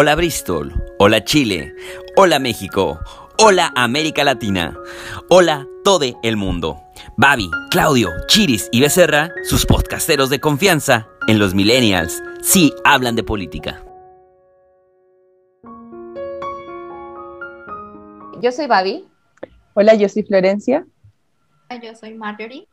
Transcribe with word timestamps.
Hola 0.00 0.14
Bristol, 0.14 0.72
hola 1.00 1.24
Chile, 1.24 1.74
hola 2.14 2.38
México, 2.38 3.00
hola 3.36 3.72
América 3.74 4.22
Latina, 4.22 4.78
hola 5.28 5.66
todo 5.82 6.04
el 6.22 6.36
mundo. 6.36 6.80
Babi, 7.16 7.50
Claudio, 7.72 8.10
Chiris 8.28 8.68
y 8.70 8.80
Becerra, 8.80 9.32
sus 9.42 9.66
podcasteros 9.66 10.30
de 10.30 10.38
confianza 10.38 11.08
en 11.26 11.40
los 11.40 11.52
millennials, 11.52 12.22
sí 12.40 12.72
hablan 12.84 13.16
de 13.16 13.24
política. 13.24 13.82
Yo 18.40 18.52
soy 18.52 18.68
Babi. 18.68 19.04
Hola, 19.74 19.94
yo 19.94 20.08
soy 20.08 20.22
Florencia. 20.22 20.86
Yo 21.82 21.96
soy 21.96 22.14
Marjorie. 22.14 22.68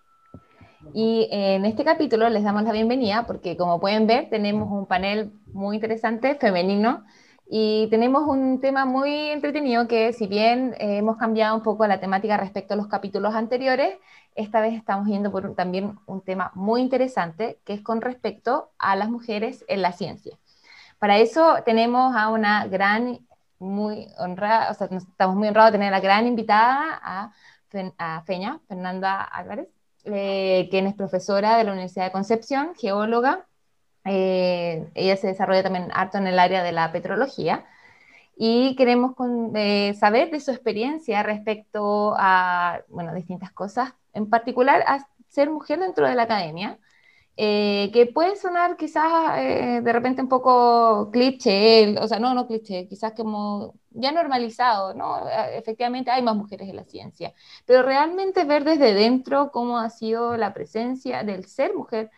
Y 0.93 1.27
en 1.31 1.65
este 1.65 1.83
capítulo 1.83 2.29
les 2.29 2.43
damos 2.43 2.63
la 2.63 2.71
bienvenida 2.71 3.25
porque 3.25 3.57
como 3.57 3.79
pueden 3.79 4.07
ver 4.07 4.29
tenemos 4.29 4.71
un 4.71 4.85
panel 4.85 5.34
muy 5.54 5.75
interesante, 5.75 6.35
femenino, 6.35 7.04
y 7.47 7.88
tenemos 7.89 8.23
un 8.27 8.59
tema 8.59 8.85
muy 8.85 9.30
entretenido 9.30 9.88
que 9.88 10.13
si 10.13 10.25
bien 10.27 10.73
eh, 10.80 10.98
hemos 10.98 11.17
cambiado 11.17 11.55
un 11.55 11.61
poco 11.63 11.85
la 11.85 11.99
temática 11.99 12.38
respecto 12.38 12.73
a 12.73 12.77
los 12.77 12.88
capítulos 12.88 13.35
anteriores, 13.35 13.98
esta 14.34 14.61
vez 14.61 14.73
estamos 14.73 15.08
yendo 15.08 15.31
por 15.31 15.53
también 15.55 15.98
un 16.08 16.21
tema 16.21 16.52
muy 16.55 16.81
interesante 16.81 17.59
que 17.63 17.73
es 17.73 17.81
con 17.81 18.02
respecto 18.02 18.72
a 18.80 18.95
las 18.95 19.09
mujeres 19.09 19.63
en 19.67 19.81
la 19.83 19.91
ciencia. 19.91 20.38
Para 20.97 21.17
eso 21.20 21.58
tenemos 21.66 22.16
a 22.16 22.30
una 22.30 22.67
gran, 22.67 23.20
muy 23.59 24.08
honrada, 24.17 24.72
o 24.72 24.73
sea, 24.73 24.88
estamos 24.91 25.36
muy 25.36 25.47
honrados 25.47 25.72
de 25.72 25.77
tener 25.77 25.94
a 25.94 25.97
la 25.97 26.02
gran 26.02 26.27
invitada, 26.27 26.99
a, 27.03 27.31
a 27.97 28.22
Feña, 28.23 28.59
Fernanda 28.67 29.22
Álvarez, 29.22 29.67
eh, 30.05 30.68
quien 30.72 30.88
es 30.88 30.95
profesora 30.95 31.58
de 31.58 31.64
la 31.64 31.72
Universidad 31.72 32.05
de 32.05 32.12
Concepción, 32.12 32.76
geóloga, 32.76 33.48
eh, 34.05 34.88
ella 34.94 35.18
se 35.18 35.28
desarrolla 35.28 35.64
también 35.64 35.90
harto 35.94 36.18
en 36.18 36.28
el 36.28 36.40
área 36.40 36.64
de 36.64 36.72
la 36.72 36.91
petrología. 36.91 37.66
Y 38.38 38.76
queremos 38.76 39.14
eh, 39.55 39.94
saber 40.00 40.30
de 40.31 40.40
su 40.40 40.52
experiencia 40.52 41.23
respecto 41.23 42.16
a 42.17 42.81
bueno, 42.89 43.14
distintas 43.14 43.52
cosas, 43.52 43.94
en 44.14 44.30
particular 44.30 44.84
a 44.88 45.08
ser 45.30 45.50
mujer 45.50 45.80
dentro 45.80 46.08
de 46.08 46.16
la 46.16 46.23
academia, 46.23 46.80
eh, 47.38 47.89
que 47.94 48.05
puede 48.08 48.36
sonar 48.38 48.78
quizás 48.78 49.36
de 49.83 49.94
repente 49.94 50.22
un 50.22 50.30
poco 50.30 51.09
cliché, 51.11 51.97
o 52.00 52.08
sea, 52.08 52.19
no, 52.19 52.33
no 52.33 52.47
cliché, 52.47 52.88
quizás 52.88 53.14
como 53.14 53.75
ya 53.91 54.11
normalizado, 54.11 54.94
¿no? 54.94 55.28
Efectivamente 55.53 56.11
hay 56.11 56.22
más 56.22 56.36
mujeres 56.36 56.69
en 56.69 56.75
la 56.78 56.86
ciencia, 56.86 57.33
pero 57.66 57.83
realmente 57.83 58.45
ver 58.45 58.63
desde 58.63 58.94
dentro 58.94 59.52
cómo 59.52 59.80
ha 59.80 59.89
sido 59.89 60.38
la 60.38 60.53
presencia 60.53 61.23
del 61.23 61.45
ser 61.45 61.73
mujer 61.75 62.11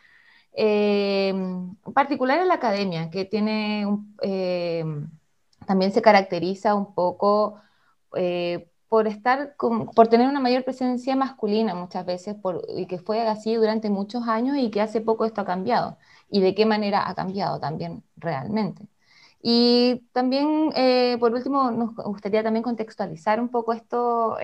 eh, 0.60 1.30
en 1.30 1.94
particular 1.94 2.40
en 2.40 2.48
la 2.48 2.56
academia, 2.56 3.10
que 3.12 3.26
tiene 3.26 3.86
eh, 4.24 4.84
también 5.68 5.92
se 5.92 6.02
caracteriza 6.02 6.74
un 6.74 6.96
poco 6.96 7.62
eh, 8.16 8.68
por 8.90 9.08
estar 9.08 9.56
por 9.58 10.08
tener 10.08 10.28
una 10.30 10.40
mayor 10.40 10.64
presencia 10.64 11.16
masculina 11.16 11.76
muchas 11.76 12.06
veces 12.06 12.38
y 12.76 12.86
que 12.88 13.00
fue 13.00 13.22
así 13.28 13.56
durante 13.56 13.90
muchos 13.90 14.28
años 14.28 14.58
y 14.58 14.70
que 14.72 14.82
hace 14.82 15.02
poco 15.02 15.26
esto 15.26 15.42
ha 15.42 15.46
cambiado 15.46 15.98
y 16.30 16.42
de 16.42 16.56
qué 16.56 16.66
manera 16.66 17.10
ha 17.10 17.16
cambiado 17.16 17.60
también 17.60 18.04
realmente. 18.18 18.88
Y 19.42 20.04
también, 20.14 20.72
por 21.20 21.34
último, 21.34 21.72
nos 21.72 21.96
gustaría 21.96 22.44
también 22.44 22.64
contextualizar 22.64 23.40
un 23.40 23.50
poco 23.50 23.74
esto 23.74 24.38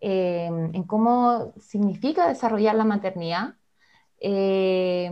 en 0.00 0.82
cómo 0.84 1.52
significa 1.58 2.28
desarrollar 2.28 2.74
la 2.74 2.84
maternidad 2.84 3.54
eh, 4.20 5.10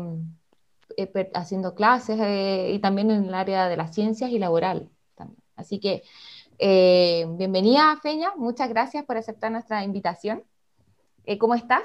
eh, 0.96 1.30
haciendo 1.34 1.74
clases 1.74 2.18
eh, 2.20 2.72
y 2.74 2.78
también 2.78 3.10
en 3.10 3.24
el 3.26 3.34
área 3.34 3.68
de 3.68 3.76
las 3.76 3.94
ciencias 3.94 4.30
y 4.30 4.38
laboral. 4.38 4.90
También. 5.14 5.42
Así 5.56 5.80
que 5.80 6.02
bienvenida, 7.36 7.98
Feña, 8.02 8.32
muchas 8.36 8.68
gracias 8.68 9.04
por 9.04 9.16
aceptar 9.16 9.50
nuestra 9.50 9.82
invitación. 9.84 10.44
¿Cómo 11.38 11.54
estás? 11.54 11.82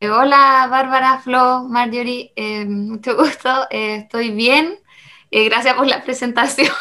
Hola, 0.00 0.68
Bárbara, 0.70 1.18
Flo, 1.18 1.64
Marjorie, 1.64 2.32
mucho 2.66 3.16
gusto, 3.16 3.50
estoy 3.70 4.30
bien, 4.30 4.78
gracias 5.30 5.74
por 5.74 5.86
la 5.86 6.02
presentación. 6.04 6.72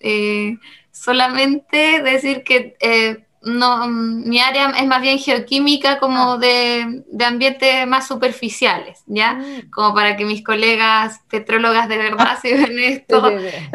solamente 0.92 2.02
decir 2.02 2.44
que 2.44 3.26
no, 3.42 3.86
mi 3.88 4.40
área 4.40 4.70
es 4.70 4.86
más 4.86 5.00
bien 5.00 5.18
geoquímica 5.18 5.98
como 5.98 6.32
ah. 6.32 6.38
de, 6.38 7.04
de, 7.06 7.24
ambientes 7.24 7.86
más 7.86 8.06
superficiales, 8.06 9.02
¿ya? 9.06 9.34
Mm. 9.34 9.70
Como 9.70 9.94
para 9.94 10.16
que 10.16 10.24
mis 10.24 10.42
colegas 10.42 11.20
petrólogas 11.28 11.88
de 11.88 11.98
verdad, 11.98 12.38
si 12.40 12.52
ven 12.52 12.78
esto, 12.78 13.30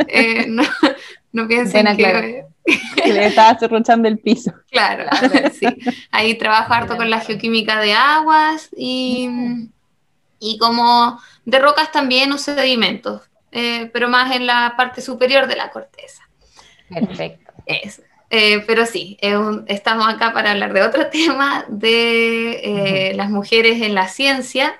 eh, 0.07 0.45
no, 0.47 0.63
no, 1.33 1.47
piensen 1.47 1.85
que... 1.97 2.45
que... 2.95 3.11
le 3.13 3.25
estaba 3.25 3.59
cerruchando 3.59 4.07
el 4.07 4.19
piso. 4.19 4.53
Claro, 4.71 5.09
sí. 5.51 5.67
Ahí 6.11 6.35
trabajo 6.35 6.73
harto 6.73 6.95
con 6.95 7.09
la 7.09 7.19
geoquímica 7.19 7.79
de 7.81 7.93
aguas 7.93 8.69
y, 8.77 9.29
y 10.39 10.57
como 10.57 11.19
de 11.43 11.59
rocas 11.59 11.91
también 11.91 12.31
o 12.31 12.37
sedimentos, 12.37 13.23
eh, 13.51 13.89
pero 13.91 14.07
más 14.07 14.33
en 14.33 14.45
la 14.45 14.75
parte 14.77 15.01
superior 15.01 15.47
de 15.47 15.57
la 15.57 15.71
corteza. 15.71 16.23
Perfecto. 16.89 17.51
Eso. 17.65 18.01
Eh, 18.29 18.63
pero 18.65 18.85
sí, 18.85 19.17
estamos 19.67 20.07
acá 20.07 20.33
para 20.33 20.51
hablar 20.51 20.73
de 20.73 20.81
otro 20.81 21.07
tema, 21.11 21.65
de 21.67 23.09
eh, 23.09 23.13
las 23.15 23.29
mujeres 23.29 23.81
en 23.81 23.93
la 23.93 24.07
ciencia 24.07 24.79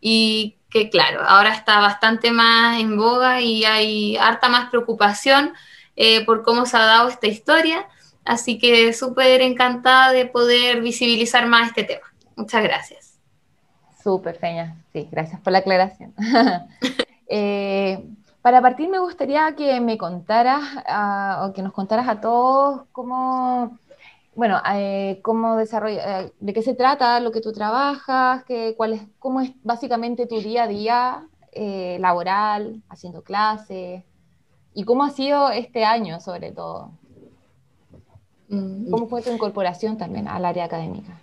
y 0.00 0.56
que 0.70 0.90
claro, 0.90 1.22
ahora 1.22 1.54
está 1.54 1.80
bastante 1.80 2.30
más 2.30 2.80
en 2.80 2.96
boga 2.96 3.40
y 3.40 3.64
hay 3.64 4.16
harta 4.16 4.48
más 4.48 4.68
preocupación 4.68 5.54
eh, 5.98 6.24
por 6.24 6.42
cómo 6.42 6.64
se 6.64 6.76
ha 6.76 6.86
dado 6.86 7.08
esta 7.08 7.26
historia, 7.26 7.86
así 8.24 8.58
que 8.58 8.92
súper 8.92 9.42
encantada 9.42 10.12
de 10.12 10.24
poder 10.24 10.80
visibilizar 10.80 11.46
más 11.46 11.68
este 11.68 11.84
tema. 11.84 12.06
Muchas 12.36 12.62
gracias. 12.62 13.18
Súper, 14.02 14.36
Feña, 14.36 14.76
sí, 14.92 15.08
gracias 15.10 15.40
por 15.40 15.52
la 15.52 15.58
aclaración. 15.58 16.14
Para 18.48 18.62
partir 18.62 18.88
me 18.88 18.98
gustaría 18.98 19.54
que 19.56 19.78
me 19.80 19.98
contaras 19.98 20.62
o 21.42 21.52
que 21.52 21.62
nos 21.62 21.74
contaras 21.74 22.08
a 22.08 22.20
todos 22.20 22.84
cómo, 22.92 23.78
bueno, 24.34 24.62
eh, 24.72 25.20
cómo 25.22 25.56
desarrolla, 25.56 26.22
eh, 26.22 26.32
de 26.40 26.52
qué 26.54 26.62
se 26.62 26.74
trata 26.74 27.20
lo 27.20 27.30
que 27.30 27.42
tú 27.42 27.52
trabajas, 27.52 28.44
que, 28.44 28.74
cuál 28.76 28.94
es, 28.94 29.02
cómo 29.18 29.42
es 29.42 29.52
básicamente 29.64 30.26
tu 30.26 30.40
día 30.40 30.62
a 30.62 30.66
día 30.66 31.28
eh, 31.52 31.98
laboral, 32.00 32.82
haciendo 32.88 33.22
clases, 33.22 34.04
y 34.78 34.84
cómo 34.84 35.02
ha 35.02 35.10
sido 35.10 35.50
este 35.50 35.84
año 35.84 36.20
sobre 36.20 36.52
todo. 36.52 36.92
Mm, 38.48 38.88
¿Cómo 38.92 39.08
fue 39.08 39.22
tu 39.22 39.32
incorporación 39.32 39.98
también 39.98 40.28
al 40.28 40.44
área 40.44 40.66
académica? 40.66 41.18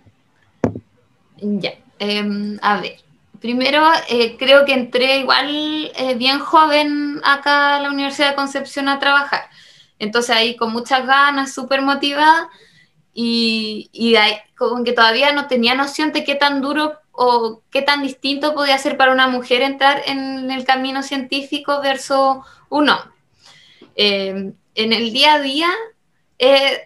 Ya, 1.40 1.72
em, 1.98 2.58
a 2.60 2.82
ver, 2.82 2.96
Primero, 3.40 3.82
eh, 4.08 4.36
creo 4.38 4.64
que 4.64 4.72
entré 4.72 5.18
igual 5.18 5.48
eh, 5.94 6.14
bien 6.16 6.38
joven 6.38 7.20
acá 7.22 7.76
a 7.76 7.80
la 7.80 7.90
Universidad 7.90 8.30
de 8.30 8.34
Concepción 8.34 8.88
a 8.88 8.98
trabajar. 8.98 9.42
Entonces 9.98 10.34
ahí 10.34 10.56
con 10.56 10.72
muchas 10.72 11.06
ganas, 11.06 11.54
súper 11.54 11.82
motivada 11.82 12.48
y, 13.12 13.90
y 13.92 14.16
como 14.56 14.84
que 14.84 14.92
todavía 14.92 15.32
no 15.32 15.46
tenía 15.48 15.74
noción 15.74 16.12
de 16.12 16.24
qué 16.24 16.34
tan 16.34 16.60
duro 16.60 16.94
o 17.12 17.62
qué 17.70 17.82
tan 17.82 18.02
distinto 18.02 18.54
podía 18.54 18.78
ser 18.78 18.96
para 18.96 19.12
una 19.12 19.28
mujer 19.28 19.62
entrar 19.62 20.02
en 20.06 20.50
el 20.50 20.64
camino 20.64 21.02
científico 21.02 21.80
versus 21.82 22.38
un 22.70 22.88
hombre. 22.88 23.15
Eh, 23.96 24.52
en 24.74 24.92
el 24.92 25.12
día 25.12 25.34
a 25.34 25.40
día, 25.40 25.70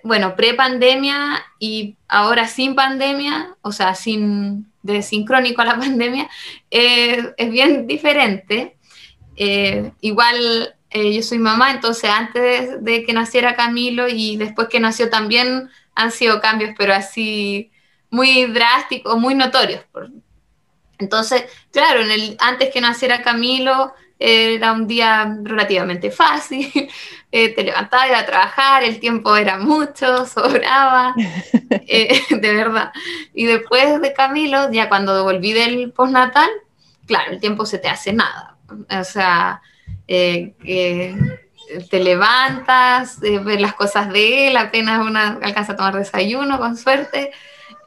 bueno, 0.05 0.37
pre-pandemia 0.37 1.45
y 1.59 1.97
ahora 2.09 2.47
sin 2.47 2.75
pandemia, 2.75 3.57
o 3.63 3.73
sea, 3.73 3.95
sin 3.95 4.71
de 4.83 5.03
sincrónico 5.03 5.63
a 5.63 5.67
la 5.67 5.79
pandemia, 5.79 6.29
eh, 6.71 7.33
es 7.37 7.51
bien 7.51 7.87
diferente. 7.87 8.77
Eh, 9.37 9.93
igual 10.01 10.75
eh, 10.91 11.15
yo 11.15 11.23
soy 11.23 11.39
mamá, 11.39 11.71
entonces 11.71 12.11
antes 12.11 12.83
de, 12.83 13.05
que 13.05 13.13
naciera 13.13 13.57
Camilo 13.57 14.09
y 14.09 14.37
después 14.37 14.69
que 14.69 14.81
nació 14.81 15.09
también 15.09 15.71
han 15.95 16.13
sido 16.13 16.41
cambios, 16.41 16.75
pero 16.77 16.95
así 16.95 17.71
muy 18.11 18.47
drásticos, 18.47 19.19
muy 19.19 19.35
notorios. 19.35 19.85
Entonces, 20.99 21.45
claro, 21.71 22.03
en 22.03 22.11
el, 22.11 22.37
antes 22.41 22.71
que 22.71 22.81
naciera 22.81 23.23
Camilo 23.23 23.93
era 24.23 24.73
un 24.73 24.87
día 24.87 25.35
relativamente 25.43 26.11
fácil, 26.11 26.71
eh, 27.33 27.55
te 27.55 27.65
levantabas, 27.65 28.09
iba 28.09 28.19
a 28.19 28.27
trabajar, 28.27 28.85
el 28.85 29.01
tiempo 29.01 29.35
era 29.35 29.59
mucho, 29.59 30.27
sobraba, 30.27 31.15
eh, 31.71 32.21
de 32.31 32.55
verdad. 32.55 32.93
Y 33.35 33.47
después 33.47 34.01
de 34.01 34.13
Camilo, 34.13 34.71
ya 34.71 34.89
cuando 34.89 35.25
volví 35.25 35.53
del 35.55 35.91
postnatal, 35.93 36.51
claro, 37.07 37.33
el 37.33 37.41
tiempo 37.41 37.65
se 37.65 37.79
te 37.79 37.89
hace 37.89 38.13
nada. 38.13 38.57
O 38.91 39.05
sea, 39.05 39.63
eh, 40.07 40.55
te 41.89 42.01
levantas, 42.01 43.19
ves 43.21 43.61
las 43.61 43.75
cosas 43.75 44.13
de 44.13 44.49
él, 44.49 44.57
apenas 44.57 45.05
una 45.05 45.39
alcanza 45.43 45.73
a 45.73 45.77
tomar 45.77 45.97
desayuno, 45.97 46.59
con 46.59 46.77
suerte. 46.77 47.33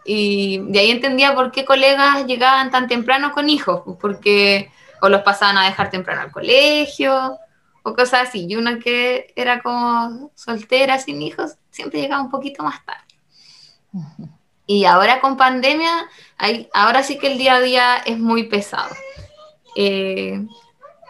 Y 0.04 0.62
de 0.68 0.80
ahí 0.80 0.92
entendía 0.92 1.34
por 1.34 1.52
qué 1.52 1.64
colegas 1.64 2.26
llegaban 2.26 2.72
tan 2.72 2.88
temprano 2.88 3.32
con 3.32 3.50
hijos, 3.50 3.84
porque 4.02 4.70
o 5.04 5.10
los 5.10 5.22
pasaban 5.22 5.58
a 5.58 5.66
dejar 5.66 5.90
temprano 5.90 6.22
al 6.22 6.32
colegio, 6.32 7.38
o 7.84 7.94
cosas 7.94 8.30
así. 8.30 8.46
Y 8.48 8.56
una 8.56 8.80
que 8.80 9.34
era 9.36 9.62
como 9.62 10.32
soltera, 10.34 10.98
sin 10.98 11.22
hijos, 11.22 11.58
siempre 11.72 12.00
llegaba 12.00 12.24
un 12.24 12.32
poquito 12.32 12.64
más 12.64 12.86
tarde. 12.86 13.04
Y 14.66 14.86
ahora 14.86 15.20
con 15.20 15.36
pandemia, 15.36 16.08
hay, 16.38 16.70
ahora 16.74 17.04
sí 17.04 17.18
que 17.18 17.28
el 17.28 17.38
día 17.38 17.56
a 17.56 17.60
día 17.60 17.98
es 17.98 18.18
muy 18.18 18.44
pesado. 18.44 18.96
Eh, 19.76 20.42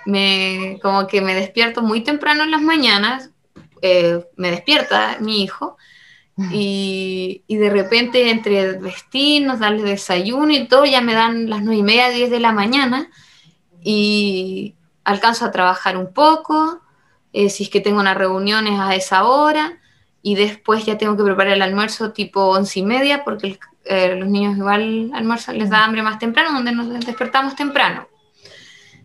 me, 0.07 0.79
como 0.81 1.05
que 1.05 1.21
me 1.21 1.35
despierto 1.35 1.83
muy 1.83 2.01
temprano 2.01 2.41
en 2.41 2.49
las 2.49 2.63
mañanas, 2.63 3.29
eh, 3.83 4.25
me 4.37 4.49
despierta 4.49 5.17
mi 5.19 5.43
hijo, 5.43 5.77
y, 6.51 7.43
y, 7.45 7.57
de 7.57 7.69
repente 7.69 8.31
entre 8.31 8.79
vestirnos, 8.79 9.59
darle 9.59 9.83
desayuno 9.83 10.51
y 10.51 10.67
todo, 10.67 10.83
ya 10.83 10.99
me 10.99 11.13
dan 11.13 11.47
las 11.47 11.61
nueve 11.61 11.81
y 11.81 11.83
media, 11.83 12.09
diez 12.09 12.31
de 12.31 12.39
la 12.39 12.51
mañana, 12.51 13.11
y 13.83 14.75
alcanzo 15.03 15.45
a 15.45 15.51
trabajar 15.51 15.97
un 15.97 16.13
poco, 16.13 16.81
eh, 17.33 17.49
si 17.49 17.63
es 17.63 17.69
que 17.69 17.81
tengo 17.81 17.99
unas 17.99 18.17
reuniones 18.17 18.79
a 18.79 18.95
esa 18.95 19.25
hora, 19.25 19.79
y 20.21 20.35
después 20.35 20.85
ya 20.85 20.97
tengo 20.97 21.17
que 21.17 21.23
preparar 21.23 21.53
el 21.53 21.61
almuerzo 21.61 22.11
tipo 22.13 22.45
once 22.45 22.79
y 22.79 22.83
media, 22.83 23.23
porque 23.25 23.59
eh, 23.85 24.15
los 24.15 24.29
niños 24.29 24.55
igual 24.57 25.11
almuerzan, 25.13 25.57
les 25.57 25.69
da 25.69 25.83
hambre 25.83 26.01
más 26.01 26.17
temprano, 26.17 26.53
donde 26.53 26.71
nos 26.71 27.05
despertamos 27.05 27.55
temprano. 27.55 28.07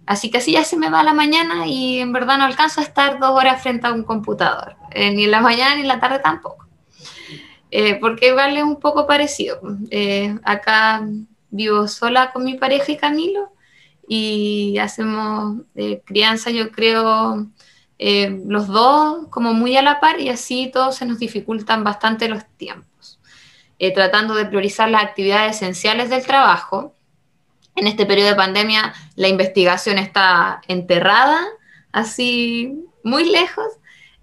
Así 0.06 0.30
que 0.30 0.38
así 0.38 0.52
ya 0.52 0.64
se 0.64 0.76
me 0.76 0.88
va 0.88 1.02
la 1.02 1.12
mañana 1.12 1.66
y 1.66 1.98
en 1.98 2.12
verdad 2.12 2.38
no 2.38 2.44
alcanzo 2.44 2.80
a 2.80 2.84
estar 2.84 3.18
dos 3.18 3.30
horas 3.30 3.60
frente 3.62 3.88
a 3.88 3.92
un 3.92 4.04
computador, 4.04 4.76
eh, 4.92 5.10
ni 5.10 5.24
en 5.24 5.32
la 5.32 5.40
mañana 5.40 5.74
ni 5.74 5.82
en 5.82 5.88
la 5.88 6.00
tarde 6.00 6.20
tampoco. 6.20 6.66
porque 8.00 8.28
igual 8.28 8.56
es 8.56 8.62
un 8.62 8.80
poco 8.80 9.06
parecido. 9.06 9.60
acá 10.44 11.02
vivo 11.50 11.88
sola 11.88 12.30
con 12.32 12.44
mi 12.44 12.54
pareja 12.54 12.92
y 12.92 12.96
Camilo, 12.96 13.52
y 14.08 14.78
hacemos 14.78 15.62
crianza, 16.04 16.50
yo 16.50 16.70
creo, 16.72 17.46
eh, 17.98 18.40
los 18.46 18.68
dos 18.68 19.26
como 19.28 19.52
muy 19.52 19.76
a 19.76 19.82
la 19.82 20.00
par 20.00 20.20
y 20.20 20.30
así 20.30 20.70
todos 20.72 20.96
se 20.96 21.04
nos 21.04 21.18
dificultan 21.18 21.84
bastante 21.84 22.28
los 22.28 22.44
tiempos. 22.56 23.20
Eh, 23.78 23.92
tratando 23.92 24.34
de 24.34 24.46
priorizar 24.46 24.90
las 24.90 25.04
actividades 25.04 25.56
esenciales 25.56 26.10
del 26.10 26.26
trabajo. 26.26 26.94
En 27.76 27.86
este 27.86 28.06
periodo 28.06 28.30
de 28.30 28.34
pandemia 28.34 28.92
la 29.14 29.28
investigación 29.28 29.98
está 29.98 30.62
enterrada, 30.66 31.40
así 31.92 32.84
muy 33.04 33.24
lejos, 33.30 33.66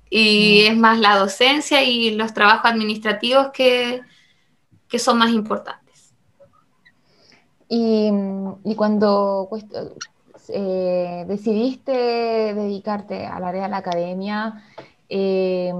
y 0.10 0.66
mm. 0.68 0.72
es 0.72 0.78
más 0.78 1.00
la 1.00 1.18
docencia 1.18 1.84
y 1.84 2.12
los 2.12 2.34
trabajos 2.34 2.72
administrativos 2.72 3.52
que, 3.54 4.02
que 4.90 5.00
son 5.00 5.20
más 5.20 5.32
importantes. 5.32 5.85
Y, 7.68 8.12
y 8.64 8.76
cuando 8.76 9.50
eh, 10.50 11.26
decidiste 11.28 11.92
dedicarte 11.92 13.26
al 13.26 13.44
área 13.44 13.64
de 13.64 13.70
la 13.70 13.78
academia, 13.78 14.64
eh, 15.10 15.72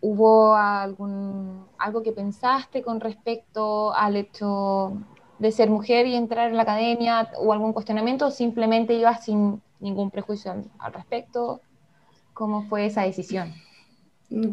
¿hubo 0.00 0.54
algún, 0.54 1.66
algo 1.78 2.02
que 2.02 2.12
pensaste 2.12 2.82
con 2.82 3.00
respecto 3.00 3.94
al 3.94 4.16
hecho 4.16 4.92
de 5.38 5.52
ser 5.52 5.70
mujer 5.70 6.06
y 6.06 6.14
entrar 6.14 6.50
en 6.50 6.56
la 6.56 6.62
academia 6.62 7.30
o 7.38 7.52
algún 7.52 7.72
cuestionamiento 7.72 8.26
o 8.26 8.30
simplemente 8.30 8.94
ibas 8.94 9.24
sin 9.24 9.60
ningún 9.80 10.10
prejuicio 10.10 10.52
al, 10.78 10.92
respecto? 10.92 11.60
¿Cómo 12.32 12.62
fue 12.64 12.86
esa 12.86 13.02
decisión? 13.02 13.54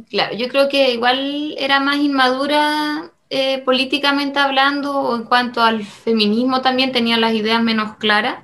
Claro, 0.09 0.35
yo 0.35 0.47
creo 0.47 0.69
que 0.69 0.93
igual 0.93 1.55
era 1.57 1.79
más 1.79 1.97
inmadura 1.97 3.11
eh, 3.33 3.59
políticamente 3.63 4.39
hablando 4.39 4.91
o 4.93 5.15
en 5.15 5.23
cuanto 5.23 5.63
al 5.63 5.85
feminismo 5.85 6.61
también 6.61 6.91
tenía 6.91 7.17
las 7.17 7.33
ideas 7.33 7.63
menos 7.63 7.95
claras. 7.95 8.43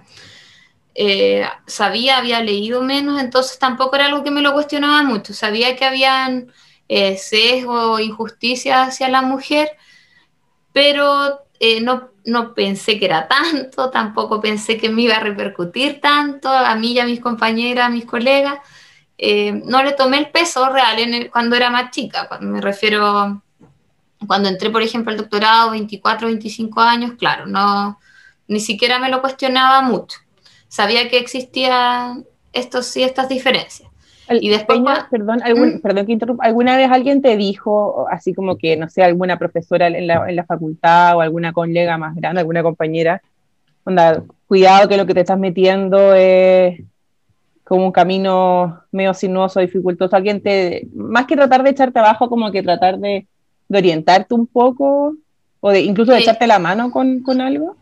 Eh, 0.95 1.45
sabía, 1.67 2.17
había 2.17 2.41
leído 2.41 2.81
menos, 2.81 3.21
entonces 3.21 3.59
tampoco 3.59 3.97
era 3.97 4.05
algo 4.05 4.23
que 4.23 4.31
me 4.31 4.41
lo 4.41 4.53
cuestionaba 4.53 5.03
mucho. 5.03 5.33
Sabía 5.33 5.75
que 5.75 5.83
habían 5.83 6.53
eh, 6.87 7.17
sesgo, 7.17 7.99
injusticia 7.99 8.83
hacia 8.83 9.09
la 9.09 9.21
mujer, 9.21 9.71
pero 10.71 11.45
eh, 11.59 11.81
no, 11.81 12.11
no 12.25 12.53
pensé 12.53 12.97
que 12.97 13.05
era 13.07 13.27
tanto, 13.27 13.89
tampoco 13.91 14.39
pensé 14.39 14.77
que 14.77 14.89
me 14.89 15.01
iba 15.03 15.15
a 15.17 15.19
repercutir 15.19 15.99
tanto 15.99 16.49
a 16.49 16.73
mí 16.75 16.93
y 16.93 16.99
a 16.99 17.05
mis 17.05 17.19
compañeras, 17.19 17.87
a 17.87 17.89
mis 17.89 18.05
colegas. 18.05 18.59
No 19.65 19.83
le 19.83 19.93
tomé 19.93 20.19
el 20.19 20.29
peso 20.29 20.69
real 20.69 21.29
cuando 21.31 21.55
era 21.57 21.69
más 21.71 21.91
chica, 21.91 22.29
me 22.39 22.61
refiero, 22.61 23.41
cuando 24.25 24.49
entré, 24.49 24.69
por 24.69 24.81
ejemplo, 24.81 25.11
al 25.11 25.17
doctorado, 25.17 25.71
24, 25.71 26.27
25 26.27 26.81
años, 26.81 27.13
claro, 27.17 27.45
no, 27.45 27.99
ni 28.47 28.59
siquiera 28.59 28.99
me 28.99 29.09
lo 29.09 29.21
cuestionaba 29.21 29.81
mucho 29.81 30.17
sabía 30.67 31.09
que 31.09 31.17
existían 31.17 32.25
estos 32.53 32.95
y 32.97 33.03
estas 33.03 33.29
diferencias. 33.29 33.89
y 34.29 34.49
después, 34.49 34.79
perdón, 35.09 35.39
¿Mm? 35.39 35.79
perdón 35.79 36.05
que 36.05 36.11
interrumpa, 36.11 36.45
¿alguna 36.45 36.75
vez 36.75 36.89
alguien 36.91 37.21
te 37.21 37.37
dijo, 37.37 38.07
así 38.09 38.33
como 38.33 38.57
que, 38.57 38.75
no 38.75 38.89
sé, 38.89 39.03
alguna 39.03 39.37
profesora 39.37 39.87
en 39.87 40.07
la, 40.07 40.29
en 40.29 40.35
la 40.35 40.45
facultad 40.45 41.15
o 41.15 41.21
alguna 41.21 41.53
colega 41.53 41.97
más 41.97 42.15
grande, 42.15 42.41
alguna 42.41 42.63
compañera, 42.63 43.21
onda, 43.85 44.23
cuidado 44.47 44.89
que 44.89 44.97
lo 44.97 45.05
que 45.05 45.13
te 45.13 45.21
estás 45.21 45.39
metiendo 45.39 46.13
es 46.13 46.81
como 47.63 47.85
un 47.85 47.91
camino 47.91 48.81
medio 48.91 49.13
sinuoso, 49.13 49.59
dificultoso, 49.59 50.15
alguien 50.15 50.41
te, 50.41 50.87
más 50.93 51.25
que 51.25 51.35
tratar 51.35 51.63
de 51.63 51.69
echarte 51.69 51.99
abajo, 51.99 52.29
como 52.29 52.51
que 52.51 52.63
tratar 52.63 52.97
de, 52.97 53.27
de 53.67 53.77
orientarte 53.77 54.33
un 54.33 54.47
poco, 54.47 55.15
o 55.59 55.69
de 55.71 55.81
incluso 55.81 56.11
de 56.11 56.19
echarte 56.19 56.47
la 56.47 56.59
mano 56.59 56.91
con, 56.91 57.21
con 57.21 57.41
algo? 57.41 57.75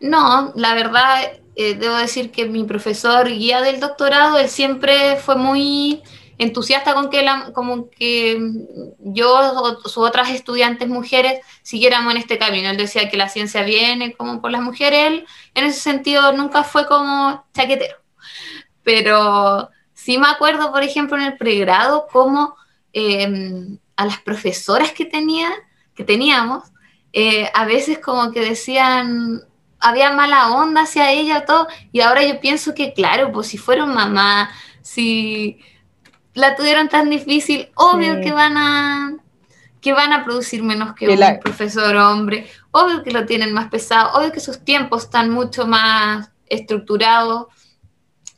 No, 0.00 0.52
la 0.54 0.74
verdad, 0.74 1.32
eh, 1.56 1.74
debo 1.74 1.96
decir 1.96 2.30
que 2.30 2.46
mi 2.46 2.64
profesor 2.64 3.28
guía 3.28 3.62
del 3.62 3.80
doctorado, 3.80 4.38
él 4.38 4.48
siempre 4.48 5.16
fue 5.16 5.36
muy 5.36 6.02
entusiasta 6.38 6.94
con 6.94 7.10
que, 7.10 7.22
la, 7.22 7.52
como 7.52 7.90
que 7.90 8.38
yo 8.98 9.34
o 9.34 9.80
sus 9.82 9.98
otras 9.98 10.30
estudiantes 10.30 10.88
mujeres 10.88 11.40
siguiéramos 11.62 12.12
en 12.12 12.18
este 12.18 12.38
camino. 12.38 12.70
Él 12.70 12.76
decía 12.76 13.08
que 13.08 13.16
la 13.16 13.28
ciencia 13.28 13.62
viene 13.62 14.14
como 14.14 14.40
por 14.40 14.50
las 14.50 14.62
mujeres, 14.62 15.06
él 15.06 15.26
en 15.54 15.64
ese 15.64 15.80
sentido 15.80 16.32
nunca 16.32 16.64
fue 16.64 16.86
como 16.86 17.44
chaquetero. 17.54 17.96
Pero 18.82 19.70
sí 19.92 20.18
me 20.18 20.28
acuerdo, 20.28 20.72
por 20.72 20.82
ejemplo, 20.82 21.16
en 21.16 21.24
el 21.24 21.36
pregrado, 21.36 22.06
como 22.12 22.56
em, 22.92 23.78
a 23.96 24.06
las 24.06 24.18
profesoras 24.18 24.92
que, 24.92 25.04
tenía, 25.04 25.50
que 25.94 26.04
teníamos, 26.04 26.64
eh, 27.12 27.50
a 27.54 27.64
veces 27.64 27.98
como 27.98 28.32
que 28.32 28.40
decían, 28.40 29.42
había 29.78 30.12
mala 30.12 30.54
onda 30.54 30.82
hacia 30.82 31.12
ella, 31.12 31.44
todo, 31.44 31.68
y 31.92 32.00
ahora 32.00 32.24
yo 32.24 32.40
pienso 32.40 32.74
que, 32.74 32.92
claro, 32.92 33.30
pues 33.32 33.48
si 33.48 33.58
fueron 33.58 33.94
mamá, 33.94 34.50
si 34.82 35.58
la 36.32 36.56
tuvieron 36.56 36.88
tan 36.88 37.10
difícil, 37.10 37.70
obvio 37.74 38.20
que 38.20 38.32
van 38.32 38.56
a 38.56 39.16
que 39.80 39.92
van 39.92 40.14
a 40.14 40.24
producir 40.24 40.62
menos 40.62 40.94
que, 40.94 41.06
un 41.06 41.40
profesor 41.40 41.94
hombre, 41.96 42.50
obvio 42.70 43.02
que 43.02 43.10
lo 43.10 43.26
tienen 43.26 43.52
más 43.52 43.68
pesado, 43.68 44.18
obvio 44.18 44.32
que 44.32 44.40
sus 44.40 44.64
tiempos 44.64 45.04
están 45.04 45.28
mucho 45.28 45.66
más 45.66 46.30
estructurados. 46.46 47.48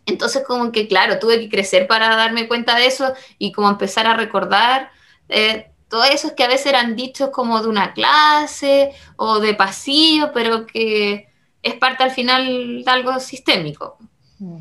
Entonces, 0.07 0.43
como 0.45 0.73
que, 0.73 0.89
claro, 0.89 1.21
tuve 1.21 1.39
que 1.39 1.49
crecer 1.49 1.87
para 1.87 2.17
darme 2.17 2.49
cuenta 2.49 2.75
de 2.75 2.87
eso 2.87 3.15
y 3.39 3.53
como 3.53 3.69
empezar 3.71 4.09
a 4.09 4.15
recordar 4.15 4.91
eh, 5.29 5.71
todo 5.89 6.05
eso 6.05 6.35
que 6.35 6.45
a 6.45 6.49
veces 6.49 6.67
eran 6.67 6.97
dichos 6.97 7.31
como 7.31 7.63
de 7.63 7.69
una 7.69 7.93
clase 7.93 8.93
o 9.17 9.39
de 9.39 9.55
pasillo, 9.55 10.33
pero 10.33 10.67
que 10.67 11.29
es 11.63 11.75
parte 11.75 12.05
al 12.05 12.11
final 12.11 12.83
de 12.85 12.91
algo 12.91 13.19
sistémico. 13.21 13.99
Mm. 14.39 14.59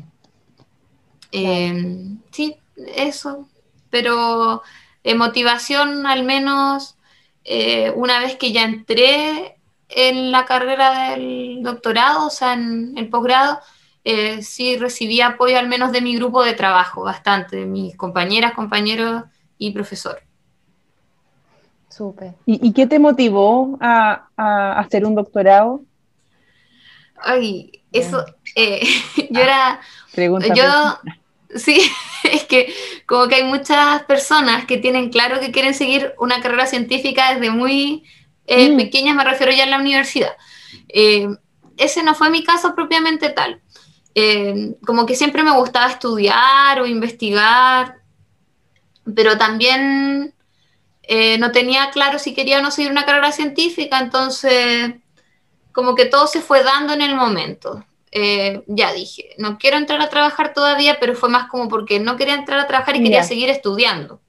Eh, 1.32 2.16
sí, 2.30 2.56
eso. 2.94 3.48
Pero 3.90 4.62
de 5.04 5.14
motivación, 5.14 6.06
al 6.06 6.24
menos 6.24 6.96
eh, 7.44 7.92
una 7.94 8.20
vez 8.20 8.36
que 8.36 8.52
ya 8.52 8.64
entré 8.64 9.58
en 9.88 10.32
la 10.32 10.44
carrera 10.44 11.10
del 11.10 11.60
doctorado, 11.62 12.26
o 12.26 12.30
sea, 12.30 12.54
en 12.54 12.94
el 12.96 13.08
posgrado, 13.08 13.60
eh, 14.04 14.42
sí 14.42 14.76
recibí 14.76 15.20
apoyo 15.20 15.58
al 15.58 15.68
menos 15.68 15.92
de 15.92 16.00
mi 16.00 16.16
grupo 16.16 16.42
de 16.44 16.54
trabajo, 16.54 17.02
bastante, 17.02 17.56
de 17.56 17.66
mis 17.66 17.96
compañeras, 17.96 18.52
compañeros 18.54 19.24
y 19.58 19.70
profesor. 19.72 20.25
Súper. 21.96 22.34
¿Y, 22.44 22.72
qué 22.72 22.86
te 22.86 22.98
motivó 22.98 23.78
a, 23.80 24.28
a 24.36 24.78
hacer 24.80 25.06
un 25.06 25.14
doctorado? 25.14 25.82
Ay, 27.22 27.82
eso, 27.92 28.24
eh, 28.54 28.86
yo 29.30 29.40
era, 29.40 29.80
Pregunta 30.14 30.52
yo, 30.54 30.98
sí, 31.58 31.80
es 32.24 32.44
que 32.44 32.72
como 33.06 33.28
que 33.28 33.36
hay 33.36 33.44
muchas 33.44 34.02
personas 34.04 34.66
que 34.66 34.78
tienen 34.78 35.10
claro 35.10 35.40
que 35.40 35.52
quieren 35.52 35.74
seguir 35.74 36.14
una 36.18 36.40
carrera 36.40 36.66
científica 36.66 37.34
desde 37.34 37.50
muy 37.50 38.04
eh, 38.46 38.70
mm. 38.70 38.76
pequeñas, 38.76 39.16
me 39.16 39.24
refiero 39.24 39.52
ya 39.52 39.64
en 39.64 39.70
la 39.70 39.78
universidad. 39.78 40.32
Eh, 40.88 41.28
ese 41.76 42.02
no 42.02 42.14
fue 42.14 42.30
mi 42.30 42.42
caso 42.42 42.74
propiamente 42.74 43.30
tal. 43.30 43.60
como 44.86 45.04
que 45.04 45.14
siempre 45.14 45.42
me 45.42 45.56
gustaba 45.56 45.90
estudiar 45.90 46.80
o 46.80 46.86
investigar, 46.86 47.96
pero 49.14 49.36
también 49.36 50.34
no 51.38 51.52
tenía 51.52 51.90
claro 51.90 52.18
si 52.18 52.34
quería 52.34 52.58
o 52.58 52.62
no 52.62 52.70
seguir 52.70 52.90
una 52.90 53.06
carrera 53.06 53.32
científica, 53.32 53.98
entonces 54.00 54.94
como 55.72 55.94
que 55.94 56.06
todo 56.06 56.26
se 56.26 56.40
fue 56.40 56.62
dando 56.62 56.94
en 56.94 57.02
el 57.02 57.14
momento. 57.14 57.84
eh, 58.12 58.62
ya 58.66 58.92
dije, 58.94 59.34
no 59.38 59.58
quiero 59.58 59.76
entrar 59.76 60.00
a 60.00 60.08
trabajar 60.08 60.54
todavía, 60.54 60.98
pero 60.98 61.14
fue 61.14 61.28
más 61.28 61.48
como 61.50 61.68
porque 61.68 62.00
no 62.00 62.16
quería 62.16 62.34
entrar 62.34 62.58
a 62.58 62.66
trabajar 62.66 62.96
y 62.96 63.02
quería 63.02 63.22
seguir 63.22 63.50
estudiando. 63.50 64.20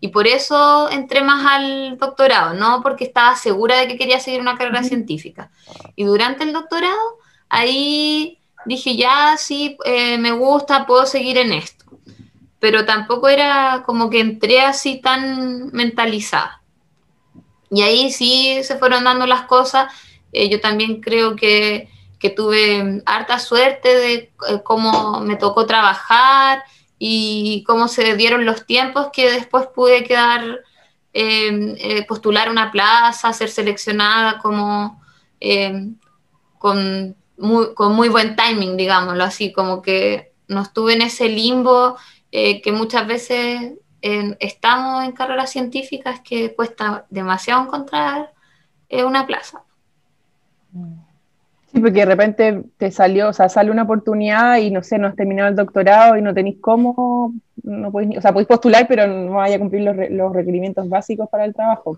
Y 0.00 0.08
por 0.08 0.26
eso 0.26 0.88
entré 0.90 1.22
más 1.22 1.46
al 1.46 1.98
doctorado, 1.98 2.54
no 2.54 2.82
porque 2.82 3.04
estaba 3.04 3.36
segura 3.36 3.76
de 3.78 3.88
que 3.88 3.96
quería 3.96 4.20
seguir 4.20 4.40
una 4.40 4.56
carrera 4.56 4.82
científica. 4.82 5.50
Y 5.96 6.04
durante 6.04 6.44
el 6.44 6.52
doctorado, 6.52 7.18
ahí 7.48 8.38
dije, 8.64 8.96
ya 8.96 9.36
sí, 9.36 9.76
eh, 9.84 10.18
me 10.18 10.32
gusta, 10.32 10.86
puedo 10.86 11.06
seguir 11.06 11.38
en 11.38 11.52
esto. 11.52 11.77
Pero 12.60 12.84
tampoco 12.84 13.28
era 13.28 13.82
como 13.86 14.10
que 14.10 14.20
entré 14.20 14.60
así 14.60 15.00
tan 15.00 15.70
mentalizada. 15.72 16.62
Y 17.70 17.82
ahí 17.82 18.10
sí 18.10 18.60
se 18.62 18.78
fueron 18.78 19.04
dando 19.04 19.26
las 19.26 19.42
cosas. 19.42 19.92
Eh, 20.32 20.48
yo 20.48 20.60
también 20.60 21.00
creo 21.00 21.36
que, 21.36 21.88
que, 22.18 22.30
tuve 22.30 23.02
harta 23.06 23.38
suerte 23.38 23.88
de 23.88 24.12
eh, 24.48 24.60
cómo 24.64 25.20
me 25.20 25.36
tocó 25.36 25.66
trabajar 25.66 26.62
y 26.98 27.62
cómo 27.66 27.88
se 27.88 28.16
dieron 28.16 28.44
los 28.44 28.66
tiempos 28.66 29.08
que 29.12 29.30
después 29.30 29.66
pude 29.74 30.04
quedar, 30.04 30.60
em, 31.12 31.76
eh, 31.78 32.04
postular 32.06 32.50
una 32.50 32.70
plaza, 32.72 33.32
ser 33.32 33.50
seleccionada 33.50 34.38
como 34.38 35.00
em, 35.40 35.96
con, 36.58 37.16
muy, 37.38 37.74
con 37.74 37.94
muy 37.94 38.08
buen 38.08 38.36
timing, 38.36 38.76
digámoslo 38.76 39.24
así, 39.24 39.52
como 39.52 39.80
que 39.82 40.32
no 40.48 40.62
estuve 40.62 40.94
en 40.94 41.02
ese 41.02 41.28
limbo 41.28 41.96
que 42.30 42.72
muchas 42.72 43.06
veces 43.06 43.72
estamos 44.00 45.04
en 45.04 45.12
carreras 45.12 45.50
científicas 45.50 46.20
que 46.20 46.54
cuesta 46.54 47.06
demasiado 47.10 47.62
encontrar 47.62 48.32
eh, 48.88 49.04
una 49.04 49.26
plaza. 49.26 49.62
Sí, 51.72 51.80
porque 51.80 52.00
de 52.00 52.06
repente 52.06 52.62
te 52.78 52.90
salió, 52.90 53.28
o 53.28 53.32
sea, 53.32 53.48
sale 53.48 53.70
una 53.70 53.82
oportunidad 53.82 54.56
y 54.56 54.70
no 54.70 54.82
sé, 54.82 54.98
no 54.98 55.08
has 55.08 55.16
terminado 55.16 55.48
el 55.48 55.56
doctorado 55.56 56.16
y 56.16 56.22
no 56.22 56.32
tenéis 56.32 56.56
cómo, 56.60 57.34
no 57.62 57.92
podéis, 57.92 58.16
o 58.16 58.20
sea, 58.22 58.32
podéis 58.32 58.48
postular, 58.48 58.86
pero 58.88 59.06
no 59.06 59.32
vaya 59.32 59.56
a 59.56 59.58
cumplir 59.58 59.82
los, 59.82 59.96
los, 60.10 60.32
requerimientos 60.32 60.88
básicos 60.88 61.28
para 61.28 61.44
el 61.44 61.54
trabajo. 61.54 61.96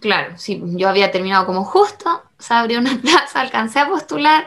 Claro, 0.00 0.36
sí, 0.36 0.62
yo 0.76 0.88
había 0.88 1.10
terminado 1.10 1.46
como 1.46 1.64
justo, 1.64 2.22
se 2.38 2.54
abrió 2.54 2.78
una 2.78 2.96
plaza, 3.02 3.40
alcancé 3.40 3.80
a 3.80 3.88
postular 3.88 4.44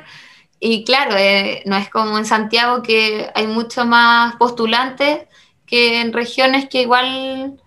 y 0.63 0.83
claro, 0.85 1.17
eh, 1.17 1.63
no 1.65 1.75
es 1.75 1.89
como 1.89 2.19
en 2.19 2.25
Santiago 2.25 2.83
que 2.83 3.31
hay 3.33 3.47
mucho 3.47 3.83
más 3.83 4.35
postulantes 4.35 5.27
que 5.65 5.99
en 6.01 6.13
regiones 6.13 6.69
que 6.69 6.83
igual 6.83 7.59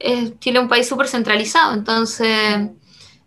es 0.00 0.38
Chile 0.40 0.58
es 0.58 0.62
un 0.64 0.68
país 0.68 0.88
súper 0.88 1.06
centralizado, 1.06 1.72
entonces 1.74 2.70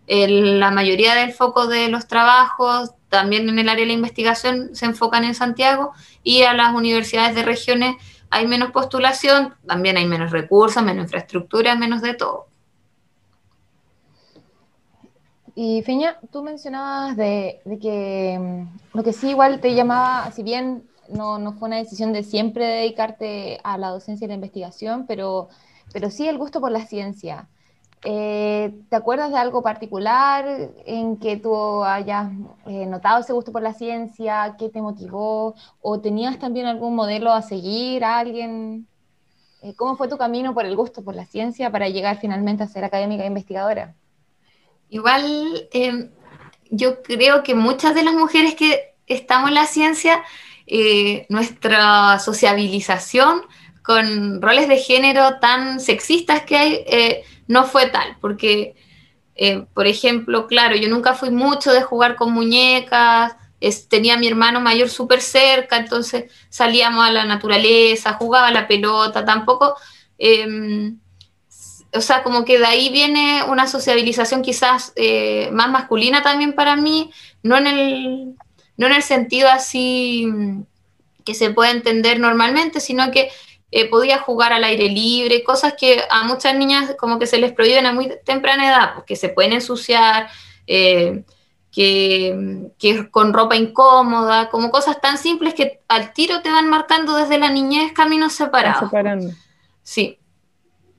la 0.08 0.72
mayoría 0.72 1.15
del 1.15 1.32
foco 1.32 1.68
de 1.68 1.88
los 1.88 2.08
trabajos, 2.08 2.92
también 3.08 3.48
en 3.48 3.60
el 3.60 3.70
área 3.70 3.84
de 3.84 3.88
la 3.88 3.94
investigación, 3.94 4.75
se 4.75 4.86
enfocan 4.86 5.24
en 5.24 5.36
Santiago 5.36 5.94
y 6.22 6.42
a 6.42 6.53
las 6.53 6.74
universidades 6.75 7.34
de 7.34 7.44
regiones 7.44 7.96
hay 8.30 8.46
menos 8.46 8.72
postulación, 8.72 9.53
también 9.65 9.96
hay 9.96 10.06
menos 10.06 10.32
recursos, 10.32 10.84
menos 10.84 11.06
infraestructura, 11.06 11.75
menos 11.75 12.01
de 12.01 12.15
todo. 12.15 12.48
Y 15.55 15.83
Feña, 15.83 16.19
tú 16.31 16.43
mencionabas 16.43 17.15
de, 17.15 17.62
que 17.81 18.39
mm, 18.39 18.98
lo 18.98 19.03
que 19.03 19.13
sí 19.13 19.29
igual 19.29 19.60
te 19.62 19.75
llamaba, 19.75 20.31
si 20.31 20.41
bien 20.41 20.89
no, 21.10 21.38
no, 21.38 21.53
fue 21.53 21.67
una 21.67 21.77
decisión 21.77 22.12
de 22.12 22.24
siempre 22.24 22.65
dedicarte 22.65 23.60
a 23.63 23.77
la 23.77 23.89
docencia 23.89 24.25
y 24.25 24.27
la 24.29 24.33
investigación, 24.36 25.05
pero, 25.05 25.50
pero 25.93 26.10
sí 26.10 26.27
el 26.27 26.38
gusto 26.38 26.60
por 26.60 26.72
la 26.72 26.86
ciencia. 26.86 27.50
Eh, 28.05 28.74
¿Te 28.89 28.95
acuerdas 28.95 29.31
de 29.31 29.38
algo 29.38 29.62
particular 29.62 30.45
en 30.86 31.17
que 31.17 31.38
tú 31.38 31.83
hayas 31.83 32.31
eh, 32.65 32.86
notado 32.86 33.22
ese 33.22 33.31
gusto 33.33 33.51
por 33.51 33.62
la 33.62 33.74
ciencia? 33.74 34.55
¿Qué 34.57 34.69
te 34.69 34.81
motivó? 34.81 35.55
¿O 35.81 36.01
tenías 36.01 36.39
también 36.39 36.65
algún 36.65 36.95
modelo 36.95 37.31
a 37.31 37.41
seguir, 37.41 38.03
alguien? 38.03 38.88
Eh, 39.62 39.75
¿Cómo 39.75 39.95
fue 39.95 40.10
tu 40.10 40.17
camino 40.17 40.53
por 40.53 40.65
el 40.65 40.75
gusto 40.75 41.03
por 41.03 41.15
la 41.15 41.25
ciencia 41.25 41.72
para 41.72 41.88
llegar 41.89 42.17
finalmente 42.17 42.63
a 42.63 42.67
ser 42.67 42.83
académica 42.83 43.24
e 43.24 43.27
investigadora? 43.27 43.95
Igual, 44.94 45.70
yo 46.70 47.02
creo 47.02 47.42
que 47.42 47.56
muchas 47.56 47.96
de 47.96 48.04
las 48.04 48.14
mujeres 48.14 48.54
que 48.54 48.94
estamos 49.08 49.50
en 49.50 49.56
la 49.56 49.66
ciencia 49.66 50.24
eh, 50.68 51.26
nuestra 51.30 52.20
sociabilización 52.20 53.42
con 53.82 54.40
roles 54.40 54.68
de 54.68 54.78
género 54.78 55.40
tan 55.40 55.80
sexistas 55.80 56.44
que 56.44 56.56
hay 56.56 56.84
eh, 56.86 57.24
no 57.48 57.66
fue 57.66 57.88
tal, 57.88 58.18
porque, 58.22 58.76
eh, 59.34 59.66
por 59.74 59.88
ejemplo, 59.88 60.46
claro, 60.46 60.76
yo 60.76 60.88
nunca 60.90 61.16
fui 61.16 61.32
mucho 61.32 61.74
de 61.74 61.82
jugar 61.82 62.16
con 62.16 62.32
muñecas, 62.32 63.36
tenía 63.90 64.14
a 64.14 64.18
mi 64.18 64.28
hermano 64.28 64.62
mayor 64.62 64.90
súper 64.90 65.22
cerca, 65.22 65.78
entonces 65.78 66.32
salíamos 66.50 67.04
a 67.04 67.12
la 67.12 67.26
naturaleza, 67.26 68.14
jugaba 68.14 68.50
a 68.50 68.52
la 68.52 68.68
pelota, 68.68 69.26
tampoco, 69.26 69.76
em, 70.20 71.00
o 71.94 72.02
sea, 72.02 72.24
como 72.24 72.46
que 72.46 72.60
de 72.60 72.66
ahí 72.66 72.90
viene 72.90 73.44
una 73.48 73.68
sociabilización 73.68 74.42
quizás 74.42 74.94
más 75.52 75.70
masculina 75.70 76.22
también 76.22 76.54
para 76.54 76.76
mí, 76.76 77.12
no 77.44 77.58
en 77.58 77.68
el 77.68 78.36
no 78.78 78.88
en 78.88 78.94
el 78.94 79.04
sentido 79.04 79.50
así 79.50 80.26
mm, 80.28 80.64
que 81.24 81.34
se 81.34 81.52
puede 81.52 81.72
entender 81.72 82.20
normalmente, 82.20 82.80
sino 82.80 83.12
que 83.12 83.30
eh, 83.72 83.90
podía 83.90 84.20
jugar 84.20 84.54
al 84.54 84.64
aire 84.64 84.90
libre, 84.90 85.44
cosas 85.44 85.74
que 85.80 86.02
a 86.10 86.24
muchas 86.24 86.56
niñas 86.56 86.96
como 87.00 87.18
que 87.18 87.28
se 87.28 87.40
les 87.40 87.54
prohíben 87.54 87.86
a 87.86 87.94
muy 87.94 88.12
temprana 88.26 88.68
edad, 88.68 88.94
porque 88.96 89.16
se 89.16 89.30
pueden 89.30 89.54
ensuciar, 89.54 90.30
eh, 90.68 91.24
que, 91.72 92.70
que, 92.78 93.10
con 93.10 93.34
ropa 93.34 93.56
incómoda, 93.56 94.50
como 94.50 94.70
cosas 94.70 95.02
tan 95.02 95.18
simples 95.18 95.56
que 95.56 95.80
al 95.88 96.14
tiro 96.14 96.42
te 96.44 96.52
van 96.52 96.70
marcando 96.70 97.16
desde 97.16 97.40
la 97.40 97.50
niñez 97.50 97.94
caminos 97.94 98.34
separados. 98.34 98.92
Sí. 99.82 100.20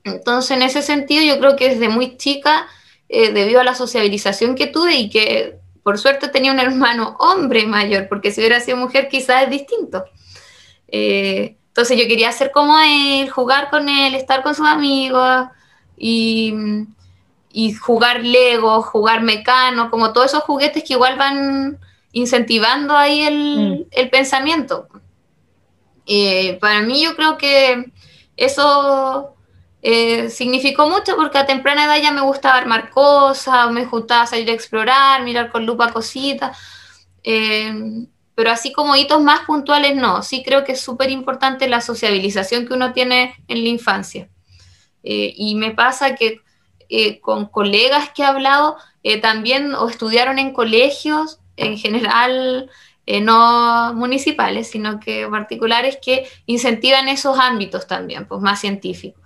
Entonces, 0.05 0.51
en 0.51 0.61
ese 0.61 0.81
sentido, 0.83 1.23
yo 1.23 1.39
creo 1.39 1.55
que 1.55 1.69
desde 1.69 1.89
muy 1.89 2.15
chica, 2.15 2.67
eh, 3.09 3.31
debido 3.31 3.59
a 3.59 3.63
la 3.63 3.75
sociabilización 3.75 4.55
que 4.55 4.67
tuve 4.67 4.95
y 4.95 5.09
que 5.09 5.59
por 5.83 5.97
suerte 5.97 6.29
tenía 6.29 6.51
un 6.51 6.59
hermano 6.59 7.17
hombre 7.19 7.65
mayor, 7.65 8.07
porque 8.07 8.31
si 8.31 8.39
hubiera 8.39 8.59
sido 8.59 8.77
mujer 8.77 9.09
quizás 9.09 9.43
es 9.43 9.49
distinto. 9.49 10.05
Eh, 10.87 11.57
entonces 11.67 11.97
yo 11.97 12.07
quería 12.07 12.31
ser 12.31 12.51
como 12.51 12.79
él, 12.79 13.29
jugar 13.29 13.69
con 13.69 13.89
él, 13.89 14.15
estar 14.15 14.43
con 14.43 14.55
sus 14.55 14.67
amigos 14.67 15.47
y, 15.97 16.53
jugar 17.81 18.23
Lego, 18.23 18.81
jugar 18.81 19.21
Mecano, 19.21 19.89
como 19.89 20.13
todos 20.13 20.27
esos 20.27 20.43
juguetes 20.43 20.83
que 20.83 20.93
igual 20.93 21.17
van 21.17 21.79
incentivando 22.11 22.95
ahí 22.95 23.21
el, 23.21 23.87
mm. 23.89 24.09
pensamiento. 24.09 24.87
Eh, 26.05 26.57
para 26.61 26.81
mí 26.81 27.03
yo 27.03 27.15
creo 27.15 27.37
que 27.37 27.91
eso 28.37 29.34
eh, 29.87 30.31
significó 30.31 30.89
mucho 30.89 31.15
porque 31.15 31.37
a 31.37 31.45
temprana 31.45 31.85
edad 31.85 32.01
ya 32.01 32.11
me 32.11 32.21
gustaba 32.21 32.57
armar 32.57 32.89
cosas, 32.89 33.69
me 33.69 33.85
gustaba 33.85 34.25
salir 34.25 34.49
a 34.49 34.53
explorar, 34.53 35.21
mirar 35.21 35.51
con 35.51 35.63
lupa 35.63 35.93
cositas, 35.93 36.57
eh, 37.21 37.71
pero 38.33 38.49
así 38.49 38.73
como 38.73 38.95
hitos 38.95 39.21
más 39.21 39.41
puntuales 39.41 39.95
no, 39.95 40.23
sí 40.23 40.41
creo 40.43 40.63
que 40.63 40.71
es 40.71 40.81
súper 40.81 41.11
importante 41.11 41.67
la 41.67 41.81
sociabilización 41.81 42.65
que 42.65 42.73
uno 42.73 42.93
tiene 42.93 43.35
en 43.47 43.61
la 43.61 43.69
infancia. 43.69 44.27
Eh, 45.03 45.35
y 45.37 45.53
me 45.53 45.69
pasa 45.69 46.15
que 46.15 46.41
con 47.21 47.45
colegas 47.45 48.09
que 48.09 48.23
he 48.23 48.25
hablado 48.25 48.77
también 49.21 49.75
o 49.75 49.87
estudiaron 49.87 50.39
en 50.39 50.51
colegios 50.51 51.39
en 51.57 51.77
general 51.77 52.71
no 53.21 53.93
municipales, 53.93 54.71
sino 54.71 54.99
que 54.99 55.27
particulares 55.27 55.99
que 56.01 56.27
incentivan 56.47 57.07
esos 57.07 57.37
ámbitos 57.37 57.85
también, 57.85 58.25
pues 58.27 58.41
más 58.41 58.61
científicos. 58.61 59.24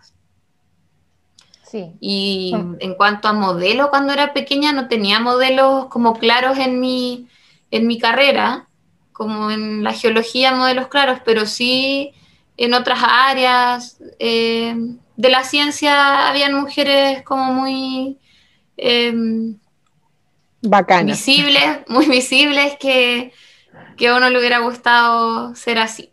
Y 2.00 2.54
en 2.80 2.96
cuanto 2.96 3.28
a 3.28 3.34
modelo, 3.34 3.90
cuando 3.90 4.14
era 4.14 4.34
pequeña 4.34 4.72
no 4.72 4.88
tenía 4.88 5.20
modelos 5.20 5.86
como 5.88 6.18
claros 6.18 6.58
en 6.58 6.80
mi, 6.80 7.28
en 7.72 7.88
mi 7.88 8.00
carrera, 8.00 8.68
como 9.12 9.52
en 9.52 9.84
la 9.84 9.94
geología, 9.94 10.54
modelos 10.54 10.88
claros, 10.88 11.20
pero 11.26 11.46
sí 11.46 12.14
en 12.58 12.74
otras 12.74 13.00
áreas 13.02 14.00
eh, 14.20 14.76
de 15.16 15.30
la 15.30 15.44
ciencia 15.44 16.30
habían 16.30 16.54
mujeres 16.54 17.24
como 17.24 17.54
muy 17.54 18.18
eh, 18.78 19.14
visibles, 21.04 21.80
muy 21.88 22.06
visibles 22.10 22.78
que, 22.80 23.34
que 23.98 24.08
a 24.08 24.16
uno 24.16 24.30
le 24.30 24.40
hubiera 24.40 24.60
gustado 24.60 25.56
ser 25.56 25.80
así 25.80 26.12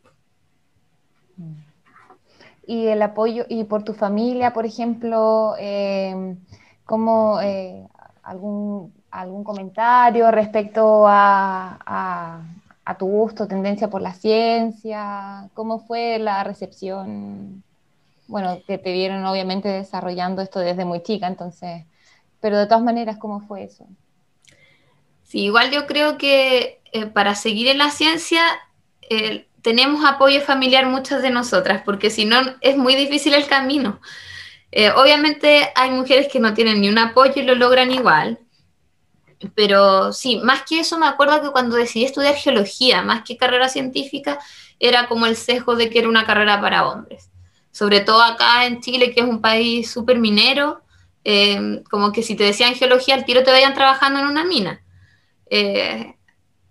y 2.67 2.87
el 2.87 3.01
apoyo, 3.03 3.47
y 3.49 3.65
por 3.65 3.85
tu 3.85 3.95
familia, 3.95 4.53
por 4.53 4.67
ejemplo, 4.67 5.55
eh, 5.59 6.37
como 6.85 7.41
eh, 7.41 7.87
algún, 8.23 8.93
algún 9.11 9.45
comentario 9.45 10.31
respecto 10.31 11.07
a, 11.07 12.43
a, 12.85 12.99
tu 12.99 13.07
gusto, 13.07 13.47
tendencia 13.47 13.89
por 13.89 14.01
la 14.01 14.15
ciencia, 14.15 15.49
cómo 15.55 15.81
fue 15.81 16.19
la 16.19 16.45
recepción, 16.45 17.63
bueno, 18.29 18.59
que 18.67 18.79
te 18.79 18.93
vieron 18.93 19.25
obviamente 19.27 19.69
desarrollando 19.69 20.43
esto 20.43 20.61
desde 20.61 20.85
muy 20.85 21.03
chica, 21.03 21.27
entonces, 21.27 21.85
pero 22.41 22.59
de 22.59 22.67
todas 22.67 22.83
maneras, 22.83 23.19
¿cómo 23.19 23.41
fue 23.41 23.65
eso? 23.65 23.87
Sí, 25.25 25.43
igual 25.45 25.71
yo 25.73 25.87
creo 25.87 26.19
que 26.19 26.81
eh, 26.93 27.07
para 27.07 27.35
seguir 27.35 27.67
en 27.69 27.79
la 27.79 27.91
ciencia 27.91 28.41
eh, 29.11 29.47
tenemos 29.67 30.05
apoyo 30.05 30.41
familiar 30.43 30.87
muchas 30.87 31.23
de 31.23 31.31
nosotras, 31.31 31.83
porque 31.85 32.09
si 32.09 32.25
no 32.25 32.37
es 32.61 32.77
muy 32.77 32.95
difícil 32.95 33.35
el 33.35 33.49
camino. 33.49 34.01
Eh, 34.71 34.93
obviamente 34.93 35.73
hay 35.75 35.91
mujeres 35.91 36.29
que 36.29 36.39
no 36.39 36.55
tienen 36.55 36.81
ni 36.81 36.89
un 36.89 36.99
apoyo 36.99 37.33
y 37.35 37.43
lo 37.43 37.57
logran 37.57 37.91
igual, 37.91 38.39
pero 39.57 40.13
sí, 40.13 40.39
más 40.45 40.63
que 40.63 40.79
eso 40.79 41.01
me 41.01 41.07
acuerdo 41.09 41.43
que 41.43 41.51
cuando 41.51 41.75
decidí 41.75 42.05
estudiar 42.05 42.37
geología, 42.37 43.03
más 43.03 43.25
que 43.25 43.37
carrera 43.37 43.69
científica, 43.69 44.39
era 44.79 45.09
como 45.09 45.27
el 45.27 45.35
sesgo 45.35 45.75
de 45.75 45.91
que 45.91 45.99
era 45.99 46.09
una 46.09 46.25
carrera 46.25 46.61
para 46.61 46.87
hombres. 46.87 47.29
Sobre 47.73 47.99
todo 47.99 48.23
acá 48.23 48.67
en 48.67 48.81
Chile, 48.81 49.13
que 49.13 49.23
es 49.23 49.27
un 49.27 49.41
país 49.41 49.91
súper 49.91 50.21
minero, 50.21 50.83
eh, 51.25 51.83
como 51.91 52.13
que 52.13 52.23
si 52.23 52.37
te 52.37 52.45
decían 52.45 52.77
geología, 52.77 53.17
al 53.17 53.25
tiro 53.25 53.43
te 53.43 53.51
vayan 53.51 53.75
trabajando 53.75 54.21
en 54.21 54.27
una 54.27 54.45
mina. 54.45 54.81
Eh, 55.51 56.16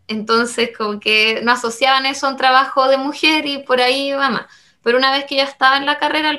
entonces, 0.07 0.71
como 0.77 1.00
que 1.00 1.41
no 1.43 1.51
asociaban 1.51 2.05
eso 2.05 2.27
a 2.27 2.31
un 2.31 2.38
trabajo 2.38 2.88
de 2.88 2.97
mujer 2.97 3.45
y 3.45 3.59
por 3.59 3.81
ahí 3.81 4.12
va 4.12 4.29
más. 4.29 4.45
Pero 4.83 4.97
una 4.97 5.12
vez 5.12 5.25
que 5.25 5.35
ya 5.35 5.43
estaba 5.43 5.77
en 5.77 5.85
la 5.85 5.97
carrera, 5.97 6.31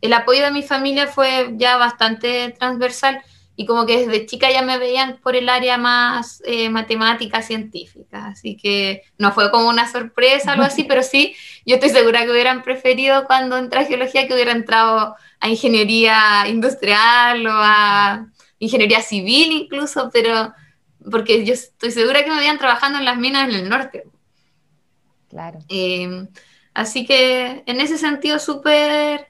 el 0.00 0.12
apoyo 0.12 0.44
de 0.44 0.50
mi 0.50 0.62
familia 0.62 1.06
fue 1.06 1.50
ya 1.56 1.76
bastante 1.76 2.54
transversal 2.58 3.22
y 3.60 3.66
como 3.66 3.84
que 3.84 4.06
desde 4.06 4.24
chica 4.24 4.50
ya 4.50 4.62
me 4.62 4.78
veían 4.78 5.18
por 5.22 5.36
el 5.36 5.50
área 5.50 5.76
más 5.76 6.42
eh, 6.46 6.70
matemática, 6.70 7.42
científica, 7.42 8.28
así 8.28 8.56
que 8.56 9.02
no 9.18 9.32
fue 9.32 9.50
como 9.50 9.68
una 9.68 9.86
sorpresa 9.86 10.52
algo 10.52 10.64
así, 10.64 10.84
pero 10.88 11.02
sí, 11.02 11.36
yo 11.66 11.74
estoy 11.74 11.90
segura 11.90 12.24
que 12.24 12.30
hubieran 12.30 12.62
preferido 12.62 13.26
cuando 13.26 13.58
entré 13.58 13.80
a 13.80 13.84
geología 13.84 14.26
que 14.26 14.32
hubiera 14.32 14.52
entrado 14.52 15.14
a 15.40 15.48
ingeniería 15.50 16.46
industrial 16.48 17.46
o 17.46 17.52
a 17.52 18.28
ingeniería 18.58 19.02
civil 19.02 19.52
incluso, 19.52 20.08
pero 20.10 20.54
porque 21.10 21.44
yo 21.44 21.54
estoy 21.54 21.90
segura 21.90 22.24
que 22.24 22.30
me 22.30 22.38
veían 22.38 22.58
trabajando 22.58 22.98
en 22.98 23.04
las 23.04 23.18
minas 23.18 23.48
en 23.48 23.54
el 23.54 23.68
norte. 23.68 24.04
Claro. 25.28 25.58
Eh, 25.68 26.26
así 26.74 27.06
que 27.06 27.62
en 27.66 27.80
ese 27.80 27.98
sentido 27.98 28.38
súper 28.38 29.28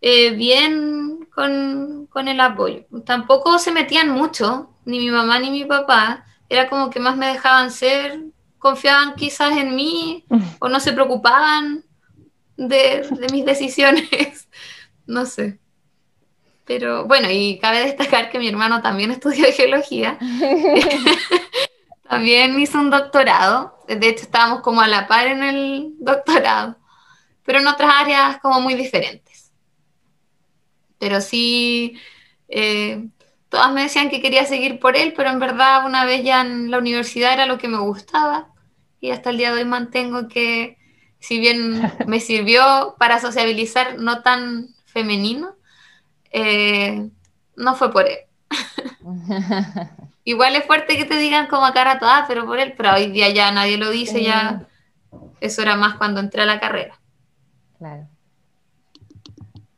eh, 0.00 0.30
bien 0.30 1.28
con, 1.34 2.06
con, 2.06 2.28
el 2.28 2.40
apoyo. 2.40 2.84
Tampoco 3.06 3.58
se 3.58 3.70
metían 3.70 4.10
mucho, 4.10 4.70
ni 4.84 4.98
mi 4.98 5.10
mamá 5.10 5.38
ni 5.38 5.50
mi 5.50 5.64
papá. 5.64 6.24
Era 6.48 6.68
como 6.68 6.90
que 6.90 7.00
más 7.00 7.16
me 7.16 7.28
dejaban 7.28 7.70
ser, 7.70 8.20
confiaban 8.58 9.14
quizás 9.14 9.56
en 9.56 9.76
mí 9.76 10.24
o 10.58 10.68
no 10.68 10.80
se 10.80 10.92
preocupaban 10.92 11.84
de, 12.56 13.08
de 13.10 13.28
mis 13.32 13.44
decisiones. 13.44 14.48
no 15.06 15.24
sé. 15.24 15.61
Pero 16.64 17.06
bueno, 17.06 17.28
y 17.30 17.58
cabe 17.58 17.80
destacar 17.80 18.30
que 18.30 18.38
mi 18.38 18.48
hermano 18.48 18.82
también 18.82 19.10
estudió 19.12 19.46
geología. 19.52 20.18
también 22.08 22.58
hizo 22.60 22.78
un 22.78 22.90
doctorado. 22.90 23.78
De 23.88 24.08
hecho, 24.08 24.22
estábamos 24.22 24.60
como 24.60 24.80
a 24.80 24.88
la 24.88 25.06
par 25.06 25.26
en 25.26 25.42
el 25.42 25.94
doctorado, 25.98 26.76
pero 27.44 27.58
en 27.58 27.66
otras 27.66 27.92
áreas 27.94 28.38
como 28.40 28.60
muy 28.60 28.74
diferentes 28.74 29.32
pero 31.02 31.20
sí, 31.20 31.98
eh, 32.46 33.08
todas 33.48 33.72
me 33.72 33.82
decían 33.82 34.08
que 34.08 34.22
quería 34.22 34.44
seguir 34.44 34.78
por 34.78 34.96
él, 34.96 35.14
pero 35.16 35.30
en 35.30 35.40
verdad 35.40 35.84
una 35.84 36.04
vez 36.04 36.22
ya 36.22 36.42
en 36.42 36.70
la 36.70 36.78
universidad 36.78 37.32
era 37.32 37.46
lo 37.46 37.58
que 37.58 37.66
me 37.66 37.80
gustaba 37.80 38.52
y 39.00 39.10
hasta 39.10 39.30
el 39.30 39.36
día 39.36 39.52
de 39.52 39.62
hoy 39.62 39.64
mantengo 39.64 40.28
que 40.28 40.78
si 41.18 41.40
bien 41.40 41.92
me 42.06 42.20
sirvió 42.20 42.94
para 43.00 43.18
sociabilizar 43.18 43.98
no 43.98 44.22
tan 44.22 44.68
femenino, 44.84 45.56
eh, 46.32 47.08
no 47.56 47.74
fue 47.74 47.92
por 47.92 48.06
él. 48.06 48.18
Igual 50.24 50.56
es 50.56 50.64
fuerte 50.64 50.96
que 50.96 51.04
te 51.04 51.18
digan 51.18 51.48
como 51.48 51.64
a 51.64 51.72
cara 51.72 51.98
toda, 51.98 52.24
pero 52.28 52.46
por 52.46 52.58
él, 52.58 52.74
pero 52.76 52.94
hoy 52.94 53.10
día 53.10 53.30
ya 53.30 53.50
nadie 53.50 53.76
lo 53.76 53.90
dice, 53.90 54.22
ya 54.22 54.66
eso 55.40 55.62
era 55.62 55.76
más 55.76 55.94
cuando 55.96 56.20
entré 56.20 56.42
a 56.42 56.46
la 56.46 56.60
carrera. 56.60 57.00
Claro. 57.78 58.06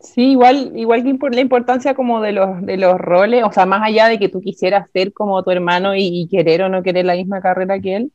Sí, 0.00 0.32
igual, 0.32 0.72
igual 0.76 1.02
que 1.02 1.30
la 1.30 1.40
importancia 1.40 1.94
como 1.94 2.20
de 2.20 2.32
los, 2.32 2.60
de 2.64 2.76
los 2.76 3.00
roles, 3.00 3.42
o 3.42 3.50
sea, 3.50 3.64
más 3.64 3.82
allá 3.82 4.06
de 4.06 4.18
que 4.18 4.28
tú 4.28 4.42
quisieras 4.42 4.88
ser 4.92 5.14
como 5.14 5.42
tu 5.42 5.50
hermano 5.50 5.94
y, 5.96 6.28
querer 6.30 6.62
o 6.62 6.68
no 6.68 6.82
querer 6.82 7.06
la 7.06 7.14
misma 7.14 7.40
carrera 7.40 7.80
que 7.80 7.96
él, 7.96 8.12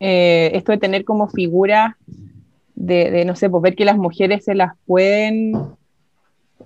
eh, 0.00 0.50
esto 0.54 0.72
de 0.72 0.78
tener 0.78 1.04
como 1.04 1.28
figura 1.28 1.96
de, 2.74 3.24
no 3.24 3.36
sé, 3.36 3.48
pues 3.48 3.62
ver 3.62 3.76
que 3.76 3.84
las 3.84 3.96
mujeres 3.96 4.44
se 4.44 4.54
las 4.54 4.72
pueden, 4.86 5.52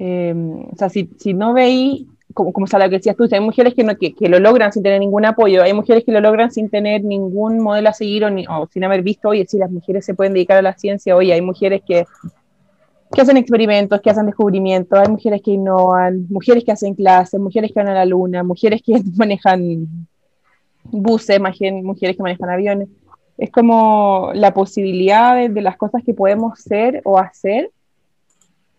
eh, 0.00 0.34
o 0.72 0.76
sea, 0.76 0.88
si, 0.88 1.10
si 1.18 1.34
no 1.34 1.52
veis, 1.52 2.06
como, 2.34 2.52
como 2.52 2.66
lo 2.66 2.90
que 2.90 2.96
decías 2.96 3.16
tú, 3.16 3.28
hay 3.30 3.40
mujeres 3.40 3.74
que, 3.74 3.84
no, 3.84 3.96
que, 3.96 4.14
que, 4.14 4.28
lo 4.28 4.40
logran 4.40 4.72
sin 4.72 4.82
tener 4.82 4.98
ningún 4.98 5.24
apoyo, 5.24 5.62
hay 5.62 5.72
mujeres 5.72 6.04
que 6.04 6.12
lo 6.12 6.20
logran 6.20 6.50
sin 6.50 6.68
tener 6.68 7.04
ningún 7.04 7.60
modelo 7.60 7.90
a 7.90 7.92
seguir 7.92 8.24
o, 8.24 8.28
o 8.28 8.66
sin 8.66 8.82
haber 8.82 9.02
visto, 9.02 9.28
oye, 9.28 9.46
si 9.46 9.58
las 9.58 9.70
mujeres 9.70 10.04
se 10.04 10.14
pueden 10.14 10.32
dedicar 10.32 10.58
a 10.58 10.62
la 10.62 10.76
ciencia, 10.76 11.14
oye, 11.14 11.32
hay 11.32 11.42
mujeres 11.42 11.82
que 11.86 12.04
que 13.12 13.20
hacen 13.20 13.36
experimentos, 13.36 14.00
que 14.00 14.10
hacen 14.10 14.26
descubrimientos, 14.26 14.98
hay 14.98 15.08
mujeres 15.08 15.42
que 15.42 15.52
innovan, 15.52 16.26
mujeres 16.28 16.64
que 16.64 16.72
hacen 16.72 16.94
clases, 16.94 17.40
mujeres 17.40 17.72
que 17.72 17.80
van 17.80 17.88
a 17.88 17.94
la 17.94 18.04
luna, 18.04 18.44
mujeres 18.44 18.82
que 18.84 19.02
manejan 19.16 20.06
buses, 20.84 21.40
mujeres 21.40 22.16
que 22.16 22.22
manejan 22.22 22.50
aviones. 22.50 22.88
Es 23.36 23.50
como 23.50 24.30
la 24.34 24.52
posibilidad 24.52 25.48
de, 25.48 25.62
las 25.62 25.76
cosas 25.76 26.02
que 26.04 26.14
podemos 26.14 26.60
ser 26.60 27.00
o 27.04 27.18
hacer, 27.18 27.70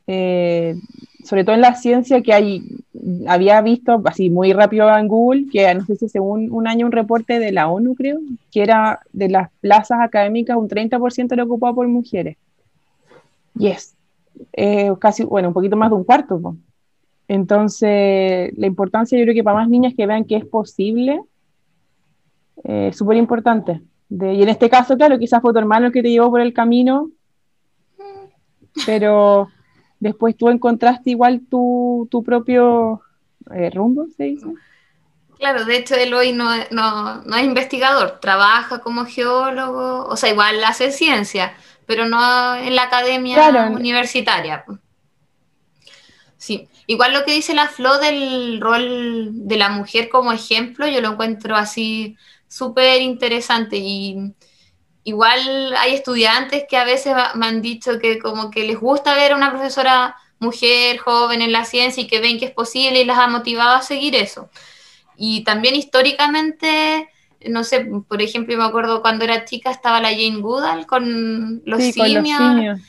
eh, 0.07 0.75
sobre 1.23 1.43
todo 1.43 1.55
en 1.55 1.61
la 1.61 1.75
ciencia 1.75 2.21
que 2.21 2.33
hay, 2.33 2.63
había 3.27 3.61
visto 3.61 4.01
así 4.05 4.29
muy 4.29 4.53
rápido 4.53 4.95
en 4.97 5.07
Google, 5.07 5.45
que 5.51 5.73
no 5.73 5.85
sé 5.85 5.95
si 5.95 6.09
según 6.09 6.51
un 6.51 6.67
año 6.67 6.85
un 6.85 6.91
reporte 6.91 7.39
de 7.39 7.51
la 7.51 7.67
ONU 7.69 7.95
creo, 7.95 8.19
que 8.51 8.63
era 8.63 8.99
de 9.13 9.29
las 9.29 9.49
plazas 9.61 9.99
académicas 10.01 10.57
un 10.57 10.67
30% 10.67 11.33
era 11.33 11.43
ocupado 11.43 11.75
por 11.75 11.87
mujeres. 11.87 12.37
Yes, 13.55 13.95
eh, 14.53 14.91
casi, 14.99 15.23
bueno, 15.23 15.49
un 15.49 15.53
poquito 15.53 15.77
más 15.77 15.89
de 15.89 15.95
un 15.95 16.03
cuarto. 16.03 16.55
Entonces, 17.27 18.51
la 18.57 18.67
importancia 18.67 19.17
yo 19.17 19.23
creo 19.23 19.35
que 19.35 19.43
para 19.43 19.57
más 19.57 19.69
niñas 19.69 19.93
que 19.95 20.05
vean 20.05 20.25
que 20.25 20.35
es 20.35 20.45
posible, 20.45 21.21
eh, 22.63 22.87
es 22.89 22.97
súper 22.97 23.17
importante. 23.17 23.81
y 24.09 24.43
en 24.43 24.49
este 24.49 24.69
caso, 24.69 24.97
claro, 24.97 25.17
quizás 25.17 25.41
fue 25.41 25.53
tu 25.53 25.59
hermano 25.59 25.87
el 25.87 25.93
que 25.93 26.01
te 26.01 26.09
llevó 26.09 26.29
por 26.29 26.41
el 26.41 26.51
camino, 26.53 27.09
pero 28.85 29.47
después 30.01 30.35
tú 30.35 30.49
encontraste 30.49 31.11
igual 31.11 31.41
tu, 31.49 32.09
tu 32.11 32.23
propio 32.23 33.01
eh, 33.55 33.69
rumbo, 33.69 34.07
se 34.17 34.23
dice. 34.23 34.47
Claro, 35.37 35.63
de 35.63 35.77
hecho 35.77 35.95
él 35.95 36.13
hoy 36.13 36.33
no, 36.33 36.49
no, 36.71 37.21
no, 37.21 37.35
es 37.35 37.43
investigador, 37.43 38.19
trabaja 38.19 38.79
como 38.79 39.05
geólogo, 39.05 40.05
o 40.05 40.17
sea, 40.17 40.29
igual 40.29 40.61
hace 40.63 40.91
ciencia, 40.91 41.53
pero 41.85 42.05
no 42.05 42.55
en 42.55 42.75
la 42.75 42.83
academia 42.83 43.69
universitaria. 43.71 44.65
Sí, 46.37 46.67
igual 46.87 47.13
lo 47.13 47.23
que 47.23 47.33
dice 47.33 47.53
la 47.53 47.67
Flo 47.67 47.99
del 47.99 48.59
rol 48.59 49.29
de 49.47 49.57
la 49.57 49.69
mujer 49.69 50.09
como 50.09 50.31
ejemplo, 50.31 50.87
yo 50.87 51.01
lo 51.01 51.11
encuentro 51.11 51.55
así 51.55 52.17
súper 52.47 53.01
interesante 53.01 53.77
y 53.77 54.33
igual 55.03 55.75
hay 55.77 55.93
estudiantes 55.93 56.65
que 56.69 56.77
a 56.77 56.83
veces 56.83 57.15
me 57.35 57.47
han 57.47 57.61
dicho 57.61 57.99
que 57.99 58.19
como 58.19 58.51
que 58.51 58.63
les 58.63 58.79
gusta 58.79 59.15
ver 59.15 59.31
a 59.31 59.35
una 59.35 59.51
profesora 59.51 60.15
mujer 60.39 60.97
joven 60.97 61.41
en 61.41 61.51
la 61.51 61.65
ciencia 61.65 62.03
y 62.03 62.07
que 62.07 62.19
ven 62.19 62.39
que 62.39 62.45
es 62.45 62.51
posible 62.51 63.01
y 63.01 63.05
las 63.05 63.19
ha 63.19 63.27
motivado 63.27 63.75
a 63.75 63.81
seguir 63.81 64.15
eso. 64.15 64.49
Y 65.17 65.43
también 65.43 65.75
históricamente 65.75 67.09
no 67.49 67.63
sé, 67.63 67.87
por 68.07 68.21
ejemplo, 68.21 68.55
me 68.57 68.63
acuerdo 68.63 69.01
cuando 69.01 69.25
era 69.25 69.45
chica 69.45 69.71
estaba 69.71 69.99
la 69.99 70.09
Jane 70.09 70.37
Goodall 70.37 70.85
con 70.85 71.61
los, 71.65 71.81
simios. 71.81 72.79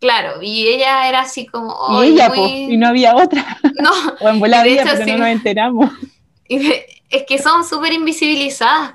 Claro, 0.00 0.40
y 0.40 0.68
ella 0.68 1.08
era 1.08 1.20
así 1.20 1.46
como... 1.46 2.02
Y 2.04 2.08
ella, 2.08 2.32
y 2.34 2.76
no 2.76 2.88
había 2.88 3.16
otra. 3.16 3.58
No. 3.80 3.90
o 4.20 4.28
en 4.28 4.40
bola 4.40 4.62
vida, 4.62 4.84
pero 4.84 5.06
no 5.06 5.18
nos 5.18 5.28
enteramos. 5.28 5.90
es 6.48 7.24
que 7.26 7.38
son 7.38 7.64
súper 7.64 7.92
invisibilizadas. 7.92 8.92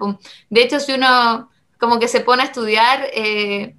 De 0.50 0.64
hecho, 0.64 0.80
si 0.80 0.94
uno 0.94 1.50
como 1.84 2.00
que 2.00 2.08
se 2.08 2.22
pone 2.22 2.44
a 2.44 2.46
estudiar, 2.46 3.10
eh, 3.14 3.76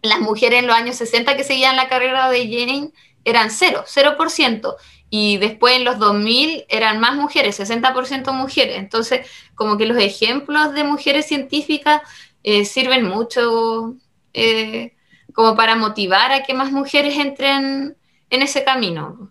las 0.00 0.20
mujeres 0.20 0.60
en 0.60 0.66
los 0.66 0.74
años 0.74 0.96
60 0.96 1.36
que 1.36 1.44
seguían 1.44 1.76
la 1.76 1.86
carrera 1.86 2.30
de 2.30 2.44
Jane 2.44 2.92
eran 3.26 3.50
cero, 3.50 3.84
cero 3.86 4.14
por 4.16 4.30
ciento 4.30 4.78
y 5.10 5.36
después 5.36 5.76
en 5.76 5.84
los 5.84 5.98
2000 5.98 6.64
eran 6.70 6.98
más 6.98 7.14
mujeres, 7.14 7.60
60% 7.60 8.32
mujeres. 8.32 8.78
Entonces, 8.78 9.28
como 9.54 9.76
que 9.76 9.84
los 9.84 9.98
ejemplos 9.98 10.72
de 10.72 10.84
mujeres 10.84 11.26
científicas 11.26 12.00
eh, 12.42 12.64
sirven 12.64 13.04
mucho 13.04 13.96
eh, 14.32 14.94
como 15.34 15.56
para 15.56 15.76
motivar 15.76 16.32
a 16.32 16.42
que 16.42 16.54
más 16.54 16.72
mujeres 16.72 17.18
entren 17.18 17.98
en 18.30 18.42
ese 18.42 18.64
camino. 18.64 19.30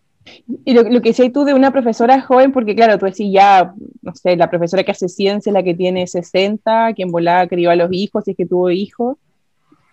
Y 0.66 0.74
lo, 0.74 0.84
que 0.84 1.10
decías 1.10 1.32
tú 1.32 1.46
de 1.46 1.54
una 1.54 1.72
profesora 1.72 2.22
joven, 2.22 2.52
porque 2.52 2.76
claro, 2.76 2.98
tú 2.98 3.06
decís 3.06 3.32
ya, 3.32 3.74
no 4.02 4.16
sé, 4.16 4.36
la 4.36 4.50
profesora 4.50 4.84
que 4.84 4.92
hace 4.92 5.08
ciencia, 5.08 5.52
la 5.52 5.64
que 5.64 5.76
tiene 5.76 6.08
60, 6.08 6.94
quien 6.94 7.12
volaba 7.12 7.48
crió 7.48 7.70
a 7.70 7.76
los 7.76 7.90
hijos, 7.92 8.24
si 8.24 8.32
es 8.32 8.38
que 8.38 8.46
tuvo 8.46 8.72
hijos, 8.72 9.18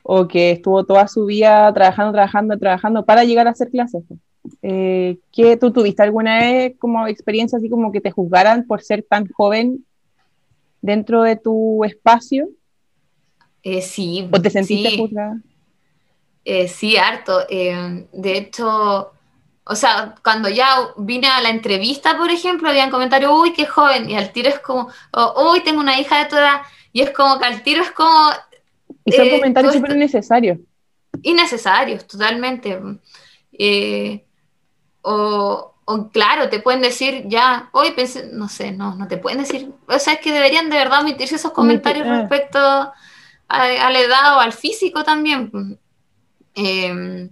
o 0.02 0.26
que 0.26 0.52
estuvo 0.52 0.84
toda 0.84 1.06
su 1.08 1.26
vida 1.26 1.72
trabajando, 1.74 2.12
trabajando, 2.12 2.58
trabajando 2.58 3.04
para 3.04 3.24
llegar 3.24 3.46
a 3.46 3.50
hacer 3.50 3.70
clases. 3.70 4.02
Eh, 4.62 5.18
¿qué, 5.30 5.56
¿Tú 5.56 5.70
tuviste 5.70 6.02
alguna 6.02 6.38
vez 6.38 6.74
como 6.78 7.06
experiencia 7.06 7.58
así 7.58 7.68
como 7.68 7.92
que 7.92 8.00
te 8.00 8.10
juzgaran 8.10 8.66
por 8.66 8.82
ser 8.82 9.04
tan 9.08 9.28
joven 9.28 9.84
dentro 10.80 11.22
de 11.22 11.36
tu 11.36 11.84
espacio? 11.84 12.48
Eh, 13.62 13.82
sí. 13.82 14.28
¿O 14.32 14.40
te 14.40 14.50
sentiste 14.50 14.98
juzgada? 14.98 15.40
Eh, 16.44 16.68
sí, 16.68 16.96
harto. 16.96 17.40
Eh, 17.48 18.06
de 18.12 18.36
hecho, 18.36 19.11
o 19.64 19.76
sea, 19.76 20.14
cuando 20.24 20.48
ya 20.48 20.76
vine 20.96 21.28
a 21.28 21.40
la 21.40 21.50
entrevista, 21.50 22.16
por 22.16 22.30
ejemplo, 22.30 22.68
habían 22.68 22.90
comentarios, 22.90 23.32
uy, 23.32 23.52
qué 23.52 23.66
joven, 23.66 24.10
y 24.10 24.16
al 24.16 24.32
tiro 24.32 24.48
es 24.48 24.58
como, 24.58 24.88
uy, 25.36 25.60
tengo 25.60 25.80
una 25.80 26.00
hija 26.00 26.18
de 26.18 26.24
toda, 26.24 26.62
y 26.92 27.02
es 27.02 27.10
como 27.10 27.38
que 27.38 27.44
al 27.44 27.62
tiro 27.62 27.82
es 27.82 27.90
como... 27.92 28.30
Y 29.04 29.12
son 29.12 29.30
comentarios 29.30 29.74
súper 29.74 29.92
innecesarios. 29.92 30.58
Innecesarios, 31.22 32.06
totalmente. 32.06 32.80
o, 35.02 35.74
o 35.84 36.08
claro, 36.10 36.48
te 36.48 36.60
pueden 36.60 36.80
decir 36.80 37.24
ya, 37.26 37.68
hoy 37.72 37.92
pensé, 37.92 38.30
no 38.32 38.48
sé, 38.48 38.72
no, 38.72 38.96
no 38.96 39.06
te 39.06 39.16
pueden 39.16 39.40
decir, 39.40 39.72
o 39.86 39.98
sea, 39.98 40.14
es 40.14 40.20
que 40.20 40.32
deberían 40.32 40.70
de 40.70 40.76
verdad 40.76 41.02
omitirse 41.02 41.36
esos 41.36 41.52
comentarios 41.52 42.06
ah. 42.08 42.20
respecto 42.20 42.58
a, 42.58 42.92
la 43.48 44.00
edad 44.00 44.36
o 44.36 44.40
al 44.40 44.52
físico 44.52 45.04
también. 45.04 45.78
Em, 46.54 47.30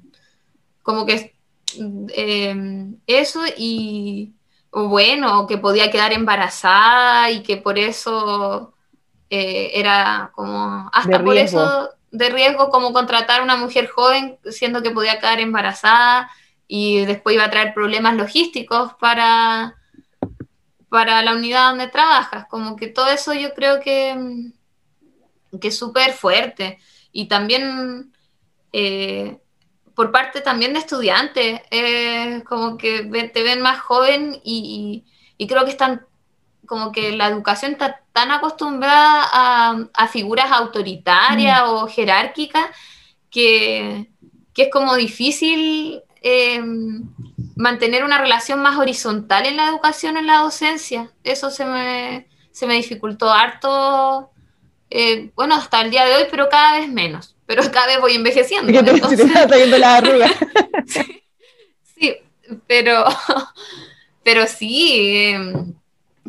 como 0.83 1.07
que 1.07 1.35
em, 1.79 2.97
eso 3.07 3.43
y, 3.57 4.35
o 4.71 4.89
bueno, 4.89 5.47
que 5.47 5.59
podía 5.59 5.91
quedar 5.91 6.13
embarazada 6.13 7.31
y 7.31 7.43
que 7.43 7.57
por 7.57 7.79
eso 7.79 8.75
eh, 9.29 9.73
era 9.75 10.31
como, 10.35 10.91
hasta 10.93 11.23
por 11.23 11.37
eso 11.37 11.91
de 12.11 12.31
riesgo 12.31 12.71
como 12.71 12.93
contratar 12.93 13.41
a 13.41 13.45
una 13.45 13.57
mujer 13.57 13.89
joven 13.89 14.39
siendo 14.51 14.83
que 14.83 14.91
podía 14.91 15.21
quedar 15.21 15.41
embarazada 15.41 16.31
y 16.67 17.05
después 17.05 17.35
iba 17.35 17.45
a 17.45 17.51
traer 17.51 17.75
problemas 17.75 18.15
logísticos 18.17 18.95
para, 18.95 19.77
para 20.89 21.23
la 21.23 21.35
unidad 21.35 21.71
donde 21.71 21.89
trabajas. 21.89 22.47
Como 22.49 22.77
que 22.77 22.87
todo 22.87 23.09
eso 23.09 23.35
yo 23.35 23.55
creo 23.55 23.81
que, 23.81 24.53
que 25.61 25.69
es 25.69 25.77
súper 25.77 26.13
fuerte. 26.13 26.79
Y 27.11 27.27
también 27.27 28.13
eh, 28.73 29.41
por 30.01 30.13
parte 30.13 30.41
también 30.41 30.73
de 30.73 30.79
estudiantes, 30.79 31.61
como 32.49 32.79
que 32.79 33.31
te 33.35 33.43
ven 33.43 33.61
más 33.61 33.81
joven 33.81 34.41
y, 34.43 35.05
creo 35.47 35.65
que 35.67 35.71
están 35.71 36.07
como 36.67 36.91
que 36.91 37.13
la 37.13 37.27
educación 37.27 37.73
está 37.73 38.01
tan 38.13 38.31
acostumbrada 38.31 39.29
a, 39.93 40.09
figuras 40.09 40.51
autoritarias 40.53 41.61
mm. 41.61 41.69
o 41.69 41.87
jerárquicas 41.87 42.65
que, 43.31 44.11
que, 44.55 44.63
es 44.63 44.71
como 44.71 44.95
difícil 44.95 46.03
Em, 46.23 47.09
mantener 47.57 48.05
una 48.05 48.19
relación 48.19 48.61
más 48.61 48.79
horizontal 48.79 49.47
en 49.47 49.57
la 49.57 49.69
educación, 49.69 50.19
en 50.19 50.27
la 50.27 50.39
docencia. 50.39 51.11
Eso 51.25 51.51
se 51.51 51.65
me, 51.65 52.29
se 52.53 52.67
me 52.67 52.75
dificultó 52.75 53.31
harto, 53.31 54.31
eh, 54.91 55.31
bueno, 55.35 55.55
hasta 55.55 55.81
el 55.81 55.91
día 55.91 56.05
de 56.05 56.17
hoy, 56.17 56.25
pero 56.31 56.49
cada 56.51 56.79
vez 56.79 56.91
menos. 56.91 57.37
Pero 57.51 57.69
cada 57.73 57.89
vez 57.89 58.01
voy 58.01 58.15
envejeciendo. 58.15 58.71
sí, 61.97 62.17
pero, 62.69 63.05
pero 64.23 64.47
sí, 64.47 65.17
em, 65.17 65.75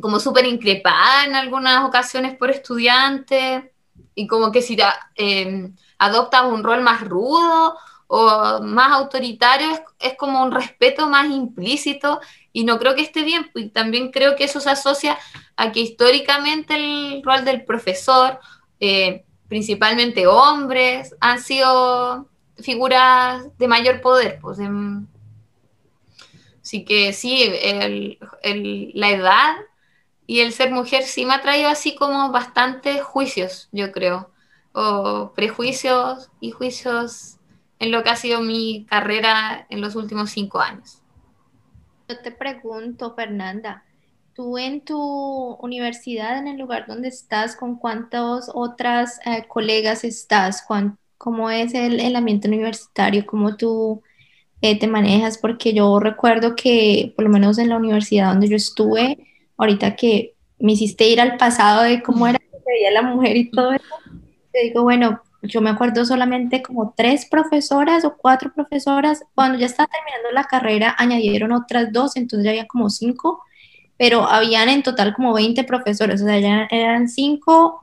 como 0.02 0.20
súper 0.20 0.48
increpada 0.48 1.26
en 1.26 1.36
algunas 1.36 1.86
ocasiones 1.86 2.36
por 2.36 2.50
estudiantes 2.50 3.66
y 4.16 4.26
como 4.26 4.52
que 4.52 4.64
si 4.64 4.76
eh, 5.16 5.70
adoptas 6.00 6.46
un 6.46 6.64
rol 6.64 6.82
más 6.82 7.02
rudo 7.02 7.78
o 8.08 8.60
más 8.64 8.92
autoritario 8.92 9.70
es, 10.00 10.18
como 10.18 10.42
un 10.42 10.52
respeto 10.52 11.08
más 11.08 11.30
implícito 11.30 12.20
y 12.52 12.64
no 12.64 12.80
creo 12.80 12.96
que 12.96 13.04
esté 13.04 13.22
bien, 13.22 13.52
pues 13.54 13.72
también 13.72 14.10
creo 14.10 14.36
que 14.36 14.46
eso 14.46 14.60
se 14.60 14.72
asocia 14.72 15.20
a 15.56 15.72
que 15.72 15.82
históricamente 15.82 16.74
el 16.74 17.22
rol 17.24 17.46
del 17.46 17.64
profesor, 17.64 18.40
eh, 18.80 19.24
principalmente 19.52 20.28
hombres, 20.28 21.14
han 21.20 21.42
sido 21.42 22.30
figuras 22.56 23.46
de 23.58 23.68
mayor 23.68 24.00
poder. 24.00 24.40
Pues, 24.40 24.60
así 26.64 26.86
que 26.86 27.12
sí, 27.12 28.18
la 28.94 29.10
edad 29.10 29.56
y 30.26 30.40
el 30.40 30.54
ser 30.54 30.72
mujer 30.72 31.04
sí 31.04 31.26
me 31.26 31.34
ha 31.34 31.42
traído 31.42 31.68
así 31.68 31.96
como 31.96 32.32
bastantes 32.32 33.04
juicios, 33.04 33.68
yo 33.74 33.92
creo, 33.92 34.32
o 34.72 35.34
prejuicios 35.36 36.30
y 36.40 36.52
juicios 36.52 37.36
en 37.80 37.92
lo 37.92 38.04
que 38.04 38.10
ha 38.12 38.16
sido 38.16 38.40
mi 38.40 38.86
carrera 38.90 39.66
en 39.70 39.82
los 39.82 39.98
últimos 39.98 40.30
cinco 40.30 40.62
años. 40.62 41.02
Yo 42.08 42.18
te 42.22 42.32
pregunto, 42.32 43.14
Fernanda, 43.16 43.84
tú 44.34 44.58
en 44.58 44.82
tu 44.82 44.98
universidad, 45.62 46.38
en 46.38 46.48
el 46.48 46.58
lugar 46.58 46.86
donde 46.88 47.08
estás, 47.10 47.56
¿con 47.56 47.78
cuántas 47.78 48.50
otras 48.54 49.20
eh, 49.26 49.46
colegas 49.48 50.04
estás? 50.04 50.65
¿Cómo 51.17 51.50
es 51.50 51.74
el, 51.74 52.15
ambiente 52.15 52.48
universitario? 52.48 53.26
¿Cómo 53.26 53.56
tú 53.58 54.02
eh, 54.62 54.80
te 54.80 54.88
manejas? 54.88 55.38
Porque 55.38 55.74
yo 55.74 56.00
recuerdo 56.00 56.56
que, 56.56 57.13
por 57.15 57.26
lo 57.26 57.32
menos 57.32 57.58
en 57.58 57.70
la 57.70 57.78
universidad 57.78 58.32
donde 58.32 58.50
yo 58.50 58.56
estuve, 58.56 59.17
ahorita 59.58 59.96
que 59.96 60.36
me 60.60 60.74
hiciste 60.74 61.08
ir 61.08 61.22
al 61.22 61.38
pasado 61.38 61.84
de 61.84 62.02
cómo 62.02 62.28
era 62.28 62.39
que 62.39 62.58
veía 62.65 62.91
la 62.91 63.02
mujer 63.02 63.38
y 63.38 63.52
todo 63.52 63.74
eso, 63.74 63.96
te 64.52 64.63
digo, 64.63 64.84
bueno, 64.84 65.22
yo 65.44 65.62
me 65.62 65.72
acuerdo 65.72 66.06
solamente 66.06 66.62
como 66.62 66.94
tres 66.96 67.26
profesoras 67.26 68.06
o 68.06 68.15
cuatro 68.15 68.54
profesoras. 68.54 69.24
Cuando 69.34 69.58
ya 69.58 69.65
estaba 69.65 69.89
terminando 69.89 70.32
la 70.32 70.44
carrera, 70.44 70.96
añadieron 70.98 71.52
otras 71.52 71.91
dos, 71.91 72.15
entonces 72.15 72.46
ya 72.46 72.52
había 72.52 72.67
como 72.67 72.89
cinco, 72.89 73.44
pero 74.02 74.28
habían 74.28 74.68
en 74.68 74.82
total 74.82 75.14
como 75.14 75.32
20 75.32 75.64
profesores, 75.64 76.24
o 76.24 76.26
sea, 76.26 76.40
ya 76.40 76.68
eran 76.72 77.08
cinco 77.08 77.82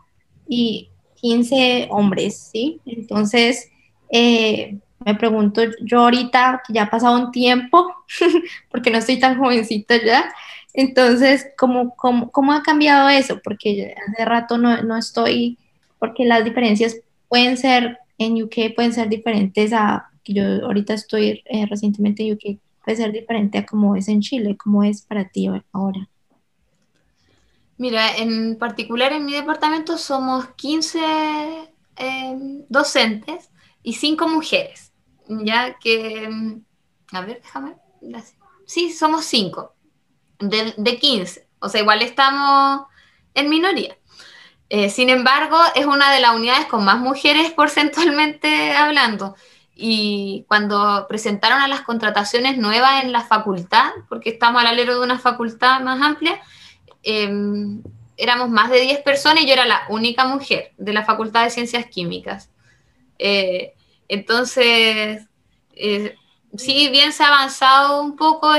y 0.48 0.90
15 1.14 1.87
hombres, 1.92 2.50
¿sí? 2.52 2.81
Entonces, 2.85 3.70
eh, 4.11 4.78
me 4.98 5.14
pregunto 5.14 5.62
yo 5.81 6.00
ahorita, 6.00 6.62
que 6.66 6.72
ya 6.72 6.83
ha 6.83 6.90
pasado 6.90 7.16
un 7.16 7.31
tiempo, 7.31 7.94
porque 8.72 8.90
no 8.90 8.98
estoy 8.98 9.20
tan 9.20 9.38
jovencita 9.38 10.04
ya, 10.04 10.28
entonces, 10.74 11.50
¿cómo, 11.57 11.94
cómo, 11.94 12.33
cómo 12.33 12.52
ha 12.52 12.64
cambiado 12.64 13.09
eso? 13.09 13.38
Porque 13.40 13.94
hace 14.09 14.24
rato 14.24 14.59
no, 14.59 14.83
no 14.83 14.96
estoy, 14.96 15.57
porque 16.00 16.24
las 16.24 16.44
diferencias 16.44 16.96
pueden 17.28 17.57
ser 17.57 17.96
en 18.18 18.42
UK, 18.42 18.74
pueden 18.74 18.92
ser 18.92 19.09
diferentes 19.09 19.72
a, 19.72 20.11
que 20.24 20.33
yo 20.33 20.42
ahorita 20.64 20.94
estoy 20.94 21.44
eh, 21.44 21.66
recientemente 21.66 22.24
en 22.24 22.35
UK, 22.35 22.59
puede 22.88 22.96
ser 22.96 23.12
diferente 23.12 23.59
a 23.59 23.66
como 23.66 23.96
es 23.96 24.09
en 24.09 24.22
Chile, 24.22 24.57
cómo 24.57 24.83
es 24.83 25.03
para 25.03 25.29
ti 25.29 25.46
ahora. 25.72 26.09
Mira, 27.77 28.16
en 28.16 28.57
particular 28.57 29.12
en 29.12 29.27
mi 29.27 29.35
departamento 29.35 29.98
somos 29.98 30.48
15 30.57 30.98
em, 31.96 32.64
docentes 32.70 33.51
y 33.83 33.92
5 33.92 34.27
mujeres, 34.27 34.94
ya 35.29 35.79
que, 35.79 36.24
em, 36.24 36.64
a 37.12 37.20
ver, 37.20 37.42
déjame, 37.42 37.77
sí, 38.64 38.90
somos 38.90 39.27
5 39.27 39.74
de, 40.38 40.72
de 40.79 40.98
15, 40.98 41.46
o 41.59 41.68
sea, 41.68 41.83
igual 41.83 42.01
estamos 42.01 42.87
en 43.35 43.51
minoría. 43.51 43.98
Eh, 44.70 44.88
sin 44.88 45.11
embargo, 45.11 45.59
es 45.74 45.85
una 45.85 46.11
de 46.11 46.20
las 46.20 46.35
unidades 46.35 46.64
con 46.68 46.87
más 46.87 46.98
mujeres 46.98 47.51
porcentualmente 47.57 48.72
hablando. 48.72 49.37
Y 49.80 50.44
cuando 50.48 51.06
presentaron 51.08 51.60
a 51.60 51.68
las 51.68 51.82
contrataciones 51.82 52.58
nuevas 52.58 53.04
en 53.04 53.12
la 53.12 53.20
facultad, 53.20 53.90
porque 54.08 54.30
estamos 54.30 54.60
al 54.60 54.66
alero 54.66 54.94
de 54.94 55.04
una 55.04 55.20
facultad 55.20 55.80
más 55.82 56.02
amplia, 56.02 56.40
em, 57.04 57.80
éramos 58.16 58.50
más 58.50 58.70
de 58.70 58.80
10 58.80 59.02
personas 59.02 59.44
y 59.44 59.46
yo 59.46 59.52
era 59.52 59.66
la 59.66 59.82
única 59.88 60.24
mujer 60.24 60.72
de 60.78 60.92
la 60.92 61.04
Facultad 61.04 61.44
de 61.44 61.50
Ciencias 61.50 61.86
Químicas. 61.86 62.50
Eh, 63.20 63.74
entonces, 64.08 65.24
eh, 65.76 66.16
si 66.56 66.88
bien 66.88 67.12
se 67.12 67.22
ha 67.22 67.28
avanzado 67.28 68.02
un 68.02 68.16
poco, 68.16 68.52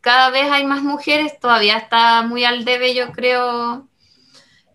cada 0.00 0.30
vez 0.30 0.48
hay 0.52 0.64
más 0.64 0.84
mujeres, 0.84 1.40
todavía 1.40 1.78
está 1.78 2.22
muy 2.22 2.44
al 2.44 2.64
debe, 2.64 2.94
yo 2.94 3.10
creo, 3.10 3.88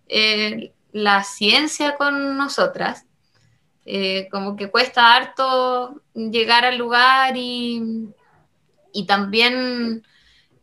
eh, 0.06 0.74
la 0.92 1.24
ciencia 1.24 1.96
con 1.96 2.36
nosotras. 2.36 3.06
Eh, 3.84 4.28
como 4.30 4.54
que 4.56 4.70
cuesta 4.70 5.14
harto 5.14 6.00
llegar 6.14 6.64
al 6.64 6.78
lugar 6.78 7.36
y, 7.36 8.08
y, 8.92 9.06
también, 9.06 10.06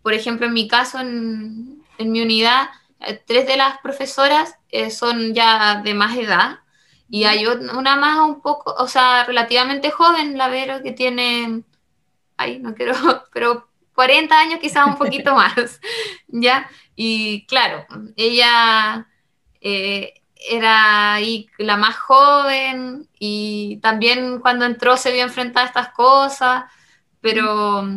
por 0.01 0.13
ejemplo, 0.13 0.47
en 0.47 0.53
mi 0.53 0.67
caso, 0.67 0.99
en, 0.99 1.84
en 1.97 2.12
mi 2.12 2.21
unidad, 2.21 2.69
eh, 3.01 3.21
tres 3.25 3.45
de 3.47 3.58
las 3.58 3.79
profesoras 3.79 4.55
son 4.91 5.34
ya 5.34 5.82
de 5.84 5.93
más 5.93 6.15
edad 6.17 6.60
y 7.10 7.23
hay 7.23 7.45
una 7.47 7.95
más 7.95 8.19
un 8.19 8.41
poco, 8.41 8.73
o 8.77 8.88
sea, 8.88 9.23
relativamente 9.25 9.89
joven, 9.89 10.38
la 10.38 10.47
Vero, 10.47 10.84
que 10.84 10.91
tiene, 10.91 11.63
ay, 12.38 12.60
no 12.60 12.75
quiero, 12.75 12.93
pero 13.34 13.67
40 13.95 14.39
años 14.39 14.60
quizás 14.60 14.86
un 14.86 14.97
poquito 14.97 15.34
más, 15.36 15.82
¿ya? 16.27 16.69
Y 16.95 17.45
claro, 17.47 17.86
ella 18.15 19.08
eh, 19.60 20.18
era 20.39 21.15
ahí 21.15 21.47
la 21.58 21.75
más 21.75 21.97
joven 21.97 23.08
y 23.19 23.78
también 23.82 24.39
cuando 24.39 24.65
entró 24.65 24.95
se 24.95 25.12
vio 25.12 25.23
enfrentada 25.23 25.65
a 25.65 25.69
estas 25.69 25.89
cosas, 25.89 26.63
pero 27.19 27.88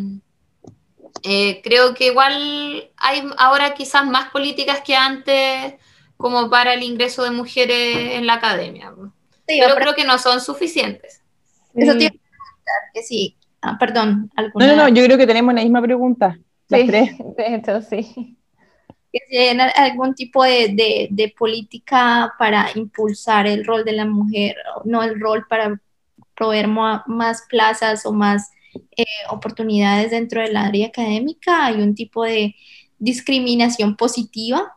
eh, 1.23 1.61
creo 1.63 1.95
que 1.95 2.07
igual 2.07 2.91
hay 2.97 3.23
ahora 3.39 3.75
quizás 3.75 4.05
más 4.05 4.31
políticas 4.31 4.81
que 4.85 4.97
antes 4.97 5.75
como 6.17 6.51
para 6.51 6.75
el 6.75 6.83
ingreso 6.83 7.23
de 7.23 7.31
mujeres 7.31 8.15
en 8.15 8.27
la 8.27 8.35
academia. 8.35 8.93
pero 9.47 9.75
creo 9.77 9.95
que 9.95 10.05
no 10.05 10.19
son 10.19 10.41
suficientes. 10.41 11.23
Eso 11.75 11.97
tiene 11.97 12.21
que 12.93 13.03
sí. 13.03 13.37
Ah, 13.61 13.77
perdón. 13.79 14.31
No, 14.55 14.67
no, 14.67 14.77
no, 14.77 14.89
yo 14.89 15.05
creo 15.05 15.17
que 15.17 15.27
tenemos 15.27 15.55
la 15.55 15.63
misma 15.63 15.81
pregunta. 15.81 16.39
Las 16.69 16.87
tres. 16.87 17.11
De 17.37 17.55
hecho, 17.55 17.81
sí. 17.81 18.37
Que 19.13 19.21
si 19.29 19.61
algún 19.77 20.15
tipo 20.15 20.43
de, 20.45 21.09
de, 21.11 21.35
política 21.37 22.35
para 22.39 22.71
impulsar 22.75 23.47
el 23.47 23.65
rol 23.65 23.85
de 23.85 23.93
la 23.93 24.07
mujer, 24.07 24.57
no 24.85 25.03
el 25.03 25.21
rol 25.21 25.47
para 25.49 25.81
proveer 26.35 26.67
más 26.69 27.43
plazas 27.49 28.07
o 28.07 28.13
más 28.13 28.51
eh, 28.97 29.05
oportunidades 29.31 30.11
dentro 30.11 30.41
del 30.41 30.57
área 30.57 30.89
académica, 30.89 31.67
hay 31.67 31.83
un 31.83 31.95
tipo 31.95 32.25
de 32.25 32.57
discriminación 32.99 33.97
positiva. 33.97 34.77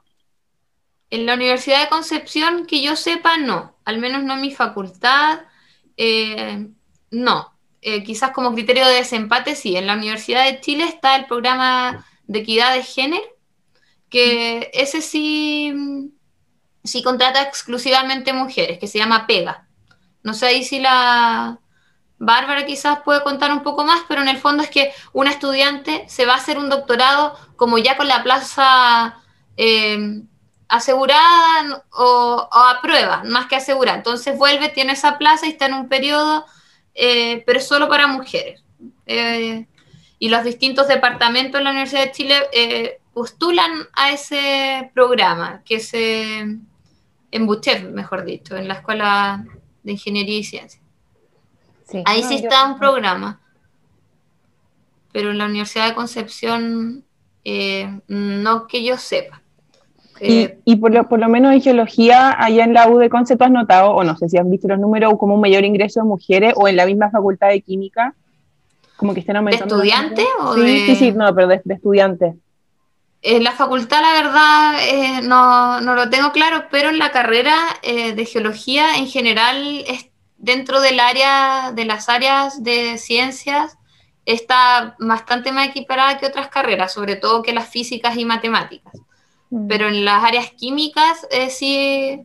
En 1.10 1.26
la 1.26 1.36
Universidad 1.36 1.82
de 1.82 1.90
Concepción, 1.90 2.66
que 2.66 2.82
yo 2.82 2.96
sepa, 2.96 3.38
no, 3.38 3.76
al 3.86 4.00
menos 4.00 4.24
no 4.24 4.34
en 4.34 4.42
mi 4.42 4.52
facultad, 4.52 5.42
eh, 5.98 6.68
no. 7.12 7.54
Eh, 7.82 8.04
quizás 8.04 8.32
como 8.32 8.54
criterio 8.54 8.88
de 8.88 8.96
desempate, 8.96 9.56
sí. 9.56 9.78
En 9.78 9.88
la 9.88 9.94
Universidad 9.94 10.46
de 10.46 10.60
Chile 10.60 10.86
está 10.86 11.16
el 11.16 11.26
programa 11.26 12.06
de 12.26 12.40
equidad 12.40 12.74
de 12.74 12.84
género, 12.84 13.24
que 14.16 14.72
ese 14.74 15.02
sí, 15.02 15.74
sí 16.86 17.04
contrata 17.04 17.42
exclusivamente 17.42 18.32
mujeres, 18.32 18.80
que 18.80 18.88
se 18.88 18.98
llama 18.98 19.28
PEGA. 19.28 19.68
No 20.24 20.34
sé 20.34 20.46
ahí 20.46 20.64
si 20.64 20.80
la, 20.80 21.60
Bárbara 22.18 22.66
quizás 22.66 23.00
puede 23.04 23.24
contar 23.24 23.52
un 23.52 23.62
poco 23.62 23.84
más, 23.84 24.04
pero 24.08 24.22
en 24.22 24.30
el 24.30 24.38
fondo 24.38 24.64
es 24.64 24.70
que 24.70 24.94
una 25.12 25.32
estudiante 25.32 26.06
se 26.08 26.26
va 26.26 26.36
a 26.36 26.38
hacer 26.38 26.58
un 26.58 26.70
doctorado 26.70 27.38
como 27.58 27.78
ya 27.78 27.98
con 27.98 28.08
la 28.08 28.24
plaza 28.24 29.20
eh, 29.58 30.22
asegurada 30.70 31.84
o, 31.92 32.48
a 32.54 32.80
prueba, 32.82 33.24
más 33.26 33.48
que 33.48 33.58
asegurada. 33.58 33.98
Entonces 33.98 34.38
vuelve, 34.38 34.70
tiene 34.70 34.94
esa 34.94 35.18
plaza 35.18 35.46
y 35.46 35.50
está 35.50 35.66
en 35.66 35.74
un 35.74 35.90
periodo, 35.90 36.46
eh, 36.94 37.44
pero 37.46 37.60
solo 37.60 37.90
para 37.90 38.08
mujeres. 38.08 38.64
Eh, 39.08 39.68
y 40.20 40.30
los 40.30 40.46
distintos 40.46 40.88
departamentos 40.88 41.60
de 41.60 41.66
la 41.66 41.72
Universidad 41.72 42.06
de 42.06 42.12
Chile 42.14 42.36
postulan 43.16 43.72
a 43.94 44.12
ese 44.12 44.92
programa, 44.94 45.62
que 45.64 45.76
es 45.76 45.94
en 45.94 47.48
Buchev, 47.48 47.90
mejor 47.92 48.26
dicho, 48.26 48.58
en 48.58 48.68
la 48.68 48.76
Escuela 48.76 49.46
de 49.84 49.94
Ingeniería 49.94 50.38
y 50.38 50.44
Ciencias. 50.44 50.84
Ahí 52.04 52.24
sí 52.24 52.36
está 52.36 52.66
un 52.66 52.78
programa. 52.78 53.40
Pero 55.14 55.32
en 55.32 55.38
la 55.38 55.46
Universidad 55.46 55.88
de 55.88 55.96
Concepción, 55.96 57.06
eh, 57.46 58.02
no 58.10 58.68
que 58.68 58.84
yo 58.84 58.98
sepa. 58.98 59.42
y, 60.20 60.42
eh, 60.42 60.78
por, 60.78 60.94
lo, 60.94 61.08
por, 61.08 61.20
lo, 61.20 61.30
menos 61.30 61.54
en 61.54 61.62
geología, 61.62 62.36
allá 62.38 62.66
en 62.66 62.74
la 62.74 62.90
U 62.90 62.98
de 62.98 63.10
Concepción 63.10 63.56
has 63.56 63.62
notado, 63.62 63.92
o 63.92 64.04
no 64.04 64.18
sé 64.18 64.28
si 64.28 64.38
has 64.38 64.50
visto 64.50 64.68
los 64.68 64.80
números, 64.80 65.14
como 65.18 65.36
un 65.36 65.42
mayor 65.42 65.64
ingreso 65.64 66.02
de 66.02 66.08
mujeres, 66.08 66.54
o 66.58 66.68
en 66.68 66.76
la 66.76 66.86
misma 66.86 67.10
facultad 67.12 67.48
de 67.48 67.62
química, 67.62 68.14
como 68.98 69.14
que 69.14 69.22
estén 69.22 69.38
aumentando. 69.38 69.78
¿De 69.78 69.88
estudiantes? 69.88 70.26
Sí, 70.54 70.62
de... 70.62 70.86
sí, 70.86 70.96
sí, 70.96 71.12
no, 71.14 71.34
pero 71.34 71.48
de, 71.48 71.62
estudiantes. 71.66 72.36
En 73.28 73.44
la 73.44 73.54
facultad, 73.54 74.02
la 74.02 74.14
verdad, 74.14 74.76
eh, 74.82 75.22
no, 75.24 75.82
no, 75.82 75.96
lo 75.96 76.10
tengo 76.10 76.32
claro, 76.32 76.68
pero 76.70 76.90
en 76.90 77.00
la 77.00 77.12
carrera 77.12 77.58
de 77.82 78.26
geología 78.26 78.98
en 78.98 79.08
general 79.08 79.84
es 79.88 80.10
dentro 80.38 80.80
del 80.80 81.00
área, 81.00 81.72
de 81.74 81.86
las 81.86 82.08
áreas 82.08 82.62
de 82.64 82.98
ciencias, 83.00 83.78
está 84.26 84.96
bastante 85.00 85.52
más 85.52 85.68
equiparada 85.68 86.18
que 86.18 86.26
otras 86.26 86.50
carreras, 86.50 86.94
sobre 86.94 87.16
todo 87.16 87.44
que 87.44 87.54
las 87.54 87.70
físicas 87.70 88.18
y 88.18 88.26
matemáticas. 88.26 88.94
Mm. 89.50 89.68
Pero 89.68 89.88
en 89.88 90.04
las 90.04 90.24
áreas 90.24 90.52
químicas 90.52 91.28
eh, 91.32 91.50
sí, 91.50 92.22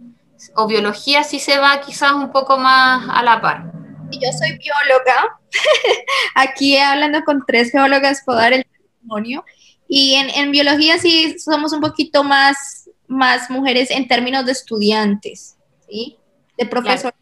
o 0.55 0.67
biología 0.67 1.25
sí 1.25 1.39
se 1.39 1.59
va 1.59 1.81
quizás 1.81 2.13
un 2.13 2.33
poco 2.33 2.59
más 2.59 3.07
a 3.09 3.23
la 3.23 3.41
par. 3.41 3.73
Yo 4.11 4.29
soy 4.39 4.59
bióloga, 4.59 5.39
aquí 6.35 6.77
hablando 6.79 7.23
con 7.25 7.45
tres 7.47 7.71
geólogas 7.71 8.23
puedo 8.25 8.39
dar 8.39 8.53
el 8.53 8.65
testimonio, 8.65 9.45
y 9.93 10.15
en, 10.15 10.31
en 10.31 10.53
biología 10.53 10.99
sí 10.99 11.37
somos 11.39 11.73
un 11.73 11.81
poquito 11.81 12.23
más, 12.23 12.89
más 13.09 13.51
mujeres 13.51 13.91
en 13.91 14.07
términos 14.07 14.47
de 14.47 14.53
estudiantes, 14.53 15.57
¿sí? 15.89 16.17
De 16.57 16.65
profesores 16.65 17.19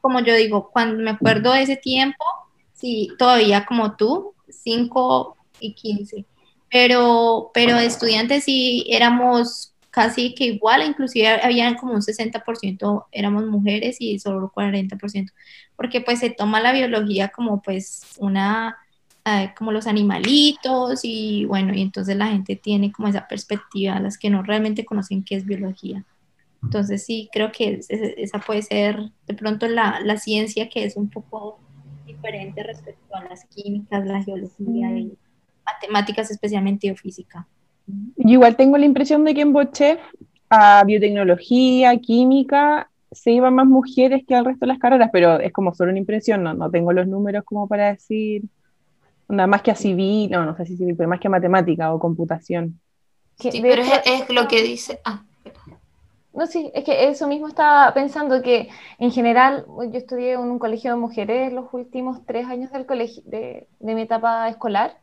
como 0.00 0.20
yo 0.20 0.34
digo, 0.34 0.70
cuando 0.70 1.02
me 1.02 1.10
acuerdo 1.10 1.52
de 1.52 1.62
ese 1.62 1.76
tiempo, 1.76 2.24
sí, 2.72 3.10
todavía 3.18 3.66
como 3.66 3.96
tú, 3.96 4.34
5 4.48 5.36
y 5.60 5.74
15. 5.74 6.24
Pero, 6.70 7.50
pero 7.52 7.76
de 7.76 7.86
estudiantes 7.86 8.44
sí 8.44 8.86
éramos 8.88 9.74
casi 9.90 10.34
que 10.34 10.44
igual, 10.44 10.86
inclusive 10.86 11.28
habían 11.42 11.74
como 11.74 11.94
un 11.94 12.02
60% 12.02 13.06
éramos 13.10 13.46
mujeres 13.46 13.96
y 13.98 14.18
solo 14.18 14.52
40%, 14.54 15.32
porque 15.76 16.00
pues 16.00 16.20
se 16.20 16.30
toma 16.30 16.60
la 16.60 16.72
biología 16.72 17.28
como 17.28 17.60
pues 17.60 18.02
una, 18.18 18.78
eh, 19.28 19.54
como 19.56 19.72
los 19.72 19.86
animalitos 19.86 21.00
y 21.02 21.44
bueno, 21.44 21.74
y 21.74 21.82
entonces 21.82 22.16
la 22.16 22.28
gente 22.28 22.56
tiene 22.56 22.92
como 22.92 23.08
esa 23.08 23.26
perspectiva, 23.28 24.00
las 24.00 24.18
que 24.18 24.30
no 24.30 24.42
realmente 24.42 24.84
conocen 24.84 25.24
qué 25.24 25.36
es 25.36 25.44
biología. 25.44 26.04
Entonces 26.62 27.04
sí, 27.04 27.28
creo 27.32 27.52
que 27.52 27.80
esa 27.88 28.38
puede 28.40 28.62
ser 28.62 29.10
de 29.26 29.34
pronto 29.34 29.68
la, 29.68 30.00
la, 30.00 30.16
ciencia 30.16 30.68
que 30.68 30.84
es 30.84 30.96
un 30.96 31.08
poco 31.08 31.58
diferente 32.04 32.62
respecto 32.64 33.14
a 33.14 33.24
las 33.24 33.44
químicas, 33.44 34.04
la 34.04 34.22
geología 34.24 34.98
y 34.98 35.16
matemáticas, 35.64 36.30
especialmente 36.30 36.92
física. 36.96 37.46
Yo 38.16 38.34
igual 38.34 38.56
tengo 38.56 38.76
la 38.76 38.86
impresión 38.86 39.24
de 39.24 39.34
que 39.34 39.42
en 39.42 39.52
Bochef 39.52 40.00
a 40.50 40.82
biotecnología, 40.84 41.96
química, 41.98 42.90
se 43.10 43.32
iban 43.32 43.54
más 43.54 43.66
mujeres 43.66 44.24
que 44.26 44.34
al 44.34 44.44
resto 44.44 44.60
de 44.60 44.68
las 44.68 44.78
carreras, 44.78 45.10
pero 45.12 45.38
es 45.40 45.52
como 45.52 45.74
solo 45.74 45.90
una 45.90 45.98
impresión, 45.98 46.42
no, 46.42 46.54
no 46.54 46.70
tengo 46.70 46.92
los 46.92 47.06
números 47.06 47.44
como 47.44 47.68
para 47.68 47.92
decir, 47.92 48.44
más 49.28 49.62
que 49.62 49.70
a 49.70 49.74
civil, 49.74 50.30
no, 50.30 50.44
no 50.44 50.56
sé 50.56 50.66
si 50.66 50.76
civil, 50.76 50.96
pero 50.96 51.08
más 51.08 51.20
que 51.20 51.28
a 51.28 51.30
matemática 51.30 51.92
o 51.92 51.98
computación. 51.98 52.80
Sí, 53.38 53.60
pero 53.62 53.82
es, 53.82 53.92
es, 54.04 54.30
lo 54.30 54.48
que 54.48 54.62
dice, 54.62 55.00
ah, 55.04 55.22
no, 56.38 56.46
sí, 56.46 56.70
es 56.72 56.84
que 56.84 57.08
eso 57.08 57.26
mismo 57.26 57.48
estaba 57.48 57.92
pensando 57.94 58.42
que 58.42 58.68
en 58.98 59.10
general 59.10 59.66
yo 59.66 59.98
estudié 59.98 60.34
en 60.34 60.40
un 60.40 60.60
colegio 60.60 60.92
de 60.92 60.96
mujeres 60.96 61.52
los 61.52 61.66
últimos 61.72 62.24
tres 62.26 62.46
años 62.46 62.70
del 62.70 62.86
colegio, 62.86 63.24
de, 63.26 63.66
mi 63.80 64.02
etapa 64.02 64.48
escolar 64.48 64.98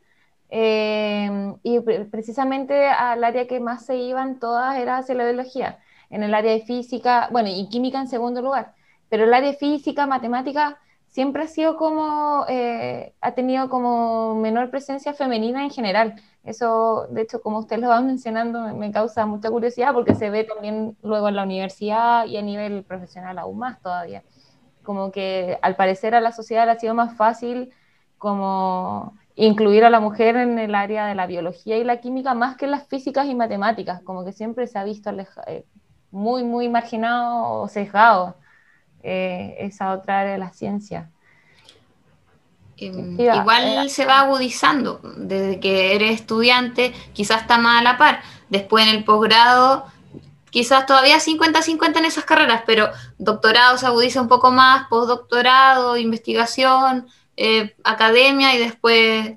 eh, 0.49 1.53
y 1.61 1.81
precisamente 1.81 2.87
al 2.87 3.21
área 3.23 3.47
que 3.47 3.59
más 3.59 3.85
se 3.85 3.97
iban 3.97 4.39
todas 4.39 4.77
era 4.77 4.99
hacia 4.99 5.15
la 5.15 5.25
biología, 5.25 5.79
en 6.09 6.23
el 6.23 6.33
área 6.33 6.53
de 6.53 6.61
física, 6.61 7.27
bueno, 7.33 7.49
y 7.51 7.67
química 7.67 7.99
en 7.99 8.07
segundo 8.07 8.41
lugar, 8.41 8.73
pero 9.09 9.25
el 9.25 9.33
área 9.33 9.51
de 9.51 9.57
física, 9.57 10.07
matemática, 10.07 10.79
siempre 11.15 11.43
ha 11.43 11.47
sido 11.47 11.77
como, 11.77 12.45
eh, 12.49 13.13
ha 13.21 13.31
tenido 13.31 13.69
como 13.69 14.35
menor 14.35 14.69
presencia 14.69 15.13
femenina 15.13 15.63
en 15.63 15.69
general. 15.69 16.15
Eso, 16.43 17.07
de 17.09 17.21
hecho, 17.21 17.41
como 17.41 17.59
ustedes 17.59 17.81
lo 17.81 17.87
van 17.87 18.05
mencionando, 18.13 18.75
me, 18.75 18.91
causa 18.91 19.25
mucha 19.25 19.49
curiosidad 19.49 19.93
porque 19.93 20.13
se 20.13 20.29
ve 20.29 20.43
también 20.43 20.97
luego 21.03 21.29
en 21.29 21.37
la 21.37 21.43
universidad 21.43 22.25
y 22.25 22.35
a 22.35 22.41
nivel 22.41 22.83
profesional 22.83 23.39
aún 23.39 23.59
más 23.59 23.81
todavía. 23.81 24.23
Como 24.83 25.13
que 25.13 25.57
al 25.61 25.77
parecer 25.77 26.15
a 26.15 26.21
la 26.21 26.33
sociedad 26.33 26.65
le 26.65 26.71
ha 26.73 26.79
sido 26.79 26.93
más 26.93 27.15
fácil 27.15 27.71
como 28.17 29.17
incluir 29.35 29.85
a 29.85 29.89
la 29.89 30.01
mujer 30.01 30.35
en 30.35 30.59
el 30.59 30.75
área 30.75 31.07
de 31.07 31.15
la 31.15 31.27
biología 31.27 31.77
y 31.77 31.85
la 31.85 32.01
química 32.01 32.33
más 32.33 32.57
que 32.57 32.65
en 32.65 32.71
las 32.71 32.87
físicas 32.89 33.27
y 33.27 33.35
matemáticas, 33.35 34.01
como 34.01 34.25
que 34.25 34.33
siempre 34.33 34.67
se 34.67 34.79
ha 34.79 34.83
visto 34.83 35.11
eh, 35.47 35.65
muy, 36.11 36.43
muy 36.43 36.67
marginado 36.67 37.61
o 37.61 37.67
sesgado 37.69 38.35
eh, 39.05 39.55
esa 39.59 39.93
otra 39.93 40.21
área 40.21 40.33
de 40.33 40.39
la 40.39 40.51
ciencia. 40.51 41.09
Em, 42.77 43.19
igual 43.19 43.89
se 43.89 44.05
va 44.05 44.21
agudizando 44.21 44.99
desde 45.15 45.59
que 45.59 45.95
eres 45.95 46.19
estudiante, 46.19 46.93
quizás 47.13 47.41
está 47.41 47.57
más 47.57 47.79
a 47.79 47.83
la 47.83 47.97
par. 47.97 48.21
Después 48.49 48.85
en 48.85 48.95
el 48.95 49.03
posgrado, 49.03 49.85
quizás 50.49 50.85
todavía 50.85 51.19
50-50 51.19 51.97
en 51.99 52.05
esas 52.05 52.25
carreras, 52.25 52.63
pero 52.65 52.89
doctorado 53.17 53.77
se 53.77 53.85
agudiza 53.85 54.21
un 54.21 54.27
poco 54.27 54.51
más, 54.51 54.87
postdoctorado, 54.89 55.97
investigación, 55.97 57.07
eh, 57.37 57.75
academia 57.83 58.55
y 58.55 58.59
después 58.59 59.33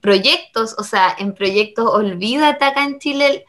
proyectos. 0.00 0.74
O 0.78 0.84
sea, 0.84 1.14
en 1.18 1.34
proyectos, 1.34 1.88
olvídate 1.88 2.64
acá 2.64 2.84
en 2.84 2.98
Chile, 2.98 3.46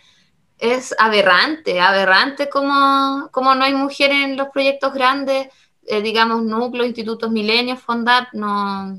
es 0.59 0.95
aberrante, 0.97 1.79
aberrante 1.79 2.49
como, 2.49 3.29
como 3.31 3.55
no 3.55 3.63
hay 3.63 3.73
mujeres 3.73 4.23
en 4.23 4.37
los 4.37 4.49
proyectos 4.49 4.93
grandes, 4.93 5.47
eh, 5.87 6.01
digamos, 6.01 6.43
núcleos, 6.43 6.87
institutos 6.87 7.31
milenios, 7.31 7.79
Fondap, 7.79 8.33
no 8.33 8.97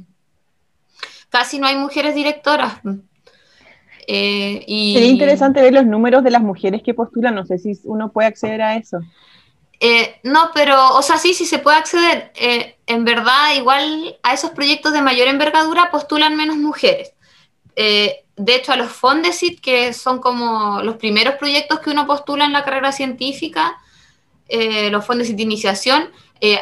casi 1.29 1.59
no 1.59 1.66
hay 1.66 1.77
mujeres 1.77 2.14
directoras. 2.14 2.75
Eh, 4.07 4.64
y... 4.66 4.95
Sería 4.95 5.09
interesante 5.11 5.61
ver 5.61 5.73
los 5.73 5.85
números 5.85 6.23
de 6.23 6.31
las 6.31 6.42
mujeres 6.42 6.83
que 6.83 6.95
postulan, 6.95 7.35
no 7.35 7.45
sé 7.45 7.59
si 7.59 7.73
uno 7.85 8.12
puede 8.12 8.29
acceder 8.29 8.62
a 8.62 8.77
eso. 8.77 9.01
Eh, 9.81 10.21
no, 10.23 10.51
pero, 10.55 10.97
o 10.97 11.03
sea, 11.03 11.19
sí, 11.19 11.35
sí 11.35 11.45
se 11.45 11.59
puede 11.59 11.77
acceder. 11.77 12.33
En 12.87 13.05
verdad, 13.05 13.55
igual 13.57 14.16
a 14.23 14.33
esos 14.33 14.53
proyectos 14.53 14.92
de 14.92 15.03
mayor 15.03 15.29
envergadura 15.29 15.90
postulan 15.90 16.37
menos 16.37 16.57
mujeres. 16.57 17.12
Eh, 17.75 18.25
de 18.37 18.55
hecho, 18.55 18.72
a 18.72 18.77
los 18.77 18.92
Fondesit, 18.92 19.61
que 19.61 19.92
son 19.92 20.20
como 20.20 20.83
los 20.83 20.96
primeros 20.96 21.37
proyectos 21.37 21.81
que 21.81 21.90
uno 21.90 22.07
postula 22.07 22.44
en 22.44 22.53
la 22.53 22.64
carrera 22.64 22.92
científica, 22.92 23.79
los 24.90 25.05
Fondesit 25.05 25.37
de 25.37 25.42
iniciación, 25.42 26.11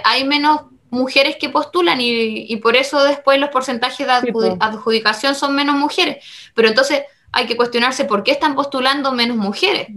hay 0.04 0.24
menos 0.24 0.62
mujeres 0.94 1.36
que 1.36 1.50
postulan 1.50 1.98
y, 2.00 2.56
por 2.56 2.76
eso 2.76 3.02
después 3.02 3.38
los 3.38 3.50
porcentajes 3.50 4.06
de 4.06 4.56
adjudicación 4.60 5.34
son 5.34 5.54
menos 5.54 5.76
mujeres. 5.76 6.24
Pero 6.54 6.68
entonces 6.68 7.02
hay 7.32 7.46
que 7.46 7.56
cuestionarse 7.56 8.04
por 8.04 8.22
qué 8.22 8.30
están 8.30 8.54
postulando 8.54 9.12
menos 9.12 9.36
mujeres. 9.36 9.88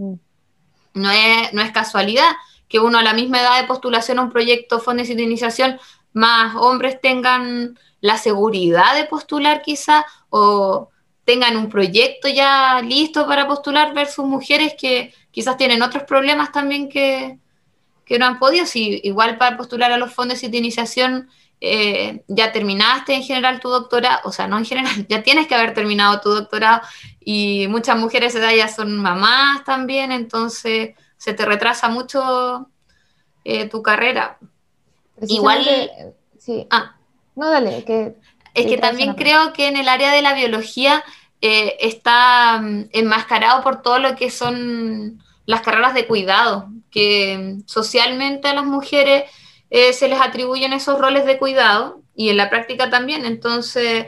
No 0.94 1.12
es, 1.12 1.54
no 1.54 1.62
es 1.62 1.72
casualidad 1.72 2.32
que 2.68 2.80
uno 2.80 2.98
a 2.98 3.04
la 3.04 3.14
misma 3.14 3.40
edad 3.40 3.62
de 3.62 3.68
postulación 3.68 4.20
a 4.20 4.24
un 4.24 4.32
proyecto 4.32 4.80
fondos 4.80 5.08
de 5.08 5.22
iniciación, 5.22 5.80
más 6.12 6.56
hombres 6.56 7.00
tengan 7.00 7.80
la 8.02 8.18
seguridad 8.18 8.96
de 8.96 9.06
postular 9.06 9.62
quizá 9.62 10.06
o 10.30 10.90
tengan 11.28 11.58
un 11.58 11.68
proyecto 11.68 12.30
ya 12.30 12.82
listo 12.82 13.28
para 13.28 13.46
postular 13.46 13.94
versus 13.94 14.26
mujeres 14.26 14.76
que 14.80 15.14
quizás 15.30 15.58
tienen 15.58 15.82
otros 15.82 16.04
problemas 16.04 16.54
también 16.54 16.88
que, 16.88 17.38
no 18.18 18.26
han 18.26 18.40
podido. 18.40 18.66
Si 18.66 19.02
igual 19.04 19.38
para 19.38 19.58
postular 19.58 19.92
a 19.92 19.98
los 19.98 20.14
fondos 20.14 20.40
de 20.40 20.58
iniciación 20.58 21.28
eh, 21.60 22.24
ya 22.30 22.54
terminaste 22.54 23.14
en 23.14 23.24
general 23.24 23.60
tu 23.60 23.68
doctorado, 23.68 24.22
o 24.24 24.32
sea, 24.32 24.48
no 24.48 24.58
en 24.58 24.64
general, 24.64 25.06
ya 25.10 25.22
tienes 25.22 25.48
que 25.48 25.56
haber 25.56 25.74
terminado 25.74 26.22
tu 26.22 26.30
doctorado 26.30 26.80
y 27.20 27.68
muchas 27.68 27.98
mujeres 27.98 28.34
de 28.34 28.40
edad 28.40 28.56
ya 28.56 28.70
son 28.70 28.96
mamás 28.96 29.66
también, 29.66 30.14
entonces 30.14 30.96
se 31.18 31.34
te 31.34 31.46
retrasa 31.46 31.90
mucho 31.90 32.70
eh, 33.44 33.68
tu 33.68 33.82
carrera. 33.84 34.38
Igual. 35.28 35.92
Sí. 36.40 36.66
Ah. 36.70 36.96
No, 37.36 37.52
dale, 37.52 37.84
que. 37.84 38.16
Es 38.58 38.68
que 38.68 38.78
también 38.78 39.14
creo 39.14 39.54
que 39.54 39.68
en 39.68 39.78
el 39.78 39.88
área 39.88 40.12
de 40.12 40.22
la 40.22 40.34
biología 40.34 41.04
eh, 41.42 41.78
está 41.80 42.60
mm, 42.62 42.90
enmascarado 42.92 43.64
por 43.64 43.82
todo 43.82 44.00
lo 44.00 44.16
que 44.16 44.32
son 44.32 45.24
las 45.46 45.62
carreras 45.62 45.94
de 45.94 46.08
cuidado, 46.08 46.70
que 46.92 47.38
mm, 47.38 47.68
socialmente 47.68 48.48
a 48.48 48.54
las 48.54 48.66
mujeres 48.66 49.24
eh, 49.70 49.94
se 49.94 50.08
les 50.08 50.20
atribuyen 50.20 50.74
esos 50.74 51.00
roles 51.00 51.26
de 51.26 51.38
cuidado 51.38 52.02
y 52.16 52.30
en 52.30 52.38
la 52.38 52.50
práctica 52.50 52.90
también. 52.90 53.26
Entonces, 53.26 54.08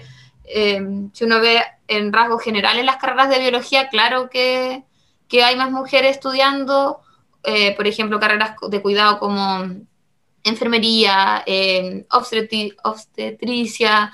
si 1.13 1.23
uno 1.23 1.39
ve 1.39 1.61
en 1.87 2.11
rasgos 2.11 2.41
generales 2.41 2.83
las 2.83 2.97
carreras 2.97 3.29
de 3.29 3.37
biología, 3.37 3.87
claro 3.89 4.31
que 4.31 4.83
que 5.29 5.43
hay 5.43 5.55
más 5.55 5.71
mujeres 5.71 6.11
estudiando, 6.11 6.99
eh, 7.43 7.73
por 7.75 7.87
ejemplo, 7.87 8.19
carreras 8.19 8.55
de 8.69 8.81
cuidado 8.81 9.19
como 9.19 9.63
enfermería, 10.43 11.43
eh, 11.45 12.05
obstetricia, 12.83 14.11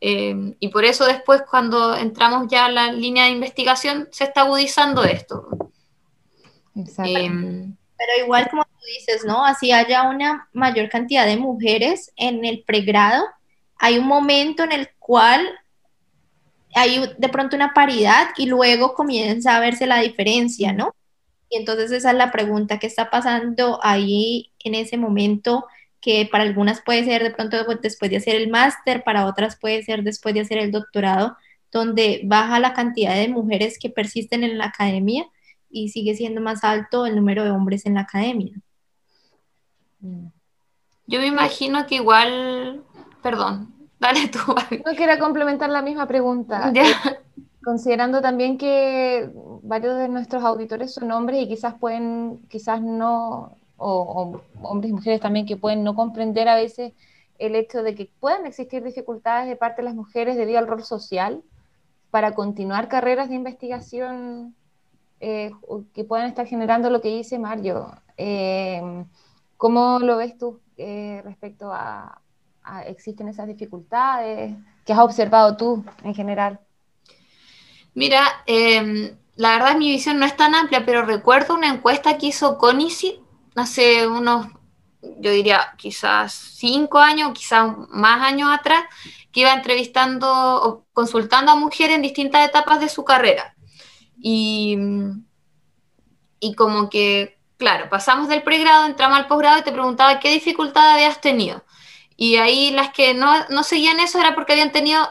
eh, 0.00 0.54
y 0.58 0.68
por 0.68 0.84
eso 0.84 1.04
después 1.04 1.42
cuando 1.48 1.94
entramos 1.94 2.48
ya 2.48 2.66
a 2.66 2.70
la 2.70 2.92
línea 2.92 3.24
de 3.24 3.30
investigación 3.30 4.08
se 4.10 4.24
está 4.24 4.42
agudizando 4.42 5.04
esto. 5.04 5.48
Exacto. 6.74 7.12
Pero 7.12 8.24
igual 8.24 8.48
como 8.48 8.64
tú 8.64 8.86
dices, 8.98 9.26
¿no? 9.26 9.44
Así 9.44 9.72
haya 9.72 10.08
una 10.08 10.48
mayor 10.54 10.88
cantidad 10.88 11.26
de 11.26 11.36
mujeres 11.36 12.12
en 12.16 12.46
el 12.46 12.62
pregrado, 12.62 13.26
hay 13.76 13.98
un 13.98 14.06
momento 14.06 14.62
en 14.62 14.72
el 14.72 14.88
cual 14.98 15.46
hay 16.74 17.12
de 17.18 17.28
pronto 17.28 17.56
una 17.56 17.74
paridad 17.74 18.28
y 18.36 18.46
luego 18.46 18.94
comienza 18.94 19.56
a 19.56 19.60
verse 19.60 19.86
la 19.86 20.00
diferencia, 20.00 20.72
¿no? 20.72 20.94
Y 21.50 21.56
entonces 21.56 21.90
esa 21.90 22.12
es 22.12 22.16
la 22.16 22.30
pregunta, 22.30 22.78
¿qué 22.78 22.86
está 22.86 23.10
pasando 23.10 23.80
ahí 23.82 24.52
en 24.60 24.74
ese 24.76 24.96
momento? 24.96 25.66
Que 26.00 26.28
para 26.30 26.44
algunas 26.44 26.80
puede 26.80 27.04
ser 27.04 27.22
de 27.22 27.30
pronto 27.30 27.56
después 27.82 28.10
de 28.10 28.16
hacer 28.16 28.36
el 28.36 28.48
máster, 28.48 29.04
para 29.04 29.26
otras 29.26 29.56
puede 29.56 29.82
ser 29.82 30.02
después 30.02 30.34
de 30.34 30.40
hacer 30.40 30.58
el 30.58 30.72
doctorado, 30.72 31.36
donde 31.70 32.22
baja 32.24 32.58
la 32.58 32.72
cantidad 32.72 33.14
de 33.14 33.28
mujeres 33.28 33.78
que 33.78 33.90
persisten 33.90 34.44
en 34.44 34.58
la 34.58 34.66
academia 34.66 35.26
y 35.70 35.90
sigue 35.90 36.14
siendo 36.14 36.40
más 36.40 36.64
alto 36.64 37.06
el 37.06 37.16
número 37.16 37.44
de 37.44 37.50
hombres 37.50 37.86
en 37.86 37.94
la 37.94 38.00
academia. 38.00 38.54
Yo 40.00 41.20
me 41.20 41.26
imagino 41.26 41.86
que 41.86 41.96
igual, 41.96 42.82
perdón, 43.22 43.74
Dale 44.00 44.28
tú. 44.28 44.38
No 44.84 44.92
quiero 44.96 45.18
complementar 45.18 45.68
la 45.68 45.82
misma 45.82 46.06
pregunta. 46.06 46.72
Eh, 46.74 46.94
considerando 47.62 48.22
también 48.22 48.56
que 48.56 49.30
varios 49.62 49.98
de 49.98 50.08
nuestros 50.08 50.42
auditores 50.42 50.94
son 50.94 51.12
hombres 51.12 51.42
y 51.42 51.48
quizás 51.48 51.74
pueden, 51.74 52.40
quizás 52.48 52.80
no, 52.80 53.58
o, 53.80 54.42
hombres 54.62 54.90
y 54.90 54.94
mujeres 54.94 55.20
también 55.20 55.46
que 55.46 55.56
pueden 55.56 55.82
no 55.82 55.94
comprender 55.94 56.48
a 56.48 56.54
veces 56.54 56.92
el 57.38 57.56
hecho 57.56 57.82
de 57.82 57.94
que 57.94 58.10
puedan 58.20 58.46
existir 58.46 58.84
dificultades 58.84 59.48
de 59.48 59.56
parte 59.56 59.80
de 59.80 59.86
las 59.86 59.94
mujeres 59.94 60.36
debido 60.36 60.58
al 60.58 60.66
rol 60.66 60.84
social 60.84 61.42
para 62.10 62.34
continuar 62.34 62.88
carreras 62.88 63.30
de 63.30 63.36
investigación 63.36 64.54
eh, 65.20 65.52
que 65.94 66.04
puedan 66.04 66.26
estar 66.26 66.46
generando 66.46 66.90
lo 66.90 67.00
que 67.00 67.08
dice 67.08 67.38
Mario. 67.38 67.90
Eh, 68.18 68.82
¿Cómo 69.56 69.98
lo 69.98 70.16
ves 70.18 70.36
tú 70.36 70.60
respecto 70.76 71.70
a, 71.72 72.20
existen 72.86 73.28
esas 73.28 73.46
dificultades? 73.46 74.54
¿Qué 74.84 74.92
has 74.92 74.98
observado 74.98 75.56
tú 75.56 75.84
en 76.04 76.14
general? 76.14 76.60
Mira, 77.94 78.24
la 78.46 79.52
verdad 79.52 79.76
mi 79.76 79.90
visión 79.90 80.18
no 80.18 80.26
es 80.26 80.36
tan 80.36 80.54
amplia, 80.54 80.84
pero 80.86 81.04
recuerdo 81.04 81.54
una 81.54 81.72
encuesta 81.72 82.16
que 82.16 82.26
hizo 82.26 82.56
CONICIT 82.56 83.20
hace 83.60 84.06
unos, 84.06 84.46
yo 85.00 85.30
diría 85.30 85.74
quizás 85.76 86.32
cinco 86.32 86.98
años, 86.98 87.32
quizás 87.32 87.72
más 87.90 88.22
años 88.22 88.50
atrás, 88.52 88.84
que 89.32 89.40
iba 89.40 89.52
entrevistando 89.52 90.28
o 90.28 90.86
consultando 90.92 91.52
a 91.52 91.56
mujeres 91.56 91.96
en 91.96 92.02
distintas 92.02 92.48
etapas 92.48 92.80
de 92.80 92.88
su 92.88 93.04
carrera. 93.04 93.54
Y, 94.18 94.76
y 96.40 96.54
como 96.54 96.90
que, 96.90 97.38
claro, 97.56 97.88
pasamos 97.88 98.28
del 98.28 98.42
pregrado, 98.42 98.86
entramos 98.86 99.18
al 99.18 99.26
posgrado 99.26 99.60
y 99.60 99.62
te 99.62 99.72
preguntaba 99.72 100.20
qué 100.20 100.30
dificultad 100.30 100.92
habías 100.92 101.20
tenido. 101.20 101.64
Y 102.16 102.36
ahí 102.36 102.70
las 102.72 102.90
que 102.90 103.14
no, 103.14 103.32
no 103.48 103.62
seguían 103.62 104.00
eso 104.00 104.18
era 104.18 104.34
porque 104.34 104.52
habían 104.52 104.72
tenido 104.72 105.08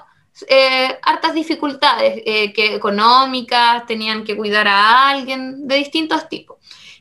eh, 0.48 0.98
hartas 1.02 1.34
dificultades 1.34 2.22
eh, 2.26 2.54
que 2.54 2.76
económicas, 2.76 3.86
tenían 3.86 4.24
que 4.24 4.38
cuidar 4.38 4.68
a 4.68 5.10
alguien 5.10 5.68
de 5.68 5.76
distintos 5.76 6.30
tipos. 6.30 6.59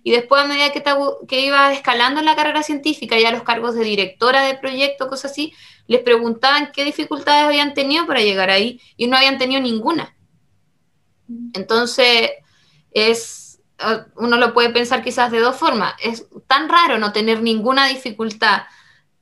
Y 0.09 0.11
después, 0.11 0.43
a 0.43 0.47
medida 0.47 0.73
que, 0.73 0.83
que 1.29 1.45
iba 1.45 1.71
escalando 1.71 2.21
en 2.21 2.25
la 2.25 2.35
carrera 2.35 2.63
científica, 2.63 3.19
ya 3.19 3.31
los 3.31 3.43
cargos 3.43 3.75
de 3.75 3.85
directora 3.85 4.41
de 4.41 4.55
proyecto, 4.55 5.07
cosas 5.07 5.33
así, 5.33 5.53
les 5.87 6.01
preguntaban 6.01 6.71
qué 6.73 6.83
dificultades 6.83 7.45
habían 7.45 7.75
tenido 7.75 8.07
para 8.07 8.23
llegar 8.23 8.49
ahí 8.49 8.81
y 8.97 9.07
no 9.07 9.19
habían 9.19 9.37
tenido 9.37 9.61
ninguna. 9.61 10.17
Entonces, 11.53 12.31
es, 12.91 13.61
eh, 13.81 13.99
uno 14.17 14.39
lo 14.39 14.55
puede 14.55 14.71
pensar 14.71 15.05
quizás 15.05 15.31
de 15.31 15.41
dos 15.41 15.57
formas. 15.57 15.93
Es 16.03 16.25
tan 16.47 16.71
raro 16.71 16.97
no 16.97 17.13
tener 17.13 17.43
ninguna 17.43 17.87
dificultad 17.87 18.63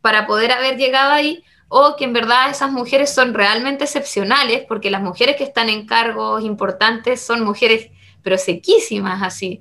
para 0.01 0.25
poder 0.29 0.53
haber 0.53 0.77
llegado 0.77 1.11
ahí, 1.11 1.42
o 1.66 1.96
que 1.96 2.05
en 2.05 2.12
verdad 2.12 2.49
esas 2.49 2.70
mujeres 2.70 3.12
son 3.12 3.35
realmente 3.35 3.83
excepcionales, 3.83 4.64
porque 4.68 4.92
las 4.92 5.03
mujeres 5.03 5.35
que 5.35 5.42
están 5.42 5.68
en 5.68 5.85
cargos 5.85 6.44
importantes 6.44 7.20
son 7.20 7.42
mujeres, 7.42 7.90
pero 8.22 8.38
sequísimas 8.38 9.20
así, 9.25 9.61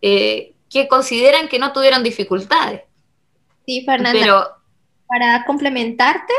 eh, 0.00 0.53
que 0.74 0.88
consideran 0.88 1.46
que 1.48 1.60
no 1.60 1.72
tuvieron 1.72 2.02
dificultades. 2.02 2.82
Sí, 3.64 3.84
Fernanda. 3.86 4.18
Pero, 4.20 4.44
para 5.06 5.44
complementarte, 5.46 6.34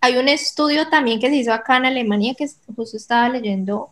hay 0.00 0.16
un 0.16 0.28
estudio 0.28 0.88
también 0.88 1.20
que 1.20 1.28
se 1.28 1.36
hizo 1.36 1.52
acá 1.52 1.76
en 1.76 1.86
Alemania 1.86 2.34
que 2.36 2.48
justo 2.74 2.96
estaba 2.96 3.28
leyendo 3.28 3.90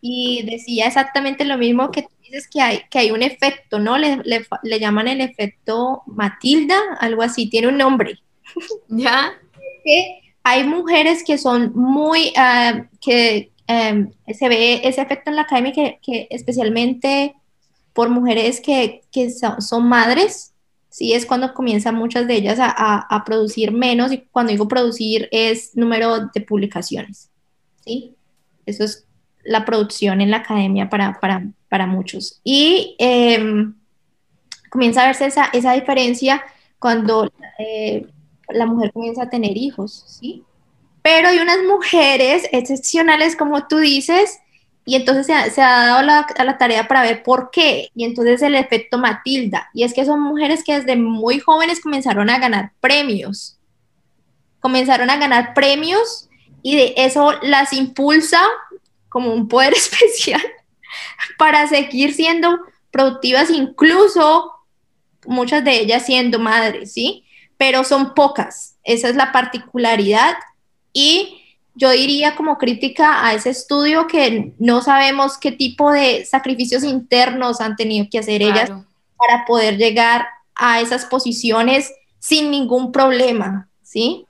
y 0.00 0.42
decía 0.50 0.86
exactamente 0.86 1.44
lo 1.44 1.58
mismo 1.58 1.90
que 1.90 2.02
tú 2.02 2.08
dices 2.22 2.48
que 2.50 2.62
hay, 2.62 2.80
que 2.90 3.00
hay 3.00 3.10
un 3.10 3.22
efecto, 3.22 3.78
¿no? 3.78 3.98
Le, 3.98 4.22
le 4.62 4.80
llaman 4.80 5.08
el 5.08 5.20
efecto 5.20 6.02
Matilda, 6.06 6.78
algo 6.98 7.22
así, 7.22 7.50
tiene 7.50 7.68
un 7.68 7.76
nombre. 7.76 8.18
¿Ya? 8.88 9.34
Que 9.84 10.22
hay 10.42 10.64
mujeres 10.64 11.22
que 11.22 11.36
son 11.36 11.72
muy, 11.74 12.32
ah, 12.38 12.86
que 13.02 13.52
em, 13.66 14.10
se 14.32 14.48
ve 14.48 14.80
ese 14.84 15.02
efecto 15.02 15.28
en 15.28 15.36
la 15.36 15.42
academia 15.42 15.74
que, 16.00 16.26
especialmente 16.30 17.34
por 17.92 18.10
mujeres 18.10 18.60
que, 18.60 19.02
son, 19.58 19.88
madres, 19.88 20.52
sí 20.88 21.12
es 21.12 21.26
cuando 21.26 21.54
comienzan 21.54 21.94
muchas 21.94 22.26
de 22.26 22.34
ellas 22.34 22.58
a, 22.60 23.22
producir 23.24 23.72
menos 23.72 24.12
y 24.12 24.18
cuando 24.30 24.52
digo 24.52 24.68
producir 24.68 25.28
es 25.32 25.76
número 25.76 26.26
de 26.32 26.40
publicaciones, 26.40 27.30
¿sí? 27.84 28.14
Eso 28.66 28.84
es 28.84 29.06
la 29.44 29.64
producción 29.64 30.20
en 30.20 30.30
la 30.30 30.38
academia 30.38 30.88
para, 30.90 31.18
para, 31.20 31.86
muchos. 31.86 32.40
Y 32.44 32.94
em, 32.98 33.74
comienza 34.70 35.02
a 35.02 35.06
verse 35.06 35.26
esa, 35.26 35.46
esa 35.52 35.72
diferencia 35.72 36.42
cuando 36.78 37.30
eh, 37.58 38.06
la 38.48 38.66
mujer 38.66 38.92
comienza 38.92 39.24
a 39.24 39.30
tener 39.30 39.56
hijos, 39.56 40.04
¿sí? 40.20 40.44
Pero 41.02 41.28
hay 41.28 41.38
unas 41.38 41.58
mujeres 41.64 42.48
excepcionales, 42.52 43.36
como 43.36 43.66
tú 43.66 43.78
dices, 43.78 44.38
y 44.88 44.94
entonces 44.94 45.26
se 45.26 45.60
ha, 45.60 45.86
dado 45.86 46.00
la, 46.00 46.20
a 46.20 46.44
la 46.44 46.56
tarea 46.56 46.88
para 46.88 47.02
ver 47.02 47.22
por 47.22 47.50
qué. 47.50 47.90
Y 47.94 48.04
entonces 48.04 48.40
el 48.40 48.54
efecto 48.54 48.96
Matilda. 48.96 49.68
Y 49.74 49.82
es 49.84 49.92
que 49.92 50.06
son 50.06 50.18
mujeres 50.18 50.64
que 50.64 50.78
desde 50.78 50.96
muy 50.96 51.40
jóvenes 51.40 51.82
comenzaron 51.82 52.30
a 52.30 52.38
ganar 52.38 52.72
premios. 52.80 53.58
Comenzaron 54.60 55.10
a 55.10 55.18
ganar 55.18 55.52
premios 55.52 56.30
y 56.62 56.74
de 56.74 56.94
eso 56.96 57.34
las 57.42 57.74
impulsa 57.74 58.40
como 59.10 59.34
un 59.34 59.46
poder 59.46 59.74
especial 59.76 60.40
para 61.36 61.68
seguir 61.68 62.14
siendo 62.14 62.58
productivas, 62.90 63.50
incluso 63.50 64.54
muchas 65.26 65.62
de 65.66 65.80
ellas 65.80 66.06
siendo 66.06 66.38
madres, 66.38 66.94
¿sí? 66.94 67.26
Pero 67.58 67.84
son 67.84 68.14
pocas. 68.14 68.78
Esa 68.84 69.10
es 69.10 69.16
la 69.16 69.32
particularidad. 69.32 70.34
Y 70.94 71.47
yo 71.78 71.90
diría 71.90 72.34
como 72.34 72.58
crítica 72.58 73.24
a 73.24 73.34
ese 73.34 73.50
estudio 73.50 74.08
que 74.08 74.52
no 74.58 74.82
sabemos 74.82 75.38
qué 75.38 75.52
tipo 75.52 75.92
de 75.92 76.24
sacrificios 76.24 76.82
internos 76.82 77.60
han 77.60 77.76
tenido 77.76 78.06
que 78.10 78.18
hacer 78.18 78.42
ellas 78.42 78.70
para 79.16 79.44
poder 79.46 79.76
llegar 79.78 80.26
a 80.56 80.80
esas 80.80 81.04
posiciones 81.04 81.92
sin 82.18 82.50
ningún 82.50 82.90
problema, 82.90 83.68
¿sí? 83.80 84.26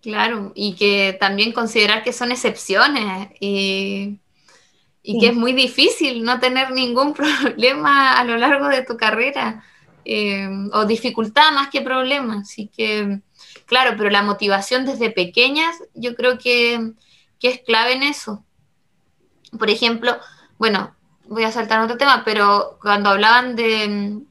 Claro, 0.00 0.52
y 0.54 0.74
que 0.74 1.16
también 1.18 1.50
considerar 1.52 2.04
que 2.04 2.12
son 2.12 2.30
excepciones 2.30 3.28
y, 3.40 4.20
que 5.02 5.26
es 5.26 5.34
muy 5.34 5.52
difícil 5.52 6.22
no 6.22 6.38
tener 6.38 6.70
ningún 6.70 7.14
problema 7.14 8.16
a 8.16 8.22
lo 8.22 8.36
largo 8.36 8.68
de 8.68 8.82
tu 8.82 8.96
carrera 8.96 9.64
eh, 10.04 10.48
o 10.72 10.84
dificultad 10.84 11.50
más 11.52 11.68
que 11.68 11.80
problema. 11.80 12.42
Así 12.42 12.68
que 12.68 13.20
Claro, 13.72 13.94
pero 13.96 14.10
la 14.10 14.20
motivación 14.20 14.84
desde 14.84 15.10
pequeñas 15.10 15.74
yo 15.94 16.14
creo 16.14 16.36
que, 16.36 16.92
es 17.40 17.60
clave 17.60 17.94
en 17.94 18.02
eso. 18.02 18.44
Por 19.58 19.70
ejemplo, 19.70 20.14
bueno, 20.58 20.94
voy 21.26 21.44
a 21.44 21.52
saltar 21.52 21.80
otro 21.80 21.96
tema, 21.96 22.22
pero 22.22 22.78
cuando 22.82 23.08
hablaban 23.08 23.56
de, 23.56 24.26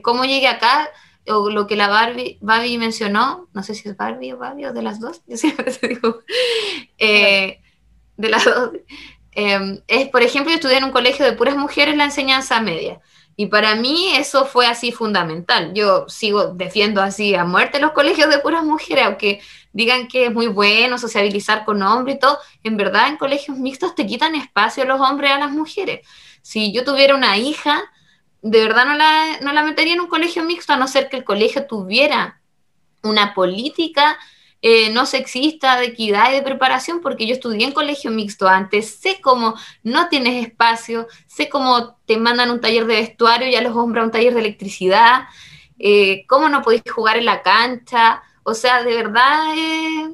cómo 0.00 0.24
llegué 0.24 0.48
acá, 0.48 0.88
o 1.28 1.50
lo 1.50 1.66
que 1.66 1.76
la 1.76 1.88
Barbie, 1.88 2.38
Barbie 2.40 2.78
mencionó, 2.78 3.50
no 3.52 3.62
sé 3.62 3.74
si 3.74 3.90
es 3.90 3.94
Barbie 3.94 4.32
o 4.32 4.38
Barbie 4.38 4.68
o 4.68 4.72
de 4.72 4.80
las 4.80 5.00
dos, 5.00 5.20
yo 5.26 5.36
siempre 5.36 5.70
te 5.70 5.88
digo, 5.88 6.20
eh, 6.96 7.60
de 8.16 8.28
las 8.30 8.46
dos, 8.46 8.70
eh, 9.32 9.82
es, 9.86 10.08
por 10.08 10.22
ejemplo, 10.22 10.50
yo 10.50 10.56
estudié 10.56 10.78
en 10.78 10.84
un 10.84 10.92
colegio 10.92 11.26
de 11.26 11.34
puras 11.34 11.58
mujeres 11.58 11.94
la 11.94 12.04
enseñanza 12.04 12.58
media. 12.62 13.02
Y 13.40 13.46
para 13.46 13.76
mí 13.76 14.10
eso 14.16 14.46
fue 14.46 14.66
así 14.66 14.90
fundamental. 14.90 15.72
Yo 15.72 16.06
sigo, 16.08 16.54
defiendo 16.54 17.00
así 17.00 17.36
a 17.36 17.44
muerte 17.44 17.78
los 17.78 17.92
colegios 17.92 18.28
de 18.28 18.40
puras 18.40 18.64
mujeres, 18.64 19.04
aunque 19.04 19.40
digan 19.72 20.08
que 20.08 20.26
es 20.26 20.32
muy 20.34 20.48
bueno 20.48 20.98
sociabilizar 20.98 21.64
con 21.64 21.80
hombres 21.80 22.16
y 22.16 22.18
todo. 22.18 22.40
En 22.64 22.76
verdad, 22.76 23.06
en 23.06 23.16
colegios 23.16 23.56
mixtos 23.56 23.94
te 23.94 24.08
quitan 24.08 24.34
espacio 24.34 24.84
los 24.86 25.00
hombres 25.00 25.30
a 25.30 25.38
las 25.38 25.52
mujeres. 25.52 26.04
Si 26.42 26.72
yo 26.72 26.82
tuviera 26.82 27.14
una 27.14 27.36
hija, 27.38 27.84
de 28.42 28.60
verdad 28.60 28.86
no 28.86 28.94
la, 28.94 29.38
no 29.40 29.52
la 29.52 29.62
metería 29.62 29.94
en 29.94 30.00
un 30.00 30.08
colegio 30.08 30.42
mixto, 30.42 30.72
a 30.72 30.76
no 30.76 30.88
ser 30.88 31.08
que 31.08 31.18
el 31.18 31.22
colegio 31.22 31.64
tuviera 31.68 32.40
una 33.04 33.34
política 33.34 34.18
eh, 34.60 34.90
no 34.90 35.06
sexista, 35.06 35.78
de 35.78 35.86
equidad 35.86 36.30
y 36.30 36.34
de 36.34 36.42
preparación, 36.42 37.00
porque 37.00 37.26
yo 37.26 37.34
estudié 37.34 37.66
en 37.66 37.72
colegio 37.72 38.10
mixto 38.10 38.48
antes, 38.48 38.96
sé 38.96 39.20
cómo 39.20 39.54
no 39.84 40.08
tienes 40.08 40.46
espacio, 40.46 41.06
sé 41.26 41.48
cómo 41.48 41.96
te 42.06 42.16
mandan 42.16 42.50
un 42.50 42.60
taller 42.60 42.86
de 42.86 42.96
vestuario 42.96 43.48
y 43.48 43.54
a 43.54 43.62
los 43.62 43.76
hombres 43.76 44.02
a 44.02 44.06
un 44.06 44.10
taller 44.10 44.34
de 44.34 44.40
electricidad, 44.40 45.24
eh, 45.78 46.24
cómo 46.26 46.48
no 46.48 46.62
podéis 46.62 46.82
jugar 46.92 47.18
en 47.18 47.26
la 47.26 47.42
cancha, 47.42 48.22
o 48.42 48.54
sea, 48.54 48.82
de 48.82 48.96
verdad, 48.96 49.54
eh, 49.56 50.10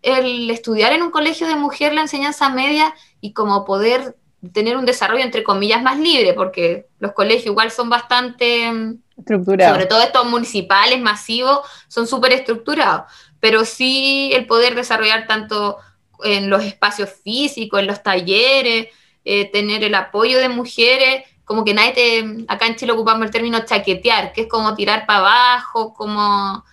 el 0.00 0.50
estudiar 0.50 0.92
en 0.92 1.02
un 1.02 1.10
colegio 1.10 1.46
de 1.46 1.56
mujer 1.56 1.92
la 1.92 2.02
enseñanza 2.02 2.48
media 2.48 2.94
y 3.20 3.32
como 3.34 3.64
poder 3.66 4.16
tener 4.52 4.76
un 4.76 4.84
desarrollo 4.86 5.24
entre 5.24 5.42
comillas 5.42 5.82
más 5.82 5.98
libre, 5.98 6.32
porque 6.32 6.86
los 6.98 7.12
colegios 7.12 7.46
igual 7.46 7.70
son 7.70 7.90
bastante 7.90 8.70
estructurados. 9.16 9.74
Sobre 9.74 9.86
todo 9.86 10.02
estos 10.02 10.26
municipales 10.26 11.00
masivos 11.00 11.60
son 11.88 12.06
súper 12.06 12.32
estructurados 12.32 13.04
pero 13.44 13.66
sí 13.66 14.30
el 14.32 14.46
poder 14.46 14.74
desarrollar 14.74 15.26
tanto 15.26 15.76
en 16.22 16.48
los 16.48 16.64
espacios 16.64 17.10
físicos, 17.22 17.78
en 17.78 17.86
los 17.86 18.02
talleres, 18.02 18.88
eh, 19.22 19.50
tener 19.52 19.84
el 19.84 19.94
apoyo 19.94 20.38
de 20.38 20.48
mujeres, 20.48 21.24
como 21.44 21.62
que 21.62 21.74
nadie 21.74 21.92
te, 21.92 22.44
acá 22.48 22.66
en 22.66 22.76
Chile 22.76 22.92
ocupamos 22.92 23.26
el 23.26 23.30
término 23.30 23.62
chaquetear, 23.62 24.32
que 24.32 24.40
es 24.40 24.48
como 24.48 24.74
tirar 24.74 25.04
para 25.04 25.18
abajo, 25.18 25.92
como, 25.92 26.64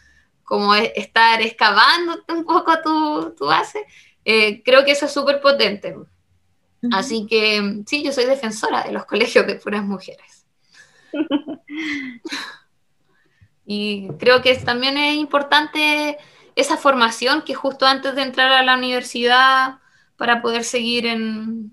como 0.46 0.74
estar 0.74 1.42
excavando 1.42 2.24
un 2.30 2.46
poco 2.46 2.82
tu, 2.82 3.36
tu 3.38 3.48
base. 3.48 3.86
Eh, 4.24 4.64
creo 4.64 4.86
que 4.86 4.92
eso 4.92 5.08
es 5.08 5.12
súper 5.12 5.42
potente. 5.42 5.94
Así 6.94 7.28
que 7.28 7.82
sí, 7.86 8.02
yo 8.02 8.14
soy 8.14 8.24
defensora 8.28 8.84
de 8.84 8.94
los 8.94 9.04
colegios 9.04 9.46
de 9.46 9.56
puras 9.56 9.84
mujeres. 9.84 10.46
y 13.66 14.08
creo 14.20 14.42
que 14.42 14.56
también 14.56 14.98
es 14.98 15.18
importante 15.18 16.18
esa 16.56 16.78
formación 16.78 17.44
que 17.44 17.56
justo 17.56 17.86
antes 17.86 18.16
de 18.16 18.24
entrar 18.24 18.52
a 18.52 18.64
la 18.64 18.76
universidad 18.76 19.80
para 20.18 20.42
poder 20.42 20.64
seguir 20.64 21.06
en, 21.06 21.72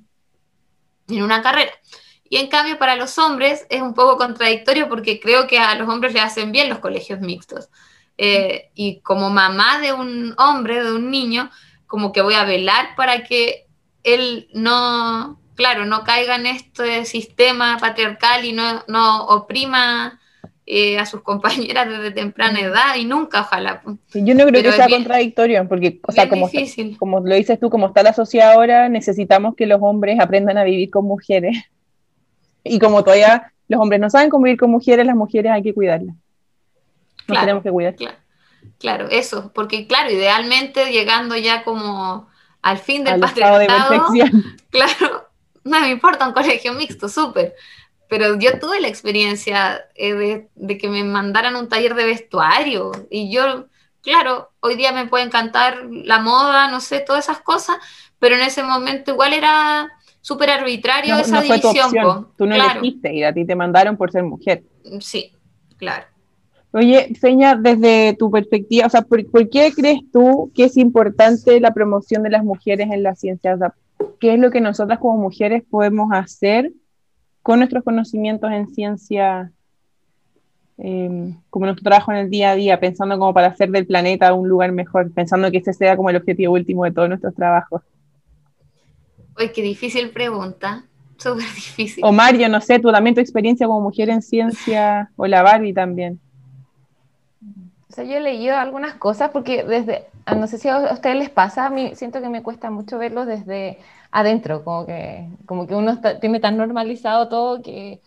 en 1.09 1.23
una 1.23 1.43
carrera. 1.43 1.73
Y 2.31 2.37
en 2.37 2.49
cambio 2.49 2.79
para 2.79 2.97
los 2.97 3.19
hombres 3.19 3.67
es 3.71 3.81
un 3.81 3.95
poco 3.95 4.19
contradictorio 4.19 4.89
porque 4.89 5.19
creo 5.21 5.47
que 5.47 5.59
a 5.59 5.75
los 5.75 5.89
hombres 5.89 6.13
le 6.13 6.21
hacen 6.21 6.53
bien 6.53 6.69
los 6.69 6.79
colegios 6.79 7.21
mixtos. 7.21 7.69
Eh, 8.19 8.71
y 8.75 9.01
como 9.01 9.31
mamá 9.31 9.79
de 9.79 9.93
un 9.93 10.35
hombre, 10.39 10.83
de 10.83 10.93
un 10.93 11.11
niño, 11.11 11.51
como 11.87 12.13
que 12.13 12.21
voy 12.21 12.35
a 12.35 12.45
velar 12.45 12.97
para 12.97 13.25
que 13.25 13.67
él 14.03 14.49
no, 14.53 15.41
claro, 15.55 15.87
no 15.87 16.05
caiga 16.05 16.37
en 16.37 16.47
este 16.47 17.05
sistema 17.05 17.79
patriarcal 17.79 18.45
y 18.45 18.53
no, 18.53 18.85
no 18.89 19.25
oprima 19.27 20.21
eh, 20.71 20.99
a 20.99 21.07
sus 21.07 21.23
compañeras 21.23 21.89
desde 21.89 22.11
temprana 22.11 22.61
edad 22.61 22.95
y 22.97 23.07
nunca, 23.07 23.41
ojalá. 23.41 23.81
yo 24.13 24.35
no 24.35 24.45
creo 24.45 24.63
que 24.63 24.73
sea 24.73 24.87
contradictorio, 24.87 25.67
porque, 25.67 25.99
o 26.07 26.13
sea, 26.13 26.29
como, 26.29 26.51
como 26.99 27.21
lo 27.21 27.35
dices 27.35 27.59
tú, 27.59 27.71
como 27.71 27.87
está 27.87 28.03
la 28.03 28.13
sociedad 28.13 28.53
ahora, 28.53 28.91
necesitamos 28.91 29.57
que 29.57 29.65
los 29.65 29.79
hombres 29.81 30.21
aprendan 30.21 30.59
a 30.59 30.65
vivir 30.65 30.91
con 30.91 31.07
mujeres. 31.07 31.57
Y 32.65 32.79
como 32.81 33.03
todavía 33.03 33.55
los 33.67 33.81
hombres 33.81 33.99
no 33.99 34.11
saben 34.11 34.29
cómo 34.29 34.45
vivir 34.45 34.59
con 34.59 34.71
mujeres, 34.71 35.07
las 35.07 35.17
mujeres 35.17 35.53
hay 35.53 35.63
que 35.63 35.73
cuidarlas. 35.73 36.15
Nos 37.29 37.41
tenemos 37.41 37.63
que 37.63 37.71
cuidar. 37.71 37.95
Claro, 38.79 39.09
eso, 39.11 39.53
porque 39.55 39.87
claro, 39.87 40.11
idealmente 40.11 40.93
llegando 40.93 41.35
ya 41.35 41.65
como 41.65 42.29
al 42.61 42.77
fin 42.77 43.05
del 43.05 43.21
patriarcado, 43.21 44.07
claro, 44.71 45.29
no 45.65 45.81
me 45.81 45.89
importa 45.89 46.27
un 46.27 46.35
colegio 46.35 46.75
mixto, 46.75 47.09
súper, 47.09 47.55
pero 48.09 48.39
yo 48.39 48.59
tuve 48.59 48.81
la 48.81 48.89
experiencia 48.89 49.85
eh, 49.95 50.47
de, 50.55 50.79
que 50.79 50.89
me 50.89 51.05
mandaran 51.05 51.57
un 51.57 51.69
taller 51.69 51.95
de 51.95 52.07
vestuario 52.07 52.93
y 53.11 53.31
yo, 53.31 53.67
claro, 54.03 54.51
hoy 54.61 54.77
día 54.77 54.93
me 54.93 55.07
puede 55.07 55.25
encantar 55.25 55.87
la 55.91 56.19
moda, 56.19 56.71
no 56.71 56.81
sé, 56.81 57.01
todas 57.01 57.27
esas 57.27 57.41
cosas, 57.41 57.77
pero 58.19 58.35
en 58.35 58.43
ese 58.43 58.63
momento 58.63 59.13
igual 59.13 59.35
era 59.35 59.89
súper 60.21 60.51
arbitrario 60.51 61.17
esa 61.19 61.43
división. 61.43 62.29
Tú 62.37 62.47
no 62.47 62.55
elegiste 62.55 63.13
y 63.15 63.25
a 63.25 63.33
ti 63.33 63.45
te 63.45 63.55
mandaron 63.55 63.97
por 63.97 64.11
ser 64.11 64.25
mujer. 64.25 64.65
Sí, 65.01 65.33
claro. 65.77 66.07
Oye, 66.73 67.15
Seña, 67.19 67.57
desde 67.57 68.15
tu 68.19 68.31
perspectiva, 68.31 68.87
o 68.87 68.91
sea, 68.91 69.03
¿por, 69.03 69.25
qué 69.49 69.73
crees 69.75 70.01
tú 70.13 70.51
que 70.55 70.65
es 70.65 70.77
importante 70.77 71.61
la 71.61 71.73
promoción 71.73 72.23
de 72.23 72.31
las 72.31 72.45
mujeres 72.45 72.89
en 72.91 73.03
la 73.03 73.15
ciencia? 73.15 73.57
¿Qué 74.21 74.35
es 74.35 74.39
lo 74.39 74.51
que 74.51 74.61
nosotras 74.61 74.99
como 74.99 75.17
mujeres 75.17 75.63
podemos 75.71 76.11
hacer 76.13 76.71
con 77.49 77.61
nuestros 77.61 77.83
conocimientos 77.83 78.53
en 78.53 78.69
ciencia, 78.75 79.51
em, 80.77 81.35
como 81.49 81.65
nuestro 81.65 81.83
trabajo 81.83 82.13
en 82.13 82.19
el 82.19 82.29
día 82.29 82.51
a 82.51 82.55
día, 82.55 82.79
pensando 82.79 83.19
como 83.19 83.33
para 83.33 83.47
hacer 83.47 83.71
del 83.71 83.87
planeta 83.87 84.35
un 84.35 84.51
lugar 84.51 84.71
mejor, 84.71 85.11
pensando 85.15 85.51
que 85.51 85.57
ese 85.57 85.73
sea 85.73 85.97
como 85.97 86.11
el 86.11 86.17
objetivo 86.17 86.53
último 86.53 86.85
de 86.85 86.91
todos 86.91 87.09
nuestros 87.09 87.35
trabajos? 87.35 87.81
Uy, 89.41 89.49
qué 89.49 89.63
difícil 89.63 90.11
pregunta, 90.11 90.85
súper 91.17 91.47
difícil. 91.47 92.05
O 92.05 92.13
Mario, 92.13 92.51
no 92.51 92.61
sé, 92.61 92.81
tú 92.81 92.93
también 92.93 93.15
tu 93.15 93.23
experiencia 93.23 93.67
como 93.67 93.81
mujer 93.81 94.11
en 94.11 94.21
ciencia, 94.21 95.11
o 95.17 95.27
la 95.27 95.41
Barbie 95.43 95.73
también. 95.73 96.21
O 97.91 97.95
sea, 97.95 98.05
yo 98.05 98.19
he 98.19 98.21
leído 98.21 98.59
algunas 98.59 98.97
cosas 98.97 99.31
porque 99.31 99.65
desde, 99.65 100.05
no 100.37 100.47
sé 100.49 100.59
si 100.59 100.69
a 100.69 100.93
ustedes 100.93 101.17
les 101.17 101.31
pasa, 101.31 101.65
a 101.65 101.71
mí 101.71 101.93
siento 101.95 102.21
que 102.21 102.29
me 102.29 102.43
cuesta 102.43 102.71
mucho 102.71 102.99
verlo 102.99 103.25
desde 103.25 103.79
adentro, 104.11 104.65
como 104.65 104.87
que, 104.87 105.29
como 105.47 105.67
que 105.67 105.75
uno 105.75 106.01
tiene 106.21 106.41
tan 106.41 106.57
normalizado 106.57 107.29
todo 107.29 107.63
que... 107.63 108.01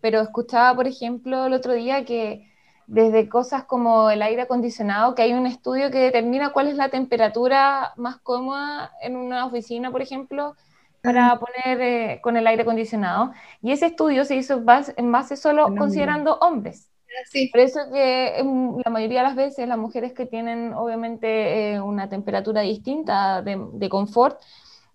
Pero 0.00 0.20
escuchaba, 0.20 0.74
por 0.76 0.86
ejemplo, 0.86 1.46
el 1.46 1.54
otro 1.54 1.72
día 1.72 2.04
que 2.04 2.50
desde 2.86 3.28
cosas 3.28 3.64
como 3.64 4.10
el 4.10 4.22
aire 4.22 4.42
acondicionado, 4.42 5.14
que 5.14 5.22
hay 5.22 5.32
un 5.32 5.46
estudio 5.46 5.90
que 5.90 5.98
determina 5.98 6.52
cuál 6.52 6.68
es 6.68 6.76
la 6.76 6.90
temperatura 6.90 7.94
más 7.96 8.18
cómoda 8.18 8.92
en 9.00 9.16
una 9.16 9.46
oficina, 9.46 9.90
por 9.90 10.02
ejemplo, 10.02 10.54
para 11.02 11.38
poner 11.38 11.80
eh, 11.80 12.20
con 12.22 12.36
el 12.36 12.46
aire 12.46 12.62
acondicionado. 12.62 13.32
Y 13.62 13.72
ese 13.72 13.86
estudio 13.86 14.24
se 14.24 14.36
hizo 14.36 14.62
en 14.96 15.12
base 15.12 15.36
solo 15.36 15.74
considerando 15.76 16.36
hombres. 16.40 16.90
Sí. 17.30 17.48
Por 17.52 17.60
eso 17.60 17.78
que 17.92 18.42
la 18.84 18.90
mayoría 18.90 19.20
de 19.20 19.28
las 19.28 19.36
veces 19.36 19.68
las 19.68 19.78
mujeres 19.78 20.12
que 20.12 20.26
tienen 20.26 20.74
obviamente 20.74 21.74
eh, 21.74 21.80
una 21.80 22.08
temperatura 22.08 22.62
distinta 22.62 23.40
de, 23.40 23.68
de 23.72 23.88
confort, 23.88 24.40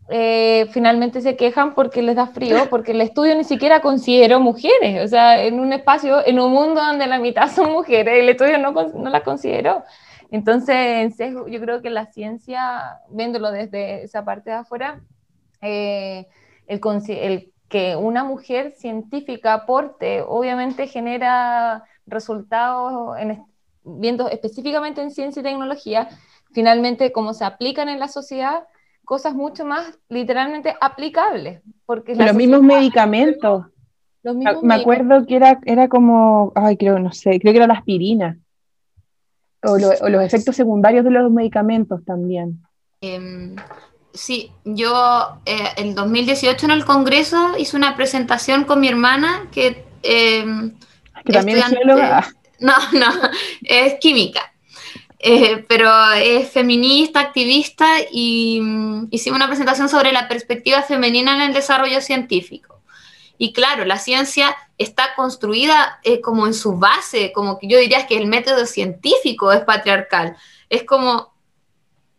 eh, 0.10 0.68
finalmente 0.72 1.22
se 1.22 1.36
quejan 1.36 1.76
porque 1.76 2.02
les 2.02 2.16
da 2.16 2.28
frío, 2.28 2.68
porque 2.70 2.92
el 2.94 3.02
estudio 3.02 3.36
ni 3.36 3.44
siquiera 3.44 3.82
consideró 3.82 4.40
mujeres, 4.40 5.06
o 5.06 5.08
sea, 5.08 5.44
en 5.44 5.60
un 5.60 5.72
espacio, 5.72 6.26
en 6.26 6.40
un 6.40 6.52
mundo 6.52 6.82
donde 6.82 7.06
la 7.06 7.20
mitad 7.20 7.50
son 7.52 7.72
mujeres, 7.72 8.20
el 8.20 8.30
estudio 8.30 8.58
no, 8.58 8.72
no 8.72 9.10
la 9.10 9.24
consideró. 9.24 9.84
Entonces, 10.32 11.16
yo 11.18 11.60
creo 11.60 11.82
que 11.82 11.90
la 11.90 12.06
ciencia, 12.08 13.00
viéndolo 13.10 13.52
desde 13.52 14.04
esa 14.04 14.24
parte 14.24 14.52
de 14.52 14.58
afuera, 14.58 15.02
eh, 15.62 16.28
el, 16.68 16.80
el, 17.10 17.54
que 17.68 17.96
una 17.96 18.24
mujer 18.24 18.74
científica 18.78 19.54
aporte, 19.54 20.22
obviamente 20.22 20.88
genera 20.88 21.84
resultados, 22.08 23.18
en, 23.20 23.44
viendo 23.84 24.30
específicamente 24.30 25.02
en 25.02 25.12
ciencia 25.12 25.40
y 25.40 25.44
tecnología, 25.44 26.10
finalmente 26.52 27.12
cómo 27.12 27.34
se 27.34 27.46
aplican 27.46 27.90
en 27.90 28.00
la 28.00 28.08
sociedad, 28.08 28.64
cosas 29.10 29.34
mucho 29.34 29.66
más 29.66 29.98
literalmente 30.08 30.76
aplicables. 30.80 31.64
Porque 31.88 32.14
los 32.14 32.36
mismos 32.36 32.62
medicamentos. 32.62 33.66
Los 34.22 34.36
mismos 34.36 34.62
Me 34.62 34.76
acuerdo 34.76 35.26
que 35.26 35.36
era, 35.36 35.60
era 35.66 35.88
como, 35.88 36.52
ay, 36.54 36.78
creo, 36.78 37.00
no 37.00 37.12
sé, 37.12 37.40
creo 37.40 37.52
que 37.52 37.58
era 37.58 37.66
la 37.66 37.74
aspirina. 37.74 38.38
O, 39.64 39.80
los 39.80 40.24
efectos 40.24 40.56
secundarios 40.56 41.04
de 41.04 41.10
los 41.10 41.32
medicamentos 41.32 42.06
también. 42.06 42.62
Em, 43.02 43.56
sí, 44.14 44.52
yo 44.64 45.42
eh, 45.44 45.70
el 45.78 45.96
2018 45.96 46.68
en 46.68 46.72
el 46.72 46.86
Congreso 46.86 47.58
hice 47.58 47.76
una 47.76 47.96
presentación 47.96 48.66
con 48.66 48.80
mi 48.80 48.90
hermana 48.90 49.48
que... 49.52 49.86
Em, 50.04 50.76
que 51.26 51.34
también 51.34 51.58
es 51.58 51.70
bióloga. 51.72 52.30
No, 52.60 52.74
no, 52.92 53.08
es 53.64 53.96
química. 54.02 54.42
Eh, 55.22 55.66
pero 55.68 55.92
es 56.14 56.50
feminista, 56.50 57.20
activista 57.20 57.88
y 58.10 58.62
mm, 58.62 59.08
hicimos 59.12 59.36
una 59.36 59.48
presentación 59.48 59.90
sobre 59.90 60.14
la 60.14 60.30
perspectiva 60.30 60.82
femenina 60.82 61.36
en 61.36 61.42
el 61.42 61.54
desarrollo 61.54 62.00
científico. 62.00 62.82
Y 63.38 63.52
claro, 63.52 63.84
la 63.86 63.98
ciencia 63.98 64.56
está 64.78 65.16
construida 65.16 66.00
eh, 66.04 66.22
como 66.22 66.48
en 66.48 66.54
su 66.54 66.78
base, 66.78 67.34
como 67.34 67.60
que 67.60 67.68
yo 67.68 67.78
diría 67.78 68.08
que 68.08 68.18
el 68.18 68.28
método 68.28 68.66
científico 68.66 69.52
es 69.52 69.62
patriarcal. 69.62 70.38
Es 70.70 70.84
como 70.84 71.34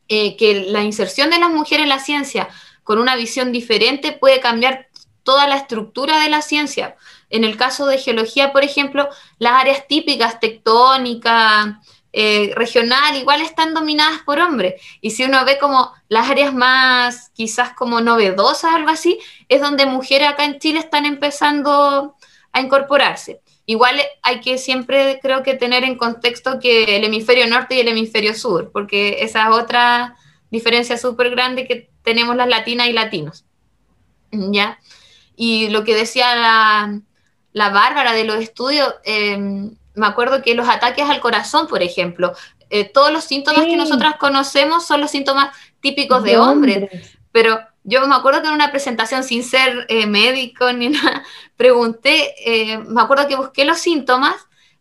eh, 0.09 0.36
que 0.36 0.66
la 0.68 0.82
inserción 0.82 1.30
de 1.30 1.38
las 1.38 1.51
mujeres 1.51 1.84
en 1.84 1.88
la 1.88 2.01
ciencia 2.01 2.48
con 2.84 2.98
una 2.98 3.16
visión 3.16 3.53
diferente 3.53 4.12
puede 4.12 4.40
cambiar 4.40 4.88
toda 5.22 5.46
la 5.46 5.57
estructura 5.57 6.20
de 6.20 6.28
la 6.28 6.42
ciencia. 6.42 6.96
En 7.30 7.44
el 7.44 7.57
caso 7.57 7.86
de 7.86 7.98
geología, 7.98 8.53
por 8.53 8.64
ejemplo, 8.64 9.09
las 9.38 9.53
áreas 9.53 9.86
típicas, 9.86 10.40
tectónica, 10.40 11.80
eh, 12.12 12.52
regional, 12.56 13.16
igual 13.16 13.40
están 13.40 13.72
dominadas 13.72 14.22
por 14.22 14.40
hombres. 14.40 14.82
Y 15.00 15.12
si 15.12 15.24
uno 15.24 15.44
ve 15.44 15.58
como 15.58 15.92
las 16.08 16.28
áreas 16.28 16.52
más 16.52 17.30
quizás 17.34 17.72
como 17.74 18.00
novedosas, 18.00 18.74
algo 18.74 18.90
así, 18.90 19.18
es 19.48 19.61
donde 19.61 19.86
mujeres 19.86 20.28
acá 20.28 20.44
en 20.44 20.58
Chile 20.58 20.80
están 20.80 21.06
empezando 21.06 22.16
a 22.52 22.61
incorporarse. 22.61 23.40
Igual 23.64 24.00
hay 24.22 24.40
que 24.40 24.58
siempre 24.58 25.20
creo 25.22 25.44
que 25.44 25.54
tener 25.54 25.84
en 25.84 25.96
contexto 25.96 26.58
que 26.58 26.96
el 26.96 27.04
hemisferio 27.04 27.46
norte 27.46 27.76
y 27.76 27.80
el 27.80 27.88
hemisferio 27.88 28.34
sur, 28.34 28.72
porque 28.72 29.18
esa 29.20 29.44
es 29.44 29.54
otra 29.54 30.16
diferencia 30.50 30.98
súper 30.98 31.30
grande 31.30 31.68
que 31.68 31.90
tenemos 32.02 32.34
las 32.34 32.48
latinas 32.48 32.88
y 32.88 32.92
latinos. 32.92 33.44
¿Ya? 34.32 34.80
Y 35.36 35.68
lo 35.68 35.84
que 35.84 35.94
decía 35.94 36.34
la, 36.34 37.00
la 37.52 37.68
Bárbara 37.70 38.12
de 38.12 38.24
los 38.24 38.36
estudios, 38.36 38.92
eh, 39.04 39.70
me 39.95 40.07
acuerdo 40.07 40.43
que 40.43 40.55
los 40.55 40.68
ataques 40.68 41.09
al 41.09 41.20
corazón, 41.20 41.66
por 41.66 41.82
ejemplo, 41.82 42.34
eh, 42.70 42.84
todos 42.84 43.12
los 43.12 43.24
síntomas 43.24 43.64
que 43.64 43.76
nosotras 43.76 44.16
conocemos 44.16 44.86
son 44.86 45.01
los 45.01 45.11
síntomas 45.11 45.57
típicos 45.80 46.22
de, 46.22 46.38
hombres. 46.38 46.88
Pero 47.32 47.61
yo 47.82 48.07
me 48.07 48.14
acuerdo 48.14 48.43
que 48.43 48.49
en 48.49 48.55
una 48.55 48.70
presentación, 48.70 49.24
sin 49.24 49.43
ser 49.43 49.86
eh, 49.88 50.07
médico 50.07 50.72
ni 50.72 50.88
nada, 50.91 51.24
pregunté, 51.57 52.34
eh, 52.45 52.78
me 52.78 53.03
acuerdo 53.03 53.26
que 53.26 53.36
busqué 53.36 53.64
los 53.64 53.78
síntomas 53.78 54.34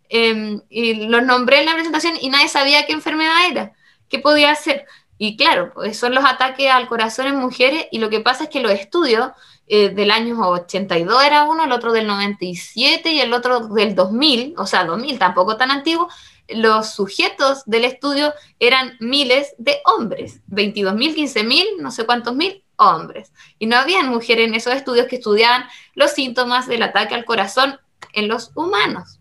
em, 0.10 0.62
y 0.70 1.08
los 1.08 1.24
nombré 1.24 1.60
en 1.60 1.66
la 1.66 1.74
presentación 1.74 2.14
y 2.22 2.30
nadie 2.30 2.48
sabía 2.48 2.86
qué 2.86 2.94
enfermedad 2.94 3.50
era, 3.50 3.74
qué 4.08 4.20
podía 4.20 4.54
ser. 4.56 4.86
Y 5.22 5.36
claro, 5.36 5.72
pues 5.74 6.00
son 6.00 6.16
los 6.16 6.24
ataques 6.24 6.72
al 6.72 6.88
corazón 6.88 7.28
en 7.28 7.36
mujeres 7.36 7.88
y 7.92 8.00
lo 8.00 8.10
que 8.10 8.22
pasa 8.22 8.46
es 8.46 8.50
que 8.50 8.62
los 8.62 8.72
estudios 8.72 9.32
eh, 9.68 9.90
del 9.90 10.12
año 10.12 10.40
82 10.40 11.24
era 11.24 11.44
uno, 11.44 11.66
el 11.66 11.74
otro 11.74 11.92
del 11.92 12.08
97 12.08 13.12
y 13.12 13.20
el 13.20 13.34
otro 13.34 13.68
del 13.68 13.96
2000, 13.96 14.56
o 14.58 14.66
sea, 14.66 14.86
2000 14.86 15.20
tampoco 15.20 15.58
tan 15.58 15.72
antiguo, 15.72 16.08
los 16.48 16.94
sujetos 16.94 17.64
del 17.66 17.84
estudio 17.84 18.34
eran 18.60 18.96
miles 19.02 19.54
de 19.58 19.80
hombres, 19.86 20.40
22.000, 20.48 21.16
15.000, 21.16 21.66
no 21.80 21.92
sé 21.92 22.06
cuántos 22.06 22.34
mil 22.34 22.64
hombres. 22.78 23.34
Y 23.60 23.68
no 23.68 23.76
habían 23.76 24.08
mujeres 24.08 24.48
en 24.48 24.56
esos 24.56 24.74
estudios 24.74 25.08
que 25.08 25.18
estudiaban 25.18 25.66
los 25.96 26.12
síntomas 26.12 26.66
del 26.66 26.82
ataque 26.82 27.14
al 27.14 27.26
corazón 27.26 27.78
en 28.14 28.30
los 28.30 28.52
humanos. 28.56 29.20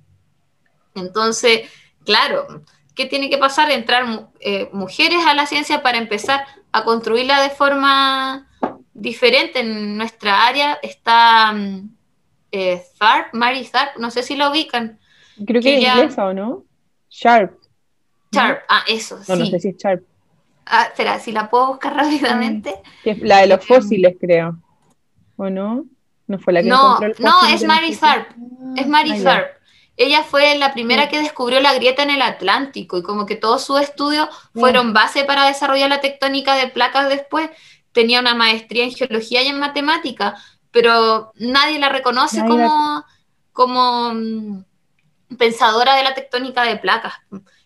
Entonces, 0.94 1.68
claro, 2.04 2.62
¿qué 2.98 3.06
tiene 3.06 3.30
que 3.30 3.38
pasar? 3.38 3.70
Entrar 3.70 4.28
eh, 4.40 4.68
mujeres 4.72 5.24
a 5.24 5.32
la 5.32 5.46
ciencia 5.46 5.84
para 5.84 5.98
empezar 5.98 6.44
a 6.72 6.82
construirla 6.82 7.40
de 7.40 7.50
forma 7.50 8.48
diferente 8.92 9.60
en 9.60 9.96
nuestra 9.96 10.48
área 10.48 10.80
está 10.82 11.52
um, 11.54 11.88
eh, 12.50 12.82
Tharp, 12.98 13.32
Mary 13.34 13.64
Tharp, 13.64 13.98
no 13.98 14.10
sé 14.10 14.24
si 14.24 14.34
lo 14.34 14.50
ubican. 14.50 14.98
Creo 15.46 15.62
que, 15.62 15.76
es 15.76 15.84
inglesa 15.84 16.26
o 16.26 16.34
no. 16.34 16.64
Sharp. 17.08 17.56
Sharp, 18.32 18.62
ah, 18.68 18.82
eso. 18.88 19.20
No, 19.28 19.36
no 19.36 19.46
sé 19.46 19.60
si 19.60 19.68
es 19.68 19.76
Sharp. 19.76 20.02
Ah, 20.66 20.88
espera, 20.90 21.20
si 21.20 21.30
la 21.30 21.48
puedo 21.48 21.68
buscar 21.68 21.94
rápidamente. 21.94 22.74
Que 23.04 23.12
es 23.12 23.22
la 23.22 23.38
de 23.42 23.46
los 23.46 23.64
fósiles, 23.64 24.16
creo. 24.20 24.58
¿O 25.36 25.48
no? 25.48 25.84
No 26.26 26.38
fue 26.40 26.52
la 26.52 26.62
que 26.62 26.68
No, 26.68 26.98
no, 26.98 27.46
es 27.48 27.62
Mary 27.62 27.94
Tharp. 27.94 28.28
Es 28.76 28.88
Mary 28.88 29.12
ah, 29.12 29.22
Tharp. 29.22 29.57
Ella 29.98 30.22
fue 30.22 30.56
la 30.56 30.72
primera 30.72 31.08
que 31.08 31.18
descubrió 31.18 31.60
la 31.60 31.74
grieta 31.74 32.04
en 32.04 32.10
el 32.10 32.22
Atlántico 32.22 32.98
y 32.98 33.02
como 33.02 33.26
que 33.26 33.34
todos 33.34 33.64
sus 33.64 33.80
estudios 33.80 34.28
fueron 34.54 34.92
base 34.92 35.24
para 35.24 35.44
desarrollar 35.44 35.90
la 35.90 36.00
tectónica 36.00 36.54
de 36.54 36.68
placas 36.68 37.08
después. 37.08 37.50
Tenía 37.90 38.20
una 38.20 38.36
maestría 38.36 38.84
en 38.84 38.92
geología 38.92 39.42
y 39.42 39.48
en 39.48 39.58
matemática, 39.58 40.36
pero 40.70 41.32
nadie 41.34 41.80
la 41.80 41.88
reconoce 41.88 42.42
como, 42.46 43.04
como 43.52 44.14
mm, 44.14 44.64
pensadora 45.36 45.96
de 45.96 46.04
la 46.04 46.14
tectónica 46.14 46.62
de 46.62 46.76
placas. 46.76 47.14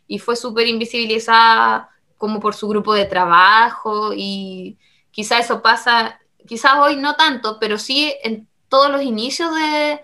Y 0.07 0.19
fue 0.19 0.35
súper 0.35 0.67
invisibilizada 0.67 1.91
como 2.17 2.41
por 2.41 2.55
su 2.55 2.67
grupo 2.67 2.95
de 2.95 3.05
trabajo 3.05 4.13
y 4.17 4.79
quizá 5.11 5.39
eso 5.39 5.61
pasa, 5.61 6.19
quizás 6.47 6.79
hoy 6.79 6.97
no 6.97 7.15
tanto, 7.15 7.59
pero 7.61 7.77
sí 7.77 8.15
en 8.23 8.49
todos 8.71 8.91
los 8.91 9.03
inicios 9.03 9.55
de, 9.55 10.01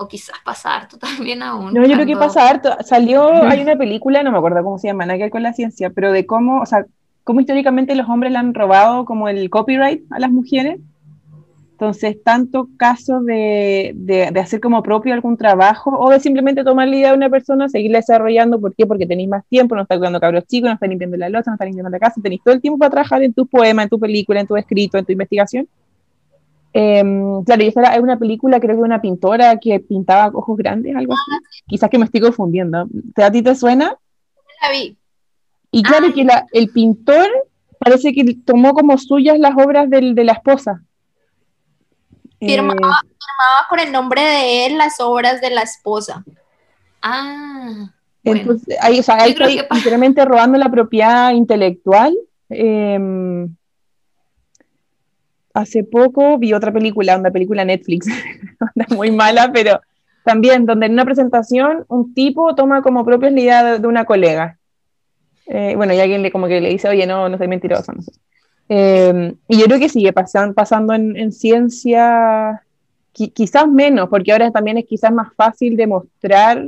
o 0.00 0.08
quizás 0.08 0.36
pasa 0.44 0.74
harto 0.74 0.98
también 0.98 1.42
aún. 1.42 1.74
No, 1.74 1.84
yo 1.86 1.94
creo 1.94 2.06
que 2.06 2.16
pasa 2.16 2.48
harto. 2.48 2.76
Salió, 2.80 3.44
hay 3.44 3.60
una 3.60 3.76
película, 3.76 4.22
no 4.22 4.32
me 4.32 4.38
acuerdo 4.38 4.64
cómo 4.64 4.78
se 4.78 4.88
llama, 4.88 5.04
nada 5.06 5.18
que 5.18 5.24
ver 5.24 5.30
con 5.30 5.42
la 5.42 5.52
ciencia, 5.52 5.90
pero 5.90 6.10
de 6.10 6.26
cómo, 6.26 6.62
o 6.62 6.66
sea, 6.66 6.86
cómo 7.22 7.40
históricamente 7.40 7.94
los 7.94 8.08
hombres 8.08 8.32
le 8.32 8.38
han 8.38 8.54
robado 8.54 9.04
como 9.04 9.28
el 9.28 9.50
copyright 9.50 10.02
a 10.10 10.18
las 10.18 10.30
mujeres. 10.30 10.80
Entonces, 11.72 12.22
tanto 12.22 12.68
caso 12.76 13.20
de, 13.22 13.92
de, 13.94 14.38
hacer 14.38 14.60
como 14.60 14.82
propio 14.82 15.14
algún 15.14 15.38
trabajo 15.38 15.98
o 15.98 16.10
de 16.10 16.20
simplemente 16.20 16.62
tomar 16.62 16.88
la 16.88 16.96
idea 16.96 17.10
de 17.10 17.16
una 17.16 17.30
persona, 17.30 17.70
seguirla 17.70 18.00
desarrollando. 18.00 18.60
¿Por 18.60 18.74
qué? 18.74 18.86
Porque 18.86 19.06
tenéis 19.06 19.30
más 19.30 19.46
tiempo, 19.48 19.74
no 19.74 19.82
estás 19.82 19.96
cuidando 19.96 20.20
cabros 20.20 20.44
chicos, 20.46 20.68
no 20.68 20.74
estás 20.74 20.90
limpiando 20.90 21.16
la 21.16 21.30
losa, 21.30 21.50
no 21.50 21.54
estás 21.54 21.66
limpiando 21.66 21.88
la 21.88 21.98
casa, 21.98 22.20
tenéis 22.22 22.42
todo 22.44 22.52
el 22.52 22.60
tiempo 22.60 22.78
para 22.78 22.90
trabajar 22.90 23.22
en 23.22 23.32
tus 23.32 23.48
poemas, 23.48 23.84
en 23.84 23.88
tu 23.88 23.98
película, 23.98 24.40
en 24.40 24.46
tu 24.46 24.56
escrito, 24.58 24.98
en 24.98 25.06
tu 25.06 25.12
investigación. 25.12 25.68
Em, 26.72 27.42
claro, 27.44 27.62
y 27.62 27.66
esta 27.66 27.80
era 27.80 28.00
una 28.00 28.18
película, 28.18 28.60
creo 28.60 28.76
que 28.76 28.82
una 28.82 29.00
pintora 29.00 29.58
que 29.58 29.80
pintaba 29.80 30.30
ojos 30.34 30.56
grandes, 30.56 30.94
algo 30.94 31.14
así. 31.14 31.62
Quizás 31.66 31.90
que 31.90 31.98
me 31.98 32.04
estoy 32.04 32.20
confundiendo. 32.20 32.86
¿A 33.16 33.30
ti 33.30 33.42
te 33.42 33.54
suena? 33.54 33.96
La 34.62 34.70
vi. 34.70 34.96
Y 35.72 35.82
claro 35.82 36.08
ah. 36.08 36.12
que 36.14 36.26
el 36.58 36.68
pintor 36.70 37.28
parece 37.78 38.12
que 38.12 38.36
tomó 38.44 38.74
como 38.74 38.98
suyas 38.98 39.38
las 39.38 39.54
obras 39.56 39.88
del, 39.88 40.14
de 40.14 40.24
la 40.24 40.32
esposa. 40.32 40.82
Firmaba, 42.38 42.74
eh, 42.74 43.08
firmaba, 43.08 43.68
con 43.68 43.80
el 43.80 43.92
nombre 43.92 44.22
de 44.22 44.66
él 44.66 44.78
las 44.78 45.00
obras 45.00 45.40
de 45.40 45.50
la 45.50 45.62
esposa. 45.62 46.24
Ah. 47.02 47.90
Entonces, 48.22 48.76
ahí, 48.80 49.00
o 49.00 49.02
sea, 49.02 49.16
ahí 49.16 49.30
está 49.30 49.46
literalmente 49.74 50.24
robando 50.24 50.58
la 50.58 50.70
propiedad 50.70 51.32
intelectual. 51.32 52.16
Em, 52.48 53.54
hace 55.54 55.84
poco 55.84 56.38
vi 56.38 56.52
otra 56.52 56.72
película, 56.72 57.16
una 57.16 57.30
película 57.30 57.64
Netflix, 57.64 58.06
muy 58.96 59.10
mala, 59.10 59.50
pero 59.52 59.80
también 60.24 60.66
donde 60.66 60.86
en 60.86 60.92
una 60.92 61.04
presentación 61.04 61.84
un 61.88 62.14
tipo 62.14 62.54
toma 62.54 62.82
como 62.82 63.04
propia 63.04 63.30
la 63.30 63.40
idea 63.40 63.78
de 63.78 63.86
una 63.86 64.04
colega. 64.04 64.58
Eh, 65.46 65.74
bueno, 65.76 65.92
y 65.92 66.00
alguien 66.00 66.22
le, 66.22 66.30
como 66.30 66.46
que 66.46 66.60
le 66.60 66.68
dice, 66.68 66.88
oye, 66.88 67.06
no, 67.06 67.28
no 67.28 67.38
soy 67.38 67.48
mentiroso. 67.48 67.92
No 67.92 68.02
sé. 68.02 68.12
Eh, 68.68 69.34
y 69.48 69.58
yo 69.58 69.64
creo 69.64 69.80
que 69.80 69.88
sigue 69.88 70.12
pasan, 70.12 70.54
pasando 70.54 70.94
en, 70.94 71.16
en 71.16 71.32
ciencia, 71.32 72.62
quizás 73.12 73.66
menos, 73.66 74.08
porque 74.08 74.30
ahora 74.30 74.52
también 74.52 74.78
es 74.78 74.84
quizás 74.84 75.10
más 75.12 75.34
fácil 75.34 75.76
demostrar 75.76 76.64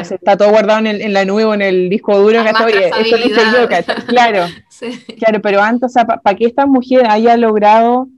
está 0.00 0.36
todo 0.36 0.50
guardado 0.50 0.86
en, 0.86 1.12
la 1.12 1.24
nube 1.24 1.44
o 1.44 1.54
en 1.54 1.62
el 1.62 1.88
disco 1.88 2.18
duro, 2.18 2.40
Eso 2.40 3.16
dice 3.16 3.40
yo, 3.52 3.68
Claro, 4.06 4.44
claro, 5.18 5.40
pero 5.42 5.60
antes, 5.60 5.90
o 5.90 5.92
sea, 5.92 6.04
para 6.04 6.36
que 6.36 6.46
esta 6.46 6.66
mujer 6.66 7.06
haya 7.08 7.36
logrado 7.36 8.08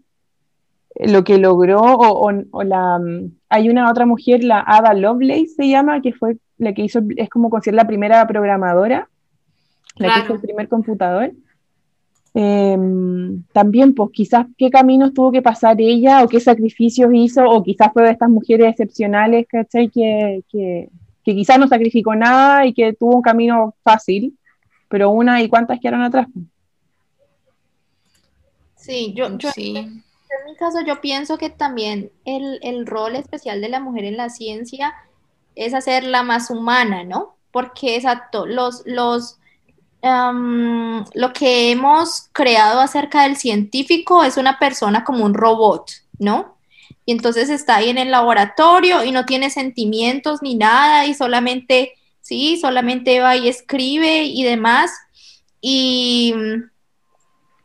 lo 0.99 1.25
que 1.25 1.39
logró, 1.39 1.81
o, 1.81 2.63
la, 2.63 2.99
mm, 2.99 3.31
hay 3.49 3.69
una 3.69 3.91
otra 3.91 4.07
mujer, 4.07 4.43
la 4.43 4.65
Ada 4.67 4.95
Lovelace 4.95 5.49
se 5.49 5.69
llama, 5.69 6.01
que 6.01 6.13
fue 6.13 6.39
la 6.59 6.73
que 6.73 6.83
hizo, 6.83 7.01
es 7.17 7.29
como 7.29 7.51
considerar 7.51 7.85
la 7.85 7.89
primera 7.89 8.27
programadora, 8.27 9.09
la 9.97 10.15
que 10.15 10.21
hizo 10.21 10.35
el 10.35 10.41
primer 10.41 10.69
computador. 10.69 11.33
Em, 12.35 13.43
también, 13.53 13.95
pues 13.95 14.11
quizás 14.13 14.47
qué 14.57 14.71
caminos 14.71 15.15
tuvo 15.15 15.33
que 15.33 15.43
pasar 15.43 15.81
ella 15.81 16.23
o 16.23 16.29
qué 16.29 16.41
sacrificios 16.41 17.11
hizo, 17.13 17.45
o 17.45 17.63
quizás 17.63 17.93
fue 17.93 18.05
de 18.05 18.11
estas 18.11 18.29
mujeres 18.29 18.71
excepcionales, 18.71 19.47
¿cachai? 19.49 19.89
Que, 19.89 20.43
que, 20.49 20.89
que 21.25 21.35
quizás 21.35 21.59
no 21.59 21.69
sacrificó 21.69 22.15
nada 22.15 22.67
y 22.67 22.73
que 22.73 22.93
tuvo 22.93 23.17
un 23.17 23.23
camino 23.23 23.75
fácil, 23.83 24.38
pero 24.89 25.11
una 25.11 25.43
y 25.43 25.49
cuántas 25.49 25.79
quedaron 25.81 26.03
atrás. 26.03 26.27
Sí, 28.77 29.13
yo, 29.15 29.37
yo 29.37 29.51
sí. 29.53 29.77
En, 29.77 30.05
mi 30.47 30.57
caso 30.57 30.81
yo 30.81 31.01
pienso 31.01 31.37
que 31.39 31.51
también 31.51 32.11
el, 32.25 32.59
el 32.63 32.87
rol 32.87 33.17
especial 33.17 33.61
de 33.61 33.69
la 33.69 33.81
mujer 33.81 34.05
en 34.05 34.17
la 34.17 34.31
ciencia 34.31 34.95
es 35.55 35.75
hacerla 35.75 36.23
más 36.23 36.51
humana, 36.51 37.05
¿no? 37.05 37.37
Porque 37.51 37.97
exacto, 37.97 38.47
los, 38.47 38.83
los, 38.87 39.39
lo 40.03 41.33
que 41.33 41.71
hemos 41.73 42.29
creado 42.33 42.81
acerca 42.81 43.25
del 43.25 43.37
científico 43.37 44.23
es 44.23 44.37
una 44.37 44.59
persona 44.59 45.03
como 45.03 45.25
un 45.25 45.35
robot, 45.35 45.91
¿no? 46.19 46.57
Y 47.05 47.13
entonces 47.13 47.51
está 47.51 47.77
ahí 47.77 47.89
en 47.89 47.99
el 47.99 48.11
laboratorio 48.11 49.03
y 49.03 49.11
no 49.11 49.25
tiene 49.25 49.51
sentimientos 49.51 50.43
ni 50.43 50.55
nada 50.55 51.07
y 51.07 51.15
solamente, 51.15 51.95
sí, 52.29 52.59
solamente 52.59 53.21
va 53.21 53.37
y 53.37 53.49
escribe 53.49 54.25
y 54.25 54.43
demás. 54.45 54.93
Y, 55.63 56.35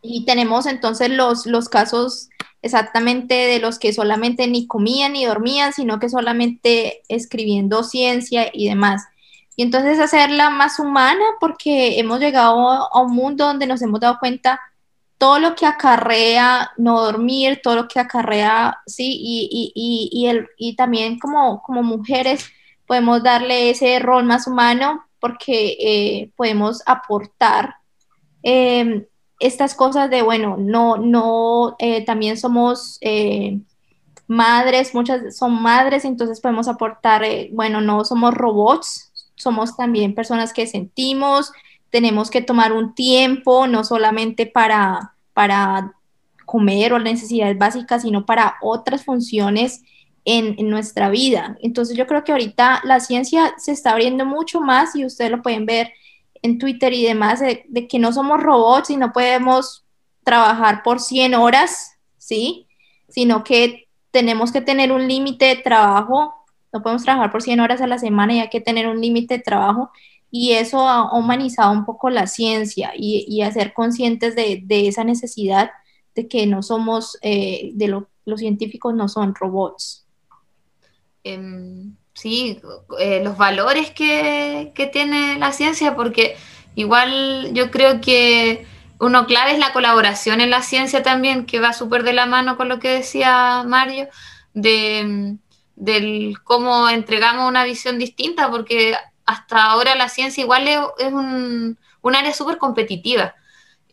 y 0.01 0.25
tenemos 0.25 0.65
entonces 0.65 1.09
los, 1.09 1.45
los 1.45 1.67
casos 1.67 2.29
exactamente 2.61 3.33
de 3.33 3.59
los 3.59 3.77
que 3.77 3.91
solamente 3.91 4.47
ni 4.47 4.65
comían 4.67 5.13
ni 5.13 5.25
dormían, 5.25 5.73
sino 5.73 5.99
que 5.99 6.07
solamente 6.07 7.03
escribiendo 7.09 7.83
ciencia 7.83 8.49
y 8.53 8.69
demás. 8.69 9.03
Y 9.57 9.63
entonces 9.63 9.99
hacerla 9.99 10.49
más 10.49 10.79
humana 10.79 11.23
porque 11.41 11.99
hemos 11.99 12.21
llegado 12.21 12.89
a 12.91 13.01
un 13.01 13.13
mundo 13.13 13.45
donde 13.45 13.67
nos 13.67 13.81
hemos 13.81 13.99
dado 13.99 14.17
cuenta 14.17 14.61
todo 15.17 15.39
lo 15.39 15.55
que 15.55 15.65
acarrea 15.65 16.71
no 16.77 17.01
dormir, 17.01 17.59
todo 17.61 17.75
lo 17.75 17.87
que 17.87 17.99
acarrea, 17.99 18.79
sí, 18.87 19.17
y, 19.21 19.71
y, 19.75 20.09
y, 20.11 20.27
el, 20.27 20.47
y 20.57 20.75
también 20.75 21.19
como, 21.19 21.61
como 21.61 21.83
mujeres 21.83 22.49
podemos 22.87 23.23
darle 23.23 23.69
ese 23.69 23.99
rol 23.99 24.25
más 24.25 24.47
humano 24.47 25.05
porque 25.19 25.77
eh, 25.79 26.31
podemos 26.35 26.81
aportar 26.85 27.75
em, 28.41 29.05
estas 29.39 29.73
cosas 29.75 30.09
de, 30.09 30.21
bueno, 30.21 30.57
no, 30.57 30.97
no, 30.97 31.75
eh, 31.79 32.03
también 32.05 32.37
somos 32.37 32.97
eh, 33.01 33.59
madres, 34.27 34.93
muchas 34.93 35.35
son 35.37 35.61
madres, 35.61 36.05
entonces 36.05 36.41
podemos 36.41 36.67
aportar, 36.67 37.23
bueno, 37.51 37.81
no 37.81 38.05
somos 38.05 38.33
robots, 38.33 39.11
somos 39.35 39.75
también 39.75 40.15
personas 40.15 40.53
que 40.53 40.67
sentimos, 40.67 41.51
tenemos 41.89 42.29
que 42.29 42.41
tomar 42.41 42.73
un 42.73 42.95
tiempo, 42.95 43.67
no 43.67 43.83
solamente 43.83 44.45
para, 44.45 45.13
para 45.33 45.93
comer 46.45 46.93
o 46.93 46.99
necesidades 46.99 47.57
básicas, 47.57 48.01
sino 48.01 48.25
para 48.25 48.55
otras 48.61 49.05
funciones 49.05 49.83
en, 50.25 50.55
nuestra 50.69 51.09
vida. 51.09 51.57
Entonces 51.61 51.97
yo 51.97 52.07
creo 52.07 52.23
que 52.23 52.31
ahorita 52.31 52.81
la 52.83 52.99
ciencia 52.99 53.53
se 53.57 53.71
está 53.71 53.91
abriendo 53.91 54.25
mucho 54.25 54.61
más 54.61 54.95
y 54.95 55.05
ustedes 55.05 55.31
lo 55.31 55.41
pueden 55.41 55.65
ver 55.65 55.91
en 56.41 56.59
Twitter 56.59 56.93
y 56.93 57.03
demás, 57.03 57.39
de, 57.39 57.87
que 57.87 57.99
no 57.99 58.11
somos 58.11 58.41
robots 58.41 58.89
y 58.89 58.97
no 58.97 59.13
podemos 59.13 59.85
trabajar 60.23 60.83
por 60.83 60.99
100 60.99 61.35
horas, 61.35 61.97
¿sí? 62.17 62.67
Sino 63.07 63.43
que 63.43 63.87
tenemos 64.11 64.51
que 64.51 64.61
tener 64.61 64.91
un 64.91 65.07
límite 65.07 65.45
de 65.45 65.55
trabajo 65.57 66.43
no 66.73 66.81
podemos 66.81 67.03
trabajar 67.03 67.31
por 67.31 67.43
100 67.43 67.59
horas 67.59 67.81
a 67.81 67.87
la 67.87 67.99
semana 67.99 68.33
y 68.33 68.39
hay 68.39 68.49
que 68.49 68.59
tener 68.59 68.87
un 68.87 68.99
límite 68.99 69.37
de 69.37 69.43
trabajo 69.43 69.91
y 70.31 70.53
eso 70.53 70.87
ha 70.89 71.15
humanizado 71.15 71.71
un 71.71 71.85
poco 71.85 72.09
la 72.09 72.25
ciencia 72.25 72.91
y, 72.97 73.25
y 73.27 73.43
hacer 73.43 73.73
conscientes 73.73 74.35
de, 74.35 74.63
esa 74.87 75.03
necesidad 75.03 75.69
de 76.15 76.27
que 76.27 76.47
no 76.47 76.63
somos, 76.63 77.19
eh, 77.21 77.71
de 77.75 77.87
los 77.87 78.39
científicos 78.39 78.95
no 78.95 79.07
son 79.07 79.35
robots. 79.35 80.02
Em, 81.23 81.95
sí, 82.13 82.59
eh, 82.99 83.21
los 83.23 83.37
valores 83.37 83.91
que, 83.91 84.71
que 84.75 84.87
tiene 84.87 85.37
la 85.37 85.51
ciencia, 85.51 85.95
porque 85.95 86.35
igual 86.75 87.51
yo 87.53 87.71
creo 87.71 88.01
que 88.01 88.65
uno 88.99 89.25
clave 89.25 89.53
es 89.53 89.59
la 89.59 89.73
colaboración 89.73 90.41
en 90.41 90.49
la 90.49 90.61
ciencia 90.61 91.03
también, 91.03 91.45
que 91.45 91.59
va 91.59 91.73
súper 91.73 92.03
de 92.03 92.13
la 92.13 92.25
mano 92.25 92.57
con 92.57 92.69
lo 92.69 92.79
que 92.79 92.89
decía 92.89 93.63
Mario, 93.65 94.07
de 94.53 95.37
del 95.75 96.35
cómo 96.43 96.89
entregamos 96.89 97.49
una 97.49 97.63
visión 97.63 97.97
distinta, 97.99 98.49
porque 98.49 98.95
hasta 99.25 99.65
ahora 99.65 99.95
la 99.95 100.09
ciencia 100.09 100.43
igual 100.43 100.67
es, 100.67 101.11
un, 101.11 101.77
área 102.15 102.33
súper 102.33 102.57
competitiva. 102.57 103.35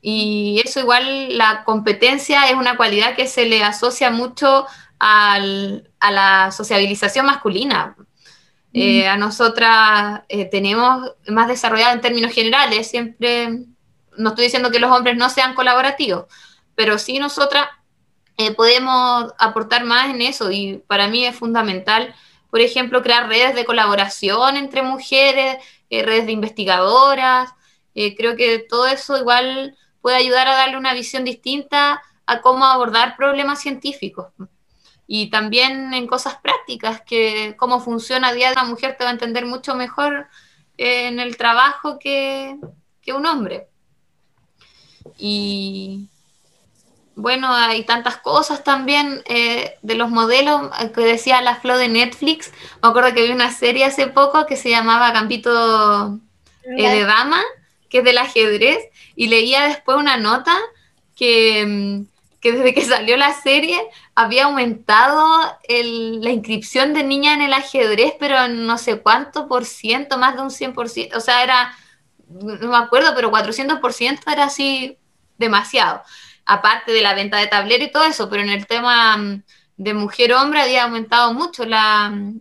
Y 0.02 0.60
eso 0.64 0.80
igual, 0.80 1.36
la 1.36 1.64
competencia 1.64 2.48
es 2.48 2.54
una 2.54 2.76
cualidad 2.76 3.16
que 3.16 3.26
se 3.26 3.46
le 3.46 3.62
asocia 3.62 4.10
mucho 4.10 4.66
a 5.00 5.40
la 6.10 6.52
sociabilización 6.52 7.26
masculina. 7.26 7.96
Eh, 8.72 9.08
a 9.08 9.16
nosotras 9.16 10.22
eh, 10.28 10.44
tenemos 10.44 11.12
más 11.26 11.48
desarrollado 11.48 11.92
en 11.92 12.00
términos 12.00 12.32
generales, 12.32 12.88
siempre, 12.88 13.64
no 14.16 14.28
estoy 14.28 14.44
diciendo 14.44 14.70
que 14.70 14.78
los 14.78 14.96
hombres 14.96 15.16
no 15.16 15.28
sean 15.28 15.54
colaborativos, 15.54 16.26
pero 16.76 16.96
sí 16.96 17.18
nosotras 17.18 17.66
eh, 18.36 18.52
podemos 18.54 19.32
aportar 19.38 19.84
más 19.84 20.10
en 20.10 20.22
eso 20.22 20.52
y 20.52 20.84
para 20.86 21.08
mí 21.08 21.26
es 21.26 21.34
fundamental, 21.34 22.14
por 22.48 22.60
ejemplo, 22.60 23.02
crear 23.02 23.28
redes 23.28 23.56
de 23.56 23.64
colaboración 23.64 24.56
entre 24.56 24.82
mujeres, 24.82 25.56
redes 25.90 26.26
de 26.26 26.32
investigadoras. 26.32 27.50
Creo 27.94 28.36
que 28.36 28.60
todo 28.60 28.86
eso 28.86 29.18
igual 29.18 29.76
puede 30.00 30.16
ayudar 30.16 30.48
a 30.48 30.54
darle 30.54 30.76
una 30.76 30.94
visión 30.94 31.24
distinta 31.24 32.02
a 32.26 32.40
cómo 32.40 32.64
abordar 32.64 33.16
problemas 33.16 33.60
científicos. 33.60 34.28
Y 35.12 35.28
también 35.28 35.92
en 35.92 36.06
cosas 36.06 36.36
prácticas, 36.36 37.00
que 37.00 37.56
cómo 37.58 37.80
funciona 37.80 38.32
día 38.32 38.46
de 38.46 38.52
una 38.52 38.64
mujer 38.64 38.96
te 38.96 39.02
va 39.02 39.10
a 39.10 39.12
entender 39.12 39.44
mucho 39.44 39.74
mejor 39.74 40.28
en 40.76 41.18
el 41.18 41.36
trabajo 41.36 41.98
que, 41.98 42.56
que 43.02 43.12
un 43.12 43.26
hombre. 43.26 43.66
Y, 45.18 46.08
bueno, 47.16 47.52
hay 47.52 47.82
tantas 47.82 48.18
cosas 48.18 48.62
también 48.62 49.24
eh, 49.26 49.74
de 49.82 49.96
los 49.96 50.10
modelos 50.10 50.70
eh, 50.80 50.92
que 50.92 51.00
decía 51.00 51.42
la 51.42 51.56
Flo 51.56 51.76
de 51.76 51.88
Netflix. 51.88 52.52
Me 52.80 52.90
acuerdo 52.90 53.12
que 53.12 53.24
vi 53.24 53.32
una 53.32 53.50
serie 53.50 53.86
hace 53.86 54.06
poco 54.06 54.46
que 54.46 54.56
se 54.56 54.70
llamaba 54.70 55.12
Campito 55.12 56.20
eh, 56.62 56.88
de 56.88 57.04
Dama, 57.04 57.42
que 57.88 57.98
es 57.98 58.04
del 58.04 58.18
ajedrez, 58.18 58.78
y 59.16 59.26
leía 59.26 59.64
después 59.64 59.98
una 59.98 60.18
nota 60.18 60.56
que, 61.16 61.66
mm, 61.66 62.19
que 62.40 62.52
desde 62.52 62.74
que 62.74 62.84
salió 62.84 63.16
la 63.16 63.34
serie 63.34 63.78
había 64.14 64.44
aumentado 64.44 65.58
la 65.68 66.30
inscripción 66.30 66.94
de 66.94 67.04
niñas 67.04 67.34
en 67.36 67.42
el 67.42 67.52
ajedrez, 67.52 68.14
pero 68.18 68.48
no 68.48 68.78
sé 68.78 69.00
cuánto 69.00 69.46
por 69.48 69.64
ciento, 69.64 70.18
más 70.18 70.36
de 70.36 70.42
un 70.42 70.50
100%, 70.50 71.16
o 71.16 71.20
sea, 71.20 71.42
era, 71.42 71.76
no 72.28 72.68
me 72.68 72.76
acuerdo, 72.76 73.12
pero 73.14 73.30
400% 73.30 74.20
era 74.32 74.44
así 74.44 74.96
demasiado 75.36 76.02
aparte 76.50 76.90
de 76.90 77.00
la 77.00 77.14
venta 77.14 77.38
de 77.38 77.46
tablero 77.46 77.84
y 77.84 77.92
todo 77.92 78.02
eso, 78.02 78.28
pero 78.28 78.42
en 78.42 78.50
el 78.50 78.66
tema 78.66 79.16
mm, 79.16 79.42
de 79.76 79.94
mujer-hombre 79.94 80.60
había 80.60 80.82
aumentado 80.82 81.32
mucho 81.32 81.64
la, 81.64 82.10
mm, 82.10 82.40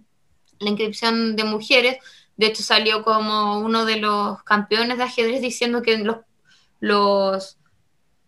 la 0.59 0.69
inscripción 0.69 1.35
de 1.35 1.43
mujeres. 1.43 1.97
De 2.35 2.47
hecho, 2.47 2.63
salió 2.63 3.03
como 3.03 3.59
uno 3.59 3.85
de 3.85 3.97
los 3.97 4.41
campeones 4.43 4.97
de 4.97 5.03
ajedrez 5.03 5.41
diciendo 5.41 5.83
que 5.83 5.99
los, 5.99 6.17
los 6.79 7.59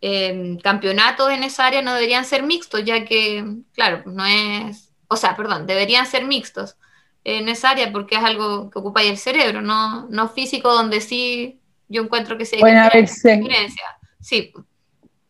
em, 0.01 0.57
campeonatos 0.57 1.31
en 1.31 1.43
esa 1.43 1.67
área 1.67 1.81
no 1.81 1.93
deberían 1.93 2.25
ser 2.25 2.43
mixtos, 2.43 2.83
ya 2.83 3.05
que, 3.05 3.45
claro, 3.73 4.03
no 4.05 4.25
es, 4.25 4.91
o 5.07 5.15
sea, 5.15 5.35
perdón, 5.35 5.67
deberían 5.67 6.05
ser 6.05 6.25
mixtos 6.25 6.75
en 7.23 7.49
esa 7.49 7.71
área 7.71 7.91
porque 7.91 8.15
es 8.15 8.23
algo 8.23 8.69
que 8.71 8.79
ocupa 8.79 9.01
ahí 9.01 9.07
el 9.07 9.17
cerebro, 9.17 9.61
no, 9.61 10.07
no 10.09 10.29
físico, 10.29 10.73
donde 10.73 11.01
sí 11.01 11.59
yo 11.87 12.01
encuentro 12.01 12.37
que 12.37 12.45
se 12.45 12.55
hay 12.55 13.01
diferencia. 13.01 13.83
Sí, 14.21 14.53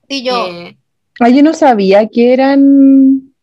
y 0.07 0.23
yo. 0.23 0.47
Eh, 0.47 0.77
yo 1.19 1.43
no 1.43 1.53
sabía 1.53 2.07
que 2.07 2.33
eran. 2.33 3.33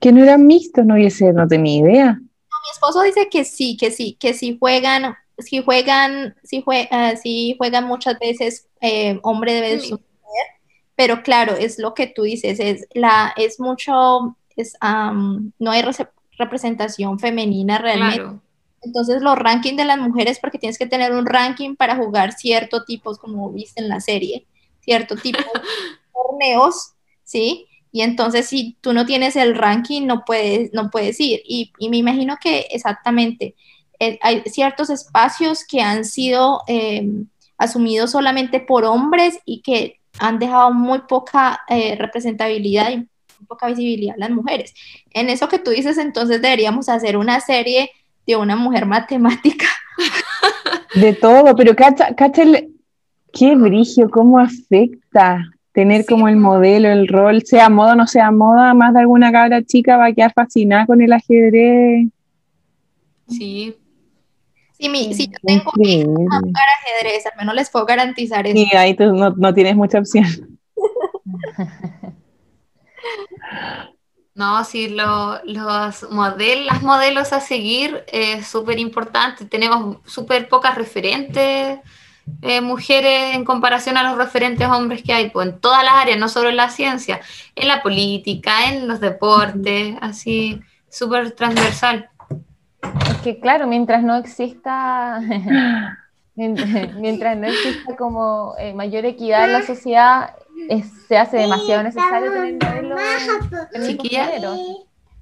que 0.00 0.12
no 0.12 0.22
eran 0.22 0.46
mixtos, 0.46 0.84
no 0.84 0.94
hubiese, 0.94 1.32
no 1.32 1.48
tenía 1.48 1.80
idea. 1.80 2.12
mi 2.20 2.70
esposo 2.72 3.02
dice 3.02 3.28
que 3.30 3.44
sí, 3.44 3.76
que 3.76 3.90
sí, 3.90 4.16
que 4.20 4.34
si 4.34 4.58
juegan, 4.58 5.14
si 5.38 5.62
juegan, 5.62 6.34
si, 6.44 6.60
uh, 6.60 7.56
juegan 7.56 7.84
muchas 7.84 8.18
veces 8.18 8.68
eh, 8.80 9.18
hombre 9.22 9.54
debe 9.54 9.76
mujer, 9.76 9.98
pero 10.98 11.22
claro, 11.22 11.54
es 11.54 11.78
lo 11.78 11.94
que 11.94 12.08
tú 12.08 12.22
dices, 12.22 12.58
es 12.58 12.88
la, 12.92 13.32
es 13.36 13.60
mucho, 13.60 14.36
es, 14.56 14.76
no 14.82 15.70
hay 15.70 15.84
representación 16.36 17.20
femenina 17.20 17.78
realmente. 17.78 18.40
entonces 18.82 19.22
los 19.22 19.38
rankings 19.38 19.76
de 19.76 19.84
las 19.84 19.98
mujeres, 19.98 20.40
porque 20.40 20.58
tienes 20.58 20.76
que 20.76 20.88
tener 20.88 21.12
un 21.12 21.24
ranking 21.24 21.76
para 21.76 21.94
jugar 21.94 22.32
cierto 22.32 22.82
tipos, 22.82 23.20
como 23.20 23.48
viste 23.52 23.80
en 23.80 23.88
la 23.88 24.00
serie, 24.00 24.44
cierto 24.80 25.14
tipo 25.14 25.38
de 25.38 25.60
torneos, 26.12 26.94
¿sí? 27.22 27.68
Y 27.92 28.00
entonces 28.00 28.48
si 28.48 28.76
tú 28.80 28.92
no 28.92 29.06
tienes 29.06 29.36
el 29.36 29.54
ranking, 29.54 30.04
no 30.04 30.24
puedes, 30.24 30.72
no 30.72 30.90
puedes 30.90 31.20
ir. 31.20 31.42
Y, 31.44 31.72
y 31.78 31.90
me 31.90 31.98
imagino 31.98 32.38
que 32.42 32.66
exactamente 32.72 33.54
eh, 34.00 34.18
hay 34.20 34.42
ciertos 34.46 34.90
espacios 34.90 35.64
que 35.64 35.80
han 35.80 36.04
sido 36.04 36.62
eh, 36.66 37.08
asumidos 37.56 38.10
solamente 38.10 38.58
por 38.58 38.84
hombres 38.84 39.38
y 39.44 39.62
que 39.62 39.97
han 40.18 40.38
dejado 40.38 40.72
muy 40.72 41.00
poca 41.00 41.60
eh, 41.68 41.96
representabilidad 41.96 42.90
y 42.90 42.96
muy 42.96 43.46
poca 43.46 43.68
visibilidad 43.68 44.16
a 44.16 44.20
las 44.20 44.30
mujeres. 44.30 44.74
En 45.10 45.30
eso 45.30 45.48
que 45.48 45.58
tú 45.58 45.70
dices, 45.70 45.98
entonces 45.98 46.42
deberíamos 46.42 46.88
hacer 46.88 47.16
una 47.16 47.40
serie 47.40 47.90
de 48.26 48.36
una 48.36 48.56
mujer 48.56 48.86
matemática. 48.86 49.66
De 50.94 51.12
todo, 51.12 51.54
pero 51.54 51.76
cacha, 51.76 52.14
cacha 52.14 52.42
el, 52.42 52.74
qué 53.32 53.54
brillo, 53.54 54.10
cómo 54.10 54.38
afecta 54.38 55.44
tener 55.72 56.04
como 56.06 56.28
el 56.28 56.36
modelo, 56.36 56.88
el 56.88 57.06
rol, 57.06 57.42
sea 57.42 57.68
moda 57.68 57.92
o 57.92 57.96
no 57.96 58.06
sea 58.06 58.30
moda, 58.30 58.74
más 58.74 58.94
de 58.94 59.00
alguna 59.00 59.30
cabra 59.30 59.62
chica 59.62 59.96
va 59.96 60.06
a 60.06 60.12
quedar 60.12 60.32
fascinada 60.32 60.86
con 60.86 61.00
el 61.00 61.12
ajedrez. 61.12 62.08
Sí. 63.28 63.76
Sí, 64.80 64.88
mi, 64.88 65.12
si 65.12 65.26
yo 65.26 65.38
tengo 65.44 65.72
que 65.82 66.04
jugar 66.04 66.66
ajedrez, 66.84 67.26
al 67.26 67.32
menos 67.36 67.54
les 67.54 67.68
puedo 67.70 67.84
garantizar 67.84 68.46
eso. 68.46 68.56
Y 68.56 68.76
ahí 68.76 68.94
tú 68.94 69.12
no, 69.12 69.30
no 69.30 69.52
tienes 69.52 69.74
mucha 69.74 69.98
opción. 69.98 70.26
No, 74.34 74.64
sí, 74.64 74.88
lo- 74.88 75.42
los 75.44 76.08
modelos, 76.12 76.66
las 76.66 76.82
modelos 76.82 77.32
a 77.32 77.40
seguir 77.40 78.04
es 78.06 78.46
súper 78.46 78.78
importante. 78.78 79.44
Tenemos 79.46 79.96
súper 80.06 80.48
pocas 80.48 80.76
referentes 80.76 81.80
eh, 82.42 82.60
mujeres 82.60 83.34
en 83.34 83.44
comparación 83.44 83.96
a 83.96 84.04
los 84.04 84.16
referentes 84.16 84.68
hombres 84.68 85.02
que 85.02 85.12
hay, 85.12 85.30
pues 85.30 85.48
en 85.48 85.58
todas 85.60 85.82
las 85.82 85.94
áreas, 85.94 86.18
no 86.18 86.28
solo 86.28 86.50
en 86.50 86.56
la 86.56 86.68
ciencia, 86.70 87.20
en 87.56 87.66
la 87.66 87.82
política, 87.82 88.68
en 88.68 88.86
los 88.86 89.00
deportes, 89.00 89.96
así, 90.00 90.60
súper 90.88 91.32
transversal. 91.32 92.08
Es 92.82 93.16
que 93.22 93.40
claro, 93.40 93.66
mientras 93.66 94.02
no 94.02 94.16
exista, 94.16 95.20
mientras, 96.34 97.36
no 97.36 97.46
exista 97.46 97.96
como 97.96 98.54
eh, 98.58 98.72
mayor 98.74 99.04
equidad 99.04 99.46
en 99.46 99.52
la 99.52 99.62
sociedad, 99.62 100.30
es- 100.68 100.92
se 101.08 101.16
hace 101.16 101.38
demasiado 101.38 101.82
necesario 101.82 102.30
tener 102.32 102.82
modelos 102.84 103.00
género. 104.08 104.56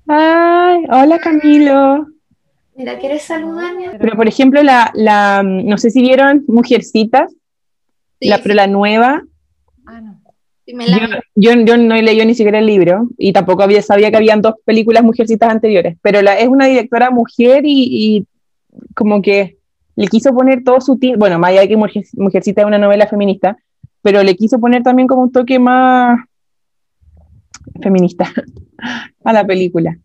Ay, 0.08 0.84
hola 0.90 1.18
Camilo. 1.18 2.06
Mira, 2.74 2.98
¿quieres 2.98 3.22
saludarme? 3.22 3.96
Pero 3.98 4.16
por 4.16 4.28
ejemplo, 4.28 4.62
la, 4.62 4.90
la, 4.94 5.42
no 5.42 5.78
sé 5.78 5.90
si 5.90 6.02
vieron 6.02 6.44
Mujercitas, 6.48 7.32
Sí, 8.20 8.28
la, 8.28 8.36
sí, 8.36 8.42
pero 8.44 8.54
la 8.54 8.66
nueva, 8.66 9.22
me 10.74 10.86
la- 10.86 10.98
yo, 10.98 11.52
yo, 11.54 11.64
yo 11.64 11.76
no 11.76 11.94
he 11.94 12.02
leído 12.02 12.24
ni 12.24 12.34
siquiera 12.34 12.58
el 12.58 12.66
libro 12.66 13.08
y 13.18 13.32
tampoco 13.32 13.62
había, 13.62 13.82
sabía 13.82 14.10
que 14.10 14.16
habían 14.16 14.42
dos 14.42 14.54
películas 14.64 15.04
Mujercitas 15.04 15.50
anteriores, 15.50 15.96
pero 16.02 16.22
la, 16.22 16.38
es 16.38 16.48
una 16.48 16.66
directora 16.66 17.10
mujer 17.10 17.64
y, 17.64 17.88
y 18.18 18.26
como 18.94 19.22
que 19.22 19.58
le 19.94 20.08
quiso 20.08 20.34
poner 20.34 20.62
todo 20.64 20.80
su 20.80 20.98
tiempo, 20.98 21.20
bueno, 21.20 21.38
más 21.38 21.50
allá 21.50 21.60
de 21.62 21.68
que 21.68 21.76
Mujer, 21.76 22.04
Mujercita 22.14 22.60
es 22.62 22.66
una 22.66 22.78
novela 22.78 23.06
feminista, 23.06 23.56
pero 24.02 24.22
le 24.22 24.34
quiso 24.36 24.58
poner 24.60 24.82
también 24.82 25.08
como 25.08 25.22
un 25.22 25.32
toque 25.32 25.58
más 25.58 26.18
feminista 27.82 28.30
a 29.24 29.32
la 29.32 29.46
película. 29.46 29.96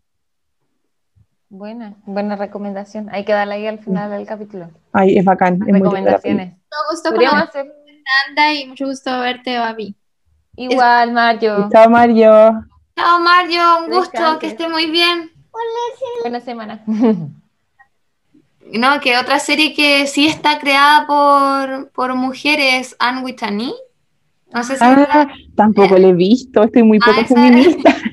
Buena, 1.48 1.96
buena 2.06 2.34
recomendación. 2.36 3.08
Hay 3.12 3.26
que 3.26 3.32
darle 3.32 3.54
ahí 3.56 3.66
al 3.66 3.78
final 3.78 4.10
del 4.10 4.26
capítulo. 4.26 4.70
Ay, 4.92 5.18
es 5.18 5.24
bacán. 5.24 5.58
es. 5.66 5.74
Recomendaciones. 5.74 6.52
Mucho 6.52 6.90
gusto 6.90 7.10
Fernanda 7.52 8.54
y 8.54 8.66
mucho 8.68 8.86
gusto 8.86 9.20
verte, 9.20 9.58
Babi. 9.58 9.94
Igual, 10.56 11.12
Mario. 11.12 11.68
Chao 11.72 11.88
Mario. 11.90 12.30
Chao 12.96 13.20
Mario, 13.20 13.62
un 13.84 13.90
gusto, 13.90 14.38
que 14.38 14.48
esté 14.48 14.68
muy 14.68 14.90
bien. 14.90 15.30
Buena 16.22 16.40
semana. 16.40 16.84
No, 18.72 19.00
que 19.00 19.16
otra 19.18 19.38
serie 19.38 19.74
que 19.74 20.06
sí 20.06 20.26
está 20.26 20.58
creada 20.58 21.06
por, 21.06 21.90
por 21.92 22.14
mujeres, 22.14 22.96
Anne 22.98 23.22
Whitney. 23.22 23.74
No 24.54 24.62
sé 24.64 24.76
si 24.76 24.84
Ah, 24.84 25.28
tampoco 25.56 25.96
le 25.96 26.10
he 26.10 26.12
visto, 26.14 26.62
estoy 26.62 26.82
muy 26.82 26.98
Ah, 27.02 27.06
poco 27.06 27.20
esa- 27.20 27.34
feminista. 27.34 27.96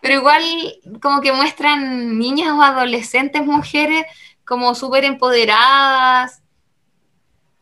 Pero 0.00 0.14
igual 0.14 0.42
como 1.00 1.20
que 1.20 1.32
muestran 1.32 2.18
niñas 2.18 2.50
o 2.52 2.62
adolescentes 2.62 3.46
mujeres 3.46 4.04
como 4.44 4.74
súper 4.74 5.04
empoderadas, 5.04 6.42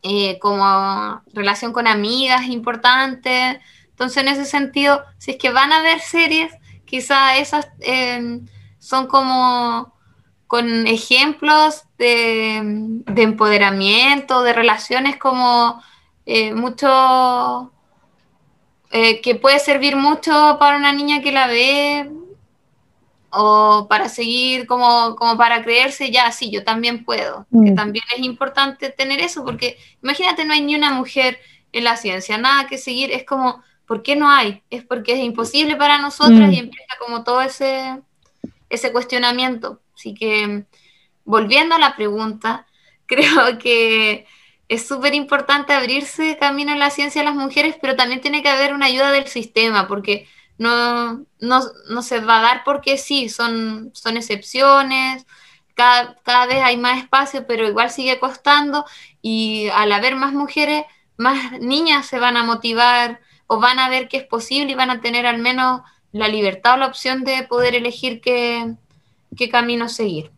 eh, 0.03 0.39
como 0.39 1.21
relación 1.33 1.73
con 1.73 1.87
amigas 1.87 2.47
importante. 2.47 3.59
Entonces 3.89 4.23
en 4.23 4.29
ese 4.29 4.45
sentido, 4.45 5.03
si 5.17 5.31
es 5.31 5.37
que 5.37 5.51
van 5.51 5.71
a 5.71 5.81
ver 5.81 5.99
series, 5.99 6.53
quizá 6.85 7.37
esas 7.37 7.67
eh, 7.79 8.41
son 8.79 9.07
como 9.07 9.93
con 10.47 10.85
ejemplos 10.85 11.83
de, 11.97 12.59
de 13.05 13.21
empoderamiento, 13.21 14.43
de 14.43 14.51
relaciones 14.51 15.15
como 15.17 15.81
eh, 16.25 16.53
mucho 16.53 17.71
eh, 18.91 19.21
que 19.21 19.35
puede 19.35 19.59
servir 19.59 19.95
mucho 19.95 20.57
para 20.59 20.77
una 20.77 20.91
niña 20.91 21.21
que 21.21 21.31
la 21.31 21.47
ve 21.47 22.11
o 23.31 23.87
para 23.89 24.09
seguir 24.09 24.67
como, 24.67 25.15
como 25.15 25.37
para 25.37 25.63
creerse 25.63 26.11
ya, 26.11 26.31
sí, 26.31 26.51
yo 26.51 26.63
también 26.63 27.05
puedo. 27.05 27.45
Que 27.51 27.71
Mm. 27.71 27.75
también 27.75 28.05
es 28.15 28.23
importante 28.23 28.89
tener 28.89 29.19
eso, 29.21 29.43
porque 29.45 29.77
imagínate, 30.03 30.45
no 30.45 30.53
hay 30.53 30.61
ni 30.61 30.75
una 30.75 30.91
mujer 30.91 31.39
en 31.73 31.83
la 31.85 31.95
ciencia, 31.97 32.37
nada 32.37 32.67
que 32.67 32.77
seguir, 32.77 33.11
es 33.11 33.23
como, 33.25 33.63
¿por 33.85 34.03
qué 34.03 34.15
no 34.15 34.29
hay? 34.29 34.61
Es 34.69 34.83
porque 34.83 35.13
es 35.13 35.19
imposible 35.19 35.75
para 35.77 35.97
nosotras 35.99 36.49
Mm. 36.49 36.53
y 36.53 36.59
empieza 36.59 36.93
como 36.99 37.23
todo 37.23 37.41
ese, 37.41 38.01
ese 38.69 38.91
cuestionamiento. 38.91 39.79
Así 39.95 40.13
que, 40.13 40.65
volviendo 41.25 41.75
a 41.75 41.79
la 41.79 41.95
pregunta, 41.95 42.65
creo 43.05 43.57
que 43.59 44.25
es 44.67 44.87
súper 44.87 45.13
importante 45.13 45.73
abrirse 45.73 46.37
camino 46.37 46.71
en 46.71 46.79
la 46.79 46.89
ciencia 46.89 47.21
a 47.21 47.25
las 47.25 47.35
mujeres, 47.35 47.75
pero 47.81 47.95
también 47.95 48.21
tiene 48.21 48.41
que 48.41 48.49
haber 48.49 48.73
una 48.73 48.85
ayuda 48.87 49.11
del 49.11 49.27
sistema, 49.27 49.87
porque 49.87 50.27
no, 50.61 51.25
no, 51.39 51.61
no 51.89 52.01
se 52.03 52.19
va 52.19 52.37
a 52.37 52.41
dar 52.43 52.61
porque 52.63 52.99
sí, 52.99 53.29
son, 53.29 53.89
son 53.95 54.15
excepciones, 54.15 55.25
cada, 55.73 56.15
cada 56.21 56.45
vez 56.45 56.61
hay 56.61 56.77
más 56.77 56.99
espacio, 56.99 57.47
pero 57.47 57.67
igual 57.67 57.89
sigue 57.89 58.19
costando 58.19 58.85
y 59.23 59.69
al 59.73 59.91
haber 59.91 60.15
más 60.15 60.33
mujeres, 60.33 60.83
más 61.17 61.59
niñas 61.59 62.05
se 62.05 62.19
van 62.19 62.37
a 62.37 62.43
motivar 62.43 63.21
o 63.47 63.59
van 63.59 63.79
a 63.79 63.89
ver 63.89 64.07
que 64.07 64.17
es 64.17 64.23
posible 64.23 64.73
y 64.73 64.75
van 64.75 64.91
a 64.91 65.01
tener 65.01 65.25
al 65.25 65.39
menos 65.39 65.81
la 66.11 66.27
libertad 66.27 66.75
o 66.75 66.77
la 66.77 66.87
opción 66.87 67.23
de 67.23 67.41
poder 67.49 67.73
elegir 67.73 68.21
qué, 68.21 68.75
qué 69.35 69.49
camino 69.49 69.89
seguir. 69.89 70.29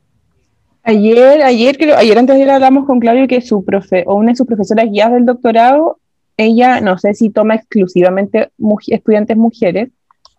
Ayer, 0.84 1.44
ayer 1.44 1.78
creo, 1.78 1.98
ayer 1.98 2.18
antes 2.18 2.38
de 2.38 2.50
hablamos 2.50 2.86
con 2.86 3.02
Claudio 3.02 3.28
que 3.28 3.42
su 3.42 3.66
profe, 3.66 4.06
o 4.08 4.16
una 4.16 4.32
de 4.32 4.38
sus 4.38 4.48
profesoras 4.48 4.90
guías 4.90 5.12
del 5.12 5.26
doctorado, 5.26 6.00
ella 6.38 6.80
no 6.80 6.98
sé 6.98 7.14
si 7.14 7.30
toma 7.30 7.56
exclusivamente 7.56 8.52
estudiantes 8.88 9.36
mujeres, 9.36 9.90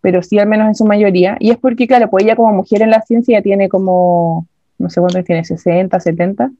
pero 0.05 0.23
sí 0.23 0.39
al 0.39 0.47
menos 0.47 0.69
en 0.69 0.75
su 0.75 0.85
mayoría, 0.85 1.39
y 1.41 1.51
es 1.51 1.57
porque, 1.57 1.87
claro, 1.87 2.11
pues 2.11 2.25
ella 2.25 2.37
como 2.37 2.53
mujer 2.53 2.83
en 2.83 2.91
la 2.91 3.01
ciencia 3.01 3.41
tiene 3.41 3.71
como, 3.71 4.47
no 4.79 4.91
sé 4.91 5.01
cuántos 5.01 5.25
tiene, 5.25 5.47
60, 5.47 5.99
70, 5.99 6.51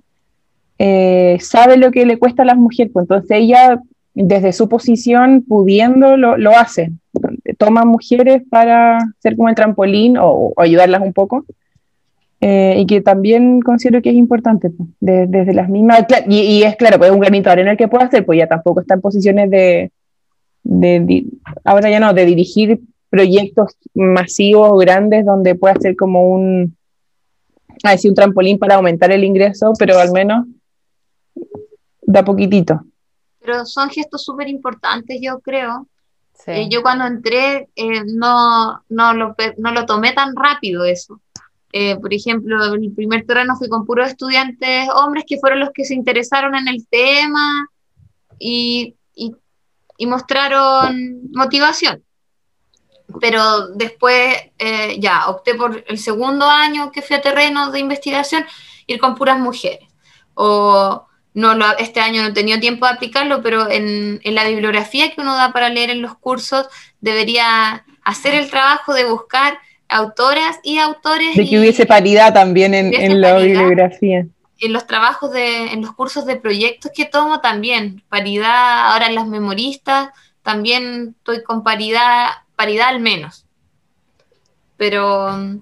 eh, 0.79 1.37
sabe 1.43 1.77
lo 1.77 1.91
que 1.91 2.07
le 2.07 2.19
cuesta 2.19 2.41
a 2.41 2.47
las 2.47 2.57
mujeres, 2.57 2.91
pues 2.91 3.05
entonces 3.05 3.31
ella 3.33 3.83
desde 4.15 4.55
su 4.55 4.67
posición, 4.67 5.45
pudiendo, 5.47 6.17
lo, 6.17 6.39
lo 6.39 6.57
hace. 6.57 6.91
Toma 7.59 7.85
mujeres 7.85 8.43
para 8.49 8.99
ser 9.19 9.37
como 9.37 9.51
el 9.51 9.55
trampolín 9.55 10.17
o, 10.19 10.55
ayudarlas 10.57 11.03
un 11.03 11.13
poco. 11.13 11.45
Eh, 12.41 12.77
y 12.79 12.87
que 12.87 13.03
también 13.03 13.61
considero 13.61 14.01
que 14.01 14.09
es 14.09 14.17
importante, 14.17 14.71
pues, 14.71 14.89
de- 15.01 15.27
desde 15.27 15.53
las 15.53 15.69
mismas, 15.69 16.07
y, 16.29 16.63
es 16.63 16.77
claro, 16.77 16.97
pues 16.97 17.11
es 17.11 17.15
un 17.15 17.21
granito 17.21 17.51
de 17.51 17.53
arena 17.53 17.73
el 17.73 17.77
que 17.77 17.89
puede 17.89 18.05
hacer, 18.05 18.25
pues 18.25 18.39
ya 18.39 18.47
tampoco 18.47 18.81
está 18.81 18.95
en 18.95 19.01
posiciones 19.03 19.51
de, 19.51 19.91
ahora 21.63 21.91
ya 21.91 22.01
no, 22.01 22.15
de 22.15 22.25
dirigir 22.25 22.81
proyectos 23.15 23.77
masivos 23.95 24.71
o 24.73 24.77
grandes 24.77 25.25
donde 25.25 25.55
pueda 25.55 25.77
ser 25.77 25.95
como 25.95 26.27
un, 26.29 26.77
a 27.85 27.93
decir, 27.93 28.11
un 28.11 28.17
trampolín 28.17 28.59
para 28.59 28.75
aumentar 28.75 29.13
el 29.13 29.23
ingreso, 29.23 29.73
pero 29.79 29.97
al 30.01 30.11
menos 30.11 30.47
da 32.03 32.25
poquitito. 32.25 32.81
Pero 33.41 33.65
son 33.67 33.89
gestos 33.91 34.25
súper 34.25 34.49
importantes, 34.49 35.19
yo 35.23 35.39
creo. 35.39 35.87
Sí. 36.35 36.51
Eh, 36.51 36.69
yo 36.69 36.83
cuando 36.83 37.07
entré 37.07 37.69
eh, 37.77 38.03
no, 38.07 38.83
no, 38.89 39.15
lo, 39.15 39.37
no 39.59 39.71
lo 39.73 39.87
tomé 39.87 40.13
tan 40.13 40.35
rápido 40.35 40.85
eso. 40.85 41.21
Eh, 41.73 41.97
por 42.01 42.13
ejemplo, 42.13 42.75
en 42.75 42.83
el 42.85 42.93
primer 42.93 43.25
terreno 43.27 43.55
fui 43.57 43.69
con 43.69 43.85
puros 43.85 44.09
estudiantes 44.09 44.89
hombres 44.97 45.25
que 45.27 45.39
fueron 45.39 45.61
los 45.61 45.71
que 45.73 45.85
se 45.85 45.95
interesaron 45.95 46.55
en 46.57 46.67
el 46.69 46.85
tema 46.89 47.69
y, 48.41 48.97
y- 49.15 49.35
y 49.99 50.07
mostraron 50.07 51.21
motivación. 51.33 52.03
Pero 53.21 53.69
después 53.69 54.37
eh, 54.59 54.97
ya 54.99 55.29
opté 55.29 55.55
por 55.55 55.85
el 55.87 55.99
segundo 55.99 56.47
año 56.47 56.91
que 56.93 57.03
fui 57.03 57.17
a 57.17 57.21
terreno 57.21 57.71
de 57.71 57.81
investigación, 57.81 58.45
ir 58.87 58.99
con 58.99 59.15
puras 59.15 59.39
mujeres. 59.39 59.89
O 60.35 61.07
no 61.35 61.55
lo, 61.55 61.77
este 61.79 62.01
año 62.01 62.23
no 62.23 62.29
he 62.29 62.33
tenido 62.33 62.61
tiempo 62.61 62.87
de 62.87 62.93
aplicarlo, 62.93 63.43
pero 63.43 63.71
en, 63.71 64.21
en, 64.23 64.35
la 64.35 64.47
bibliografía 64.47 65.11
que 65.13 65.21
uno 65.21 65.35
da 65.35 65.53
para 65.53 65.69
leer 65.69 65.91
en 65.91 66.03
los 66.03 66.17
cursos 66.17 66.67
debería 67.01 67.85
hacer 68.05 68.35
el 68.35 68.51
trabajo 68.51 68.95
de 68.95 69.05
buscar 69.05 69.59
autoras 69.89 70.59
y 70.63 70.79
autores. 70.79 71.37
De 71.37 71.47
que 71.47 71.59
hubiese 71.59 71.87
paridad 71.87 72.33
también 72.33 72.75
en, 72.75 72.95
en 72.95 73.21
la 73.21 73.37
bibliografía. 73.37 74.27
En 74.61 74.73
los 74.73 74.87
trabajos 74.87 75.33
de, 75.33 75.73
en 75.73 75.83
los 75.83 75.93
cursos 75.95 76.25
de 76.25 76.37
proyectos 76.37 76.93
que 76.95 77.05
tomo 77.05 77.41
también, 77.41 78.03
paridad, 78.09 78.93
ahora 78.93 79.09
en 79.09 79.15
las 79.15 79.27
memoristas, 79.27 80.11
también 80.43 81.17
estoy 81.19 81.43
con 81.43 81.65
paridad, 81.65 82.27
paridad 82.57 82.89
al 82.89 83.01
menos. 83.01 83.47
Pero 84.77 85.31
mm, 85.33 85.59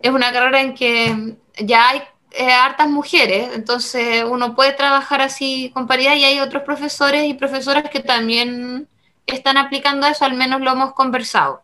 es 0.00 0.10
una 0.10 0.32
carrera 0.32 0.60
en 0.60 0.74
que 0.74 1.36
ya 1.58 1.88
hay 1.88 2.02
eh, 2.32 2.52
hartas 2.52 2.88
mujeres, 2.88 3.50
entonces 3.54 4.24
uno 4.28 4.54
puede 4.54 4.72
trabajar 4.72 5.22
así 5.22 5.70
con 5.72 5.86
paridad 5.86 6.16
y 6.16 6.24
hay 6.24 6.40
otros 6.40 6.62
profesores 6.64 7.24
y 7.24 7.34
profesoras 7.34 7.88
que 7.88 8.00
también 8.00 8.88
están 9.26 9.56
aplicando 9.56 10.06
eso, 10.06 10.24
al 10.24 10.34
menos 10.34 10.60
lo 10.60 10.72
hemos 10.72 10.92
conversado. 10.92 11.62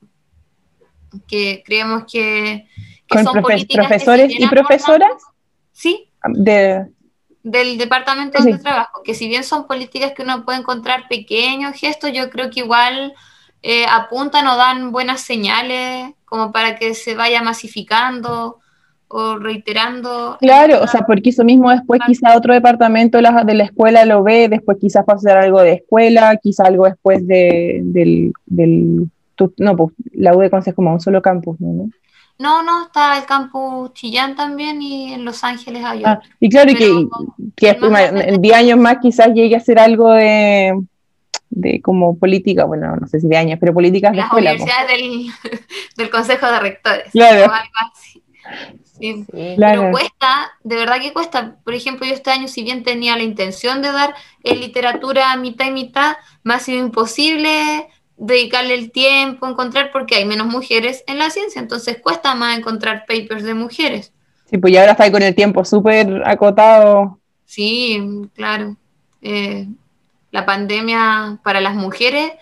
Que 1.28 1.62
creemos 1.64 2.04
que, 2.10 2.66
¿Con 3.08 3.24
son 3.24 3.42
profesores 3.42 4.32
y 4.36 4.46
profesoras? 4.46 5.22
Sí. 5.72 6.08
De, 6.24 6.86
del 7.42 7.76
departamento 7.76 8.38
donde 8.38 8.58
trabajo, 8.58 9.02
que 9.02 9.14
si 9.14 9.28
bien 9.28 9.44
son 9.44 9.66
políticas 9.66 10.12
que 10.12 10.22
uno 10.22 10.44
puede 10.44 10.58
encontrar 10.58 11.08
pequeños 11.08 11.74
gestos, 11.74 12.12
yo 12.12 12.30
creo 12.30 12.50
que 12.50 12.60
igual 12.60 13.14
eh, 13.62 13.86
apuntan 13.88 14.46
o 14.46 14.56
dan 14.56 14.90
buenas 14.92 15.20
señales 15.20 16.14
como 16.24 16.50
para 16.50 16.76
que 16.76 16.94
se 16.94 17.14
vaya 17.14 17.42
masificando 17.42 18.58
o 19.08 19.36
reiterando. 19.36 20.38
Claro, 20.40 20.82
o 20.82 20.86
sea, 20.86 21.02
porque 21.02 21.30
eso 21.30 21.44
mismo 21.44 21.70
después 21.70 22.00
quizá 22.06 22.36
otro 22.36 22.54
departamento 22.54 23.18
de 23.18 23.22
la, 23.22 23.44
de 23.44 23.54
la 23.54 23.64
escuela 23.64 24.04
lo 24.04 24.22
ve, 24.22 24.48
después 24.48 24.78
quizás 24.80 25.04
pasar 25.04 25.36
algo 25.36 25.60
de 25.60 25.74
escuela, 25.74 26.36
quizá 26.42 26.64
algo 26.64 26.86
después 26.86 27.26
de, 27.26 27.80
del, 27.84 28.32
del 28.46 29.10
no, 29.58 29.76
pues 29.76 29.92
la 30.12 30.34
U 30.34 30.40
de 30.40 30.50
Consejo 30.50 30.76
como 30.76 30.92
un 30.92 31.00
solo 31.00 31.20
campus, 31.20 31.60
¿no? 31.60 31.90
No, 32.38 32.62
no, 32.62 32.86
está 32.86 33.18
el 33.18 33.24
campus 33.24 33.92
Chillán 33.92 34.34
también 34.34 34.80
y 34.82 35.12
en 35.12 35.24
Los 35.24 35.44
Ángeles 35.44 35.84
hay 35.84 36.02
ah, 36.04 36.20
y 36.40 36.48
claro, 36.48 36.72
que, 36.74 37.06
que 37.54 37.78
en 37.78 38.40
10 38.40 38.56
años 38.56 38.78
más 38.78 38.96
quizás 39.00 39.28
llegue 39.28 39.54
a 39.54 39.60
ser 39.60 39.78
algo 39.78 40.10
de, 40.12 40.72
de 41.54 41.80
como 41.82 42.18
política, 42.18 42.64
bueno, 42.64 42.96
no 42.96 43.06
sé 43.06 43.20
si 43.20 43.28
de 43.28 43.36
años, 43.36 43.58
pero 43.60 43.74
políticas 43.74 44.12
de 44.12 44.16
Las 44.18 44.26
escuela. 44.26 44.52
universidades 44.52 44.88
del, 44.88 45.26
del 45.96 46.10
Consejo 46.10 46.46
de 46.46 46.58
Rectores. 46.58 47.12
Claro. 47.12 47.52
Sí, 48.98 49.24
Pero 49.32 49.90
cuesta, 49.90 50.52
de 50.62 50.76
verdad 50.76 51.00
que 51.00 51.12
cuesta. 51.12 51.56
Por 51.64 51.74
ejemplo, 51.74 52.06
yo 52.06 52.14
este 52.14 52.30
año, 52.30 52.48
si 52.48 52.62
bien 52.62 52.82
tenía 52.84 53.16
la 53.16 53.22
intención 53.22 53.82
de 53.82 53.90
dar 53.90 54.14
en 54.44 54.60
literatura 54.60 55.34
mitad 55.36 55.66
y 55.66 55.72
mitad, 55.72 56.16
me 56.42 56.54
ha 56.54 56.58
sido 56.58 56.78
imposible 56.78 57.88
dedicarle 58.16 58.74
el 58.74 58.92
tiempo, 58.92 59.48
encontrar, 59.48 59.90
porque 59.92 60.16
hay 60.16 60.24
menos 60.24 60.46
mujeres 60.46 61.02
en 61.06 61.18
la 61.18 61.30
ciencia, 61.30 61.60
entonces 61.60 61.98
cuesta 62.00 62.34
más 62.34 62.56
encontrar 62.56 63.04
papers 63.06 63.42
de 63.42 63.54
mujeres. 63.54 64.12
Sí, 64.48 64.58
pues 64.58 64.72
ya 64.72 64.80
ahora 64.80 64.92
está 64.92 65.10
con 65.10 65.22
el 65.22 65.34
tiempo 65.34 65.64
súper 65.64 66.22
acotado. 66.24 67.18
Sí, 67.44 68.00
claro. 68.34 68.76
Eh, 69.20 69.66
la 70.32 70.44
pandemia 70.44 71.38
para 71.44 71.60
las 71.60 71.76
mujeres, 71.76 72.32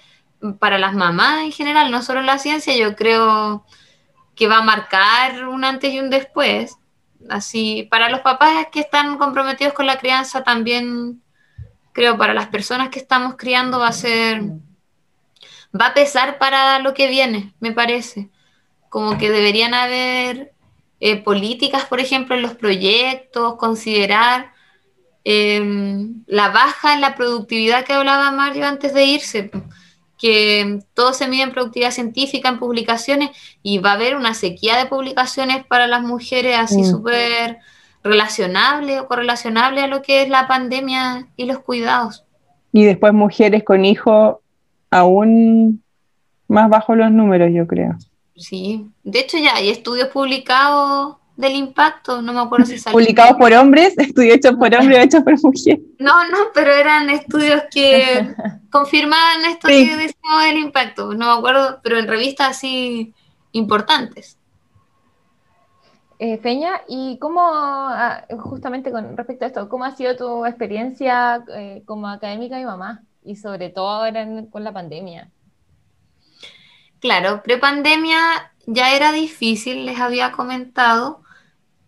para 0.59 0.78
las 0.78 0.95
mamás 0.95 1.43
en 1.43 1.53
general, 1.53 1.91
no 1.91 2.03
solo 2.03 2.22
la 2.22 2.38
ciencia, 2.38 2.74
yo 2.76 2.97
creo 2.97 3.66
que 4.34 4.49
va 4.49 4.59
a 4.59 4.62
marcar 4.62 5.47
un 5.49 5.64
antes 5.64 5.93
y 5.93 6.01
un 6.01 6.09
después. 6.09 6.78
Así, 7.28 7.86
para 7.91 8.09
los 8.09 8.20
papás 8.20 8.68
que 8.72 8.80
están 8.80 9.18
comprometidos 9.18 9.74
con 9.74 9.86
la 9.86 9.99
crianza, 9.99 10.43
también 10.43 11.20
creo 11.93 12.16
para 12.16 12.32
las 12.32 12.47
personas 12.47 12.88
que 12.88 12.99
estamos 12.99 13.34
criando 13.36 13.78
va 13.80 13.88
a 13.88 13.93
ser, 13.93 14.41
va 15.78 15.88
a 15.88 15.95
pesar 15.95 16.38
para 16.38 16.78
lo 16.78 16.95
que 16.95 17.09
viene, 17.09 17.53
me 17.61 17.72
parece. 17.72 18.30
Como 18.88 19.18
que 19.18 19.30
deberían 19.30 19.74
haber 19.74 20.53
eh, 21.01 21.16
políticas, 21.22 21.84
por 21.84 22.01
ejemplo, 22.01 22.36
en 22.36 22.43
los 22.43 22.55
proyectos, 22.55 23.57
considerar 23.57 24.53
em, 25.25 26.23
la 26.27 26.49
baja 26.51 26.95
en 26.95 27.01
la 27.01 27.14
productividad 27.14 27.85
que 27.85 27.93
hablaba 27.93 28.31
Mario 28.31 28.66
antes 28.66 28.95
de 28.95 29.05
irse 29.05 29.51
que 30.21 30.81
todo 30.93 31.14
se 31.14 31.29
mide 31.29 31.45
en 31.45 31.53
productividad 31.53 31.93
científica, 31.93 32.51
en 32.51 32.59
publicaciones, 32.59 33.31
y 33.62 33.79
va 33.79 33.93
a 33.93 33.95
haber 33.95 34.16
una 34.16 34.35
sequía 34.35 34.77
de 34.77 34.85
publicaciones 34.85 35.64
para 35.64 35.87
las 35.87 36.03
mujeres 36.03 36.59
así 36.59 36.83
mm. 36.83 36.85
súper 36.85 37.59
relacionable 38.05 39.01
o 39.01 39.07
correlacionable 39.07 39.81
a 39.81 39.87
lo 39.87 40.03
que 40.03 40.23
es 40.23 40.29
la 40.29 40.47
pandemia 40.47 41.29
y 41.37 41.47
los 41.47 41.61
cuidados. 41.61 42.25
Y 42.73 42.85
después 42.85 43.14
mujeres 43.14 43.64
con 43.64 43.85
hijos 43.85 44.37
aún 44.91 45.83
más 46.49 46.68
bajo 46.68 46.95
los 46.95 47.11
números, 47.11 47.51
yo 47.53 47.66
creo. 47.66 47.97
Sí, 48.37 48.87
de 49.03 49.21
hecho 49.21 49.39
ya 49.39 49.55
hay 49.55 49.71
estudios 49.71 50.09
publicados 50.09 51.16
del 51.41 51.57
impacto, 51.57 52.22
no 52.22 52.32
me 52.32 52.41
acuerdo 52.41 52.66
si 52.66 52.78
salió. 52.78 52.99
Publicados 52.99 53.36
por 53.36 53.53
hombres, 53.53 53.95
estudios 53.99 54.36
hechos 54.36 54.57
por 54.57 54.74
hombres 54.74 54.99
o 54.99 55.03
hechos 55.05 55.22
por 55.22 55.43
mujeres. 55.43 55.80
No, 55.99 56.28
no, 56.28 56.38
pero 56.55 56.72
eran 56.72 57.11
estudios 57.11 57.62
que 57.70 58.34
confirmaban 58.70 59.45
esto 59.47 59.68
que 59.68 59.97
decimos 59.97 60.43
del 60.45 60.59
impacto, 60.59 61.14
no 61.14 61.32
me 61.32 61.38
acuerdo, 61.38 61.80
pero 61.82 61.99
en 61.99 62.07
revistas 62.07 62.51
así 62.51 63.14
importantes. 63.53 64.36
Eh, 66.18 66.36
Feña, 66.36 66.82
¿y 66.86 67.18
cómo, 67.18 67.41
ah, 67.43 68.26
justamente 68.38 68.93
con 68.93 69.16
respecto 69.16 69.47
a 69.47 69.49
esto, 69.49 69.68
cómo 69.70 69.84
ha 69.84 69.97
sido 69.97 70.16
tu 70.16 70.45
experiencia 70.45 71.43
eh, 71.57 71.82
como 71.86 72.09
académica 72.09 72.61
y 72.61 72.64
mamá? 72.66 73.03
Y 73.24 73.36
sobre 73.36 73.70
todo 73.70 73.88
ahora 73.88 74.26
con 74.51 74.62
la 74.62 74.72
pandemia. 74.72 75.30
Claro, 77.01 77.43
prepandemia 77.43 78.53
ya 78.66 78.95
era 78.95 79.12
difícil, 79.12 79.86
les 79.86 79.99
había 79.99 80.32
comentado, 80.32 81.22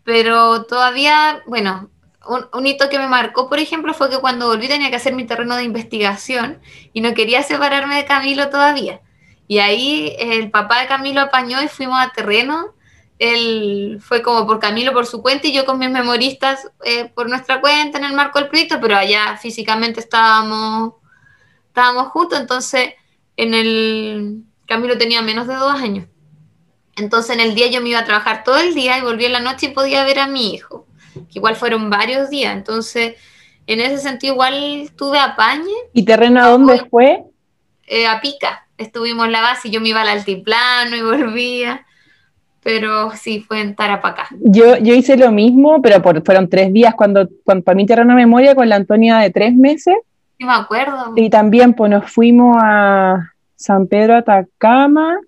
pero 0.05 0.64
todavía, 0.64 1.42
bueno, 1.46 1.90
un, 2.26 2.66
hito 2.66 2.88
que 2.88 2.98
me 2.98 3.09
marcó, 3.09 3.48
por 3.48 3.59
ejemplo, 3.59 3.94
fue 3.94 4.11
que 4.11 4.18
cuando 4.18 4.46
volví 4.46 4.68
tenía 4.68 4.90
que 4.90 4.96
hacer 4.96 5.14
mi 5.14 5.24
terreno 5.26 5.57
de 5.57 5.64
investigación 5.64 6.61
y 6.92 7.00
no 7.00 7.14
quería 7.14 7.42
separarme 7.42 7.96
de 7.96 8.05
Camilo 8.05 8.48
todavía. 8.50 9.00
Y 9.48 9.59
ahí 9.59 10.14
el 10.18 10.50
papá 10.50 10.80
de 10.80 10.86
Camilo 10.86 11.20
apañó 11.20 11.62
y 11.62 11.68
fuimos 11.68 12.00
a 12.00 12.12
terreno. 12.12 12.74
Él 13.18 13.98
fue 14.00 14.22
como 14.22 14.46
por 14.46 14.61
Camilo 14.61 14.92
por 14.92 15.07
su 15.07 15.22
cuenta 15.22 15.46
y 15.46 15.53
yo 15.53 15.64
con 15.64 15.78
mis 15.78 15.90
memoristas 15.90 16.68
eh, 16.84 17.11
por 17.14 17.28
nuestra 17.28 17.61
cuenta 17.61 17.98
en 17.98 18.05
el 18.05 18.14
marco 18.14 18.38
del 18.38 18.48
proyecto, 18.48 18.78
pero 18.80 18.96
allá 18.96 19.36
físicamente 19.36 20.00
estábamos, 20.00 20.94
estábamos 21.68 22.09
juntos. 22.09 22.40
Entonces, 22.40 22.94
en 23.36 23.55
el 23.55 24.44
Camilo 24.66 24.96
tenía 24.98 25.22
menos 25.22 25.46
de 25.46 25.55
dos 25.55 25.74
años. 25.74 26.07
Entonces 26.97 27.34
en 27.34 27.40
el 27.40 27.55
día 27.55 27.68
yo 27.68 27.80
me 27.80 27.90
iba 27.90 28.01
a 28.01 28.05
trabajar 28.05 28.45
todo 28.45 28.59
el 28.59 28.74
día 28.74 28.99
y 28.99 29.03
volví 29.03 29.24
en 29.24 29.32
la 29.32 29.40
noche 29.40 29.66
y 29.66 29.70
podía 29.70 30.05
ver 30.05 30.18
a 30.18 30.26
mi 30.26 30.55
hijo, 30.55 30.86
que 31.14 31.38
igual 31.38 31.57
fueron 31.57 31.90
varios 31.90 32.28
días. 32.28 32.55
Entonces, 32.55 33.14
en 33.66 33.80
ese 33.80 33.99
sentido 33.99 34.34
igual 34.34 34.90
tuve 34.97 35.18
apañe. 35.18 35.72
¿Y 35.93 36.05
terreno 36.05 36.43
a 36.43 36.49
dónde 36.49 36.84
fue? 36.90 37.24
Eh, 37.86 38.07
a 38.07 38.20
Pica. 38.20 38.66
Estuvimos 38.76 39.26
en 39.26 39.32
la 39.32 39.40
base 39.40 39.68
y 39.68 39.70
yo 39.70 39.80
me 39.80 39.88
iba 39.88 40.03
al 40.03 40.09
altiplano 40.09 40.97
y 40.97 41.03
volvía. 41.03 41.86
Pero 42.62 43.11
sí, 43.16 43.40
fue 43.40 43.61
en 43.61 43.74
Tarapacá. 43.74 44.28
Yo, 44.38 44.76
yo 44.78 44.95
hice 44.95 45.16
lo 45.16 45.32
mismo, 45.32 45.82
pero 45.82 46.01
fueron 46.24 46.49
tres 46.49 46.72
días 46.72 46.95
cuando, 46.95 47.28
cuando 47.45 47.64
para 47.64 47.74
mí 47.74 47.86
terreno 47.86 48.14
memoria 48.14 48.55
con 48.55 48.68
la 48.68 48.76
Antonia 48.76 49.18
de 49.18 49.30
tres 49.30 49.53
meses. 49.55 49.97
Sí, 50.38 50.45
me 50.45 50.53
acuerdo. 50.53 51.12
Y 51.16 51.28
también 51.28 51.74
pues 51.74 51.90
nos 51.90 52.11
fuimos 52.11 52.57
a 52.61 53.32
San 53.57 53.88
Pedro 53.88 54.14
Atacama 54.14 55.18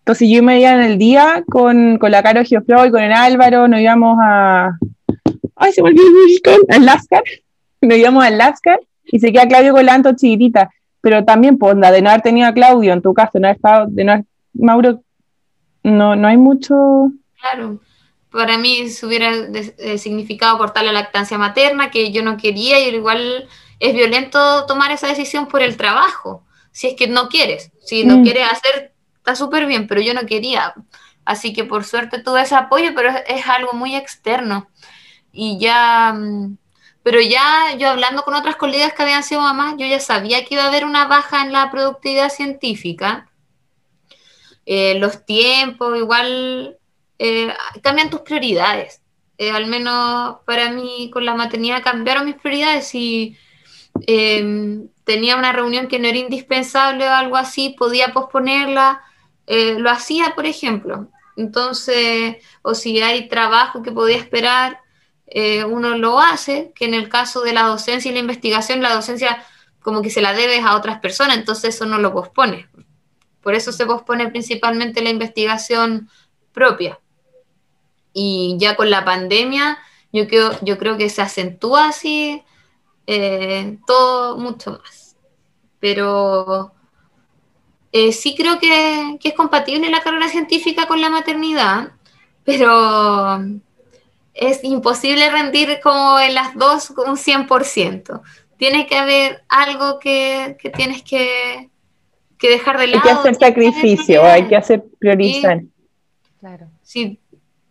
entonces 0.00 0.28
yo 0.28 0.42
me 0.42 0.58
iba 0.58 0.72
en 0.72 0.80
el 0.80 0.98
día 0.98 1.44
con, 1.48 1.98
con 1.98 2.10
la 2.10 2.22
Caro 2.22 2.44
Geoflow 2.44 2.86
y 2.86 2.90
con 2.90 3.02
el 3.02 3.12
Álvaro, 3.12 3.68
nos 3.68 3.80
íbamos 3.80 4.18
a... 4.20 4.76
¡Ay, 5.56 5.72
se 5.72 5.82
me 5.82 5.90
olvidó 5.90 6.04
el 6.44 6.60
Al 6.68 6.86
Lascar. 6.86 7.22
Nos 7.82 7.96
íbamos 7.96 8.24
al 8.24 8.36
Lascar 8.36 8.78
y 9.04 9.20
se 9.20 9.32
queda 9.32 9.48
Claudio 9.48 9.72
con 9.72 9.86
la 9.86 9.94
Anto 9.94 10.12
chiquitita. 10.14 10.70
Pero 11.00 11.24
también, 11.24 11.56
pues, 11.56 11.76
de 11.76 12.02
no 12.02 12.10
haber 12.10 12.22
tenido 12.22 12.46
a 12.46 12.52
Claudio 12.52 12.92
en 12.92 13.00
tu 13.00 13.14
caso, 13.14 13.38
no 13.38 13.46
haber 13.46 13.56
estado, 13.56 13.86
de 13.88 14.04
no 14.04 14.12
haber, 14.12 14.24
Mauro, 14.52 15.02
no, 15.82 16.16
no 16.16 16.28
hay 16.28 16.36
mucho... 16.36 16.74
Claro, 17.40 17.80
para 18.30 18.58
mí 18.58 18.88
se 18.88 19.06
hubiera 19.06 19.32
eh, 19.32 19.96
significado 19.96 20.58
cortar 20.58 20.84
la 20.84 20.92
lactancia 20.92 21.38
materna, 21.38 21.90
que 21.90 22.12
yo 22.12 22.22
no 22.22 22.36
quería, 22.36 22.78
y 22.80 22.94
igual 22.94 23.48
es 23.78 23.94
violento 23.94 24.66
tomar 24.66 24.92
esa 24.92 25.08
decisión 25.08 25.46
por 25.46 25.62
el 25.62 25.76
trabajo, 25.76 26.44
si 26.70 26.88
es 26.88 26.94
que 26.96 27.06
no 27.06 27.28
quieres, 27.28 27.72
si 27.82 28.04
no 28.04 28.18
mm. 28.18 28.22
quieres 28.22 28.44
hacer 28.50 28.92
está 29.30 29.44
súper 29.44 29.66
bien, 29.66 29.86
pero 29.86 30.00
yo 30.00 30.14
no 30.14 30.26
quería. 30.26 30.74
Así 31.24 31.52
que 31.52 31.64
por 31.64 31.84
suerte 31.84 32.22
tuve 32.22 32.42
ese 32.42 32.54
apoyo, 32.56 32.92
pero 32.94 33.10
es, 33.28 33.46
algo 33.46 33.72
muy 33.74 33.94
externo. 33.94 34.68
Y 35.32 35.58
ya, 35.58 36.12
mm, 36.14 36.56
pero 37.02 37.20
ya 37.20 37.74
yo 37.78 37.88
hablando 37.90 38.22
con 38.22 38.34
otras 38.34 38.56
colegas 38.56 38.92
que 38.94 39.02
habían 39.02 39.22
sido 39.22 39.40
mamás, 39.42 39.76
yo 39.78 39.86
ya 39.86 40.00
sabía 40.00 40.44
que 40.44 40.54
iba 40.54 40.64
a 40.64 40.68
haber 40.68 40.84
una 40.84 41.06
baja 41.06 41.42
en 41.42 41.52
la 41.52 41.70
productividad 41.70 42.30
científica. 42.30 43.26
eh, 44.66 44.98
los 44.98 45.24
tiempos, 45.26 45.96
igual 45.98 46.78
eh, 47.18 47.52
cambian 47.82 48.10
tus 48.10 48.20
prioridades. 48.20 49.02
Eh, 49.38 49.50
al 49.50 49.66
menos 49.66 50.38
para 50.46 50.70
mí 50.72 51.10
con 51.12 51.24
la 51.24 51.34
maternidad 51.34 51.82
cambiaron 51.82 52.26
mis 52.26 52.36
prioridades 52.36 52.94
y 52.94 53.36
em, 54.06 54.88
tenía 55.04 55.36
una 55.36 55.52
reunión 55.52 55.88
que 55.88 55.98
no 55.98 56.08
era 56.08 56.18
indispensable 56.18 57.08
o 57.08 57.12
algo 57.12 57.36
así, 57.36 57.74
podía 57.78 58.12
posponerla, 58.12 59.02
lo 59.78 59.90
hacía, 59.90 60.34
por 60.34 60.46
ejemplo. 60.46 61.08
Entonces, 61.36 62.36
o 62.62 62.74
si 62.74 63.00
hay 63.00 63.28
trabajo 63.28 63.82
que 63.82 63.92
podía 63.92 64.16
esperar, 64.16 64.80
uno 65.68 65.96
lo 65.96 66.20
hace, 66.20 66.72
que 66.74 66.84
en 66.84 66.94
el 66.94 67.08
caso 67.08 67.42
de 67.42 67.52
la 67.52 67.62
docencia 67.62 68.10
y 68.10 68.14
la 68.14 68.20
investigación, 68.20 68.82
la 68.82 68.94
docencia 68.94 69.44
como 69.80 70.02
que 70.02 70.10
se 70.10 70.20
la 70.20 70.32
debes 70.32 70.64
a 70.64 70.76
otras 70.76 71.00
personas, 71.00 71.36
entonces 71.36 71.74
eso 71.74 71.86
no 71.86 71.98
lo 71.98 72.12
pospone. 72.12 72.68
Por 73.42 73.54
eso 73.54 73.72
se 73.72 73.86
pospone 73.86 74.28
principalmente 74.28 75.02
la 75.02 75.10
investigación 75.10 76.08
propia. 76.52 77.00
Y 78.12 78.56
ya 78.58 78.76
con 78.76 78.90
la 78.90 79.04
pandemia, 79.04 79.78
yo 80.12 80.28
creo, 80.28 80.52
yo 80.62 80.78
creo 80.78 80.96
que 80.96 81.08
se 81.08 81.22
acentúa 81.22 81.88
así 81.88 82.42
eh, 83.06 83.78
todo 83.86 84.36
mucho 84.36 84.72
más. 84.72 85.16
Pero 85.78 86.72
eh, 87.92 88.12
sí 88.12 88.34
creo 88.36 88.58
que, 88.58 89.18
que, 89.20 89.30
es 89.30 89.34
compatible 89.34 89.90
la 89.90 90.00
carrera 90.00 90.28
científica 90.28 90.86
con 90.86 91.00
la 91.00 91.10
maternidad, 91.10 91.92
pero 92.44 93.40
es 94.34 94.64
imposible 94.64 95.30
rendir 95.30 95.80
como 95.82 96.18
en 96.20 96.34
las 96.34 96.54
dos 96.54 96.90
un 96.90 97.16
100% 97.16 98.20
tiene 98.60 98.86
que 98.86 98.94
haber 98.94 99.42
algo 99.48 99.98
que, 99.98 100.58
tienes 100.76 101.02
que, 101.02 101.70
dejar 102.38 102.78
de 102.78 102.88
lado. 102.88 103.02
Hay 103.02 103.14
que 103.14 103.18
hacer 103.18 103.34
sacrificio, 103.34 104.22
hay 104.22 104.46
que 104.48 104.54
hacer 104.54 104.84
priorizar. 104.98 105.62
claro. 106.38 106.66
Sí, 106.82 107.18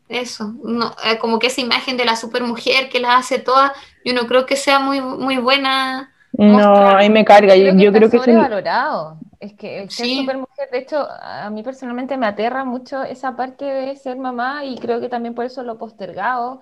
eso. 0.07 0.55
No, 0.63 0.95
eh, 1.05 1.20
como 1.20 1.38
que 1.38 1.45
esa 1.45 1.61
imagen 1.61 1.95
de 1.95 2.05
la 2.05 2.15
supermujer 2.15 2.89
que 2.89 2.99
la 2.99 3.17
hace 3.17 3.38
toda, 3.38 3.72
yo 4.03 4.15
no 4.15 4.26
creo 4.26 4.47
que 4.47 4.55
sea 4.55 4.80
muy, 4.80 4.99
muy 4.99 5.38
buena. 5.38 6.11
No, 6.39 6.87
ahí 6.97 7.09
me 7.09 7.25
carga. 7.25 7.55
yo, 7.55 7.73
yo 7.75 7.91
creo 7.91 8.09
que 8.09 8.17
es 8.17 8.23
sobrevalorado. 8.23 9.17
Es 9.39 9.53
que 9.53 9.83
el 9.83 9.89
ser 9.89 10.07
supermujer, 10.07 10.69
de 10.71 10.77
hecho, 10.79 11.07
a 11.09 11.49
mí 11.49 11.63
personalmente 11.63 12.17
me 12.17 12.25
aterra 12.25 12.65
mucho 12.65 13.03
esa 13.03 13.35
parte 13.35 13.65
de 13.65 13.95
ser 13.95 14.17
mamá 14.17 14.65
y 14.65 14.77
creo 14.77 14.99
que 14.99 15.09
también 15.09 15.33
por 15.33 15.45
eso 15.45 15.63
lo 15.63 15.77
postergado 15.77 16.61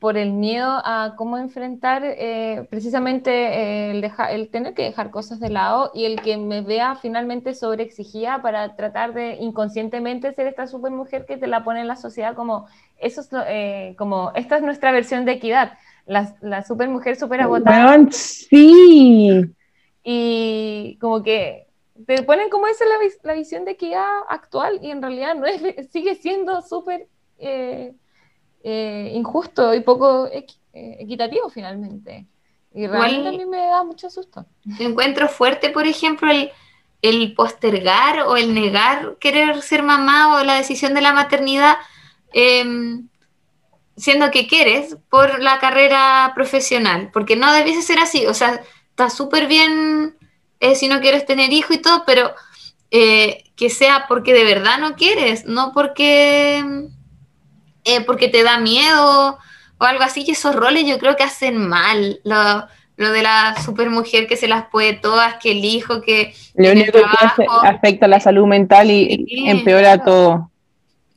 por 0.00 0.16
el 0.16 0.32
miedo 0.32 0.80
a 0.82 1.14
cómo 1.16 1.36
enfrentar 1.36 2.02
eh, 2.04 2.66
precisamente 2.70 3.30
eh, 3.30 3.90
el, 3.90 4.10
el, 4.30 4.48
tener 4.48 4.72
que 4.72 4.84
dejar 4.84 5.10
cosas 5.10 5.40
de 5.40 5.50
lado 5.50 5.90
y 5.94 6.06
el 6.06 6.22
que 6.22 6.38
me 6.38 6.62
vea 6.62 6.94
finalmente 6.96 7.54
sobreexigida 7.54 8.40
para 8.40 8.76
tratar 8.76 9.12
de 9.12 9.36
inconscientemente 9.36 10.32
ser 10.32 10.46
esta 10.46 10.66
super 10.66 10.90
mujer 10.90 11.26
que 11.26 11.36
te 11.36 11.46
la 11.46 11.64
pone 11.64 11.82
en 11.82 11.88
la 11.88 11.96
sociedad 11.96 12.34
como, 12.34 12.66
eso 12.96 13.20
es, 13.20 13.28
eh, 13.46 13.94
como 13.98 14.32
esta 14.34 14.56
es 14.56 14.62
nuestra 14.62 14.90
versión 14.90 15.26
de 15.26 15.32
equidad, 15.32 15.74
la, 16.06 16.34
la 16.40 16.64
super 16.64 16.88
mujer 16.88 17.16
super 17.16 17.40
agotada. 17.40 17.98
sí. 18.10 19.44
Y 20.02 20.98
como 21.00 21.22
que 21.22 21.66
te 22.06 22.22
ponen 22.22 22.48
como 22.50 22.66
esa 22.66 22.84
la, 22.86 22.96
la 23.22 23.34
visión 23.34 23.64
de 23.64 23.72
equidad 23.72 24.08
actual 24.28 24.78
y 24.82 24.90
en 24.90 25.02
realidad 25.02 25.34
no 25.34 25.46
es, 25.46 25.60
sigue 25.92 26.14
siendo 26.14 26.62
súper 26.62 27.08
eh, 27.38 29.12
injusto 29.14 29.74
y 29.74 29.80
poco 29.80 30.26
eh, 30.26 30.46
equitativo 30.72 31.48
finalmente. 31.48 32.26
Y 32.72 32.86
realmente 32.86 33.28
a 33.28 33.32
mí 33.32 33.46
me 33.46 33.66
da 33.66 33.82
mucho 33.82 34.08
susto. 34.10 34.46
Encuentro 34.78 35.28
fuerte, 35.28 35.70
por 35.70 35.86
ejemplo, 35.86 36.30
el, 36.30 36.50
el, 37.02 37.34
postergar 37.34 38.20
o 38.20 38.36
el 38.36 38.54
negar 38.54 39.16
querer 39.18 39.60
ser 39.62 39.82
mamá 39.82 40.36
o 40.36 40.44
la 40.44 40.54
decisión 40.54 40.94
de 40.94 41.00
la 41.00 41.12
maternidad, 41.12 41.76
em, 42.32 43.08
siendo 44.00 44.30
que 44.30 44.46
quieres 44.46 44.96
por 45.08 45.40
la 45.40 45.58
carrera 45.58 46.32
profesional, 46.34 47.10
porque 47.12 47.36
no 47.36 47.52
debiese 47.52 47.82
ser 47.82 47.98
así, 47.98 48.26
o 48.26 48.34
sea, 48.34 48.60
está 48.90 49.10
súper 49.10 49.46
bien 49.46 50.16
eh, 50.58 50.74
si 50.74 50.88
no 50.88 51.00
quieres 51.00 51.26
tener 51.26 51.52
hijo 51.52 51.72
y 51.74 51.78
todo, 51.78 52.04
pero 52.06 52.32
que 52.90 53.70
sea 53.70 54.06
porque 54.08 54.32
de 54.32 54.42
verdad 54.42 54.78
no 54.78 54.96
quieres, 54.96 55.44
no 55.44 55.70
porque 55.72 56.88
eh, 57.84 58.00
porque 58.02 58.28
te 58.28 58.42
da 58.42 58.58
miedo 58.58 59.38
o 59.78 59.84
algo 59.84 60.02
así, 60.02 60.24
y 60.26 60.32
esos 60.32 60.54
roles 60.54 60.84
yo 60.86 60.98
creo 60.98 61.16
que 61.16 61.24
hacen 61.24 61.56
mal. 61.56 62.20
Lo, 62.24 62.66
de 62.96 63.22
la 63.22 63.56
supermujer 63.64 64.26
que 64.26 64.36
se 64.36 64.46
las 64.46 64.66
puede 64.66 64.92
todas, 64.92 65.36
que 65.36 65.52
el 65.52 65.64
hijo, 65.64 66.02
que... 66.02 66.34
Lo 66.54 66.70
único 66.70 66.92
que 66.92 67.46
afecta 67.62 68.06
la 68.06 68.20
salud 68.20 68.46
mental 68.46 68.90
y 68.90 69.24
empeora 69.46 70.04
todo. 70.04 70.49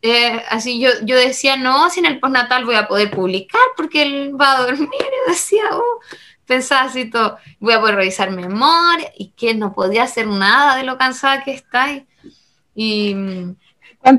Eh, 0.05 0.43
así 0.49 0.81
yo, 0.81 0.89
yo 1.03 1.15
decía, 1.15 1.55
no, 1.55 1.89
si 1.89 2.01
en 2.01 2.05
el 2.05 2.19
postnatal 2.19 2.65
voy 2.65 2.75
a 2.75 2.89
poder 2.89 3.09
publicar 3.09 3.61
porque 3.77 4.03
él 4.03 4.39
va 4.39 4.57
a 4.57 4.61
dormir. 4.63 4.89
Y 5.27 5.31
decía, 5.31 5.63
oh, 5.71 5.99
pensaba 6.45 6.81
así 6.81 7.09
todo, 7.09 7.37
voy 7.59 7.73
a 7.73 7.79
poder 7.79 7.95
revisar 7.95 8.29
memoria 8.29 9.09
y 9.17 9.29
que 9.29 9.55
no 9.55 9.71
podía 9.71 10.03
hacer 10.03 10.27
nada 10.27 10.75
de 10.75 10.83
lo 10.83 10.97
cansada 10.97 11.43
que 11.45 11.53
está. 11.53 11.87
Y, 12.75 13.15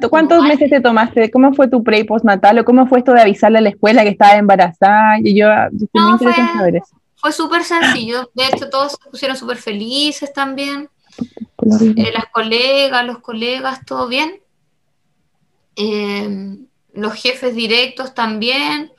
¿Cuántos 0.09 0.43
meses 0.43 0.71
te 0.71 0.81
tomaste? 0.81 1.31
¿Cómo 1.31 1.53
fue 1.53 1.69
tu 1.69 1.85
pre 1.85 1.99
y 1.99 2.05
postnatal? 2.05 2.59
¿O 2.59 2.65
cómo 2.65 2.87
fue 2.87 3.01
esto 3.01 3.13
de 3.13 3.21
avisarle 3.21 3.59
a 3.59 3.61
la 3.61 3.69
escuela 3.69 4.03
que 4.03 4.09
estaba 4.09 4.37
embarazada? 4.37 5.19
Y 5.23 5.37
yo, 5.37 5.49
en 5.51 6.19
saber 6.19 6.77
eso. 6.77 6.97
Fue 7.17 7.31
súper 7.33 7.63
sencillo. 7.63 8.31
De 8.35 8.47
hecho, 8.47 8.71
todos 8.71 8.93
se 8.93 9.11
pusieron 9.11 9.37
súper 9.37 9.59
felices 9.59 10.33
también. 10.33 10.89
Eh, 11.97 12.13
las 12.15 12.27
colegas, 12.33 13.05
los 13.05 13.19
colegas, 13.19 13.85
todo 13.85 14.09
bien. 14.09 14.41
Eh, 15.77 16.59
los 16.93 17.15
jefes 17.15 17.55
directos 17.55 18.15
también. 18.15 18.93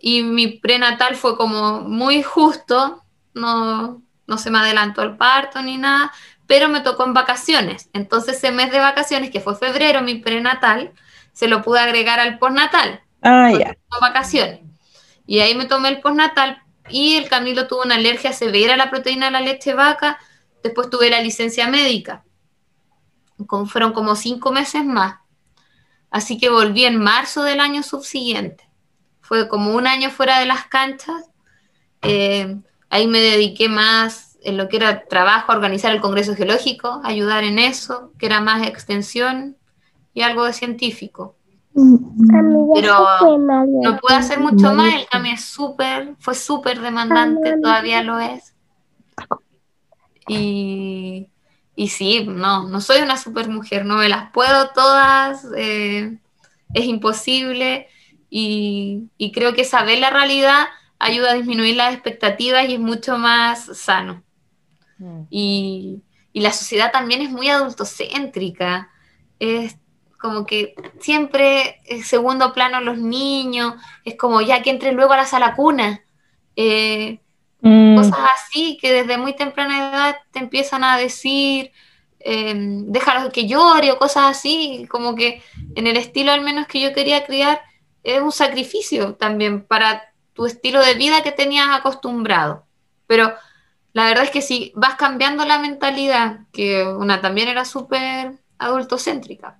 Y 0.00 0.22
mi 0.22 0.48
prenatal 0.48 1.16
fue 1.16 1.36
como 1.36 1.80
muy 1.82 2.22
justo. 2.22 3.02
No, 3.34 4.02
no 4.26 4.38
se 4.38 4.50
me 4.50 4.58
adelantó 4.58 5.02
el 5.02 5.16
parto 5.16 5.62
ni 5.62 5.78
nada 5.78 6.12
pero 6.52 6.68
me 6.68 6.82
tocó 6.82 7.04
en 7.04 7.14
vacaciones. 7.14 7.88
Entonces 7.94 8.36
ese 8.36 8.52
mes 8.52 8.70
de 8.70 8.78
vacaciones, 8.78 9.30
que 9.30 9.40
fue 9.40 9.56
febrero, 9.56 10.02
mi 10.02 10.16
prenatal, 10.16 10.92
se 11.32 11.48
lo 11.48 11.62
pude 11.62 11.80
agregar 11.80 12.20
al 12.20 12.38
postnatal. 12.38 13.00
Ah, 13.22 13.50
ya. 13.58 13.74
vacaciones. 14.02 14.60
Y 15.26 15.40
ahí 15.40 15.54
me 15.54 15.64
tomé 15.64 15.88
el 15.88 16.02
postnatal 16.02 16.62
y 16.90 17.16
el 17.16 17.30
Camilo 17.30 17.68
tuvo 17.68 17.84
una 17.84 17.94
alergia 17.94 18.34
severa 18.34 18.74
a 18.74 18.76
la 18.76 18.90
proteína 18.90 19.26
de 19.26 19.32
la 19.32 19.40
leche 19.40 19.72
vaca. 19.72 20.18
Después 20.62 20.90
tuve 20.90 21.08
la 21.08 21.22
licencia 21.22 21.68
médica. 21.68 22.22
fueron 23.66 23.94
como 23.94 24.14
cinco 24.14 24.52
meses 24.52 24.84
más. 24.84 25.20
Así 26.12 26.38
que 26.38 26.50
volví 26.50 26.84
en 26.84 27.00
marzo 27.00 27.42
del 27.42 27.58
año 27.58 27.82
subsiguiente. 27.82 28.68
Fue 29.20 29.48
como 29.48 29.74
un 29.74 29.86
año 29.86 30.10
fuera 30.10 30.38
de 30.38 30.46
las 30.46 30.66
canchas. 30.66 31.30
Eh, 32.02 32.58
ahí 32.90 33.06
me 33.06 33.18
dediqué 33.18 33.68
más 33.68 34.38
en 34.42 34.58
lo 34.58 34.68
que 34.68 34.76
era 34.76 35.06
trabajo, 35.06 35.52
organizar 35.52 35.92
el 35.92 36.00
Congreso 36.00 36.34
Geológico, 36.34 37.00
ayudar 37.02 37.44
en 37.44 37.58
eso, 37.58 38.12
que 38.18 38.26
era 38.26 38.40
más 38.40 38.66
extensión 38.66 39.56
y 40.12 40.20
algo 40.20 40.44
de 40.44 40.52
científico. 40.52 41.36
Pero 41.74 42.98
no 43.66 43.96
pude 43.98 44.14
hacer 44.14 44.38
mucho 44.38 44.74
más, 44.74 44.94
el 44.94 45.06
CAMI 45.08 45.30
es 45.30 45.44
súper, 45.44 46.14
fue 46.18 46.34
súper 46.34 46.80
demandante, 46.80 47.56
todavía 47.62 48.02
lo 48.02 48.18
es. 48.18 48.54
Y, 50.28 51.28
y, 51.82 51.88
sí, 51.88 52.24
no, 52.26 52.68
no 52.68 52.80
soy 52.80 53.02
una 53.02 53.16
super 53.16 53.48
mujer, 53.48 53.84
no 53.84 53.96
me 53.96 54.08
las 54.08 54.30
puedo 54.32 54.70
todas, 54.70 55.46
eh, 55.56 56.18
es 56.74 56.84
imposible 56.84 57.88
y, 58.30 59.10
y 59.18 59.32
creo 59.32 59.54
que 59.54 59.64
saber 59.64 59.98
la 59.98 60.10
realidad 60.10 60.66
ayuda 61.02 61.32
a 61.32 61.34
disminuir 61.34 61.76
las 61.76 61.92
expectativas 61.92 62.68
y 62.68 62.74
es 62.74 62.80
mucho 62.80 63.18
más 63.18 63.76
sano. 63.76 64.22
Mm. 64.98 65.22
Y, 65.30 66.02
la 66.34 66.52
sociedad 66.52 66.90
también 66.92 67.20
es 67.20 67.30
muy 67.30 67.48
adultocéntrica. 67.48 68.88
Es 69.38 69.76
como 70.18 70.46
que 70.46 70.74
siempre 70.98 71.80
en 71.84 72.04
segundo 72.04 72.54
plano 72.54 72.80
los 72.80 72.96
niños, 72.96 73.74
es 74.04 74.16
como 74.16 74.40
ya 74.40 74.62
que 74.62 74.70
entre 74.70 74.92
luego 74.92 75.12
a 75.12 75.18
la 75.18 75.26
sala 75.26 75.54
cuna. 75.54 76.02
Eh, 76.56 77.20
mm. 77.62 77.96
Cosas 77.96 78.18
así 78.36 78.78
que 78.80 78.92
desde 78.92 79.18
muy 79.18 79.34
temprana 79.34 79.90
edad 79.90 80.16
te 80.30 80.38
empiezan 80.38 80.84
a 80.84 80.98
decir, 80.98 81.72
eh, 82.20 82.54
déjalo 82.56 83.32
que 83.32 83.46
llore 83.46 83.90
o 83.90 83.98
cosas 83.98 84.36
así, 84.36 84.86
como 84.90 85.14
que 85.14 85.42
en 85.74 85.86
el 85.86 85.96
estilo 85.96 86.32
al 86.32 86.42
menos 86.42 86.66
que 86.66 86.80
yo 86.80 86.92
quería 86.92 87.24
criar, 87.24 87.60
es 88.02 88.20
un 88.20 88.32
sacrificio 88.32 89.14
también 89.14 89.64
para 89.64 90.12
tu 90.32 90.46
estilo 90.46 90.80
de 90.80 90.94
vida 90.94 91.22
que 91.22 91.32
tenías 91.32 91.68
acostumbrado. 91.70 92.66
Pero 93.06 93.32
la 93.92 94.06
verdad 94.06 94.24
es 94.24 94.30
que 94.30 94.42
si 94.42 94.72
vas 94.74 94.94
cambiando 94.96 95.44
la 95.44 95.58
mentalidad, 95.58 96.40
que 96.52 96.84
una 96.84 97.20
también 97.20 97.48
era 97.48 97.64
súper 97.64 98.40
adultocéntrica, 98.58 99.58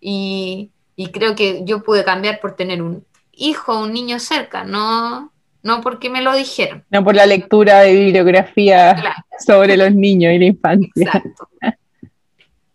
y, 0.00 0.70
y, 0.96 1.10
creo 1.10 1.34
que 1.34 1.62
yo 1.64 1.82
pude 1.82 2.04
cambiar 2.04 2.40
por 2.40 2.54
tener 2.54 2.82
un 2.82 3.04
hijo, 3.32 3.80
un 3.80 3.92
niño 3.92 4.20
cerca, 4.20 4.64
no, 4.64 5.32
no 5.62 5.80
porque 5.80 6.10
me 6.10 6.22
lo 6.22 6.34
dijeron. 6.34 6.84
No 6.90 7.04
por 7.04 7.14
la 7.14 7.26
lectura 7.26 7.80
de 7.80 7.92
bibliografía 7.92 9.16
sobre 9.44 9.76
los 9.76 9.92
niños 9.94 10.32
y 10.32 10.38
la 10.38 10.44
infancia. 10.46 10.90
Exacto. 10.94 11.48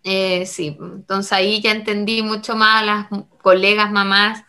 Eh, 0.03 0.45
sí, 0.45 0.77
entonces 0.79 1.31
ahí 1.31 1.61
ya 1.61 1.71
entendí 1.71 2.21
mucho 2.23 2.55
más 2.57 2.81
a 2.81 2.86
las 2.86 3.07
colegas 3.41 3.89
mamás 3.89 4.43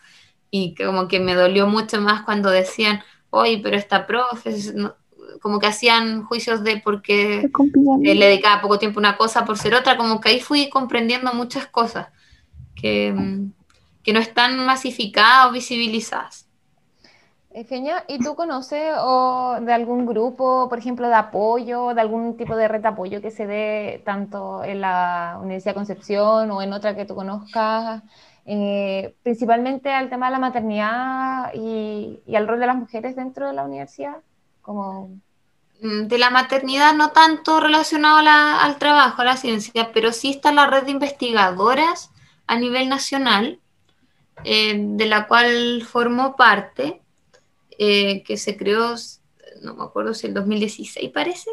y 0.51 0.75
como 0.75 1.07
que 1.07 1.19
me 1.19 1.33
dolió 1.33 1.65
mucho 1.65 2.01
más 2.01 2.23
cuando 2.23 2.49
decían, 2.49 3.01
oye, 3.29 3.59
pero 3.63 3.77
esta 3.77 4.05
profe, 4.05 4.53
como 5.41 5.59
que 5.59 5.67
hacían 5.67 6.23
juicios 6.23 6.63
de 6.63 6.77
porque 6.77 7.49
le 8.01 8.25
dedicaba 8.25 8.61
poco 8.61 8.79
tiempo 8.79 8.99
a 8.99 9.01
una 9.01 9.17
cosa 9.17 9.45
por 9.45 9.57
ser 9.57 9.75
otra, 9.75 9.95
como 9.95 10.19
que 10.19 10.29
ahí 10.29 10.39
fui 10.41 10.69
comprendiendo 10.69 11.33
muchas 11.33 11.67
cosas 11.67 12.07
que, 12.75 13.15
que 14.03 14.13
no 14.13 14.19
están 14.19 14.65
masificadas 14.65 15.47
o 15.47 15.51
visibilizadas. 15.53 16.44
Eugenia, 17.55 18.03
¿y 18.09 18.19
tú 18.19 18.35
conoces 18.35 18.93
o 18.99 19.55
de 19.61 19.71
algún 19.71 20.05
grupo, 20.05 20.67
por 20.67 20.77
ejemplo, 20.77 21.07
de 21.07 21.13
apoyo, 21.13 21.93
de 21.93 22.01
algún 22.01 22.35
tipo 22.35 22.53
de 22.57 22.67
red 22.67 22.81
de 22.81 22.89
apoyo 22.89 23.21
que 23.21 23.31
se 23.31 23.47
dé 23.47 24.01
tanto 24.03 24.61
en 24.65 24.81
la 24.81 25.37
Universidad 25.41 25.71
de 25.71 25.75
Concepción 25.75 26.51
o 26.51 26.61
en 26.61 26.73
otra 26.73 26.97
que 26.97 27.05
tú 27.05 27.15
conozcas, 27.15 28.03
eh, 28.45 29.15
principalmente 29.23 29.89
al 29.93 30.09
tema 30.09 30.25
de 30.25 30.33
la 30.33 30.39
maternidad 30.39 31.53
y, 31.53 32.19
al 32.35 32.45
rol 32.45 32.59
de 32.59 32.67
las 32.67 32.75
mujeres 32.75 33.15
dentro 33.15 33.47
de 33.47 33.53
la 33.53 33.63
universidad? 33.63 34.17
Como... 34.61 35.11
Mm, 35.81 36.07
de 36.07 36.17
la 36.17 36.31
maternidad 36.31 36.93
no 36.93 37.11
tanto 37.11 37.61
relacionado 37.61 38.17
al 38.17 38.75
trabajo, 38.79 39.21
a 39.21 39.25
la 39.25 39.37
ciencia, 39.37 39.91
pero 39.93 40.11
sí 40.11 40.31
está 40.31 40.51
la 40.51 40.67
red 40.67 40.83
de 40.83 40.91
investigadoras 40.91 42.11
a 42.47 42.57
nivel 42.57 42.89
nacional, 42.89 43.61
eh, 44.43 44.75
de 44.77 45.05
la 45.05 45.27
cual 45.29 45.83
formó 45.89 46.35
parte 46.35 47.01
eh, 47.77 48.23
que 48.23 48.37
se 48.37 48.57
creó, 48.57 48.95
no 49.61 49.75
me 49.75 49.83
acuerdo 49.83 50.13
si 50.13 50.27
el 50.27 50.33
2016 50.33 51.11
parece, 51.11 51.49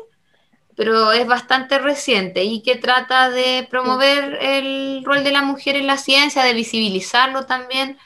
pero 0.77 1.13
es 1.13 1.27
bastante 1.27 1.79
reciente 1.79 2.45
y 2.45 2.63
que 2.63 2.77
trata 2.77 3.31
de 3.31 3.67
promover 3.69 4.39
el 4.41 5.03
rol 5.05 5.23
de 5.25 5.33
la 5.33 5.43
mujer 5.43 5.77
en 5.77 5.87
la 5.87 5.99
ciencia, 5.99 6.45
de 6.45 6.55
visibilizarlo 6.55 7.47
también. 7.47 7.99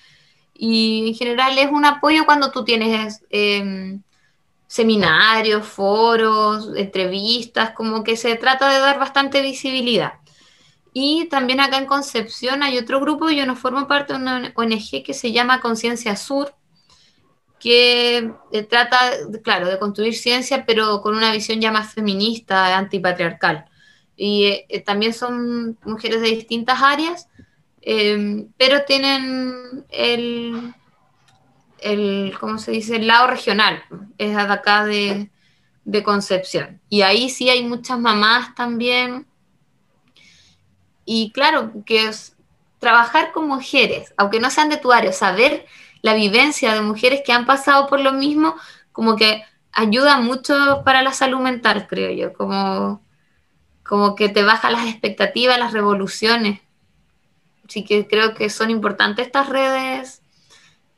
Y 0.54 1.08
en 1.08 1.14
general 1.14 1.58
es 1.58 1.70
un 1.70 1.84
apoyo 1.84 2.24
cuando 2.26 2.50
tú 2.50 2.64
tienes 2.64 3.22
em, 3.30 4.02
seminarios, 4.66 5.66
foros, 5.66 6.70
entrevistas, 6.76 7.72
como 7.72 8.02
que 8.02 8.16
se 8.16 8.36
trata 8.36 8.68
de 8.72 8.80
dar 8.80 8.98
bastante 8.98 9.42
visibilidad. 9.42 10.14
Y 10.92 11.28
también 11.28 11.60
acá 11.60 11.78
en 11.78 11.86
Concepción 11.86 12.62
hay 12.62 12.78
otro 12.78 13.00
grupo, 13.00 13.30
yo 13.30 13.44
no 13.46 13.54
formo 13.54 13.86
parte 13.86 14.14
de 14.14 14.18
una 14.18 14.52
ONG 14.54 15.04
que 15.04 15.12
se 15.12 15.30
llama 15.30 15.60
Conciencia 15.60 16.16
Sur, 16.16 16.54
que 17.66 18.30
eh, 18.52 18.62
trata, 18.62 19.10
claro, 19.42 19.68
de 19.68 19.80
construir 19.80 20.14
ciencia, 20.14 20.64
pero 20.64 21.02
con 21.02 21.16
una 21.16 21.32
visión 21.32 21.60
ya 21.60 21.72
más 21.72 21.92
feminista, 21.92 22.78
antipatriarcal. 22.78 23.64
Y 24.14 24.44
eh, 24.44 24.66
eh, 24.68 24.80
también 24.82 25.12
son 25.12 25.76
mujeres 25.84 26.20
de 26.20 26.28
distintas 26.28 26.80
áreas, 26.80 27.28
em, 27.82 28.52
pero 28.56 28.84
tienen 28.84 29.84
el, 29.88 30.74
el, 31.80 32.34
¿cómo 32.38 32.58
se 32.58 32.70
dice?, 32.70 32.94
el 32.94 33.08
lado 33.08 33.26
regional, 33.26 33.82
es 34.16 34.36
de 34.36 34.42
acá 34.42 34.84
de, 34.84 35.32
de 35.84 36.02
Concepción. 36.04 36.80
Y 36.88 37.02
ahí 37.02 37.28
sí 37.30 37.50
hay 37.50 37.64
muchas 37.64 37.98
mamás 37.98 38.54
también. 38.54 39.26
Y 41.04 41.32
claro, 41.32 41.72
que 41.84 42.06
es 42.06 42.36
trabajar 42.78 43.32
con 43.32 43.48
mujeres, 43.48 44.14
aunque 44.16 44.38
no 44.38 44.50
sean 44.50 44.68
de 44.68 44.76
tu 44.76 44.92
área, 44.92 45.12
saber 45.12 45.66
la 46.02 46.14
vivencia 46.14 46.74
de 46.74 46.80
mujeres 46.80 47.22
que 47.24 47.32
han 47.32 47.46
pasado 47.46 47.86
por 47.86 48.00
lo 48.00 48.12
mismo, 48.12 48.54
como 48.92 49.16
que 49.16 49.42
ayuda 49.72 50.18
mucho 50.18 50.82
para 50.84 51.02
la 51.02 51.12
salud 51.12 51.40
mental, 51.40 51.86
creo 51.88 52.10
yo, 52.10 52.32
como, 52.32 53.02
como 53.82 54.14
que 54.14 54.28
te 54.28 54.42
baja 54.42 54.70
las 54.70 54.86
expectativas, 54.86 55.58
las 55.58 55.72
revoluciones. 55.72 56.60
Así 57.68 57.84
que 57.84 58.06
creo 58.06 58.34
que 58.34 58.48
son 58.48 58.70
importantes 58.70 59.26
estas 59.26 59.48
redes 59.48 60.22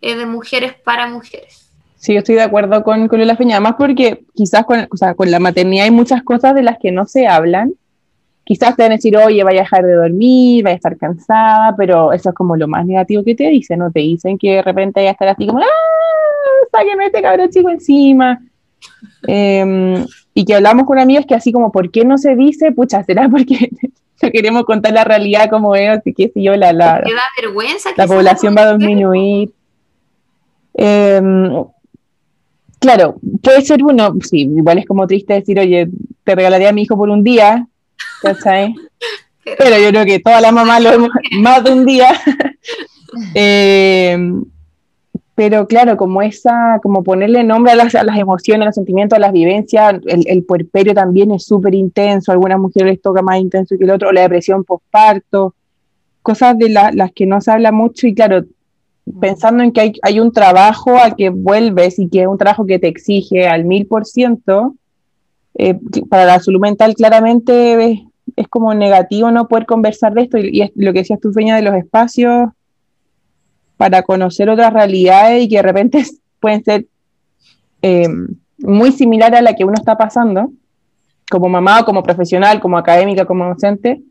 eh, 0.01 0.17
de 0.17 0.27
mujeres 0.27 0.75
para 0.75 1.09
mujeres. 1.09 1.71
Sí, 1.97 2.13
yo 2.13 2.21
estoy 2.21 2.37
de 2.37 2.43
acuerdo 2.43 2.85
con, 2.85 3.09
con 3.09 3.19
Lola 3.19 3.37
Peña, 3.37 3.59
más 3.59 3.75
porque 3.77 4.25
quizás 4.35 4.65
con, 4.65 4.87
o 4.91 4.97
sea, 4.97 5.15
con 5.15 5.31
la 5.31 5.41
maternidad 5.41 5.85
hay 5.85 5.91
muchas 5.91 6.23
cosas 6.23 6.55
de 6.55 6.63
las 6.63 6.79
que 6.79 6.93
no 6.93 7.07
se 7.07 7.27
hablan, 7.27 7.73
quizás 8.49 8.75
te 8.75 8.83
van 8.83 8.93
a 8.93 8.95
decir, 8.95 9.15
oye, 9.15 9.45
vaya 9.45 9.61
a 9.61 9.65
dejar 9.65 9.85
de 9.85 9.93
dormir, 9.93 10.65
vaya 10.65 10.73
a 10.73 10.77
estar 10.77 10.97
cansada, 10.97 11.75
pero 11.77 12.15
eso 12.15 12.31
es 12.31 12.35
como 12.35 12.57
lo 12.57 12.67
más 12.67 12.87
negativo 12.87 13.23
que 13.23 13.35
te 13.35 13.47
dicen, 13.51 13.81
¿no? 13.81 13.93
Te 13.93 14.01
dicen 14.01 14.39
que 14.39 14.53
de 14.53 14.63
repente 14.63 15.01
vaya 15.01 15.11
a 15.11 15.13
estar 15.13 15.29
así 15.29 15.47
como, 15.47 15.59
¡ah! 15.59 15.65
Sáqueme 16.73 17.05
este 17.05 17.21
cabrón 17.21 17.51
chico 17.51 17.69
encima. 17.69 18.41
Em, 19.27 20.03
y 20.33 20.47
que 20.47 20.55
hablamos 20.55 20.87
con 20.87 20.99
amigos 20.99 21.27
que 21.27 21.35
así 21.35 21.53
como, 21.53 21.71
¿por 21.71 21.91
qué 21.91 22.07
no 22.07 22.17
se 22.17 22.37
dice? 22.37 22.73
Pucha, 22.73 23.05
será 23.05 23.29
porque 23.29 23.69
no 24.23 24.31
queremos 24.31 24.65
contar 24.65 24.95
la 24.95 25.05
realidad 25.05 25.51
como 25.51 25.77
es, 25.77 25.99
así 25.99 26.15
que 26.15 26.31
si 26.31 26.43
yo, 26.43 26.57
la, 26.57 26.73
la, 26.73 27.03
vergüenza 27.43 27.91
la 27.99 28.07
población 28.07 28.55
va 28.57 28.63
a 28.63 28.79
disminuir. 28.79 29.51
Em, 30.73 31.53
claro, 32.79 33.17
puede 33.43 33.61
ser 33.61 33.85
uno, 33.85 34.15
sí, 34.23 34.51
igual 34.57 34.79
es 34.79 34.87
como 34.87 35.07
triste 35.07 35.35
decir, 35.35 35.61
oye, 35.61 35.91
te 36.25 36.35
regalaría 36.35 36.71
a 36.71 36.73
mi 36.73 36.85
hijo 36.85 36.97
por 36.97 37.11
un 37.11 37.23
día, 37.23 37.68
¿cachai? 38.23 38.75
Pero 39.59 39.79
yo 39.79 39.89
creo 39.89 40.05
que 40.05 40.19
todas 40.19 40.43
las 40.43 40.53
mamás 40.53 40.83
lo 40.83 40.91
vemos 40.91 41.11
más 41.41 41.65
de 41.65 41.73
un 41.73 41.87
día. 41.87 42.11
Eh, 43.35 44.17
pero 45.35 45.67
claro, 45.67 45.97
como 45.97 46.21
esa, 46.21 46.79
como 46.83 47.03
ponerle 47.03 47.43
nombre 47.43 47.73
a 47.73 47.75
las, 47.75 47.95
emociones, 47.95 48.63
a 48.63 48.67
los 48.67 48.75
sentimientos, 48.75 49.17
a 49.17 49.21
las 49.21 49.33
vivencias, 49.33 49.95
el, 50.07 50.29
el 50.29 50.45
puerperio 50.45 50.93
también 50.93 51.31
es 51.31 51.47
súper 51.47 51.75
intenso, 51.75 52.31
a 52.31 52.35
algunas 52.35 52.59
mujeres 52.59 52.91
les 52.91 53.01
toca 53.01 53.23
más 53.23 53.39
intenso 53.39 53.77
que 53.79 53.85
el 53.85 53.93
otro, 53.93 54.13
la 54.13 54.23
depresión 54.23 54.63
postparto, 54.63 55.55
cosas 56.23 56.59
de 56.59 56.69
las 56.69 57.13
que 57.13 57.25
no 57.25 57.41
se 57.41 57.53
habla 57.53 57.73
mucho 57.73 58.07
y 58.07 58.15
claro, 58.15 58.45
pensando 59.21 59.63
en 59.63 59.73
que 59.73 59.81
hay, 59.81 59.93
hay, 60.03 60.19
un 60.19 60.33
trabajo 60.33 60.99
al 60.99 61.15
que 61.17 61.31
vuelves 61.31 61.99
y 61.99 62.09
que 62.09 62.23
es 62.23 62.27
un 62.27 62.37
trabajo 62.37 62.67
que 62.67 62.79
te 62.79 62.89
exige 62.89 63.47
al 63.47 63.65
mil 63.65 63.87
por 63.87 64.07
ciento, 64.07 64.75
eh, 65.55 65.79
para 66.09 66.25
la 66.25 66.41
salud 66.41 66.61
mental 66.61 66.95
claramente 66.95 67.93
es, 67.93 68.01
como 68.47 68.73
negativo 68.75 69.31
no 69.31 69.49
poder 69.49 69.67
conversar 69.67 70.15
de 70.15 70.23
esto 70.23 70.39
y, 70.39 70.63
es 70.63 70.71
lo 70.77 70.93
que 70.93 71.01
decías 71.01 71.21
tú, 71.21 71.33
Feña, 71.33 71.57
de 71.57 71.63
los 71.63 71.75
espacios 71.75 72.51
para 73.77 74.03
conocer 74.03 74.49
otras 74.51 74.73
realidades 74.73 75.45
y 75.45 75.49
que 75.49 75.57
de 75.57 75.63
repente 75.63 76.05
pueden 76.41 76.63
ser 76.63 76.87
eh, 77.83 78.09
muy 78.59 78.93
similares 78.93 79.41
a 79.41 79.43
la 79.43 79.55
que 79.55 79.65
uno 79.65 79.75
está 79.75 79.97
pasando, 79.97 80.53
como 81.31 81.49
mamá, 81.49 81.85
como 81.85 82.03
profesional, 82.03 82.61
como 82.61 82.79
académica, 82.79 83.25
como 83.25 83.47
docente, 83.47 84.03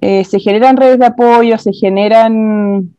eh, 0.00 0.24
se 0.24 0.38
generan 0.38 0.76
redes 0.76 0.98
de 0.98 1.06
apoyo, 1.06 1.58
se 1.58 1.72
generan, 1.72 2.94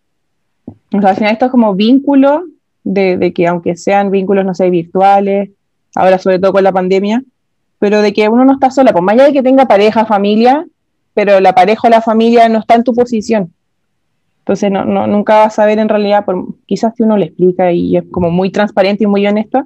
o 0.65 1.01
sea, 1.01 1.11
al 1.11 1.15
final 1.15 1.33
esto 1.33 1.45
es 1.45 1.51
como 1.51 1.73
vínculos 1.73 2.41
de, 2.83 3.17
de, 3.17 3.33
que 3.33 3.47
aunque 3.47 3.75
sean 3.75 4.11
vínculos, 4.11 4.45
no 4.45 4.53
sé, 4.53 4.69
virtuales, 4.69 5.51
ahora 5.95 6.17
sobre 6.17 6.39
todo 6.39 6.51
con 6.51 6.63
la 6.63 6.71
pandemia, 6.71 7.23
pero 7.81 8.03
de 8.03 8.13
que 8.13 8.29
uno 8.29 8.45
no 8.45 8.53
está 8.53 8.69
sola, 8.69 8.91
pues 8.91 9.03
más 9.03 9.13
allá 9.13 9.25
de 9.25 9.33
que 9.33 9.41
tenga 9.41 9.65
pareja, 9.65 10.05
familia, 10.05 10.67
pero 11.15 11.39
la 11.39 11.55
pareja 11.55 11.87
o 11.87 11.89
la 11.89 11.99
familia 11.99 12.47
no 12.47 12.59
está 12.59 12.75
en 12.75 12.83
tu 12.83 12.93
posición. 12.93 13.51
Entonces 14.41 14.71
no, 14.71 14.85
no, 14.85 15.07
nunca 15.07 15.39
vas 15.39 15.57
a 15.57 15.65
ver 15.65 15.79
en 15.79 15.89
realidad, 15.89 16.23
por, 16.23 16.45
quizás 16.67 16.93
si 16.95 17.01
uno 17.01 17.17
le 17.17 17.25
explica 17.25 17.71
y 17.71 17.97
es 17.97 18.03
como 18.11 18.29
muy 18.29 18.51
transparente 18.51 19.05
y 19.05 19.07
muy 19.07 19.25
honesto, 19.25 19.63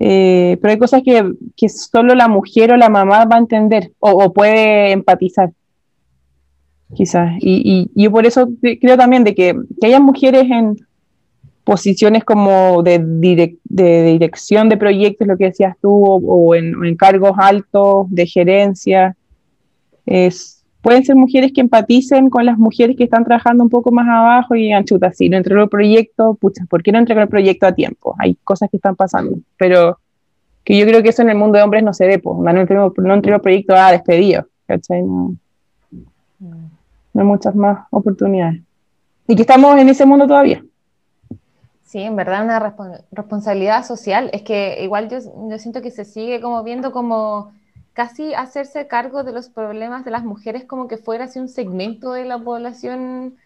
eh, 0.00 0.56
pero 0.62 0.72
hay 0.72 0.78
cosas 0.78 1.02
que, 1.02 1.30
que, 1.54 1.68
solo 1.68 2.14
la 2.14 2.28
mujer 2.28 2.72
o 2.72 2.78
la 2.78 2.88
mamá 2.88 3.26
va 3.26 3.36
a 3.36 3.40
entender 3.40 3.92
o, 3.98 4.10
o 4.10 4.32
puede 4.32 4.92
empatizar, 4.92 5.50
quizás. 6.94 7.32
Y, 7.40 7.90
y, 7.94 8.02
yo 8.02 8.10
por 8.10 8.24
eso 8.24 8.48
creo 8.80 8.96
también 8.96 9.24
de 9.24 9.34
que, 9.34 9.54
que 9.78 9.86
haya 9.86 10.00
mujeres 10.00 10.44
en, 10.44 10.78
posiciones 11.68 12.24
como 12.24 12.82
de, 12.82 12.98
de, 12.98 14.02
dirección 14.04 14.70
de 14.70 14.78
proyectos, 14.78 15.28
lo 15.28 15.36
que 15.36 15.44
decías 15.44 15.76
tú, 15.82 15.92
o, 15.92 16.54
en, 16.54 16.96
cargos 16.96 17.32
altos 17.36 18.06
de 18.08 18.26
gerencia. 18.26 19.14
Es, 20.06 20.64
pueden 20.80 21.04
ser 21.04 21.14
mujeres 21.14 21.52
que 21.52 21.60
empaticen 21.60 22.30
con 22.30 22.46
las 22.46 22.56
mujeres 22.56 22.96
que 22.96 23.04
están 23.04 23.22
trabajando 23.22 23.64
un 23.64 23.68
poco 23.68 23.92
más 23.92 24.08
abajo 24.08 24.54
y 24.54 24.62
digan, 24.62 24.86
chuta, 24.86 25.12
si 25.12 25.28
no 25.28 25.36
entregó 25.36 25.60
el 25.60 25.68
proyecto, 25.68 26.38
pucha, 26.40 26.64
¿por 26.70 26.82
qué 26.82 26.90
no 26.90 27.00
entregó 27.00 27.20
el 27.20 27.28
proyecto 27.28 27.66
a 27.66 27.72
tiempo? 27.72 28.16
Hay 28.18 28.38
cosas 28.44 28.70
que 28.70 28.78
están 28.78 28.96
pasando, 28.96 29.36
pero 29.58 29.98
que 30.64 30.78
yo 30.78 30.86
creo 30.86 31.02
que 31.02 31.10
eso 31.10 31.20
en 31.20 31.28
el 31.28 31.36
mundo 31.36 31.58
de 31.58 31.64
hombres 31.64 31.82
no 31.82 31.92
se 31.92 32.06
ve, 32.06 32.18
pues, 32.18 32.38
no 32.38 32.48
entregó, 32.58 32.94
no 32.96 33.14
el 33.14 33.40
proyecto 33.42 33.76
a 33.76 33.92
despedido, 33.92 34.46
No, 34.66 35.36
no 37.12 37.20
hay 37.20 37.26
muchas 37.26 37.54
más 37.54 37.86
oportunidades. 37.90 38.62
Y 39.26 39.36
que 39.36 39.42
estamos 39.42 39.78
en 39.78 39.90
ese 39.90 40.06
mundo 40.06 40.26
todavía. 40.26 40.64
Sí, 41.88 42.00
en 42.00 42.16
verdad 42.16 42.44
una 42.44 42.58
responsabilidad 43.12 43.82
social. 43.82 44.28
Es 44.34 44.42
que 44.42 44.82
igual 44.84 45.08
yo, 45.08 45.18
yo, 45.48 45.58
siento 45.58 45.80
que 45.80 45.90
se 45.90 46.04
sigue 46.04 46.38
como 46.42 46.62
viendo 46.62 46.92
como 46.92 47.52
casi 47.94 48.34
hacerse 48.34 48.86
cargo 48.86 49.24
de 49.24 49.32
los 49.32 49.48
problemas 49.48 50.04
de 50.04 50.10
las 50.10 50.22
mujeres 50.22 50.66
como 50.66 50.86
que 50.86 50.98
fuera 50.98 51.24
así 51.24 51.38
un 51.38 51.48
segmento 51.48 52.12
de 52.12 52.26
la 52.26 52.38
población 52.38 53.38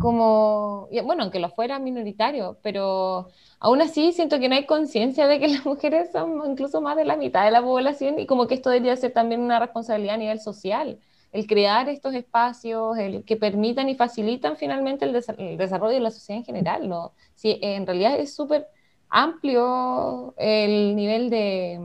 como, 0.00 0.88
bueno, 1.04 1.22
aunque 1.22 1.38
lo 1.38 1.50
fuera 1.50 1.78
minoritario, 1.78 2.58
pero 2.62 3.28
aún 3.60 3.80
así 3.80 4.12
siento 4.12 4.40
que 4.40 4.48
no 4.48 4.56
hay 4.56 4.66
conciencia 4.66 5.28
de 5.28 5.38
que 5.38 5.46
las 5.54 5.64
mujeres 5.64 6.10
son 6.10 6.42
incluso 6.50 6.80
más 6.80 6.96
de 6.96 7.04
la 7.04 7.16
mitad 7.16 7.44
de 7.44 7.52
la 7.52 7.62
población 7.62 8.18
y 8.18 8.26
como 8.26 8.48
que 8.48 8.54
esto 8.54 8.70
debería 8.70 8.96
ser 8.96 9.12
también 9.12 9.40
una 9.40 9.60
responsabilidad 9.60 10.16
a 10.16 10.18
nivel 10.18 10.40
social. 10.40 10.98
El 11.34 11.48
crear 11.48 11.88
estos 11.88 12.14
espacios, 12.14 12.96
el 12.96 13.24
que 13.24 13.36
permitan 13.36 13.88
y 13.88 13.96
facilitan 13.96 14.56
finalmente 14.56 15.04
el, 15.04 15.12
desarrollo 15.58 15.92
de 15.92 16.00
la 16.00 16.12
sociedad 16.12 16.38
en 16.38 16.44
general. 16.44 16.88
¿no? 16.88 17.12
Si, 17.34 17.58
en 17.60 17.84
realidad 17.86 18.16
es 18.20 18.36
súper 18.36 18.68
amplio 19.08 20.32
el 20.38 20.94
nivel 20.94 21.30
de, 21.30 21.80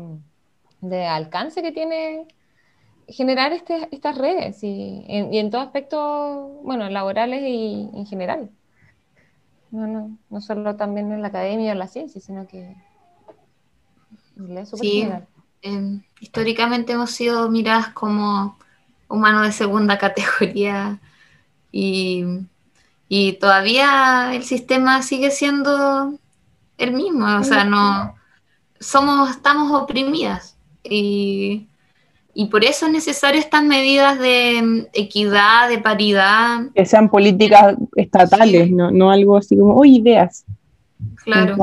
alcance 1.07 1.63
que 1.63 1.71
tiene 1.71 2.27
generar 3.07 3.51
este, 3.51 3.89
estas 3.91 4.19
redes 4.19 4.63
y 4.63 5.03
en, 5.07 5.49
todos 5.49 5.65
aspectos, 5.65 6.51
bueno, 6.61 6.87
laborales 6.91 7.41
y 7.41 7.89
en 7.91 8.05
general. 8.05 8.51
No, 9.71 9.87
no, 9.87 10.15
no 10.29 10.41
solo 10.41 10.75
también 10.75 11.11
en 11.11 11.23
la 11.23 11.29
academia 11.29 11.69
o 11.69 11.73
en 11.73 11.79
la 11.79 11.87
ciencia, 11.87 12.21
sino 12.21 12.47
que 12.47 12.75
es 14.47 14.69
sí, 14.69 15.09
históricamente 16.19 16.93
hemos 16.93 17.09
sido 17.09 17.49
miradas 17.49 17.89
como 17.89 18.59
humanos 19.09 19.47
de 19.47 19.51
segunda 19.51 19.97
categoría 19.99 20.99
y, 21.71 22.45
todavía 23.39 24.31
el 24.33 24.43
sistema 24.43 25.01
sigue 25.01 25.31
siendo 25.31 26.13
el 26.77 26.91
mismo, 26.91 27.25
o 27.39 27.43
sea, 27.43 27.63
no 27.63 28.15
somos, 28.79 29.31
estamos 29.31 29.71
oprimidas 29.71 30.55
y, 30.83 31.65
por 32.51 32.63
eso 32.63 32.85
es 32.85 32.91
necesario 32.93 33.41
estas 33.41 33.63
medidas 33.63 34.17
de 34.17 34.87
equidad, 34.93 35.67
de 35.67 35.79
paridad. 35.79 36.61
Que 36.73 36.85
sean 36.85 37.09
políticas 37.09 37.75
estatales, 37.97 38.71
no, 38.71 38.91
no, 38.91 39.11
algo 39.11 39.35
así 39.35 39.57
como, 39.57 39.75
oh, 39.75 39.83
ideas. 39.83 40.45
Claro. 41.25 41.57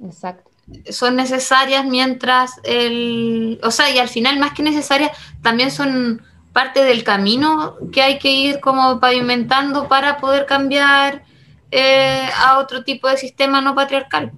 Exacto 0.00 0.54
son 0.88 1.16
necesarias 1.16 1.84
mientras 1.84 2.52
el, 2.64 3.60
o 3.62 3.70
sea, 3.70 3.90
y 3.94 3.98
al 3.98 4.08
final 4.08 4.38
más 4.38 4.52
que 4.52 4.62
necesarias, 4.62 5.10
también 5.42 5.70
son 5.70 6.22
parte 6.54 6.84
del 6.84 7.02
camino 7.02 7.76
que 7.92 8.00
hay 8.00 8.18
que 8.18 8.30
ir 8.30 8.60
como 8.60 9.00
pavimentando 9.00 9.88
para 9.88 10.18
poder 10.18 10.46
cambiar 10.46 11.24
eh, 11.70 12.28
a 12.38 12.58
otro 12.58 12.84
tipo 12.84 13.08
de 13.08 13.16
sistema 13.16 13.60
no 13.60 13.74
patriarcal. 13.74 14.32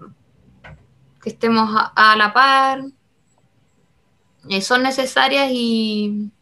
Que 1.22 1.28
estemos 1.28 1.68
a, 1.94 2.16
la 2.16 2.32
par. 2.32 2.80
Eh, 4.48 4.62
son 4.62 4.82
necesarias 4.82 5.48
y, 5.50 6.32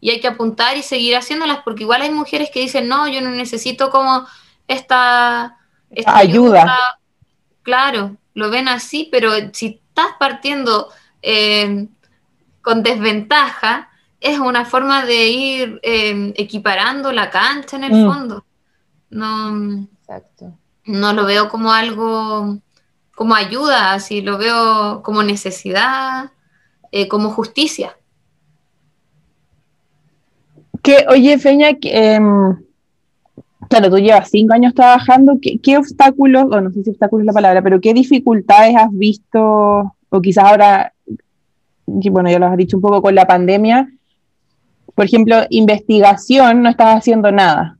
hay 0.00 0.18
que 0.18 0.28
apuntar 0.28 0.78
y 0.78 0.82
seguir 0.82 1.14
haciéndolas, 1.14 1.58
porque 1.62 1.82
igual 1.82 2.00
hay 2.00 2.10
mujeres 2.10 2.50
que 2.50 2.60
dicen, 2.60 2.88
no, 2.88 3.06
yo 3.06 3.20
no 3.20 3.30
necesito 3.30 3.90
como 3.90 4.26
esta, 4.66 5.58
ayuda. 6.06 6.74
Claro, 7.62 8.16
lo 8.32 8.48
ven 8.48 8.68
así, 8.68 9.10
pero 9.12 9.32
si 9.52 9.82
estás 9.88 10.16
partiendo 10.18 10.88
eh, 11.20 11.86
con 12.62 12.82
desventaja, 12.82 13.87
es 14.20 14.38
una 14.38 14.64
forma 14.64 15.04
de 15.04 15.28
ir 15.28 15.80
eh, 15.82 16.32
equiparando 16.36 17.12
la 17.12 17.30
cancha 17.30 17.76
en 17.76 17.84
el 17.84 17.92
mm. 17.92 18.06
fondo. 18.06 18.44
No, 19.10 19.86
no 20.84 21.12
lo 21.12 21.24
veo 21.24 21.48
como 21.48 21.72
algo, 21.72 22.58
como 23.14 23.34
ayuda, 23.34 23.92
así 23.92 24.20
lo 24.20 24.38
veo 24.38 25.02
como 25.02 25.22
necesidad, 25.22 26.32
eh, 26.90 27.08
como 27.08 27.30
justicia. 27.30 27.96
Que, 30.82 31.04
oye, 31.08 31.38
Feña, 31.38 31.74
que, 31.74 32.14
em, 32.14 32.56
claro, 33.68 33.90
tú 33.90 33.98
llevas 33.98 34.30
cinco 34.30 34.54
años 34.54 34.74
trabajando, 34.74 35.38
¿qué, 35.40 35.76
obstáculos, 35.76 36.44
o 36.50 36.60
no 36.60 36.70
sé 36.70 36.82
si 36.82 36.90
obstáculos 36.90 37.22
es 37.22 37.26
la 37.26 37.32
palabra, 37.32 37.62
pero 37.62 37.80
qué 37.80 37.94
dificultades 37.94 38.76
has 38.76 38.90
visto, 38.92 39.94
o 40.08 40.20
quizás 40.22 40.44
ahora, 40.44 40.92
bueno, 41.86 42.30
ya 42.30 42.38
lo 42.38 42.46
has 42.46 42.56
dicho 42.56 42.76
un 42.76 42.82
poco 42.82 43.02
con 43.02 43.14
la 43.14 43.26
pandemia, 43.26 43.88
por 44.98 45.04
ejemplo, 45.04 45.46
investigación, 45.50 46.60
no 46.60 46.70
estás 46.70 46.98
haciendo 46.98 47.30
nada. 47.30 47.78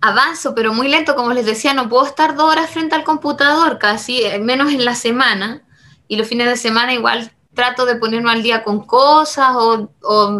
Avanzo, 0.00 0.54
pero 0.54 0.72
muy 0.72 0.88
lento, 0.88 1.14
como 1.14 1.34
les 1.34 1.44
decía, 1.44 1.74
no 1.74 1.90
puedo 1.90 2.06
estar 2.06 2.34
dos 2.34 2.50
horas 2.50 2.70
frente 2.70 2.94
al 2.94 3.04
computador, 3.04 3.76
casi, 3.78 4.22
menos 4.40 4.72
en 4.72 4.86
la 4.86 4.94
semana, 4.94 5.60
y 6.08 6.16
los 6.16 6.26
fines 6.26 6.46
de 6.46 6.56
semana 6.56 6.94
igual 6.94 7.30
trato 7.52 7.84
de 7.84 7.96
ponerme 7.96 8.30
al 8.30 8.42
día 8.42 8.64
con 8.64 8.86
cosas 8.86 9.50
o, 9.54 9.90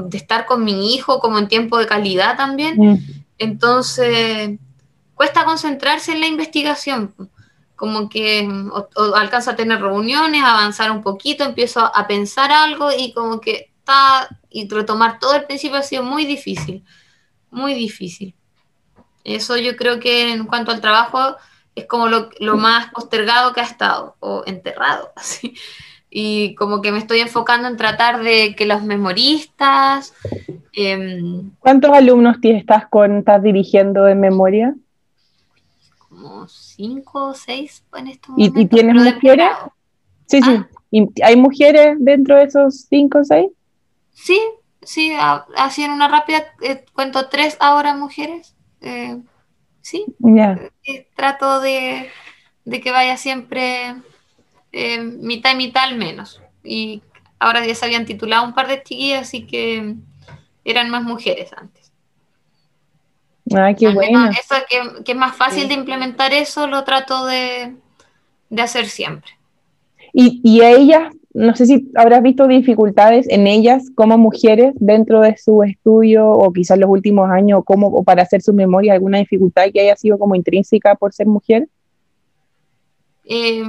de 0.06 0.16
estar 0.16 0.46
con 0.46 0.64
mi 0.64 0.94
hijo 0.94 1.20
como 1.20 1.38
en 1.38 1.48
tiempo 1.48 1.76
de 1.76 1.86
calidad 1.86 2.38
también. 2.38 2.76
Mm. 2.78 2.98
Entonces, 3.36 4.58
cuesta 5.14 5.44
concentrarse 5.44 6.12
en 6.12 6.20
la 6.20 6.28
investigación, 6.28 7.12
como 7.76 8.08
que 8.08 8.48
o, 8.72 9.14
alcanzo 9.14 9.50
a 9.50 9.56
tener 9.56 9.82
reuniones, 9.82 10.42
avanzar 10.42 10.90
un 10.90 11.02
poquito, 11.02 11.44
empiezo 11.44 11.94
a, 11.94 12.06
pensar 12.06 12.52
algo 12.52 12.88
y 12.90 13.12
como 13.12 13.38
que 13.38 13.70
está, 13.80 14.30
y 14.50 14.68
retomar 14.68 15.18
todo 15.18 15.34
el 15.34 15.44
principio 15.44 15.78
ha 15.78 15.82
sido 15.82 16.02
muy 16.02 16.24
difícil, 16.24 16.84
muy 17.50 17.74
difícil. 17.74 18.34
Eso 19.24 19.56
yo 19.56 19.76
creo 19.76 20.00
que 20.00 20.32
en 20.32 20.46
cuanto 20.46 20.70
al 20.70 20.80
trabajo 20.80 21.36
es 21.74 21.86
como 21.86 22.08
lo, 22.08 22.30
lo 22.40 22.56
más 22.56 22.90
postergado 22.92 23.52
que 23.52 23.60
ha 23.60 23.64
estado, 23.64 24.16
o 24.20 24.42
enterrado, 24.46 25.12
así 25.16 25.54
y 26.10 26.54
como 26.54 26.80
que 26.80 26.92
me 26.92 26.98
estoy 26.98 27.20
enfocando 27.20 27.68
en 27.68 27.76
tratar 27.76 28.22
de 28.22 28.54
que 28.56 28.66
los 28.66 28.82
memoristas... 28.82 30.14
Em, 30.72 31.50
¿Cuántos 31.58 31.90
alumnos 31.90 32.36
estás, 32.42 32.86
con, 32.88 33.18
estás 33.18 33.42
dirigiendo 33.42 34.08
en 34.08 34.20
memoria? 34.20 34.74
Como 36.08 36.48
cinco 36.48 37.28
o 37.28 37.34
seis 37.34 37.84
en 37.96 38.06
estos 38.08 38.30
momentos. 38.30 38.62
¿Y, 38.62 38.66
tienes 38.66 38.94
mujeres? 38.94 39.50
Sí, 40.26 40.40
sí. 40.42 40.50
Ah. 40.50 40.68
¿Y 40.90 41.22
¿Hay 41.22 41.36
mujeres 41.36 41.96
dentro 42.00 42.36
de 42.36 42.44
esos 42.44 42.86
cinco 42.88 43.18
o 43.18 43.24
seis? 43.24 43.50
Sí, 44.20 44.40
sí, 44.82 45.12
así 45.56 45.84
en 45.84 45.92
una 45.92 46.08
rápida, 46.08 46.52
eh, 46.60 46.84
cuento 46.92 47.28
tres 47.28 47.56
ahora 47.60 47.94
mujeres. 47.94 48.56
Eh, 48.80 49.16
sí, 49.80 50.06
eh, 50.84 51.06
trato 51.14 51.60
de, 51.60 52.10
de 52.64 52.80
que 52.80 52.90
vaya 52.90 53.16
siempre 53.16 53.94
eh, 54.72 55.00
mitad 55.00 55.52
y 55.52 55.56
mitad 55.56 55.84
al 55.84 55.96
menos. 55.96 56.42
Y 56.64 57.00
ahora 57.38 57.64
ya 57.64 57.76
se 57.76 57.84
habían 57.84 58.06
titulado 58.06 58.44
un 58.44 58.54
par 58.54 58.66
de 58.66 58.82
chiquillas, 58.82 59.22
así 59.22 59.46
que 59.46 59.94
eran 60.64 60.90
más 60.90 61.04
mujeres 61.04 61.52
antes. 61.56 61.92
Ay, 63.54 63.76
qué 63.76 63.88
bueno. 63.88 64.30
Eso 64.30 64.56
que, 64.68 65.12
es 65.12 65.16
más 65.16 65.36
fácil 65.36 65.68
de 65.68 65.74
implementar 65.74 66.34
eso, 66.34 66.66
lo 66.66 66.82
trato 66.82 67.24
de, 67.24 67.76
hacer 68.58 68.88
siempre. 68.88 69.30
Y, 70.12 70.40
y 70.42 70.60
a 70.62 70.70
ellas, 70.72 71.14
no 71.34 71.54
sé 71.54 71.66
si 71.66 71.90
habrás 71.94 72.22
visto 72.22 72.46
dificultades 72.46 73.28
en 73.28 73.46
ellas 73.46 73.90
como 73.94 74.18
mujeres 74.18 74.74
dentro 74.76 75.20
de 75.20 75.36
su 75.36 75.62
estudio 75.62 76.28
o 76.28 76.52
quizás 76.52 76.78
los 76.78 76.90
últimos 76.90 77.30
años, 77.30 77.62
como, 77.64 77.88
o 77.88 78.02
para 78.02 78.22
hacer 78.22 78.42
su 78.42 78.52
memoria, 78.52 78.94
alguna 78.94 79.18
dificultad 79.18 79.66
que 79.72 79.80
haya 79.80 79.96
sido 79.96 80.18
como 80.18 80.34
intrínseca 80.34 80.94
por 80.94 81.12
ser 81.12 81.26
mujer. 81.26 81.68
Eh, 83.24 83.62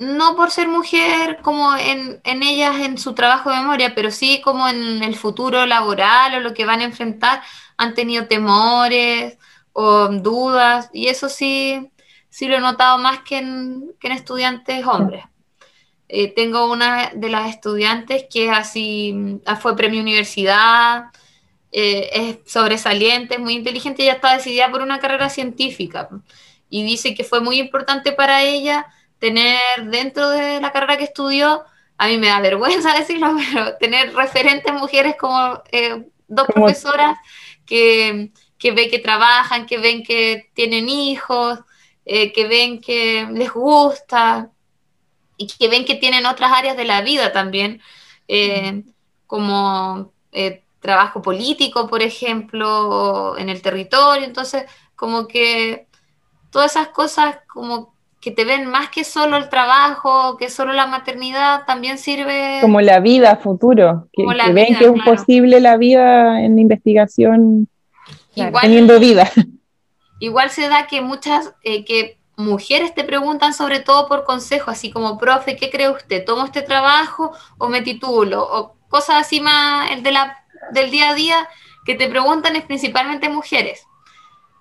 no 0.00 0.34
por 0.34 0.50
ser 0.50 0.66
mujer 0.66 1.40
como 1.42 1.76
en, 1.76 2.20
ellas 2.24 2.76
en 2.80 2.96
su 2.96 3.12
trabajo 3.12 3.50
de 3.50 3.58
memoria, 3.58 3.94
pero 3.94 4.10
sí 4.10 4.40
como 4.42 4.66
en 4.66 5.02
el 5.02 5.14
futuro 5.14 5.66
laboral 5.66 6.34
o 6.34 6.40
lo 6.40 6.54
que 6.54 6.64
van 6.64 6.80
a 6.80 6.84
enfrentar, 6.84 7.42
han 7.76 7.94
tenido 7.94 8.26
temores 8.26 9.36
o 9.74 10.08
dudas, 10.08 10.88
y 10.94 11.08
eso 11.08 11.28
sí, 11.28 11.92
sí 12.30 12.48
lo 12.48 12.56
he 12.56 12.60
notado 12.60 12.96
más 12.96 13.20
que 13.20 13.38
en, 13.38 13.94
estudiantes 14.00 14.86
hombres. 14.86 15.22
Eh, 16.12 16.34
tengo 16.34 16.70
una 16.72 17.12
de 17.14 17.28
las 17.28 17.50
estudiantes 17.50 18.24
que 18.28 18.50
así 18.50 19.40
ah, 19.46 19.54
fue 19.54 19.76
premio 19.76 20.00
universidad, 20.00 21.04
eh, 21.70 22.10
es 22.12 22.52
sobresaliente, 22.52 23.34
es 23.34 23.40
muy 23.40 23.54
inteligente, 23.54 24.02
ella 24.02 24.14
está 24.14 24.34
decidida 24.34 24.68
por 24.72 24.82
una 24.82 24.98
carrera 24.98 25.28
científica. 25.30 26.08
Y 26.68 26.82
dice 26.82 27.14
que 27.14 27.22
fue 27.22 27.40
muy 27.40 27.60
importante 27.60 28.10
para 28.10 28.42
ella 28.42 28.86
tener 29.20 29.60
dentro 29.84 30.30
de 30.30 30.60
la 30.60 30.72
carrera 30.72 30.96
que 30.96 31.04
estudió, 31.04 31.62
a 31.96 32.08
mí 32.08 32.18
me 32.18 32.26
da 32.26 32.40
vergüenza 32.40 32.92
decirlo, 32.98 33.36
pero 33.52 33.76
tener 33.76 34.12
referentes 34.12 34.72
mujeres 34.72 35.14
como 35.16 35.62
eh, 35.70 36.06
dos 36.26 36.48
profesoras 36.48 37.18
que, 37.64 38.32
que 38.58 38.72
ven 38.72 38.90
que 38.90 38.98
trabajan, 38.98 39.66
que 39.66 39.78
ven 39.78 40.02
que 40.02 40.50
tienen 40.54 40.88
hijos, 40.88 41.60
eh, 42.04 42.32
que 42.32 42.48
ven 42.48 42.80
que 42.80 43.28
les 43.30 43.52
gusta 43.52 44.50
y 45.40 45.46
que 45.46 45.68
ven 45.68 45.86
que 45.86 45.94
tienen 45.94 46.26
otras 46.26 46.52
áreas 46.52 46.76
de 46.76 46.84
la 46.84 47.00
vida 47.00 47.32
también, 47.32 47.80
eh, 48.28 48.82
como 49.26 50.12
trabajo 50.80 51.22
político, 51.22 51.88
por 51.88 52.02
ejemplo, 52.02 53.38
en 53.38 53.48
el 53.48 53.62
territorio. 53.62 54.26
Entonces, 54.26 54.64
como 54.96 55.26
que 55.26 55.86
todas 56.50 56.72
esas 56.72 56.88
cosas 56.88 57.38
como 57.50 57.94
que 58.20 58.30
te 58.30 58.44
ven 58.44 58.66
más 58.66 58.90
que 58.90 59.02
solo 59.02 59.38
el 59.38 59.48
trabajo, 59.48 60.36
que 60.36 60.50
solo 60.50 60.74
la 60.74 60.86
maternidad, 60.86 61.64
también 61.64 61.96
sirve... 61.96 62.58
Como 62.60 62.82
la 62.82 63.00
vida 63.00 63.36
futuro, 63.36 64.08
que, 64.12 64.26
ven 64.52 64.76
que 64.76 64.84
es 64.84 65.02
posible 65.02 65.58
la 65.60 65.78
vida 65.78 66.42
en 66.42 66.58
investigación 66.58 67.66
teniendo 68.60 69.00
vida. 69.00 69.30
Igual 70.18 70.50
se 70.50 70.68
da 70.68 70.86
que 70.86 71.00
muchas, 71.00 71.54
eh, 71.62 71.82
que 71.86 72.19
mujeres 72.40 72.94
te 72.94 73.04
preguntan 73.04 73.54
sobre 73.54 73.80
todo 73.80 74.08
por 74.08 74.24
consejo, 74.24 74.70
así 74.70 74.90
como, 74.90 75.18
profe, 75.18 75.56
¿qué 75.56 75.70
cree 75.70 75.90
usted? 75.90 76.24
¿Tomo 76.24 76.44
este 76.44 76.62
trabajo 76.62 77.32
o 77.58 77.68
me 77.68 77.82
titulo? 77.82 78.42
O 78.42 78.76
cosas 78.88 79.26
así 79.26 79.40
más, 79.40 79.90
el 79.90 80.02
de 80.02 80.12
la 80.12 80.36
del 80.72 80.90
día 80.90 81.10
a 81.10 81.14
día 81.14 81.48
que 81.84 81.94
te 81.94 82.08
preguntan 82.08 82.56
es 82.56 82.64
principalmente 82.64 83.28
mujeres. 83.28 83.86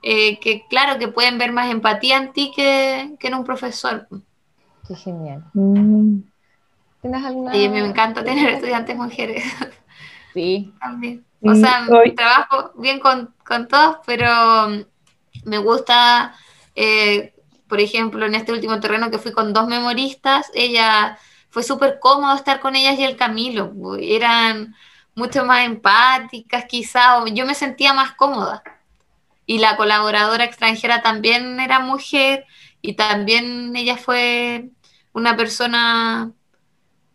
Eh, 0.02 0.40
que 0.40 0.66
claro 0.70 0.98
que 0.98 1.10
pueden 1.10 1.38
ver 1.38 1.52
más 1.52 1.70
empatía 1.70 2.18
en 2.18 2.32
ti 2.32 2.52
que, 2.56 3.18
en 3.20 3.34
un 3.34 3.44
profesor. 3.44 4.08
Qué 4.88 4.96
genial. 4.96 5.44
Mm. 5.54 6.22
¿Tienes 7.02 7.26
alguna... 7.26 7.56
Y 7.56 7.68
me 7.70 7.80
encanta 7.80 8.24
tener 8.24 8.50
estudiantes 8.50 8.96
mujeres. 8.96 9.44
Sí. 10.34 10.74
También. 10.80 11.26
O 11.42 11.56
sea, 11.56 11.86
trabajo 12.16 12.74
bien 12.76 13.00
con, 13.00 13.34
todos, 13.70 13.98
pero 14.06 14.28
me 15.46 15.58
gusta, 15.58 16.36
eh, 16.76 17.34
por 17.70 17.80
ejemplo, 17.80 18.26
en 18.26 18.36
este 18.36 18.52
último 18.52 18.80
terreno 18.80 19.12
que 19.12 19.20
fui 19.20 19.32
con 19.32 19.54
dos 19.54 19.68
memoristas, 19.68 20.52
ella 20.54 21.18
fue 21.50 21.64
súper 21.64 22.00
cómodo 22.00 22.36
estar 22.36 22.60
con 22.60 22.76
ellas 22.76 23.00
y 23.00 23.04
el 23.04 23.16
Camilo. 23.16 23.74
Eran 24.00 24.76
mucho 25.16 25.46
más 25.46 25.66
empáticas, 25.66 26.66
quizá, 26.66 27.20
o 27.22 27.28
yo 27.28 27.46
me 27.46 27.56
sentía 27.56 27.94
más 27.94 28.14
cómoda. 28.14 28.64
Y 29.46 29.60
la 29.60 29.78
colaboradora 29.78 30.44
extranjera 30.46 31.02
también 31.02 31.60
era 31.60 31.80
mujer 31.80 32.46
y 32.82 32.94
también 32.94 33.76
ella 33.76 33.98
fue 33.98 34.70
una 35.14 35.36
persona 35.38 36.32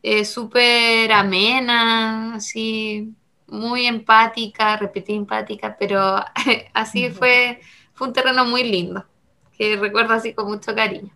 eh, 0.03 0.25
súper 0.25 1.13
amena, 1.13 2.35
así, 2.37 3.15
muy 3.47 3.87
empática, 3.87 4.77
repetí 4.77 5.15
empática, 5.15 5.77
pero 5.79 6.17
así 6.75 7.11
fue, 7.11 7.61
fue 7.95 8.09
un 8.09 8.13
terreno 8.13 8.45
muy 8.45 8.65
lindo, 8.65 9.07
que 9.57 9.77
recuerdo 9.77 10.15
así 10.15 10.35
con 10.35 10.47
mucho 10.47 10.75
cariño. 10.75 11.11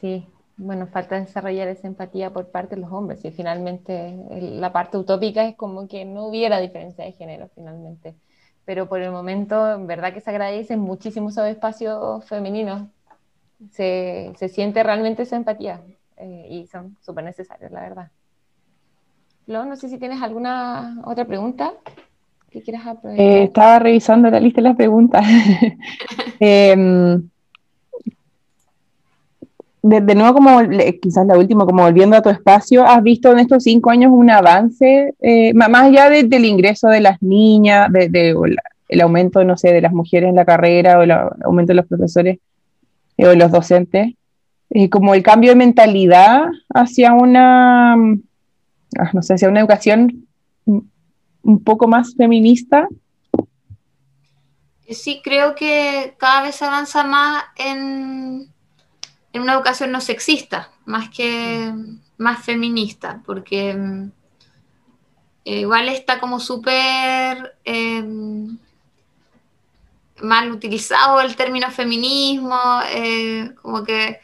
Sí, 0.00 0.26
bueno, 0.56 0.86
falta 0.86 1.20
desarrollar 1.20 1.68
esa 1.68 1.86
empatía 1.86 2.32
por 2.32 2.48
parte 2.48 2.76
de 2.76 2.80
los 2.80 2.90
hombres 2.90 3.24
y 3.24 3.30
finalmente 3.30 4.16
la 4.30 4.72
parte 4.72 4.96
utópica 4.96 5.44
es 5.44 5.54
como 5.54 5.86
que 5.86 6.04
no 6.04 6.26
hubiera 6.26 6.60
diferencia 6.60 7.04
de 7.04 7.12
género 7.12 7.48
finalmente. 7.54 8.14
Pero 8.64 8.88
por 8.88 9.00
el 9.00 9.12
momento, 9.12 9.72
en 9.72 9.86
verdad 9.86 10.12
que 10.12 10.20
se 10.20 10.30
agradecen 10.30 10.80
muchísimo 10.80 11.28
esos 11.28 11.46
espacios 11.46 12.24
femeninos. 12.24 12.88
Se, 13.70 14.32
se 14.36 14.48
siente 14.48 14.82
realmente 14.82 15.22
esa 15.22 15.36
empatía 15.36 15.80
eh, 16.16 16.48
y 16.50 16.66
son 16.66 16.96
súper 17.00 17.24
necesarios, 17.24 17.70
la 17.70 17.80
verdad. 17.80 18.10
Lo, 19.46 19.64
no 19.64 19.76
sé 19.76 19.88
si 19.88 19.98
tienes 19.98 20.20
alguna 20.20 21.00
otra 21.04 21.24
pregunta 21.24 21.74
que 22.50 22.62
quieras 22.62 22.86
aprovechar. 22.86 23.24
Eh, 23.24 23.44
estaba 23.44 23.78
revisando 23.78 24.28
la 24.30 24.40
lista 24.40 24.60
de 24.60 24.68
las 24.68 24.76
preguntas. 24.76 25.24
eh, 26.40 27.20
de, 29.88 30.14
nuevo, 30.14 30.34
como 30.34 30.60
quizás 31.00 31.26
la 31.26 31.38
última, 31.38 31.64
como 31.64 31.82
volviendo 31.82 32.16
a 32.16 32.22
tu 32.22 32.28
espacio, 32.28 32.84
¿has 32.84 33.02
visto 33.02 33.32
en 33.32 33.38
estos 33.38 33.62
cinco 33.62 33.90
años 33.90 34.10
un 34.12 34.30
avance, 34.30 35.14
eh, 35.20 35.54
más 35.54 35.84
allá 35.84 36.10
del 36.10 36.44
ingreso 36.44 36.88
de 36.88 37.00
las 37.00 37.22
niñas, 37.22 37.90
de, 37.92 38.34
el 38.88 39.00
aumento, 39.00 39.44
no 39.44 39.56
sé, 39.56 39.72
de 39.72 39.80
las 39.80 39.92
mujeres 39.92 40.28
en 40.28 40.36
la 40.36 40.44
carrera 40.44 40.98
o 40.98 41.02
el 41.02 41.10
aumento 41.10 41.72
de 41.72 41.76
los 41.76 41.86
profesores 41.86 42.38
eh, 43.16 43.26
o 43.26 43.34
los 43.34 43.50
docentes, 43.50 44.14
eh, 44.70 44.90
como 44.90 45.14
el 45.14 45.22
cambio 45.22 45.50
de 45.50 45.56
mentalidad 45.56 46.46
hacia 46.74 47.12
una, 47.12 47.94
ah, 47.94 49.10
no 49.12 49.22
sé, 49.22 49.34
hacia 49.34 49.48
una 49.48 49.60
educación 49.60 50.26
un 50.66 51.62
poco 51.62 51.86
más 51.86 52.14
feminista? 52.16 52.88
Sí, 54.88 55.20
creo 55.22 55.54
que 55.54 56.14
cada 56.18 56.42
vez 56.42 56.60
avanza 56.62 57.04
más 57.04 57.44
en 57.56 58.52
en 59.36 59.42
una 59.42 59.54
educación 59.54 59.92
no 59.92 60.00
sexista, 60.00 60.70
más 60.84 61.10
que 61.10 61.72
más 62.18 62.44
feminista, 62.44 63.22
porque 63.24 63.70
eh, 65.44 65.60
igual 65.60 65.88
está 65.88 66.18
como 66.18 66.40
súper 66.40 67.56
em, 67.64 68.56
mal 70.22 70.50
utilizado 70.50 71.20
el 71.20 71.36
término 71.36 71.70
feminismo, 71.70 72.58
eh, 72.90 73.52
como 73.60 73.84
que 73.84 74.20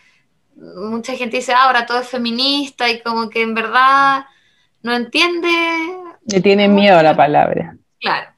mucha 0.57 1.15
gente 1.15 1.37
dice 1.37 1.53
ah, 1.53 1.65
ahora 1.65 1.87
todo 1.87 2.01
es 2.01 2.09
feminista 2.09 2.89
y 2.91 3.03
como 3.03 3.29
que 3.29 3.43
en 3.43 3.55
verdad 3.55 4.25
no 4.83 4.95
entiende. 4.95 5.49
Le 6.27 6.41
tiene 6.41 6.69
miedo 6.69 6.99
a 6.99 7.03
la 7.03 7.17
palabra. 7.17 7.77
Claro. 8.01 8.31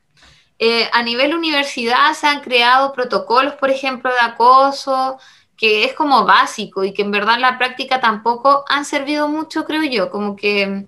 Eh, 0.59 0.89
a 0.93 1.03
nivel 1.03 1.35
universidad 1.35 2.13
se 2.15 2.27
han 2.27 2.41
creado 2.41 2.93
protocolos, 2.93 3.55
por 3.55 3.71
ejemplo, 3.71 4.11
de 4.13 4.21
acoso, 4.21 5.19
que 5.57 5.85
es 5.85 5.95
como 5.95 6.25
básico 6.25 6.85
y 6.85 6.93
que 6.93 7.03
en 7.03 7.11
verdad 7.11 7.37
en 7.37 7.43
la 7.43 7.59
práctica 7.59 8.01
tampoco 8.01 8.65
han 8.69 8.85
servido 8.85 9.29
mucho, 9.29 9.65
creo 9.65 9.85
yo, 9.85 10.11
como 10.11 10.37
que 10.37 10.87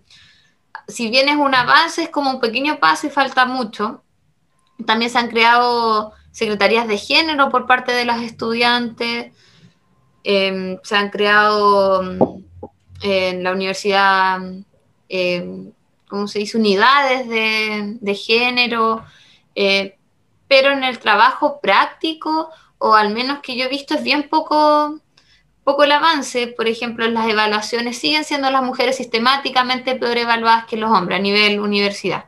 si 0.88 1.10
bien 1.10 1.28
es 1.28 1.36
un 1.36 1.54
avance, 1.54 2.04
es 2.04 2.08
como 2.10 2.30
un 2.30 2.40
pequeño 2.40 2.78
paso 2.78 3.06
y 3.06 3.10
falta 3.10 3.44
mucho. 3.44 4.02
También 4.84 5.10
se 5.10 5.18
han 5.18 5.28
creado 5.28 6.12
secretarías 6.30 6.86
de 6.86 6.98
género 6.98 7.48
por 7.48 7.66
parte 7.66 7.92
de 7.92 8.04
las 8.04 8.22
estudiantes, 8.22 9.32
em, 10.22 10.78
se 10.82 10.96
han 10.96 11.10
creado 11.10 12.02
en 13.02 13.42
la 13.42 13.52
universidad, 13.52 14.40
eh, 15.08 15.72
¿cómo 16.08 16.28
se 16.28 16.40
dice?, 16.40 16.58
unidades 16.58 17.28
de, 17.28 17.96
de 18.00 18.14
género, 18.14 19.04
eh, 19.54 19.96
pero 20.48 20.72
en 20.72 20.84
el 20.84 20.98
trabajo 20.98 21.60
práctico 21.60 22.50
o 22.78 22.94
al 22.94 23.12
menos 23.12 23.40
que 23.40 23.56
yo 23.56 23.64
he 23.64 23.68
visto, 23.68 23.94
es 23.94 24.02
bien 24.02 24.28
poco, 24.28 25.00
poco 25.64 25.84
el 25.84 25.92
avance. 25.92 26.48
Por 26.48 26.68
ejemplo, 26.68 27.04
en 27.04 27.14
las 27.14 27.28
evaluaciones 27.28 27.98
siguen 27.98 28.24
siendo 28.24 28.50
las 28.50 28.62
mujeres 28.62 28.96
sistemáticamente 28.96 29.96
peor 29.96 30.18
evaluadas 30.18 30.66
que 30.66 30.76
los 30.76 30.90
hombres 30.90 31.18
a 31.18 31.22
nivel 31.22 31.60
universidad. 31.60 32.26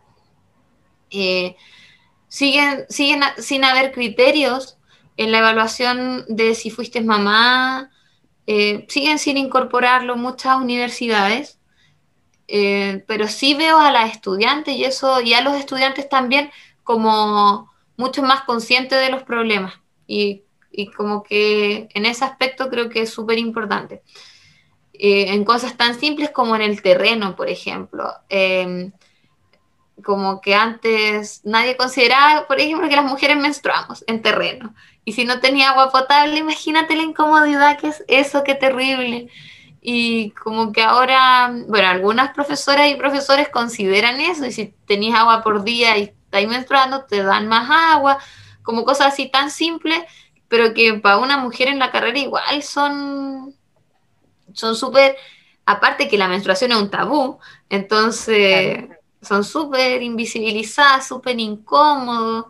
Eh, 1.10 1.56
siguen, 2.28 2.86
siguen 2.88 3.22
sin 3.38 3.64
haber 3.64 3.92
criterios 3.92 4.78
en 5.16 5.32
la 5.32 5.38
evaluación 5.38 6.24
de 6.28 6.54
si 6.54 6.70
fuiste 6.70 7.00
mamá, 7.00 7.90
eh, 8.46 8.86
siguen 8.88 9.18
sin 9.18 9.36
incorporarlo 9.36 10.16
muchas 10.16 10.56
universidades, 10.56 11.58
eh, 12.46 13.04
pero 13.06 13.28
sí 13.28 13.54
veo 13.54 13.78
a 13.78 13.90
las 13.90 14.10
estudiantes 14.12 14.74
y 14.76 14.84
eso, 14.84 15.20
y 15.20 15.34
a 15.34 15.42
los 15.42 15.54
estudiantes 15.54 16.08
también 16.08 16.50
como 16.84 17.70
mucho 17.96 18.22
más 18.22 18.42
conscientes 18.42 18.98
de 19.00 19.10
los 19.10 19.22
problemas 19.24 19.74
y, 20.08 20.42
como 20.96 21.22
que 21.22 21.88
en 21.94 22.06
ese 22.06 22.24
aspecto 22.24 22.68
creo 22.68 22.88
que 22.88 23.02
es 23.02 23.10
súper 23.10 23.38
importante. 23.38 24.02
Eh, 24.92 25.32
en 25.32 25.44
cosas 25.44 25.76
tan 25.76 25.98
simples 25.98 26.30
como 26.30 26.56
en 26.56 26.62
el 26.62 26.82
terreno, 26.82 27.36
por 27.36 27.48
ejemplo. 27.48 28.12
Em, 28.28 28.92
como 30.04 30.40
que 30.40 30.54
antes 30.54 31.42
nadie 31.44 31.76
consideraba, 31.76 32.46
por 32.46 32.60
ejemplo, 32.60 32.88
que 32.88 32.96
las 32.96 33.04
mujeres 33.04 33.36
menstruamos 33.36 34.04
en 34.06 34.22
terreno. 34.22 34.74
Y 35.04 35.12
si 35.12 35.24
no 35.24 35.40
tenía 35.40 35.70
agua 35.70 35.90
potable, 35.90 36.38
imagínate 36.38 36.96
la 36.96 37.02
incomodidad 37.02 37.78
que 37.78 37.88
es 37.88 38.04
eso, 38.08 38.44
qué 38.44 38.54
terrible. 38.54 39.28
Y 39.80 40.30
como 40.30 40.72
que 40.72 40.82
ahora, 40.82 41.52
bueno, 41.68 41.88
algunas 41.88 42.32
profesoras 42.34 42.90
y 42.90 42.96
profesores 42.96 43.48
consideran 43.48 44.20
eso, 44.20 44.46
y 44.46 44.52
si 44.52 44.74
tenías 44.86 45.18
agua 45.18 45.42
por 45.42 45.64
día 45.64 45.96
y 45.98 46.02
estáis 46.02 46.48
menstruando, 46.48 47.04
te 47.04 47.22
dan 47.22 47.48
más 47.48 47.68
agua, 47.70 48.18
como 48.68 48.84
cosas 48.84 49.14
así 49.14 49.30
tan 49.30 49.50
simples, 49.50 50.02
pero 50.46 50.74
que 50.74 50.92
para 50.92 51.16
una 51.16 51.38
mujer 51.38 51.68
en 51.68 51.78
la 51.78 51.90
carrera 51.90 52.18
igual 52.18 52.62
son 52.62 53.54
son 54.52 54.76
súper, 54.76 55.16
aparte 55.64 56.06
que 56.06 56.18
la 56.18 56.28
menstruación 56.28 56.72
es 56.72 56.76
un 56.76 56.90
tabú, 56.90 57.38
entonces 57.70 58.84
son 59.22 59.42
súper 59.42 60.02
invisibilizadas, 60.02 61.08
súper 61.08 61.40
incómodos. 61.40 62.44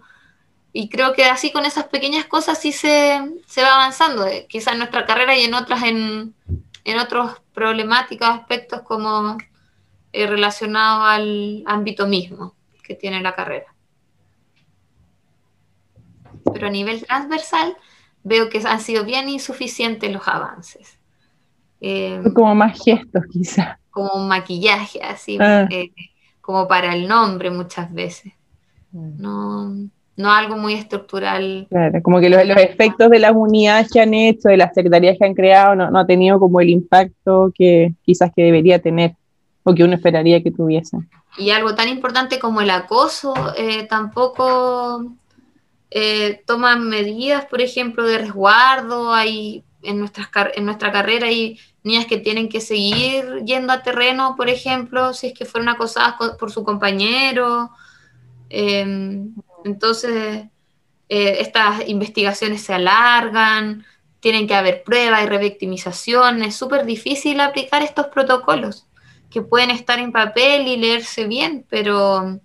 Y 0.72 0.88
creo 0.88 1.12
que 1.12 1.24
así 1.24 1.52
con 1.52 1.64
esas 1.64 1.84
pequeñas 1.84 2.24
cosas 2.26 2.60
sí 2.60 2.72
se, 2.72 3.20
va 3.62 3.74
avanzando, 3.74 4.26
eh, 4.26 4.46
quizás 4.48 4.72
en 4.72 4.80
nuestra 4.80 5.06
carrera 5.06 5.36
y 5.36 5.44
en 5.44 5.54
otras, 5.54 5.84
en, 5.84 6.34
en 6.82 6.98
otros 6.98 7.40
problemáticos, 7.54 8.28
aspectos 8.28 8.82
como 8.82 9.38
eh, 10.12 10.26
relacionados 10.26 11.04
al 11.10 11.62
ámbito 11.66 12.08
mismo 12.08 12.56
que 12.82 12.96
tiene 12.96 13.22
la 13.22 13.36
carrera 13.36 13.72
pero 16.52 16.66
a 16.66 16.70
nivel 16.70 17.04
transversal 17.04 17.76
veo 18.22 18.48
que 18.48 18.60
han 18.66 18.80
sido 18.80 19.04
bien 19.04 19.28
insuficientes 19.28 20.12
los 20.12 20.26
avances. 20.28 20.98
Eh, 21.80 22.20
como 22.34 22.54
más 22.54 22.82
gestos 22.82 23.24
quizá. 23.30 23.78
Como 23.90 24.10
un 24.14 24.28
maquillaje, 24.28 25.00
así, 25.02 25.38
ah. 25.40 25.66
eh, 25.70 25.90
como 26.40 26.66
para 26.68 26.94
el 26.94 27.08
nombre 27.08 27.50
muchas 27.50 27.92
veces. 27.92 28.32
Mm. 28.92 29.20
No, 29.20 29.74
no 30.16 30.32
algo 30.32 30.56
muy 30.56 30.74
estructural. 30.74 31.66
Claro, 31.70 32.02
como 32.02 32.20
que 32.20 32.28
los, 32.28 32.40
efectos 32.40 33.10
de 33.10 33.18
las 33.18 33.32
unidades 33.34 33.90
que 33.90 34.00
han 34.00 34.14
hecho, 34.14 34.48
de 34.48 34.56
las 34.56 34.74
secretarías 34.74 35.16
que 35.18 35.24
han 35.24 35.34
creado, 35.34 35.74
no, 35.74 35.90
no 35.90 35.98
ha 35.98 36.06
tenido 36.06 36.38
como 36.40 36.60
el 36.60 36.70
impacto 36.70 37.52
que 37.54 37.94
quizás 38.02 38.32
que 38.34 38.42
debería 38.42 38.80
tener 38.80 39.14
o 39.62 39.74
que 39.74 39.84
uno 39.84 39.94
esperaría 39.94 40.42
que 40.42 40.50
tuviese. 40.50 40.96
Y 41.36 41.50
algo 41.50 41.74
tan 41.74 41.88
importante 41.88 42.38
como 42.38 42.60
el 42.60 42.70
acoso 42.70 43.34
eh, 43.56 43.86
tampoco 43.86 45.12
eh, 45.90 46.42
toman 46.46 46.88
medidas, 46.88 47.46
por 47.46 47.60
ejemplo, 47.60 48.06
de 48.06 48.18
resguardo, 48.18 49.12
hay 49.12 49.64
en, 49.82 49.98
nuestras, 49.98 50.28
en 50.54 50.64
nuestra 50.64 50.92
carrera 50.92 51.28
hay 51.28 51.58
niñas 51.82 52.06
que 52.06 52.18
tienen 52.18 52.48
que 52.48 52.60
seguir 52.60 53.42
yendo 53.44 53.72
a 53.72 53.82
terreno, 53.82 54.34
por 54.36 54.48
ejemplo, 54.48 55.14
si 55.14 55.28
es 55.28 55.34
que 55.34 55.46
fueron 55.46 55.68
acosadas 55.68 56.14
por 56.38 56.50
su 56.50 56.64
compañero. 56.64 57.70
Em, 58.50 59.34
entonces, 59.64 60.44
eh, 61.08 61.36
estas 61.40 61.88
investigaciones 61.88 62.62
se 62.62 62.74
alargan, 62.74 63.86
tienen 64.20 64.46
que 64.46 64.54
haber 64.54 64.82
pruebas 64.82 65.22
y 65.22 65.26
revictimización, 65.26 66.42
es 66.42 66.56
súper 66.56 66.84
difícil 66.84 67.40
aplicar 67.40 67.82
estos 67.82 68.08
protocolos 68.08 68.86
que 69.30 69.42
pueden 69.42 69.70
estar 69.70 69.98
en 69.98 70.12
papel 70.12 70.66
y 70.66 70.76
leerse 70.76 71.26
bien, 71.26 71.64
pero 71.68 72.40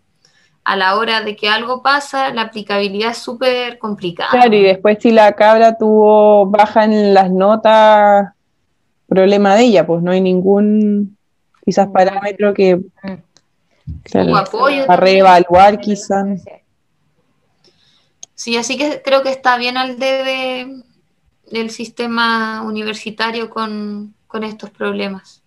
a 0.63 0.75
la 0.75 0.95
hora 0.95 1.21
de 1.21 1.35
que 1.35 1.49
algo 1.49 1.81
pasa, 1.81 2.33
la 2.33 2.43
aplicabilidad 2.43 3.11
es 3.11 3.17
súper 3.17 3.77
complicada. 3.79 4.31
Claro, 4.31 4.55
y 4.55 4.63
después 4.63 4.97
si 5.01 5.11
la 5.11 5.33
cabra 5.33 5.77
tuvo 5.77 6.45
baja 6.45 6.85
en 6.85 7.13
las 7.13 7.31
notas, 7.31 8.33
problema 9.07 9.55
de 9.55 9.63
ella, 9.63 9.85
pues 9.85 10.01
no 10.01 10.11
hay 10.11 10.21
ningún 10.21 11.17
quizás 11.63 11.87
parámetro 11.89 12.53
que 12.53 12.79
claro, 14.03 14.35
apoyo 14.35 14.85
para 14.85 14.99
reevaluar 14.99 15.79
quizás. 15.79 16.43
Sí, 18.35 18.57
así 18.57 18.77
que 18.77 19.01
creo 19.03 19.21
que 19.21 19.29
está 19.29 19.57
bien 19.57 19.77
al 19.77 19.99
debe 19.99 20.83
del 21.51 21.69
sistema 21.69 22.63
universitario 22.63 23.49
con, 23.49 24.15
con 24.27 24.43
estos 24.43 24.71
problemas. 24.71 25.42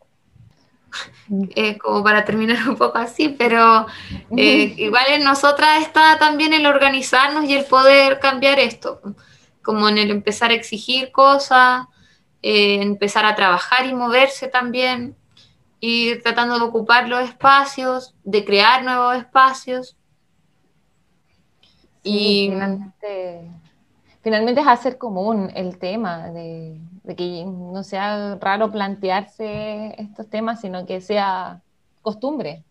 Eh, 1.57 1.77
como 1.79 2.05
para 2.05 2.25
terminar 2.25 2.57
un 2.69 2.77
poco 2.77 2.99
así, 2.99 3.29
pero 3.29 3.87
eh, 4.37 4.75
igual 4.77 5.05
en 5.09 5.25
nosotras 5.25 5.83
está 5.83 6.19
también 6.19 6.53
el 6.53 6.67
organizarnos 6.67 7.45
y 7.45 7.55
el 7.55 7.65
poder 7.65 8.21
cambiar 8.21 8.59
esto, 8.59 9.01
como 9.63 9.89
en 9.89 9.99
el 9.99 10.11
empezar 10.11 10.51
a 10.51 10.55
exigir 10.55 11.11
cosas, 11.11 11.87
eh, 12.43 12.81
empezar 12.81 13.27
a 13.27 13.35
trabajar 13.35 13.87
y 13.87 13.95
moverse 13.95 14.47
también, 14.47 15.17
ir 15.81 16.23
tratando 16.23 16.59
de 16.59 16.65
ocupar 16.65 17.09
los 17.09 17.23
espacios, 17.23 18.15
de 18.25 18.45
crear 18.45 18.85
nuevos 18.85 19.17
espacios. 19.17 19.97
y 22.05 22.51
finalmente, 24.23 24.61
es 24.61 24.67
hacer 24.67 24.97
común 24.97 25.51
el 25.57 25.77
tema 25.79 26.29
de, 26.29 26.81
que 27.15 27.45
no 27.45 27.83
sea 27.85 28.37
raro 28.41 28.71
plantearse 28.71 29.95
estos 30.01 30.29
temas, 30.29 30.61
sino 30.61 30.87
que 30.87 31.01
sea 31.01 31.61
costumbre. 32.03 32.65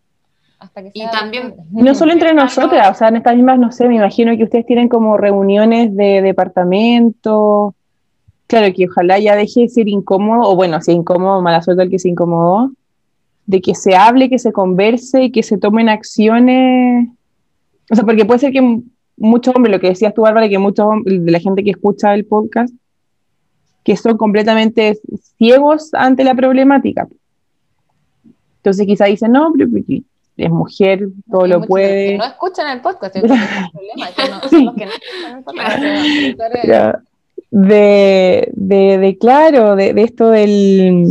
Hasta 0.58 0.82
que 0.82 0.90
y 0.94 1.06
también 1.10 1.54
no 1.70 1.94
solo 1.94 2.12
entre 2.12 2.34
nosotras, 2.34 2.90
o 2.90 2.94
sea, 2.94 3.08
en 3.08 3.16
estas 3.16 3.36
mismas, 3.36 3.58
no 3.58 3.72
sé, 3.72 3.88
me 3.88 3.96
imagino 3.96 4.36
que 4.36 4.44
ustedes 4.44 4.66
tienen 4.66 4.88
como 4.88 5.16
reuniones 5.16 5.94
de 5.94 6.22
departamento, 6.22 7.74
Claro, 8.46 8.72
que 8.72 8.86
ojalá 8.86 9.18
ya 9.18 9.34
deje 9.34 9.62
de 9.62 9.68
ser 9.68 9.88
incómodo, 9.88 10.48
o 10.48 10.54
bueno, 10.54 10.80
si 10.80 10.92
es 10.92 10.96
incómodo, 10.96 11.42
mala 11.42 11.62
suerte 11.62 11.82
el 11.82 11.90
que 11.90 11.98
se 11.98 12.08
incomodó, 12.08 12.70
de 13.46 13.60
que 13.60 13.74
se 13.74 13.96
hable, 13.96 14.30
que 14.30 14.38
se 14.38 14.52
converse 14.52 15.24
y 15.24 15.32
que 15.32 15.42
se 15.42 15.58
tomen 15.58 15.88
acciones. 15.88 17.08
O 17.90 17.94
sea, 17.94 18.04
porque 18.04 18.24
puede 18.24 18.38
ser 18.38 18.52
que 18.52 18.80
muchos 19.16 19.54
hombres, 19.54 19.74
lo 19.74 19.80
que 19.80 19.88
decías 19.88 20.14
tú, 20.14 20.22
Bárbara, 20.22 20.48
que 20.48 20.58
muchos 20.58 20.86
de 21.04 21.30
la 21.30 21.40
gente 21.40 21.64
que 21.64 21.70
escucha 21.70 22.14
el 22.14 22.24
podcast, 22.24 22.72
que 23.86 23.96
son 23.96 24.16
completamente 24.16 24.98
ciegos 25.38 25.94
ante 25.94 26.24
la 26.24 26.34
problemática. 26.34 27.06
Entonces 28.56 28.84
quizá 28.84 29.04
dicen, 29.04 29.30
no, 29.30 29.52
pero 29.56 29.70
es 30.36 30.50
mujer, 30.50 31.06
todo 31.30 31.46
lo 31.46 31.60
puede. 31.62 32.08
Que 32.08 32.18
no 32.18 32.24
escuchan 32.24 32.76
el 32.76 32.80
podcast, 32.82 33.14
es 33.14 33.22
podcast 35.44 35.80
de, 37.52 38.52
de, 38.56 39.18
claro, 39.20 39.76
de, 39.76 39.94
esto 39.98 40.30
del 40.30 41.06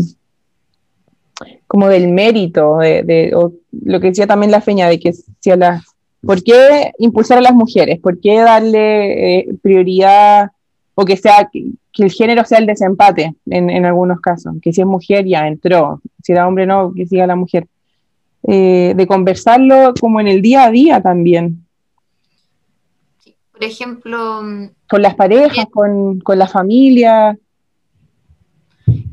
como 1.68 1.88
del 1.88 2.10
mérito, 2.10 2.80
de, 2.80 3.32
lo 3.72 4.00
que 4.02 4.08
decía 4.08 4.28
también 4.28 4.52
la 4.52 4.60
feña, 4.60 4.90
de 4.90 5.00
que 5.00 5.14
si 5.14 5.50
a 5.50 5.56
las, 5.56 5.82
¿por 6.22 6.44
qué 6.44 6.92
impulsar 7.00 7.38
a 7.38 7.42
las 7.42 7.54
mujeres? 7.54 8.02
¿Por 8.02 8.20
qué 8.20 8.40
darle 8.40 9.40
eh, 9.40 9.48
prioridad 9.62 10.52
o 10.94 11.06
que 11.06 11.16
sea 11.16 11.50
que, 11.50 11.72
el 12.04 12.12
género 12.12 12.44
sea 12.46 12.60
el 12.60 12.66
desempate 12.66 13.36
en, 13.46 13.70
en, 13.70 13.86
algunos 13.86 14.20
casos? 14.20 14.56
Que 14.62 14.74
si 14.74 14.82
es 14.82 14.88
mujer 14.88 15.26
ya 15.26 15.48
entró, 15.48 16.02
si 16.24 16.32
era 16.32 16.48
hombre 16.48 16.66
no, 16.66 16.94
que 16.94 17.06
siga 17.06 17.28
la 17.28 17.36
mujer. 17.36 17.68
Eh, 18.48 18.94
de 18.96 19.08
conversarlo 19.08 19.96
como 20.00 20.20
en 20.22 20.28
el 20.28 20.42
día 20.42 20.66
a 20.66 20.72
día 20.72 21.02
también. 21.02 21.66
Por 23.52 23.64
ejemplo, 23.64 24.44
con 24.88 25.02
las 25.02 25.16
parejas, 25.16 25.66
con, 25.72 26.22
la 26.28 26.48
familia. 26.48 27.38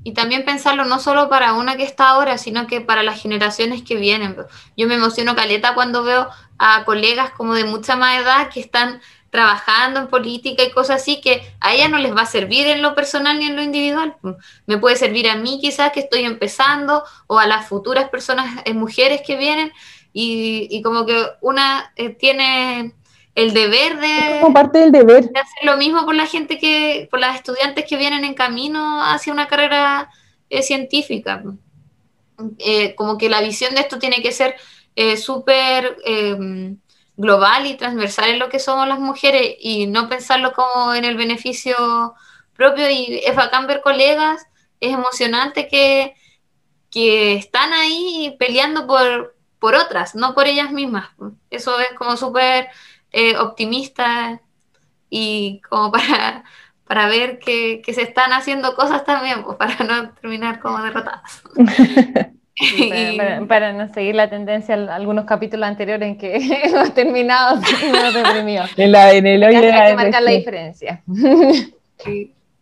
Y 0.04 0.12
también 0.12 0.44
pensarlo 0.44 0.84
no 0.84 0.98
solo 0.98 1.30
para 1.30 1.54
una 1.54 1.76
que 1.76 1.84
está 1.84 2.10
ahora, 2.10 2.36
sino 2.36 2.66
que 2.66 2.82
para 2.82 3.02
las 3.02 3.22
generaciones 3.22 3.82
que 3.82 3.96
vienen. 3.96 4.36
Yo 4.76 4.86
me 4.86 4.96
emociono 4.96 5.34
caleta 5.34 5.74
cuando 5.74 6.02
veo 6.02 6.28
a 6.58 6.84
colegas 6.84 7.30
como 7.30 7.54
de 7.54 7.64
mucha 7.64 7.96
más 7.96 8.20
edad 8.20 8.50
que 8.52 8.60
están 8.60 9.00
trabajando 9.32 9.98
en 9.98 10.08
política 10.08 10.62
y 10.62 10.70
cosas 10.70 11.00
así 11.00 11.22
que 11.22 11.40
a 11.58 11.72
ella 11.72 11.88
no 11.88 11.96
les 11.96 12.14
va 12.14 12.20
a 12.20 12.26
servir 12.26 12.66
en 12.66 12.82
lo 12.82 12.94
personal 12.94 13.38
ni 13.38 13.46
en 13.46 13.56
lo 13.56 13.62
individual. 13.62 14.14
Me 14.66 14.76
puede 14.76 14.96
servir 14.96 15.26
a 15.26 15.36
mí 15.36 15.58
quizás 15.58 15.90
que 15.90 16.00
estoy 16.00 16.24
empezando 16.24 17.02
o 17.28 17.38
a 17.38 17.46
las 17.46 17.66
futuras 17.66 18.10
personas, 18.10 18.60
eh, 18.66 18.74
mujeres 18.74 19.22
que 19.26 19.38
vienen 19.38 19.72
y, 20.12 20.82
como 20.82 21.06
que 21.06 21.24
una 21.40 21.94
eh, 21.96 22.10
tiene 22.10 22.92
el 23.34 23.54
deber 23.54 23.98
de, 23.98 24.40
como 24.42 24.52
parte 24.52 24.80
del 24.80 24.92
deber. 24.92 25.30
de 25.30 25.40
hacer 25.40 25.64
lo 25.64 25.78
mismo 25.78 26.04
por 26.04 26.14
la 26.14 26.26
gente 26.26 26.58
que, 26.58 27.08
por 27.10 27.18
las 27.18 27.34
estudiantes 27.36 27.86
que 27.88 27.96
vienen 27.96 28.26
en 28.26 28.34
camino 28.34 29.02
hacia 29.02 29.32
una 29.32 29.48
carrera 29.48 30.10
eh, 30.50 30.62
científica. 30.62 31.42
Como 32.96 33.16
que 33.16 33.30
la 33.30 33.40
visión 33.40 33.74
de 33.74 33.80
esto 33.80 33.98
tiene 33.98 34.20
que 34.20 34.32
ser 34.32 34.56
súper 35.16 35.96
global 37.22 37.66
y 37.66 37.76
transversal 37.76 38.30
en 38.30 38.40
lo 38.40 38.48
que 38.48 38.58
somos 38.58 38.88
las 38.88 38.98
mujeres 38.98 39.54
y 39.60 39.86
no 39.86 40.08
pensarlo 40.08 40.52
como 40.52 40.92
en 40.92 41.04
el 41.04 41.16
beneficio 41.16 42.14
propio. 42.54 42.90
Y 42.90 43.22
es 43.24 43.36
bacán 43.36 43.68
ver 43.68 43.80
colegas, 43.80 44.44
es 44.80 44.92
emocionante 44.92 45.68
que, 45.68 46.14
que 46.90 47.34
están 47.34 47.72
ahí 47.72 48.34
peleando 48.40 48.88
por, 48.88 49.36
por 49.60 49.76
otras, 49.76 50.16
no 50.16 50.34
por 50.34 50.48
ellas 50.48 50.72
mismas. 50.72 51.10
Eso 51.48 51.78
es 51.78 51.92
como 51.96 52.16
súper 52.16 52.68
eh, 53.12 53.36
optimista 53.38 54.40
y 55.08 55.60
como 55.68 55.92
para, 55.92 56.44
para 56.84 57.06
ver 57.06 57.38
que, 57.38 57.82
se 57.94 58.02
están 58.02 58.32
haciendo 58.32 58.74
cosas 58.74 59.04
también, 59.04 59.44
pues 59.44 59.56
para 59.56 59.76
no 59.84 60.12
terminar 60.14 60.58
como 60.58 60.82
derrotadas. 60.82 61.42
para, 63.48 63.72
no 63.72 63.92
seguir 63.92 64.14
la 64.14 64.28
tendencia 64.28 64.74
algunos 64.74 65.24
capítulos 65.24 65.68
anteriores 65.68 66.08
en 66.08 66.18
que 66.18 66.36
hemos 66.64 66.94
terminado 66.94 67.60
deprimidos. 68.12 68.70
En, 68.76 68.92
la, 68.92 69.12
en 69.12 69.26
el 69.26 69.44
hoy 69.44 69.56
hay 69.56 69.90
que 69.90 69.96
marcar 69.96 70.22
la 70.22 70.30
diferencia. 70.30 71.02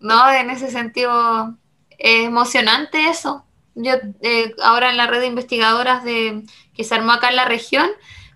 No, 0.01 0.31
en 0.33 0.51
ese 0.51 0.71
sentido 0.71 1.55
es 1.99 2.27
emocionante 2.27 3.09
eso. 3.09 3.45
Yo 3.75 3.95
eh, 4.23 4.55
ahora 4.63 4.91
en 4.91 4.97
la 4.97 5.07
red 5.07 5.21
de 5.21 5.27
investigadoras 5.27 6.03
de, 6.05 6.43
que 6.75 6.85
se 6.85 6.95
armó 6.95 7.13
acá 7.13 7.29
en 7.29 7.37
la 7.37 7.45
región, 7.45 7.89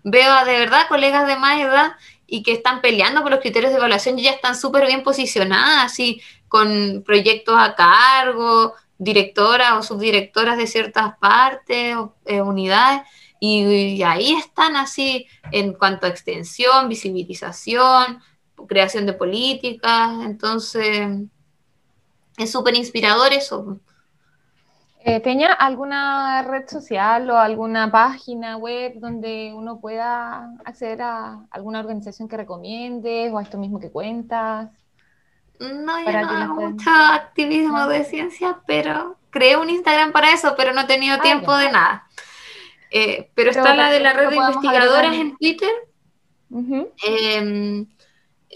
veo 0.03 0.33
a 0.33 0.45
de 0.45 0.59
verdad 0.59 0.87
colegas 0.89 1.27
de 1.27 1.37
más 1.37 1.61
edad 1.61 1.93
y 2.27 2.43
que 2.43 2.53
están 2.53 2.81
peleando 2.81 3.23
por 3.23 3.31
los 3.31 3.41
criterios 3.41 3.73
de 3.73 3.79
evaluación 3.79 4.19
y 4.19 4.23
ya 4.23 4.31
están 4.31 4.57
súper 4.57 4.87
bien 4.87 5.03
posicionadas, 5.03 5.85
así, 5.85 6.21
con 6.49 7.03
proyectos 7.05 7.57
a 7.59 7.75
cargo, 7.75 8.75
directoras 9.05 9.73
o 9.73 9.83
subdirectoras 9.83 10.57
de 10.57 10.67
ciertas 10.67 11.17
partes 11.19 11.97
o 11.97 12.15
eh, 12.25 12.41
unidades, 12.41 13.03
y, 13.41 14.03
ahí 14.03 14.33
están 14.33 14.75
así 14.75 15.27
en 15.53 15.75
cuanto 15.75 16.07
a 16.07 16.09
extensión, 16.09 16.89
visibilización, 16.89 18.21
creación 18.67 19.05
de 19.05 19.13
políticas, 19.13 20.25
entonces 20.25 21.09
es 22.39 22.51
súper 22.51 22.75
inspirador 22.75 23.33
eso. 23.35 23.79
Eh, 25.01 25.21
¿Tenía 25.21 25.53
alguna 25.53 26.41
red 26.43 26.67
social 26.67 27.29
o 27.29 27.37
alguna 27.37 27.91
página 27.91 28.57
web 28.57 28.95
donde 28.97 29.53
uno 29.55 29.79
pueda 29.79 30.51
acceder 30.65 31.03
a 31.03 31.47
alguna 31.51 31.81
organización 31.81 32.27
que 32.27 32.39
recomiendes 32.39 33.31
o 33.31 33.37
a 33.37 33.43
esto 33.43 33.59
mismo 33.59 33.79
que 33.79 33.91
cuentas? 33.91 34.71
No, 35.61 36.01
yo 36.05 36.13
no 36.13 36.29
hago 36.29 36.55
mucho 36.71 36.91
activismo 36.91 37.87
de 37.87 38.05
ciencia, 38.05 38.61
pero 38.67 39.17
creé 39.31 39.57
un 39.57 39.71
Instagram 39.71 40.13
para 40.13 40.33
eso, 40.33 40.55
pero 40.57 40.73
no 40.73 40.83
he 40.83 40.87
tenido 40.87 41.17
ah, 41.17 41.23
tiempo 41.23 41.57
de 41.57 41.71
nada. 41.71 42.07
Eh, 42.91 43.31
pero, 43.35 43.51
está 43.51 43.75
la 43.75 43.91
de 43.91 44.01
la 44.01 44.13
red 44.13 44.31
de 44.31 44.37
investigadoras 44.37 45.15
en 45.15 45.37
Twitter. 45.37 45.71
Em, 47.03 47.87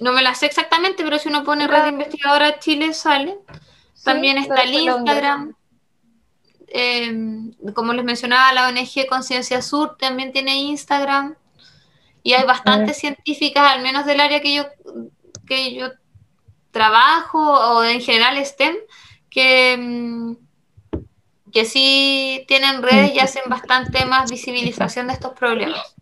no 0.00 0.12
me 0.12 0.22
la 0.22 0.34
sé 0.34 0.46
exactamente, 0.46 1.02
pero 1.02 1.18
si 1.18 1.28
uno 1.28 1.42
pone 1.42 1.66
red 1.66 1.82
de 1.82 1.88
investigadoras 1.88 2.60
Chile 2.60 2.94
sale. 2.94 3.36
También 4.04 4.38
está 4.38 4.62
el 4.62 4.74
Instagram. 4.74 5.54
Em, 6.68 7.52
como 7.74 7.92
les 7.92 8.04
mencionaba, 8.04 8.52
la 8.52 8.68
ONG 8.68 9.06
Conciencia 9.08 9.62
Sur 9.62 9.96
también 9.98 10.32
tiene 10.32 10.54
Instagram 10.56 11.34
y 12.22 12.34
hay 12.34 12.44
bastantes 12.44 12.98
científicas, 12.98 13.72
al 13.72 13.82
menos 13.82 14.04
del 14.04 14.20
área 14.20 14.40
que 14.40 14.54
yo, 14.54 14.66
que 15.46 15.74
yo 15.74 15.88
trabajo 16.70 17.38
o 17.40 17.84
en 17.84 18.00
general 18.00 18.36
STEM, 18.44 18.74
que, 19.30 19.72
em, 19.72 20.36
que 21.52 21.64
sí 21.64 22.44
tienen 22.48 22.82
redes 22.82 23.14
y 23.14 23.18
hacen 23.20 23.42
bastante 23.48 24.04
más 24.04 24.30
visibilización 24.30 25.06
de 25.08 25.14
estos 25.14 25.32
problemas. 25.32 25.94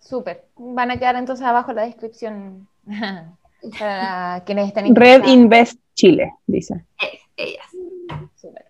Súper. 0.00 0.46
Van 0.56 0.90
a 0.90 0.98
quedar 0.98 1.16
entonces 1.16 1.44
abajo 1.46 1.70
en 1.70 1.76
la 1.76 1.82
descripción 1.86 2.68
para 3.78 4.42
quienes 4.44 4.68
estén 4.68 4.84
Red 4.84 4.88
interesados. 4.88 5.28
Invest 5.28 5.80
Chile, 5.94 6.32
dice. 6.46 6.84
Eh, 7.00 7.18
ellas. 7.36 7.66
Súper. 8.36 8.66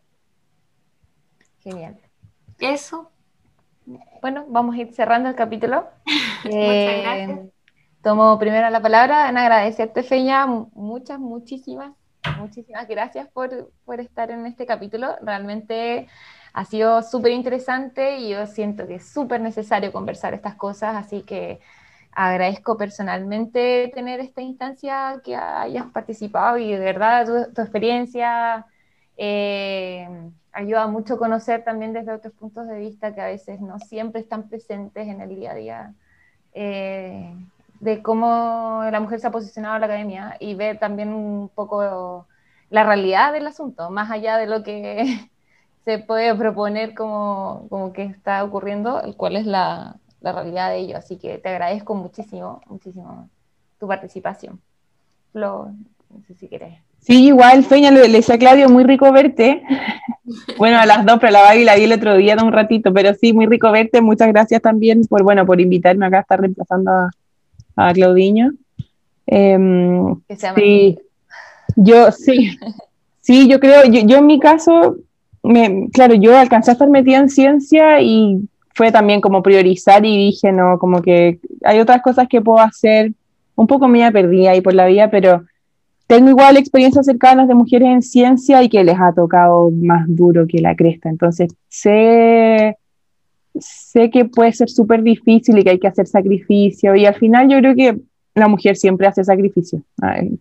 Genial. 1.62 1.98
Eso. 2.58 3.10
Bueno, 4.20 4.44
vamos 4.48 4.76
a 4.76 4.78
ir 4.78 4.92
cerrando 4.94 5.28
el 5.28 5.34
capítulo. 5.34 5.86
Muchas 6.44 6.54
Eh, 6.54 7.00
gracias. 7.02 7.40
Tomo 8.02 8.38
primero 8.38 8.68
la 8.70 8.80
palabra 8.82 9.28
en 9.28 9.36
agradecerte, 9.38 10.02
Feña. 10.02 10.46
mu- 10.46 10.70
Muchas, 10.74 11.18
muchísimas, 11.20 11.92
muchísimas 12.32 12.88
gracias 12.88 13.28
por, 13.28 13.70
por 13.84 14.00
estar 14.00 14.30
en 14.30 14.46
este 14.46 14.66
capítulo. 14.66 15.16
Realmente 15.22 16.08
ha 16.52 16.64
sido 16.64 17.02
súper 17.02 17.32
interesante 17.32 18.18
y 18.18 18.30
yo 18.30 18.46
siento 18.46 18.86
que 18.86 18.96
es 18.96 19.08
súper 19.12 19.40
necesario 19.40 19.92
conversar 19.92 20.34
estas 20.34 20.56
cosas, 20.56 20.96
así 20.96 21.22
que 21.22 21.60
agradezco 22.12 22.76
personalmente 22.76 23.90
tener 23.94 24.20
esta 24.20 24.42
instancia 24.42 25.20
que 25.24 25.36
hayas 25.36 25.86
participado 25.92 26.58
y 26.58 26.72
de 26.72 26.78
verdad 26.80 27.26
tu, 27.26 27.54
tu 27.54 27.62
experiencia 27.62 28.66
eh, 29.16 30.08
ayuda 30.52 30.86
mucho 30.88 31.14
a 31.14 31.18
conocer 31.18 31.64
también 31.64 31.92
desde 31.94 32.12
otros 32.12 32.34
puntos 32.34 32.66
de 32.68 32.78
vista 32.80 33.14
que 33.14 33.20
a 33.22 33.26
veces 33.26 33.60
no 33.60 33.78
siempre 33.78 34.20
están 34.20 34.48
presentes 34.48 35.06
en 35.08 35.20
el 35.22 35.30
día 35.36 35.52
a 35.52 35.54
día 35.54 35.94
eh, 36.54 37.34
de 37.82 38.00
cómo 38.00 38.84
la 38.92 39.00
mujer 39.00 39.18
se 39.18 39.26
ha 39.26 39.32
posicionado 39.32 39.74
en 39.74 39.80
la 39.80 39.86
academia 39.88 40.36
y 40.38 40.54
ver 40.54 40.78
también 40.78 41.12
un 41.12 41.50
poco 41.52 42.28
la 42.70 42.84
realidad 42.84 43.32
del 43.32 43.48
asunto, 43.48 43.90
más 43.90 44.08
allá 44.10 44.38
de 44.38 44.46
lo 44.46 44.62
que 44.62 45.18
se 45.84 45.98
puede 45.98 46.32
proponer 46.36 46.94
como, 46.94 47.66
como 47.68 47.92
que 47.92 48.04
está 48.04 48.44
ocurriendo, 48.44 49.02
cuál 49.16 49.34
es 49.34 49.46
la, 49.46 49.96
la 50.20 50.32
realidad 50.32 50.70
de 50.70 50.78
ello. 50.78 50.96
Así 50.96 51.16
que 51.18 51.38
te 51.38 51.48
agradezco 51.48 51.96
muchísimo, 51.96 52.62
muchísimo 52.66 53.28
tu 53.80 53.88
participación. 53.88 54.60
Flo, 55.32 55.72
no 56.08 56.22
sé 56.28 56.34
si 56.34 56.46
quieres. 56.46 56.78
Sí, 57.00 57.26
igual, 57.26 57.64
Feña, 57.64 57.90
le, 57.90 58.06
le 58.06 58.18
decía 58.18 58.36
a 58.36 58.38
Claudio, 58.38 58.68
muy 58.68 58.84
rico 58.84 59.12
verte. 59.12 59.62
Bueno, 60.56 60.78
a 60.78 60.86
las 60.86 61.04
dos, 61.04 61.18
pero 61.20 61.32
la 61.32 61.42
Babi 61.42 61.64
la 61.64 61.74
vi 61.74 61.82
el 61.82 61.92
otro 61.92 62.16
día 62.16 62.36
de 62.36 62.44
un 62.44 62.52
ratito, 62.52 62.94
pero 62.94 63.12
sí, 63.12 63.32
muy 63.32 63.46
rico 63.46 63.70
verte. 63.72 64.00
Muchas 64.00 64.28
gracias 64.28 64.62
también 64.62 65.04
por, 65.06 65.24
bueno, 65.24 65.44
por 65.44 65.60
invitarme 65.60 66.06
acá 66.06 66.18
a 66.18 66.20
estar 66.20 66.40
reemplazando 66.40 66.90
a, 66.90 67.10
a 67.76 67.92
Claudiño. 67.92 68.52
Em, 69.26 70.20
Que 70.28 70.36
sea 70.36 70.54
sí, 70.54 70.98
yo 71.76 72.10
sí, 72.12 72.56
sí, 73.20 73.48
yo 73.48 73.60
creo, 73.60 73.84
yo, 73.84 74.00
yo 74.00 74.18
en 74.18 74.26
mi 74.26 74.38
caso, 74.38 74.96
me, 75.42 75.88
claro, 75.92 76.14
yo 76.14 76.36
alcancé 76.36 76.70
a 76.70 76.74
estar 76.74 76.88
metida 76.88 77.18
en 77.18 77.30
ciencia 77.30 78.00
y 78.00 78.48
fue 78.74 78.90
también 78.90 79.20
como 79.20 79.42
priorizar 79.42 80.04
y 80.04 80.16
dije, 80.16 80.52
no, 80.52 80.78
como 80.78 81.02
que 81.02 81.38
hay 81.64 81.80
otras 81.80 82.02
cosas 82.02 82.28
que 82.28 82.40
puedo 82.40 82.58
hacer, 82.58 83.12
un 83.54 83.66
poco 83.66 83.88
media 83.88 84.10
perdida 84.10 84.52
ahí 84.52 84.60
por 84.60 84.74
la 84.74 84.86
vida, 84.86 85.10
pero 85.10 85.44
tengo 86.06 86.30
igual 86.30 86.56
experiencias 86.56 87.06
cercanas 87.06 87.48
de 87.48 87.54
mujeres 87.54 87.88
en 87.88 88.02
ciencia 88.02 88.62
y 88.62 88.68
que 88.68 88.84
les 88.84 88.98
ha 89.00 89.12
tocado 89.12 89.70
más 89.70 90.04
duro 90.08 90.46
que 90.46 90.60
la 90.60 90.74
cresta. 90.74 91.08
Entonces, 91.08 91.54
sé, 91.68 92.76
sé 93.58 94.10
que 94.10 94.24
puede 94.24 94.52
ser 94.52 94.70
súper 94.70 95.02
difícil 95.02 95.58
y 95.58 95.64
que 95.64 95.70
hay 95.70 95.78
que 95.78 95.88
hacer 95.88 96.06
sacrificio. 96.06 96.94
Y 96.94 97.06
al 97.06 97.14
final 97.14 97.48
yo 97.48 97.58
creo 97.58 97.74
que 97.74 98.00
la 98.34 98.48
mujer 98.48 98.76
siempre 98.76 99.06
hace 99.06 99.24
sacrificio, 99.24 99.82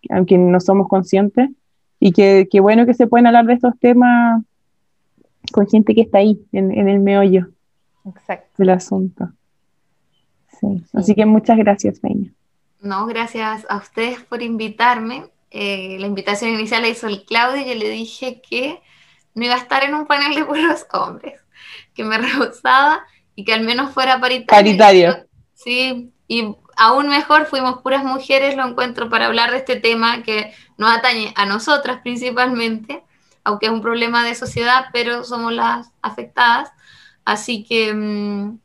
aunque 0.10 0.38
no 0.38 0.60
somos 0.60 0.88
conscientes. 0.88 1.50
Y 2.00 2.14
que, 2.14 2.48
que 2.50 2.60
bueno 2.60 2.88
que 2.88 2.96
se 2.96 3.06
pueden 3.06 3.28
hablar 3.28 3.46
de 3.46 3.54
estos 3.54 3.78
temas 3.80 4.42
con 5.52 5.68
gente 5.68 5.94
que 5.94 6.02
está 6.02 6.18
ahí, 6.18 6.42
en, 6.52 6.72
en 6.72 6.90
el 6.90 7.00
meollo 7.00 7.50
Exacto. 8.06 8.50
del 8.58 8.70
asunto. 8.72 9.30
Sí. 10.60 10.84
Así 10.94 11.14
que 11.14 11.26
muchas 11.26 11.58
gracias, 11.58 12.00
Peña. 12.00 12.32
No, 12.82 13.06
gracias 13.06 13.66
a 13.70 13.78
ustedes 13.78 14.20
por 14.22 14.42
invitarme. 14.42 15.26
Eh, 15.52 15.98
la 16.00 16.08
invitación 16.08 16.52
inicial 16.52 16.82
la 16.82 16.90
hizo 16.90 17.08
el 17.08 17.26
Claudio 17.26 17.62
y 17.62 17.70
yo 17.70 17.76
le 17.76 17.90
dije 17.90 18.42
que 18.42 18.80
no 19.36 19.46
iba 19.46 19.56
a 19.56 19.60
estar 19.60 19.84
en 19.84 19.94
un 19.94 20.08
panel 20.08 20.36
de 20.36 20.46
puros 20.46 20.88
hombres, 20.94 21.40
que 21.94 22.04
me 22.04 22.18
rehusaba 22.18 23.06
y 23.36 23.44
que 23.44 23.54
al 23.54 23.62
menos 23.62 23.92
fuera 23.94 24.20
paritario. 24.20 24.48
Paritario. 24.48 25.28
Sí, 25.54 26.12
y 26.28 26.56
aún 26.78 27.10
mejor 27.10 27.46
fuimos 27.46 27.82
puras 27.82 28.04
mujeres, 28.04 28.56
lo 28.56 28.66
encuentro 28.66 29.10
para 29.10 29.28
hablar 29.28 29.52
de 29.52 29.58
este 29.58 29.76
tema 29.76 30.24
que 30.24 30.54
nos 30.78 30.92
atañe 30.92 31.34
a 31.36 31.46
nosotras 31.46 32.00
principalmente, 32.02 33.04
aunque 33.44 33.68
es 33.68 33.72
un 33.72 33.82
problema 33.82 34.24
de 34.26 34.36
sociedad, 34.36 34.86
pero 34.92 35.24
somos 35.24 35.54
las 35.54 35.92
afectadas. 36.02 36.72
Así 37.26 37.64
que 37.64 37.94
mmm, 37.94 38.58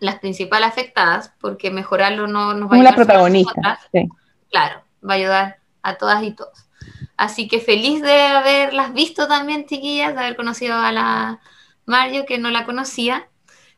las 0.00 0.18
principales 0.18 0.68
afectadas, 0.68 1.32
porque 1.40 1.70
mejorarlo 1.70 2.26
no 2.26 2.54
nos 2.54 2.64
va 2.64 2.70
Como 2.70 2.74
a 2.74 2.76
ayudar 2.76 2.94
protagonista. 2.96 3.78
Sí. 3.92 4.08
Claro, 4.50 4.82
va 5.08 5.14
a 5.14 5.16
ayudar 5.16 5.58
a 5.82 5.94
todas 5.94 6.22
y 6.22 6.32
todos. 6.32 6.66
Así 7.16 7.46
que 7.46 7.60
feliz 7.60 8.00
de 8.00 8.22
haberlas 8.22 8.92
visto 8.94 9.28
también, 9.28 9.66
chiquillas, 9.66 10.14
de 10.14 10.20
haber 10.20 10.36
conocido 10.36 10.76
a 10.76 10.90
la 10.90 11.40
Mario, 11.86 12.26
que 12.26 12.38
no 12.38 12.50
la 12.50 12.64
conocía, 12.64 13.28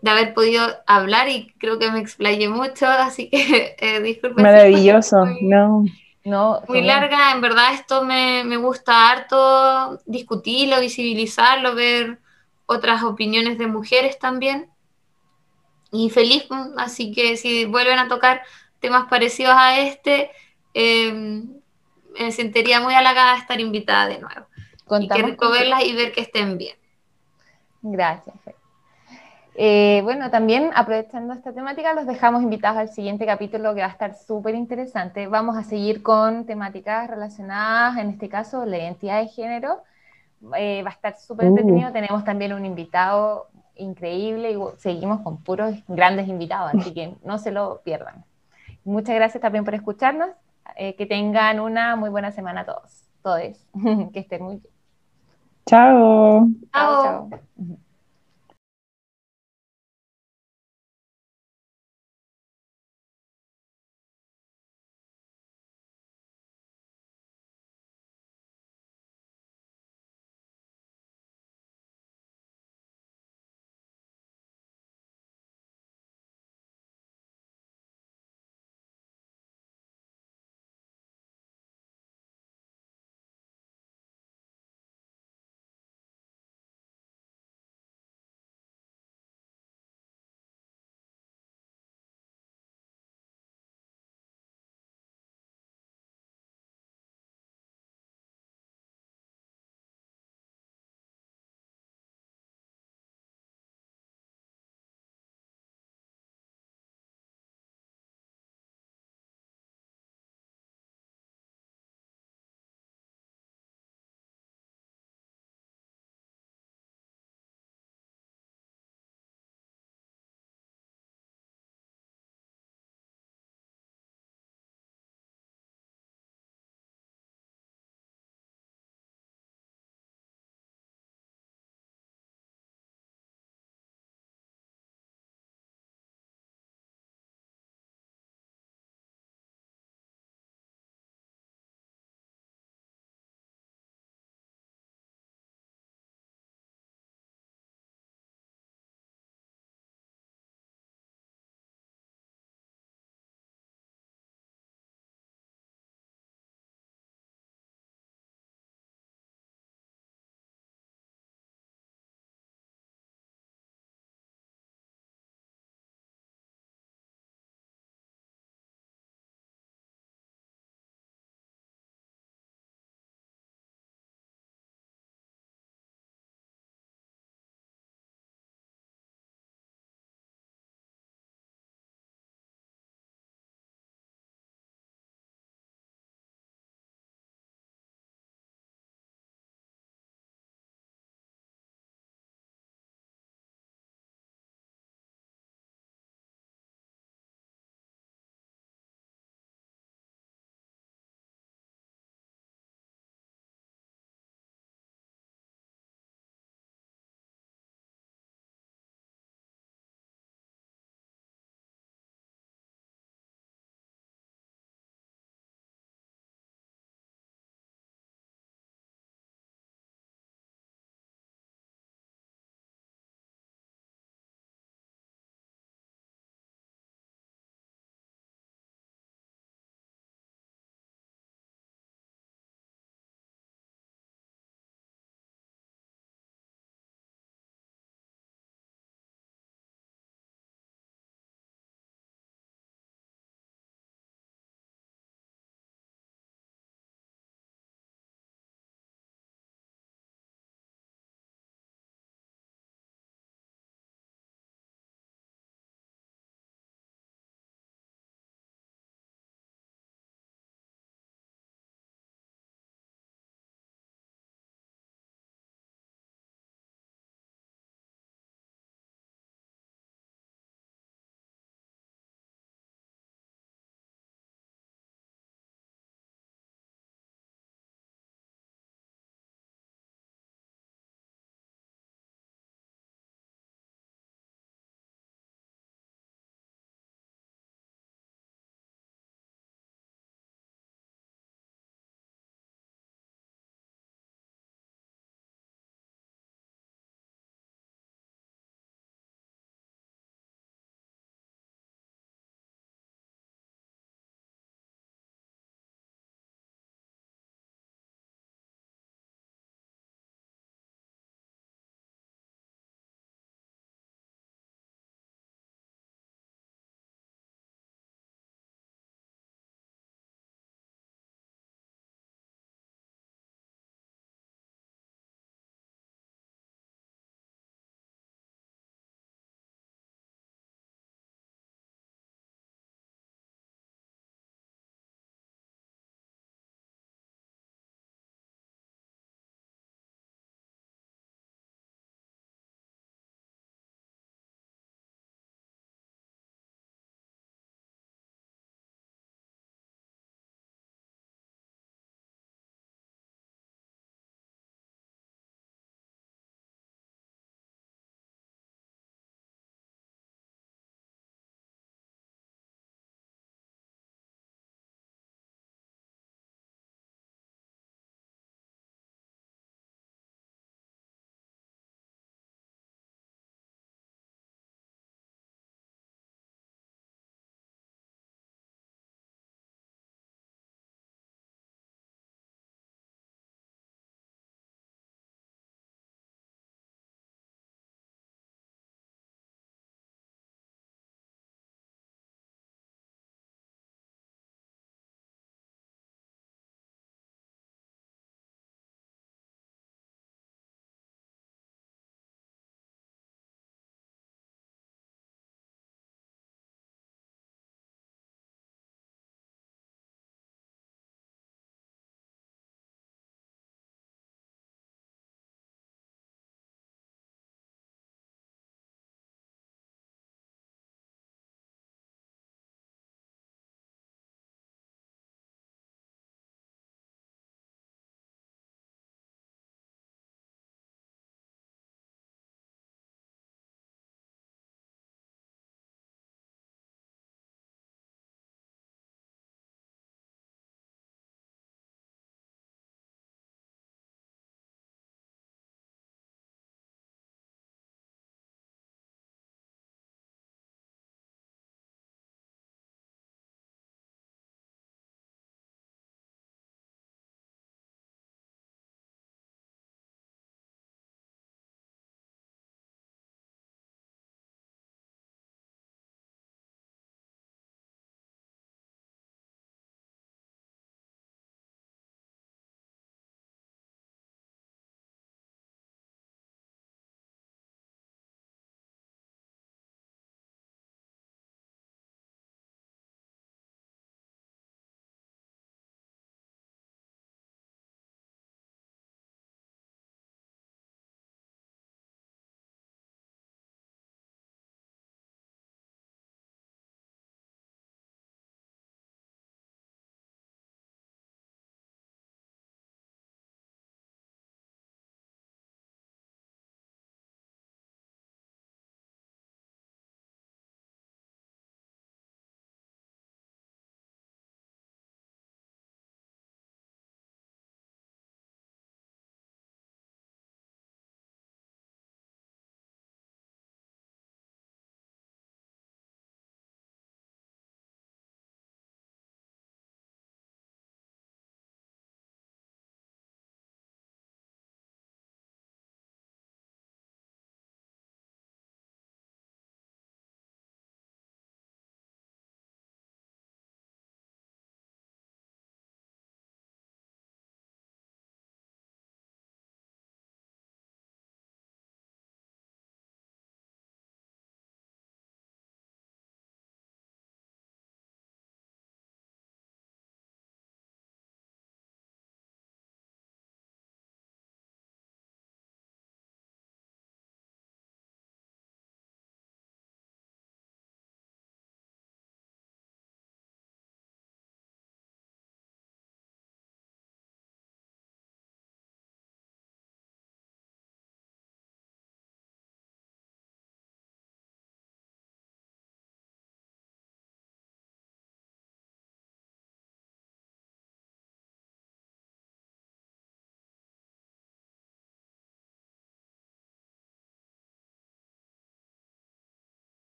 de 0.00 0.10
haber 0.10 0.34
podido 0.34 0.62
hablar 0.86 1.28
y 1.28 1.52
creo 1.58 1.78
que 1.78 1.90
me 1.90 2.00
explayé 2.00 2.48
mucho, 2.48 2.86
así 2.86 3.28
que 3.28 3.76
eh, 3.78 4.00
disculpen. 4.00 4.42
Maravilloso, 4.42 5.24
muy, 5.24 5.42
no. 5.42 5.84
No, 6.24 6.60
muy 6.66 6.82
larga, 6.82 7.30
en 7.30 7.40
verdad 7.40 7.72
esto 7.72 8.04
me, 8.04 8.42
me, 8.42 8.56
gusta 8.56 9.10
harto 9.10 10.00
discutirlo, 10.06 10.80
visibilizarlo, 10.80 11.76
ver 11.76 12.18
otras 12.66 13.04
opiniones 13.04 13.58
de 13.58 13.68
mujeres 13.68 14.18
también. 14.18 14.68
Y 15.92 16.10
feliz, 16.10 16.48
así 16.78 17.12
que 17.12 17.36
si 17.36 17.64
vuelven 17.64 18.00
a 18.00 18.08
tocar 18.08 18.42
temas 18.80 19.06
parecidos 19.08 19.54
a 19.56 19.78
este, 19.78 20.32
eh, 20.74 21.44
me 22.18 22.32
sentiría 22.32 22.80
muy 22.80 22.94
halagada 22.94 23.34
de 23.34 23.38
estar 23.38 23.60
invitada 23.60 24.08
de 24.08 24.18
nuevo. 24.18 24.46
Contamos 24.84 25.18
y 25.18 25.22
que 25.22 25.30
rico 25.30 25.50
verlas 25.50 25.84
y 25.84 25.92
ver 25.94 26.12
que 26.12 26.22
estén 26.22 26.58
bien. 26.58 26.76
Gracias. 27.92 28.36
Eh, 29.58 30.00
bueno, 30.04 30.30
también 30.30 30.70
aprovechando 30.74 31.32
esta 31.32 31.52
temática, 31.52 31.94
los 31.94 32.06
dejamos 32.06 32.42
invitados 32.42 32.78
al 32.78 32.88
siguiente 32.90 33.24
capítulo 33.24 33.74
que 33.74 33.80
va 33.80 33.86
a 33.86 33.90
estar 33.90 34.14
súper 34.14 34.54
interesante. 34.54 35.28
Vamos 35.28 35.56
a 35.56 35.62
seguir 35.62 36.02
con 36.02 36.44
temáticas 36.44 37.08
relacionadas, 37.08 37.96
en 37.96 38.10
este 38.10 38.28
caso, 38.28 38.66
la 38.66 38.76
identidad 38.76 39.20
de 39.20 39.28
género. 39.28 39.82
Eh, 40.58 40.82
va 40.82 40.90
a 40.90 40.92
estar 40.92 41.16
súper 41.16 41.46
entretenido. 41.46 41.88
Uh. 41.88 41.92
Tenemos 41.92 42.24
también 42.24 42.52
un 42.52 42.66
invitado 42.66 43.48
increíble 43.76 44.52
y 44.52 44.58
seguimos 44.78 45.20
con 45.22 45.42
puros 45.42 45.74
grandes 45.88 46.28
invitados, 46.28 46.72
así 46.78 46.92
que 46.92 47.14
no 47.24 47.38
se 47.38 47.50
lo 47.50 47.80
pierdan. 47.82 48.24
Muchas 48.84 49.14
gracias 49.14 49.40
también 49.40 49.64
por 49.64 49.74
escucharnos. 49.74 50.30
Eh, 50.76 50.96
que 50.96 51.06
tengan 51.06 51.60
una 51.60 51.96
muy 51.96 52.10
buena 52.10 52.32
semana 52.32 52.62
a 52.62 52.66
todos, 52.66 53.08
todos. 53.22 53.56
que 54.12 54.20
estén 54.20 54.42
muy 54.42 54.56
bien. 54.56 54.75
Chao. 55.68 56.48
Chao. 56.72 57.02
chao. 57.02 57.30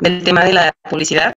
Del 0.00 0.22
tema 0.24 0.44
de 0.44 0.52
la 0.52 0.72
publicidad. 0.88 1.34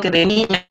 Que 0.00 0.10
de 0.10 0.26
niña 0.26 0.66